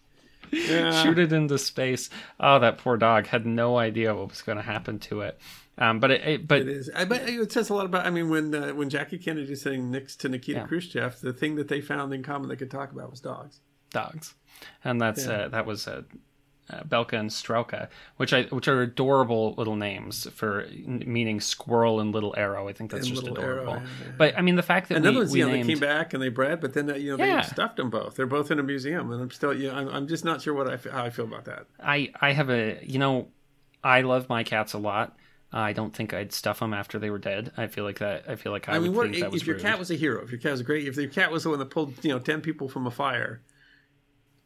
Yeah. 0.51 1.03
Shoot 1.03 1.19
it 1.19 1.33
into 1.33 1.57
space. 1.59 2.11
Oh, 2.41 2.59
that 2.59 2.79
poor 2.79 2.97
dog 2.97 3.27
had 3.27 3.47
no 3.47 3.79
idea 3.79 4.13
what 4.13 4.31
was 4.31 4.43
going 4.43 4.57
to 4.57 4.63
happen 4.63 4.99
to 5.01 5.21
it. 5.21 5.39
Um, 5.81 5.99
but 5.99 6.11
it, 6.11 6.21
it, 6.27 6.49
but 6.49 6.61
it 6.61 6.69
is. 6.69 6.91
I, 6.95 7.07
but 7.07 7.23
it 7.27 7.51
says 7.51 7.71
a 7.71 7.75
lot 7.75 7.87
about. 7.87 8.07
I 8.07 8.11
mean, 8.11 8.29
when 8.29 8.55
uh, 8.55 8.75
when 8.75 8.91
Jackie 8.91 9.17
Kennedy 9.17 9.55
sitting 9.55 9.91
next 9.91 10.17
to 10.17 10.29
Nikita 10.29 10.61
yeah. 10.61 10.67
Khrushchev, 10.67 11.21
the 11.21 11.33
thing 11.33 11.55
that 11.57 11.69
they 11.69 11.81
found 11.81 12.13
in 12.13 12.23
common 12.23 12.51
they 12.51 12.57
could 12.57 12.71
talk 12.71 12.93
about 12.93 13.11
was 13.11 13.21
dogs. 13.21 13.61
Dogs, 13.89 14.35
and 14.85 15.01
that's 15.01 15.25
yeah. 15.25 15.33
uh, 15.33 15.49
that 15.49 15.65
was 15.65 15.89
uh, 15.89 16.03
uh, 16.69 16.83
Belka 16.83 17.15
and 17.15 17.31
Strelka, 17.31 17.89
which 18.19 18.35
I 18.35 18.43
which 18.45 18.69
are 18.69 18.83
adorable 18.83 19.55
little 19.57 19.75
names 19.75 20.29
for 20.35 20.67
meaning 20.85 21.41
squirrel 21.41 21.99
and 21.99 22.13
little 22.13 22.35
arrow. 22.37 22.69
I 22.69 22.75
think 22.75 22.91
that's 22.91 23.07
and 23.07 23.17
just 23.17 23.27
adorable. 23.27 23.73
Arrow, 23.73 23.83
yeah, 23.83 24.13
But 24.19 24.39
I 24.39 24.43
mean, 24.43 24.57
the 24.57 24.63
fact 24.63 24.91
that 24.91 24.99
another 24.99 25.13
we, 25.13 25.19
one's 25.19 25.33
we 25.33 25.39
you 25.39 25.47
know, 25.47 25.53
named... 25.53 25.65
they 25.65 25.73
came 25.73 25.81
back 25.81 26.13
and 26.13 26.23
they 26.23 26.29
bred, 26.29 26.61
but 26.61 26.75
then 26.75 26.91
uh, 26.91 26.95
you 26.95 27.17
know 27.17 27.17
they 27.17 27.43
stuffed 27.43 27.79
them 27.79 27.89
both. 27.89 28.17
They're 28.17 28.27
both 28.27 28.51
in 28.51 28.59
a 28.59 28.63
museum, 28.63 29.11
and 29.11 29.23
I'm 29.23 29.31
still 29.31 29.55
you 29.55 29.69
know, 29.69 29.77
I'm, 29.77 29.89
I'm 29.89 30.09
just 30.09 30.27
not 30.27 30.43
sure 30.43 30.53
what 30.53 30.69
I 30.69 30.77
how 30.91 31.05
I 31.05 31.11
feel 31.11 31.25
about 31.25 31.47
that. 31.47 31.67
I 31.83 32.13
I 32.21 32.33
have 32.33 32.51
a 32.51 32.79
you 32.83 32.99
know 32.99 33.29
I 33.83 34.03
love 34.03 34.29
my 34.29 34.45
cats 34.45 34.75
a 34.75 34.79
lot 34.79 35.17
I 35.53 35.73
don't 35.73 35.95
think 35.95 36.15
I'd 36.15 36.33
stuff 36.33 36.61
them 36.61 36.73
after 36.73 36.99
they 36.99 37.11
were 37.11 37.19
dead. 37.19 37.51
I 37.57 37.67
feel 37.67 37.85
like 37.85 37.99
that. 37.99 38.25
I 38.29 38.37
feel 38.37 38.53
like 38.53 38.69
I, 38.69 38.77
I 38.77 38.79
mean, 38.79 38.95
what, 38.95 39.15
if 39.15 39.47
your 39.47 39.57
rude. 39.57 39.63
cat 39.63 39.79
was 39.79 39.91
a 39.91 39.97
hero? 39.97 40.23
If 40.23 40.31
your 40.31 40.41
cat 40.41 40.53
was 40.53 40.63
great, 40.63 40.87
if 40.87 40.97
your 40.97 41.09
cat 41.09 41.33
was 41.33 41.43
the 41.43 41.51
one 41.51 41.59
that 41.59 41.71
pulled 41.71 42.05
you 42.05 42.11
know 42.11 42.21
ten 42.21 42.41
people 42.41 42.69
from 42.69 42.87
a 42.87 42.91
fire, 42.91 43.41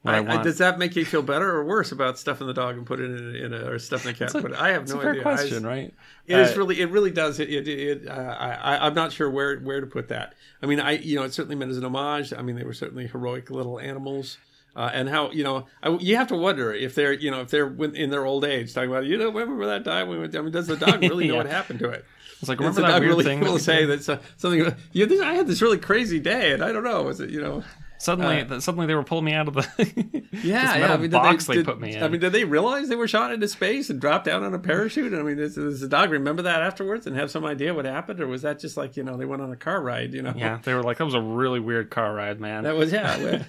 I, 0.05 0.21
want... 0.21 0.41
I, 0.41 0.43
does 0.43 0.59
that 0.59 0.79
make 0.79 0.97
you 0.97 1.05
feel 1.05 1.23
better 1.23 1.51
or 1.51 1.65
worse 1.65 1.93
about 1.93 2.19
stuffing 2.19 2.47
the 2.47 2.55
dog 2.55 2.79
and 2.79 2.87
putting 2.87 3.13
it 3.13 3.21
in, 3.21 3.37
in 3.37 3.55
a 3.55 3.71
or 3.71 3.79
stuffing 3.79 4.13
the 4.13 4.19
cat? 4.19 4.33
but 4.33 4.55
I 4.55 4.71
have 4.71 4.89
no 4.89 5.03
idea. 5.03 5.21
question, 5.21 5.67
right? 5.67 5.93
It 6.27 6.35
uh, 6.35 6.39
is 6.39 6.57
really, 6.57 6.81
it 6.81 6.91
really 6.91 7.11
does. 7.11 7.39
It, 7.39 7.51
it, 7.51 7.69
it 7.69 8.09
uh, 8.09 8.13
I, 8.13 8.87
I'm 8.87 8.95
not 8.95 9.13
sure 9.13 9.31
where 9.31 9.59
where 9.59 9.83
to 9.83 9.87
put 9.87 10.09
that. 10.09 10.35
I 10.63 10.67
mean, 10.67 10.81
I 10.81 10.93
you 10.93 11.17
know, 11.17 11.25
it 11.25 11.35
certainly 11.35 11.57
meant 11.57 11.71
as 11.71 11.77
an 11.77 11.85
homage. 11.85 12.33
I 12.33 12.41
mean, 12.41 12.57
they 12.57 12.65
were 12.65 12.73
certainly 12.73 13.07
heroic 13.07 13.51
little 13.51 13.79
animals 13.79 14.39
uh, 14.77 14.91
and 14.93 15.09
how 15.09 15.31
you 15.31 15.45
know 15.45 15.66
I, 15.83 15.91
you 16.01 16.16
have 16.16 16.29
to 16.29 16.37
wonder 16.37 16.72
if 16.72 16.95
they're 16.95 17.12
you 17.12 17.31
know 17.31 17.43
if 17.43 17.51
they're 17.51 17.68
in 17.95 18.11
their 18.11 18.25
old 18.25 18.45
age 18.45 18.75
talking 18.75 18.91
about 18.91 19.05
you 19.05 19.16
know 19.16 19.31
remember 19.31 19.66
that 19.66 19.85
time 19.85 20.09
we 20.09 20.18
went 20.18 20.35
I 20.35 20.41
mean 20.41 20.53
does 20.53 20.66
the 20.66 20.77
dog 20.77 21.01
really 21.03 21.29
know 21.29 21.35
yeah. 21.35 21.39
what 21.39 21.51
happened 21.51 21.79
to 21.81 21.91
it? 21.91 22.05
It's 22.41 22.49
like 22.49 22.59
remember 22.59 22.83
that 22.83 23.01
weird 23.01 23.11
really 23.11 23.25
thing 23.25 23.41
will 23.41 23.59
say 23.59 23.85
that 23.87 24.03
something 24.03 24.75
you 24.93 25.07
know, 25.07 25.22
I 25.22 25.35
had 25.35 25.47
this 25.47 25.62
really 25.62 25.79
crazy 25.79 26.20
day 26.20 26.53
and 26.53 26.62
I 26.62 26.72
don't 26.72 26.85
know 26.85 27.05
was 27.05 27.20
it 27.20 27.31
you 27.31 27.41
know 27.41 27.62
suddenly 27.99 28.41
uh, 28.41 28.61
suddenly 28.61 28.87
they 28.87 28.95
were 28.97 29.05
pulling 29.05 29.25
me 29.27 29.33
out 29.33 29.47
of 29.47 29.55
the 29.55 30.25
yeah, 30.43 30.77
yeah 30.77 30.93
I 30.93 30.97
mean, 30.97 31.11
box 31.11 31.47
they, 31.47 31.57
they, 31.57 31.62
put 31.62 31.81
me 31.81 31.95
in. 31.95 32.03
I 32.03 32.09
mean 32.09 32.20
did 32.20 32.33
they 32.33 32.45
realize 32.45 32.89
they 32.89 32.97
were 32.97 33.09
shot 33.09 33.33
into 33.33 33.47
space 33.47 33.91
and 33.91 34.01
dropped 34.01 34.25
down 34.25 34.43
on 34.43 34.53
a 34.55 34.59
parachute? 34.59 35.14
I 35.14 35.22
mean 35.22 35.37
does, 35.37 35.55
does 35.55 35.81
the 35.81 35.89
dog 35.89 36.11
remember 36.11 36.43
that 36.43 36.62
afterwards 36.62 37.07
and 37.07 37.16
have 37.16 37.31
some 37.31 37.45
idea 37.45 37.72
what 37.72 37.85
happened 37.85 38.20
or 38.20 38.27
was 38.27 38.43
that 38.43 38.59
just 38.59 38.77
like 38.77 38.97
you 38.97 39.05
know 39.05 39.16
they 39.16 39.25
went 39.25 39.41
on 39.41 39.53
a 39.53 39.57
car 39.57 39.81
ride 39.81 40.12
you 40.12 40.22
know? 40.22 40.35
Yeah, 40.37 40.59
they 40.64 40.75
were 40.75 40.83
like 40.83 40.99
that 40.99 41.05
was 41.05 41.14
a 41.14 41.22
really 41.22 41.61
weird 41.61 41.91
car 41.91 42.12
ride, 42.12 42.41
man. 42.41 42.64
That 42.64 42.77
was 42.77 42.93
yeah. 42.93 43.45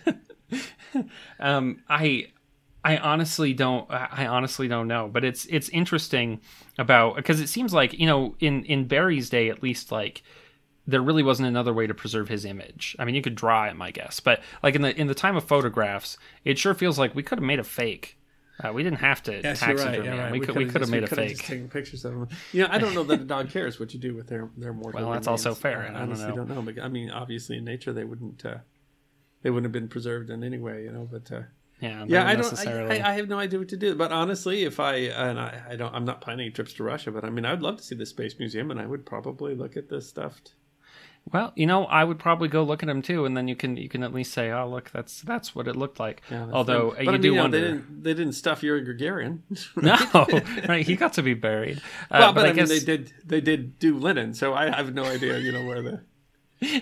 um, 1.40 1.84
I 1.90 2.28
I 2.84 2.98
honestly 2.98 3.54
don't 3.54 3.90
I 3.90 4.28
honestly 4.28 4.68
don't 4.68 4.88
know, 4.88 5.10
but 5.12 5.24
it's 5.24 5.46
it's 5.48 5.70
interesting 5.70 6.42
about 6.78 7.16
because 7.16 7.40
it 7.40 7.48
seems 7.48 7.74
like 7.74 7.94
you 7.94 8.06
know 8.06 8.36
in 8.40 8.64
in 8.66 8.88
Barry's 8.88 9.30
day 9.30 9.50
at 9.50 9.64
least 9.64 9.92
like 9.92 10.22
there 10.88 11.02
really 11.02 11.24
wasn't 11.24 11.48
another 11.48 11.74
way 11.74 11.88
to 11.88 11.94
preserve 11.94 12.30
his 12.30 12.46
image. 12.46 12.96
I 13.00 13.06
mean, 13.06 13.16
you 13.16 13.22
could 13.22 13.34
draw 13.34 13.68
him, 13.68 13.82
I 13.82 13.92
guess, 13.92 14.20
but 14.20 14.42
like 14.62 14.76
in 14.76 14.84
the 14.84 14.96
in 15.00 15.08
the 15.08 15.16
time 15.16 15.36
of 15.36 15.44
photographs, 15.44 16.18
it 16.44 16.60
sure 16.60 16.74
feels 16.74 17.00
like 17.00 17.16
we 17.16 17.24
could 17.24 17.40
have 17.40 17.46
made 17.46 17.60
a 17.60 17.64
fake. 17.64 18.18
Uh, 18.64 18.72
we 18.72 18.84
didn't 18.84 19.00
have 19.00 19.22
to 19.24 19.42
yes, 19.44 19.60
taxidermy 19.60 19.98
right, 19.98 20.06
yeah, 20.06 20.24
right. 20.24 20.32
We, 20.32 20.40
we 20.40 20.46
could 20.46 20.56
we 20.56 20.66
could 20.66 20.82
have 20.82 20.90
made 20.90 21.04
a 21.04 21.08
fake. 21.08 21.40
taken 21.40 21.68
pictures 21.68 22.06
of 22.06 22.14
them. 22.14 22.30
You 22.54 22.64
know, 22.64 22.70
I 22.72 22.78
don't 22.78 22.94
know 22.94 23.04
that 23.04 23.22
a 23.22 23.26
dog 23.26 23.50
cares 23.50 23.80
what 23.80 23.94
you 23.94 24.00
do 24.00 24.14
with 24.14 24.28
their 24.28 24.50
their 24.58 24.72
mortal. 24.74 25.02
Well, 25.02 25.12
that's 25.12 25.28
also 25.28 25.54
fair. 25.54 25.82
I, 25.82 25.98
I 25.98 26.02
honestly 26.04 26.28
don't 26.28 26.48
know. 26.48 26.56
don't 26.56 26.66
know. 26.66 26.72
But 26.72 26.84
I 26.84 26.88
mean, 26.88 27.10
obviously 27.10 27.58
in 27.58 27.66
nature 27.66 27.92
they 27.92 28.06
wouldn't. 28.06 28.46
Uh, 28.46 28.58
they 29.46 29.52
wouldn't 29.52 29.66
have 29.66 29.72
been 29.72 29.88
preserved 29.88 30.32
in 30.32 30.44
any 30.44 30.58
way, 30.58 30.82
you 30.82 30.92
know. 30.92 31.08
But 31.10 31.32
uh, 31.32 31.42
yeah, 31.80 32.04
yeah, 32.08 32.28
I 32.28 32.36
don't. 32.36 32.68
I, 32.68 33.12
I, 33.12 33.14
have 33.14 33.30
no 33.30 33.38
idea 33.38 33.60
what 33.60 33.70
to 33.70 33.78
do. 33.78 33.94
But 33.94 34.12
honestly, 34.12 34.64
if 34.64 34.80
I 34.80 34.96
and 34.96 35.40
I, 35.40 35.62
I 35.70 35.76
don't, 35.76 35.94
I'm 35.94 36.04
not 36.04 36.20
planning 36.20 36.52
trips 36.52 36.74
to 36.74 36.84
Russia. 36.84 37.12
But 37.12 37.24
I 37.24 37.30
mean, 37.30 37.46
I'd 37.46 37.62
love 37.62 37.78
to 37.78 37.84
see 37.84 37.94
the 37.94 38.08
space 38.08 38.40
museum, 38.40 38.72
and 38.72 38.80
I 38.80 38.88
would 38.88 39.06
probably 39.06 39.54
look 39.54 39.78
at 39.78 39.88
the 39.88 40.02
stuffed. 40.02 40.56
Well, 41.32 41.54
you 41.56 41.68
know, 41.68 41.86
I 41.86 42.04
would 42.04 42.18
probably 42.18 42.48
go 42.48 42.64
look 42.64 42.82
at 42.82 42.88
them 42.88 43.04
too, 43.04 43.26
and 43.26 43.38
then 43.38 43.48
you 43.48 43.56
can 43.56 43.78
you 43.78 43.88
can 43.88 44.02
at 44.02 44.16
least 44.16 44.34
say, 44.34 44.50
"Oh, 44.50 44.68
look, 44.68 44.90
that's 44.90 45.22
that's 45.22 45.54
what 45.54 45.68
it 45.68 45.76
looked 45.76 46.00
like." 46.00 46.24
Yeah, 46.32 46.48
Although 46.52 46.96
you 47.00 47.08
I 47.08 47.12
mean, 47.12 47.22
do 47.22 47.28
you 47.28 47.36
know, 47.36 47.42
wonder, 47.44 47.60
they 47.60 47.68
didn't 47.68 48.04
they 48.04 48.14
didn't 48.16 48.34
stuff 48.34 48.64
Yuri 48.64 48.84
Gagarin. 48.84 49.42
Right? 49.76 50.14
No, 50.14 50.68
right? 50.68 50.84
He 50.84 50.96
got 50.96 51.14
to 51.14 51.22
be 51.22 51.36
buried. 51.36 51.78
Uh, 52.10 52.18
well, 52.18 52.34
but, 52.34 52.42
but 52.42 52.46
I, 52.48 52.50
I 52.50 52.54
guess... 52.54 52.70
mean, 52.70 52.80
they 52.80 52.84
did 52.84 53.14
they 53.24 53.42
did 53.42 53.78
do 53.78 54.00
Lenin, 54.00 54.34
so 54.34 54.56
I 54.56 54.76
have 54.76 54.96
no 54.96 55.04
idea, 55.04 55.38
you 55.38 55.52
know, 55.52 55.64
where 55.66 55.84
the 55.84 56.02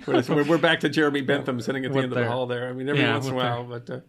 we're, 0.07 0.43
we're, 0.43 0.57
back 0.57 0.81
to 0.81 0.89
Jeremy 0.89 1.21
Bentham 1.21 1.59
sitting 1.59 1.85
at 1.85 1.91
the 1.93 1.99
end 1.99 2.11
of 2.11 2.17
the 2.17 2.27
hall 2.27 2.45
there. 2.45 2.69
I 2.69 2.73
mean, 2.73 2.87
every 2.87 3.01
yeah, 3.01 3.13
once 3.13 3.27
in 3.27 3.33
a 3.33 3.35
while, 3.35 3.63
but 3.63 3.89
uh, 3.89 3.99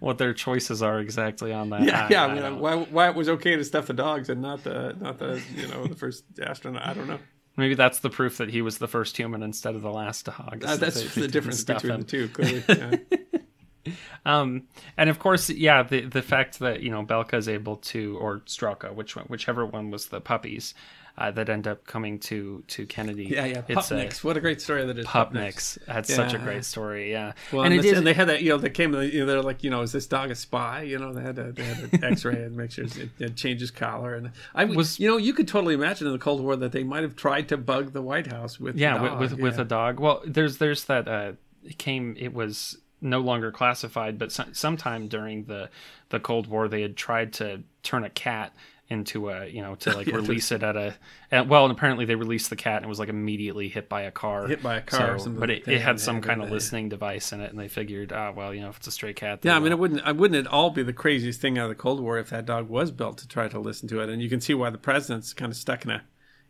what 0.00 0.18
their 0.18 0.32
choices 0.32 0.82
are 0.82 1.00
exactly 1.00 1.52
on 1.52 1.70
that. 1.70 1.82
Yeah, 1.82 2.04
I, 2.04 2.08
yeah. 2.08 2.24
I, 2.24 2.50
mean, 2.50 2.60
why, 2.60 2.76
why 2.76 3.08
it 3.08 3.14
was 3.14 3.28
okay 3.28 3.56
to 3.56 3.64
stuff 3.64 3.86
the 3.86 3.94
dogs 3.94 4.28
and 4.28 4.40
not 4.40 4.64
the 4.64 4.96
not 5.00 5.18
the 5.18 5.42
you 5.56 5.66
know 5.68 5.86
the 5.86 5.96
first 5.96 6.24
astronaut? 6.40 6.86
I 6.86 6.94
don't 6.94 7.08
know. 7.08 7.18
Maybe 7.56 7.74
that's 7.74 8.00
the 8.00 8.10
proof 8.10 8.38
that 8.38 8.50
he 8.50 8.62
was 8.62 8.78
the 8.78 8.88
first 8.88 9.16
human 9.16 9.42
instead 9.42 9.74
of 9.76 9.82
the 9.82 9.92
last 9.92 10.26
dog. 10.26 10.64
Uh, 10.64 10.76
that's 10.76 11.00
they, 11.00 11.20
they 11.20 11.26
the 11.26 11.28
difference 11.28 11.62
between 11.62 11.92
him. 11.92 12.00
the 12.00 12.06
two, 12.06 12.28
clearly. 12.28 12.64
Yeah. 12.68 13.92
um, 14.26 14.64
and 14.96 15.08
of 15.08 15.18
course, 15.18 15.50
yeah, 15.50 15.82
the 15.82 16.02
the 16.02 16.22
fact 16.22 16.58
that 16.60 16.80
you 16.80 16.90
know 16.90 17.04
Belka 17.04 17.34
is 17.34 17.48
able 17.48 17.76
to, 17.76 18.18
or 18.20 18.40
Strelka, 18.40 18.94
which 18.94 19.14
one, 19.14 19.26
whichever 19.26 19.64
one 19.66 19.90
was 19.90 20.06
the 20.06 20.20
puppies, 20.20 20.74
uh, 21.16 21.30
that 21.30 21.48
end 21.48 21.68
up 21.68 21.86
coming 21.86 22.18
to 22.18 22.64
to 22.66 22.86
Kennedy. 22.86 23.26
Yeah, 23.26 23.44
yeah. 23.44 23.62
Pupniks. 23.62 24.24
What 24.24 24.36
a 24.36 24.40
great 24.40 24.60
story 24.60 24.84
that 24.84 24.98
is. 24.98 25.06
Pupniks. 25.06 25.78
That's 25.86 26.10
yeah. 26.10 26.16
such 26.16 26.34
a 26.34 26.38
great 26.38 26.64
story. 26.64 27.12
Yeah. 27.12 27.32
Well, 27.52 27.62
and, 27.62 27.72
and, 27.72 27.84
and, 27.84 28.06
they 28.06 28.14
had 28.14 28.28
that. 28.28 28.42
You 28.42 28.50
know, 28.50 28.58
they 28.58 28.70
came. 28.70 28.92
You 28.94 29.20
know, 29.20 29.26
they're 29.26 29.42
like, 29.42 29.62
you 29.62 29.70
know, 29.70 29.82
is 29.82 29.92
this 29.92 30.06
dog 30.06 30.32
a 30.32 30.34
spy? 30.34 30.82
You 30.82 30.98
know, 30.98 31.12
they 31.12 31.22
had 31.22 31.36
to, 31.36 31.52
they 31.52 31.62
had 31.62 31.92
an 31.92 32.04
X-ray 32.12 32.42
and 32.42 32.56
make 32.56 32.72
sure 32.72 32.84
it, 32.84 33.10
it 33.20 33.36
change 33.36 33.60
his 33.60 33.70
collar. 33.70 34.14
And 34.14 34.32
I 34.56 34.64
was, 34.64 34.98
you 34.98 35.08
know, 35.08 35.16
you 35.16 35.32
could 35.32 35.46
totally 35.46 35.74
imagine 35.74 36.08
in 36.08 36.12
the 36.12 36.18
Cold 36.18 36.40
War 36.40 36.56
that 36.56 36.72
they 36.72 36.82
might 36.82 37.04
have 37.04 37.14
tried 37.14 37.48
to 37.50 37.56
bug 37.56 37.92
the 37.92 38.02
White 38.02 38.26
House 38.26 38.58
with 38.58 38.76
yeah, 38.76 39.00
with 39.00 39.20
with, 39.20 39.38
yeah. 39.38 39.42
with 39.44 39.58
a 39.60 39.64
dog. 39.64 40.00
Well, 40.00 40.20
there's 40.26 40.58
there's 40.58 40.84
that. 40.86 41.06
Uh, 41.06 41.32
it 41.62 41.78
came. 41.78 42.16
It 42.18 42.34
was 42.34 42.76
no 43.00 43.20
longer 43.20 43.52
classified, 43.52 44.18
but 44.18 44.32
sometime 44.32 45.06
during 45.06 45.44
the 45.44 45.70
the 46.08 46.18
Cold 46.18 46.48
War, 46.48 46.66
they 46.66 46.82
had 46.82 46.96
tried 46.96 47.34
to 47.34 47.62
turn 47.84 48.02
a 48.02 48.10
cat 48.10 48.52
into 48.88 49.30
a 49.30 49.46
you 49.46 49.62
know 49.62 49.74
to 49.74 49.92
like 49.96 50.06
yeah, 50.06 50.16
release 50.16 50.52
it 50.52 50.62
at 50.62 50.76
a 50.76 50.94
at, 51.32 51.48
well 51.48 51.64
and 51.64 51.72
apparently 51.72 52.04
they 52.04 52.14
released 52.14 52.50
the 52.50 52.56
cat 52.56 52.76
and 52.76 52.84
it 52.84 52.88
was 52.88 52.98
like 52.98 53.08
immediately 53.08 53.68
hit 53.68 53.88
by 53.88 54.02
a 54.02 54.10
car. 54.10 54.46
Hit 54.46 54.62
by 54.62 54.76
a 54.76 54.82
car 54.82 55.18
so, 55.18 55.30
but 55.30 55.50
it, 55.50 55.66
it 55.66 55.80
had 55.80 55.98
some 55.98 56.20
kind 56.20 56.42
of 56.42 56.50
listening 56.50 56.88
device 56.88 57.32
in 57.32 57.40
it 57.40 57.50
and 57.50 57.58
they 57.58 57.68
figured 57.68 58.12
ah 58.12 58.28
oh, 58.28 58.32
well 58.36 58.54
you 58.54 58.60
know 58.60 58.68
if 58.68 58.76
it's 58.76 58.86
a 58.86 58.90
stray 58.90 59.12
cat 59.12 59.40
yeah 59.42 59.56
i 59.56 59.58
mean 59.58 59.72
it 59.72 59.78
wouldn't 59.78 60.04
I 60.04 60.12
wouldn't 60.12 60.46
it 60.46 60.52
all 60.52 60.70
be 60.70 60.82
the 60.82 60.92
craziest 60.92 61.40
thing 61.40 61.58
out 61.58 61.64
of 61.64 61.70
the 61.70 61.74
cold 61.74 62.00
war 62.00 62.18
if 62.18 62.30
that 62.30 62.44
dog 62.44 62.68
was 62.68 62.90
built 62.90 63.18
to 63.18 63.28
try 63.28 63.48
to 63.48 63.58
listen 63.58 63.88
to 63.88 64.00
it? 64.00 64.08
And 64.08 64.20
you 64.20 64.28
can 64.28 64.40
see 64.40 64.54
why 64.54 64.70
the 64.70 64.78
president's 64.78 65.32
kind 65.32 65.50
of 65.50 65.56
stuck 65.56 65.84
in 65.84 65.90
a 65.90 66.02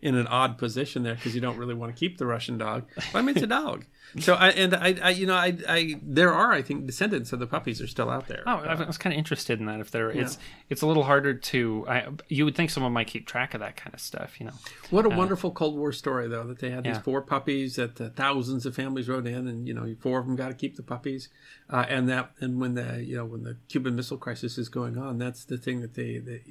in 0.04 0.14
an 0.14 0.26
odd 0.26 0.58
position 0.58 1.02
there 1.02 1.14
because 1.14 1.34
you 1.34 1.40
don't 1.40 1.56
really 1.56 1.72
want 1.72 1.92
to 1.92 1.98
keep 1.98 2.18
the 2.18 2.26
Russian 2.26 2.58
dog. 2.58 2.84
But 2.94 3.14
I 3.14 3.22
mean, 3.22 3.34
it's 3.34 3.42
a 3.42 3.48
dog. 3.48 3.86
So 4.20 4.34
I 4.34 4.50
and 4.50 4.74
I, 4.74 4.94
I 5.02 5.10
you 5.10 5.26
know 5.26 5.34
I, 5.34 5.56
I 5.66 5.98
there 6.02 6.32
are 6.32 6.52
I 6.52 6.60
think 6.60 6.86
descendants 6.86 7.32
of 7.32 7.40
the 7.40 7.46
puppies 7.46 7.80
are 7.80 7.86
still 7.86 8.10
out 8.10 8.28
there. 8.28 8.42
Oh, 8.46 8.58
I 8.58 8.74
was 8.84 8.98
kind 8.98 9.14
of 9.14 9.18
interested 9.18 9.58
in 9.58 9.66
that. 9.66 9.80
If 9.80 9.90
there, 9.90 10.14
yeah. 10.14 10.22
it's 10.22 10.38
it's 10.68 10.82
a 10.82 10.86
little 10.86 11.04
harder 11.04 11.34
to. 11.34 11.86
I, 11.88 12.06
you 12.28 12.44
would 12.44 12.54
think 12.54 12.70
someone 12.70 12.92
might 12.92 13.06
keep 13.06 13.26
track 13.26 13.54
of 13.54 13.60
that 13.60 13.76
kind 13.76 13.94
of 13.94 14.00
stuff. 14.00 14.38
You 14.38 14.46
know. 14.46 14.52
What 14.90 15.06
a 15.06 15.10
uh, 15.10 15.16
wonderful 15.16 15.50
Cold 15.50 15.76
War 15.76 15.90
story 15.90 16.28
though 16.28 16.44
that 16.44 16.58
they 16.58 16.70
had 16.70 16.84
these 16.84 16.96
yeah. 16.96 17.02
four 17.02 17.22
puppies 17.22 17.76
that 17.76 17.98
uh, 17.98 18.10
thousands 18.10 18.66
of 18.66 18.76
families 18.76 19.08
wrote 19.08 19.26
in, 19.26 19.48
and 19.48 19.66
you 19.66 19.72
know 19.72 19.92
four 20.00 20.20
of 20.20 20.26
them 20.26 20.36
got 20.36 20.48
to 20.48 20.54
keep 20.54 20.76
the 20.76 20.82
puppies, 20.82 21.30
uh, 21.70 21.86
and 21.88 22.08
that 22.10 22.30
and 22.40 22.60
when 22.60 22.74
the 22.74 23.02
you 23.02 23.16
know 23.16 23.24
when 23.24 23.42
the 23.42 23.56
Cuban 23.68 23.96
Missile 23.96 24.18
Crisis 24.18 24.58
is 24.58 24.68
going 24.68 24.98
on, 24.98 25.18
that's 25.18 25.44
the 25.44 25.56
thing 25.56 25.80
that 25.80 25.94
they, 25.94 26.18
that 26.18 26.42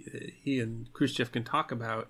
he 0.44 0.60
and 0.60 0.92
Khrushchev 0.92 1.32
can 1.32 1.44
talk 1.44 1.72
about 1.72 2.10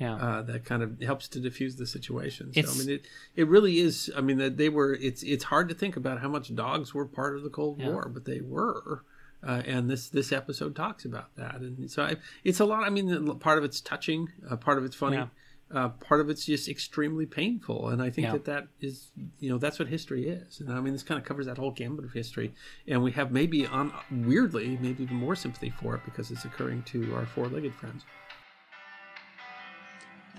yeah. 0.00 0.14
Uh, 0.14 0.42
that 0.42 0.64
kind 0.64 0.82
of 0.82 1.00
helps 1.02 1.28
to 1.28 1.40
diffuse 1.40 1.76
the 1.76 1.86
situation. 1.86 2.52
So 2.54 2.60
it's, 2.60 2.74
I 2.74 2.78
mean, 2.78 2.90
it 2.96 3.06
it 3.36 3.46
really 3.46 3.78
is. 3.78 4.10
I 4.16 4.22
mean, 4.22 4.38
that 4.38 4.56
they 4.56 4.70
were. 4.70 4.94
It's 4.94 5.22
it's 5.22 5.44
hard 5.44 5.68
to 5.68 5.74
think 5.74 5.96
about 5.96 6.20
how 6.20 6.28
much 6.28 6.54
dogs 6.54 6.94
were 6.94 7.04
part 7.04 7.36
of 7.36 7.42
the 7.42 7.50
Cold 7.50 7.78
yeah. 7.78 7.90
War, 7.90 8.10
but 8.12 8.24
they 8.24 8.40
were. 8.40 9.04
Uh, 9.42 9.62
and 9.64 9.88
this 9.88 10.10
this 10.10 10.32
episode 10.32 10.76
talks 10.76 11.06
about 11.06 11.34
that, 11.36 11.56
and 11.60 11.90
so 11.90 12.02
I, 12.02 12.16
it's 12.44 12.60
a 12.60 12.64
lot. 12.66 12.84
I 12.84 12.90
mean, 12.90 13.38
part 13.38 13.56
of 13.56 13.64
it's 13.64 13.80
touching, 13.80 14.28
uh, 14.50 14.56
part 14.56 14.76
of 14.76 14.84
it's 14.84 14.94
funny, 14.94 15.16
yeah. 15.16 15.26
uh, 15.72 15.88
part 15.88 16.20
of 16.20 16.28
it's 16.28 16.44
just 16.44 16.68
extremely 16.68 17.24
painful, 17.24 17.88
and 17.88 18.02
I 18.02 18.10
think 18.10 18.26
yeah. 18.26 18.32
that 18.32 18.44
that 18.44 18.68
is, 18.82 19.12
you 19.38 19.48
know, 19.48 19.56
that's 19.56 19.78
what 19.78 19.88
history 19.88 20.28
is. 20.28 20.60
And 20.60 20.70
I 20.70 20.80
mean, 20.80 20.92
this 20.92 21.02
kind 21.02 21.18
of 21.18 21.24
covers 21.24 21.46
that 21.46 21.56
whole 21.56 21.70
gambit 21.70 22.04
of 22.04 22.12
history, 22.12 22.52
and 22.86 23.02
we 23.02 23.12
have 23.12 23.32
maybe 23.32 23.66
on 23.66 23.94
weirdly, 24.10 24.78
maybe 24.78 25.04
even 25.04 25.16
more 25.16 25.34
sympathy 25.34 25.70
for 25.70 25.94
it 25.94 26.02
because 26.04 26.30
it's 26.30 26.44
occurring 26.44 26.82
to 26.88 27.14
our 27.14 27.24
four-legged 27.24 27.74
friends. 27.76 28.04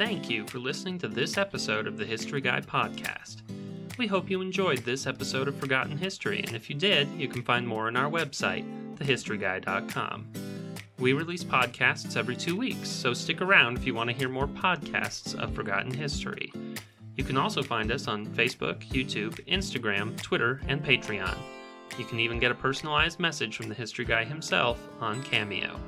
Thank 0.02 0.32
you 0.32 0.48
for 0.48 0.58
listening 0.58 0.98
to 0.98 1.08
this 1.08 1.38
episode 1.38 1.86
of 1.86 1.96
the 1.96 2.08
History 2.08 2.42
Guy 2.42 2.60
podcast. 2.62 3.44
We 4.00 4.08
hope 4.08 4.32
you 4.32 4.42
enjoyed 4.42 4.80
this 4.80 5.06
episode 5.06 5.48
of 5.48 5.56
Forgotten 5.58 5.96
History, 5.96 6.40
and 6.40 6.56
if 6.56 6.72
you 6.72 6.76
did, 6.76 7.08
you 7.12 7.28
can 7.28 7.44
find 7.44 7.68
more 7.68 7.86
on 7.86 7.96
our 7.96 8.10
website, 8.10 8.66
thehistoryguy.com. 8.96 10.26
We 10.98 11.14
release 11.14 11.44
podcasts 11.44 12.18
every 12.18 12.36
two 12.36 12.56
weeks, 12.56 12.90
so 12.90 13.14
stick 13.14 13.42
around 13.42 13.78
if 13.78 13.86
you 13.86 13.94
want 13.94 14.10
to 14.10 14.16
hear 14.16 14.28
more 14.28 14.48
podcasts 14.48 15.36
of 15.36 15.54
Forgotten 15.54 15.94
History. 15.94 16.52
You 17.16 17.24
can 17.24 17.38
also 17.38 17.62
find 17.62 17.92
us 17.92 18.08
on 18.08 18.26
Facebook, 18.26 18.84
YouTube, 18.88 19.40
Instagram, 19.46 20.20
Twitter, 20.20 20.62
and 20.68 20.84
Patreon. 20.84 21.38
You 22.00 22.06
can 22.06 22.20
even 22.20 22.40
get 22.40 22.50
a 22.50 22.56
personalized 22.56 23.20
message 23.20 23.56
from 23.56 23.70
the 23.70 23.76
History 23.76 24.06
Guy 24.06 24.24
himself 24.24 24.80
on 25.00 25.22
Cameo. 25.22 25.80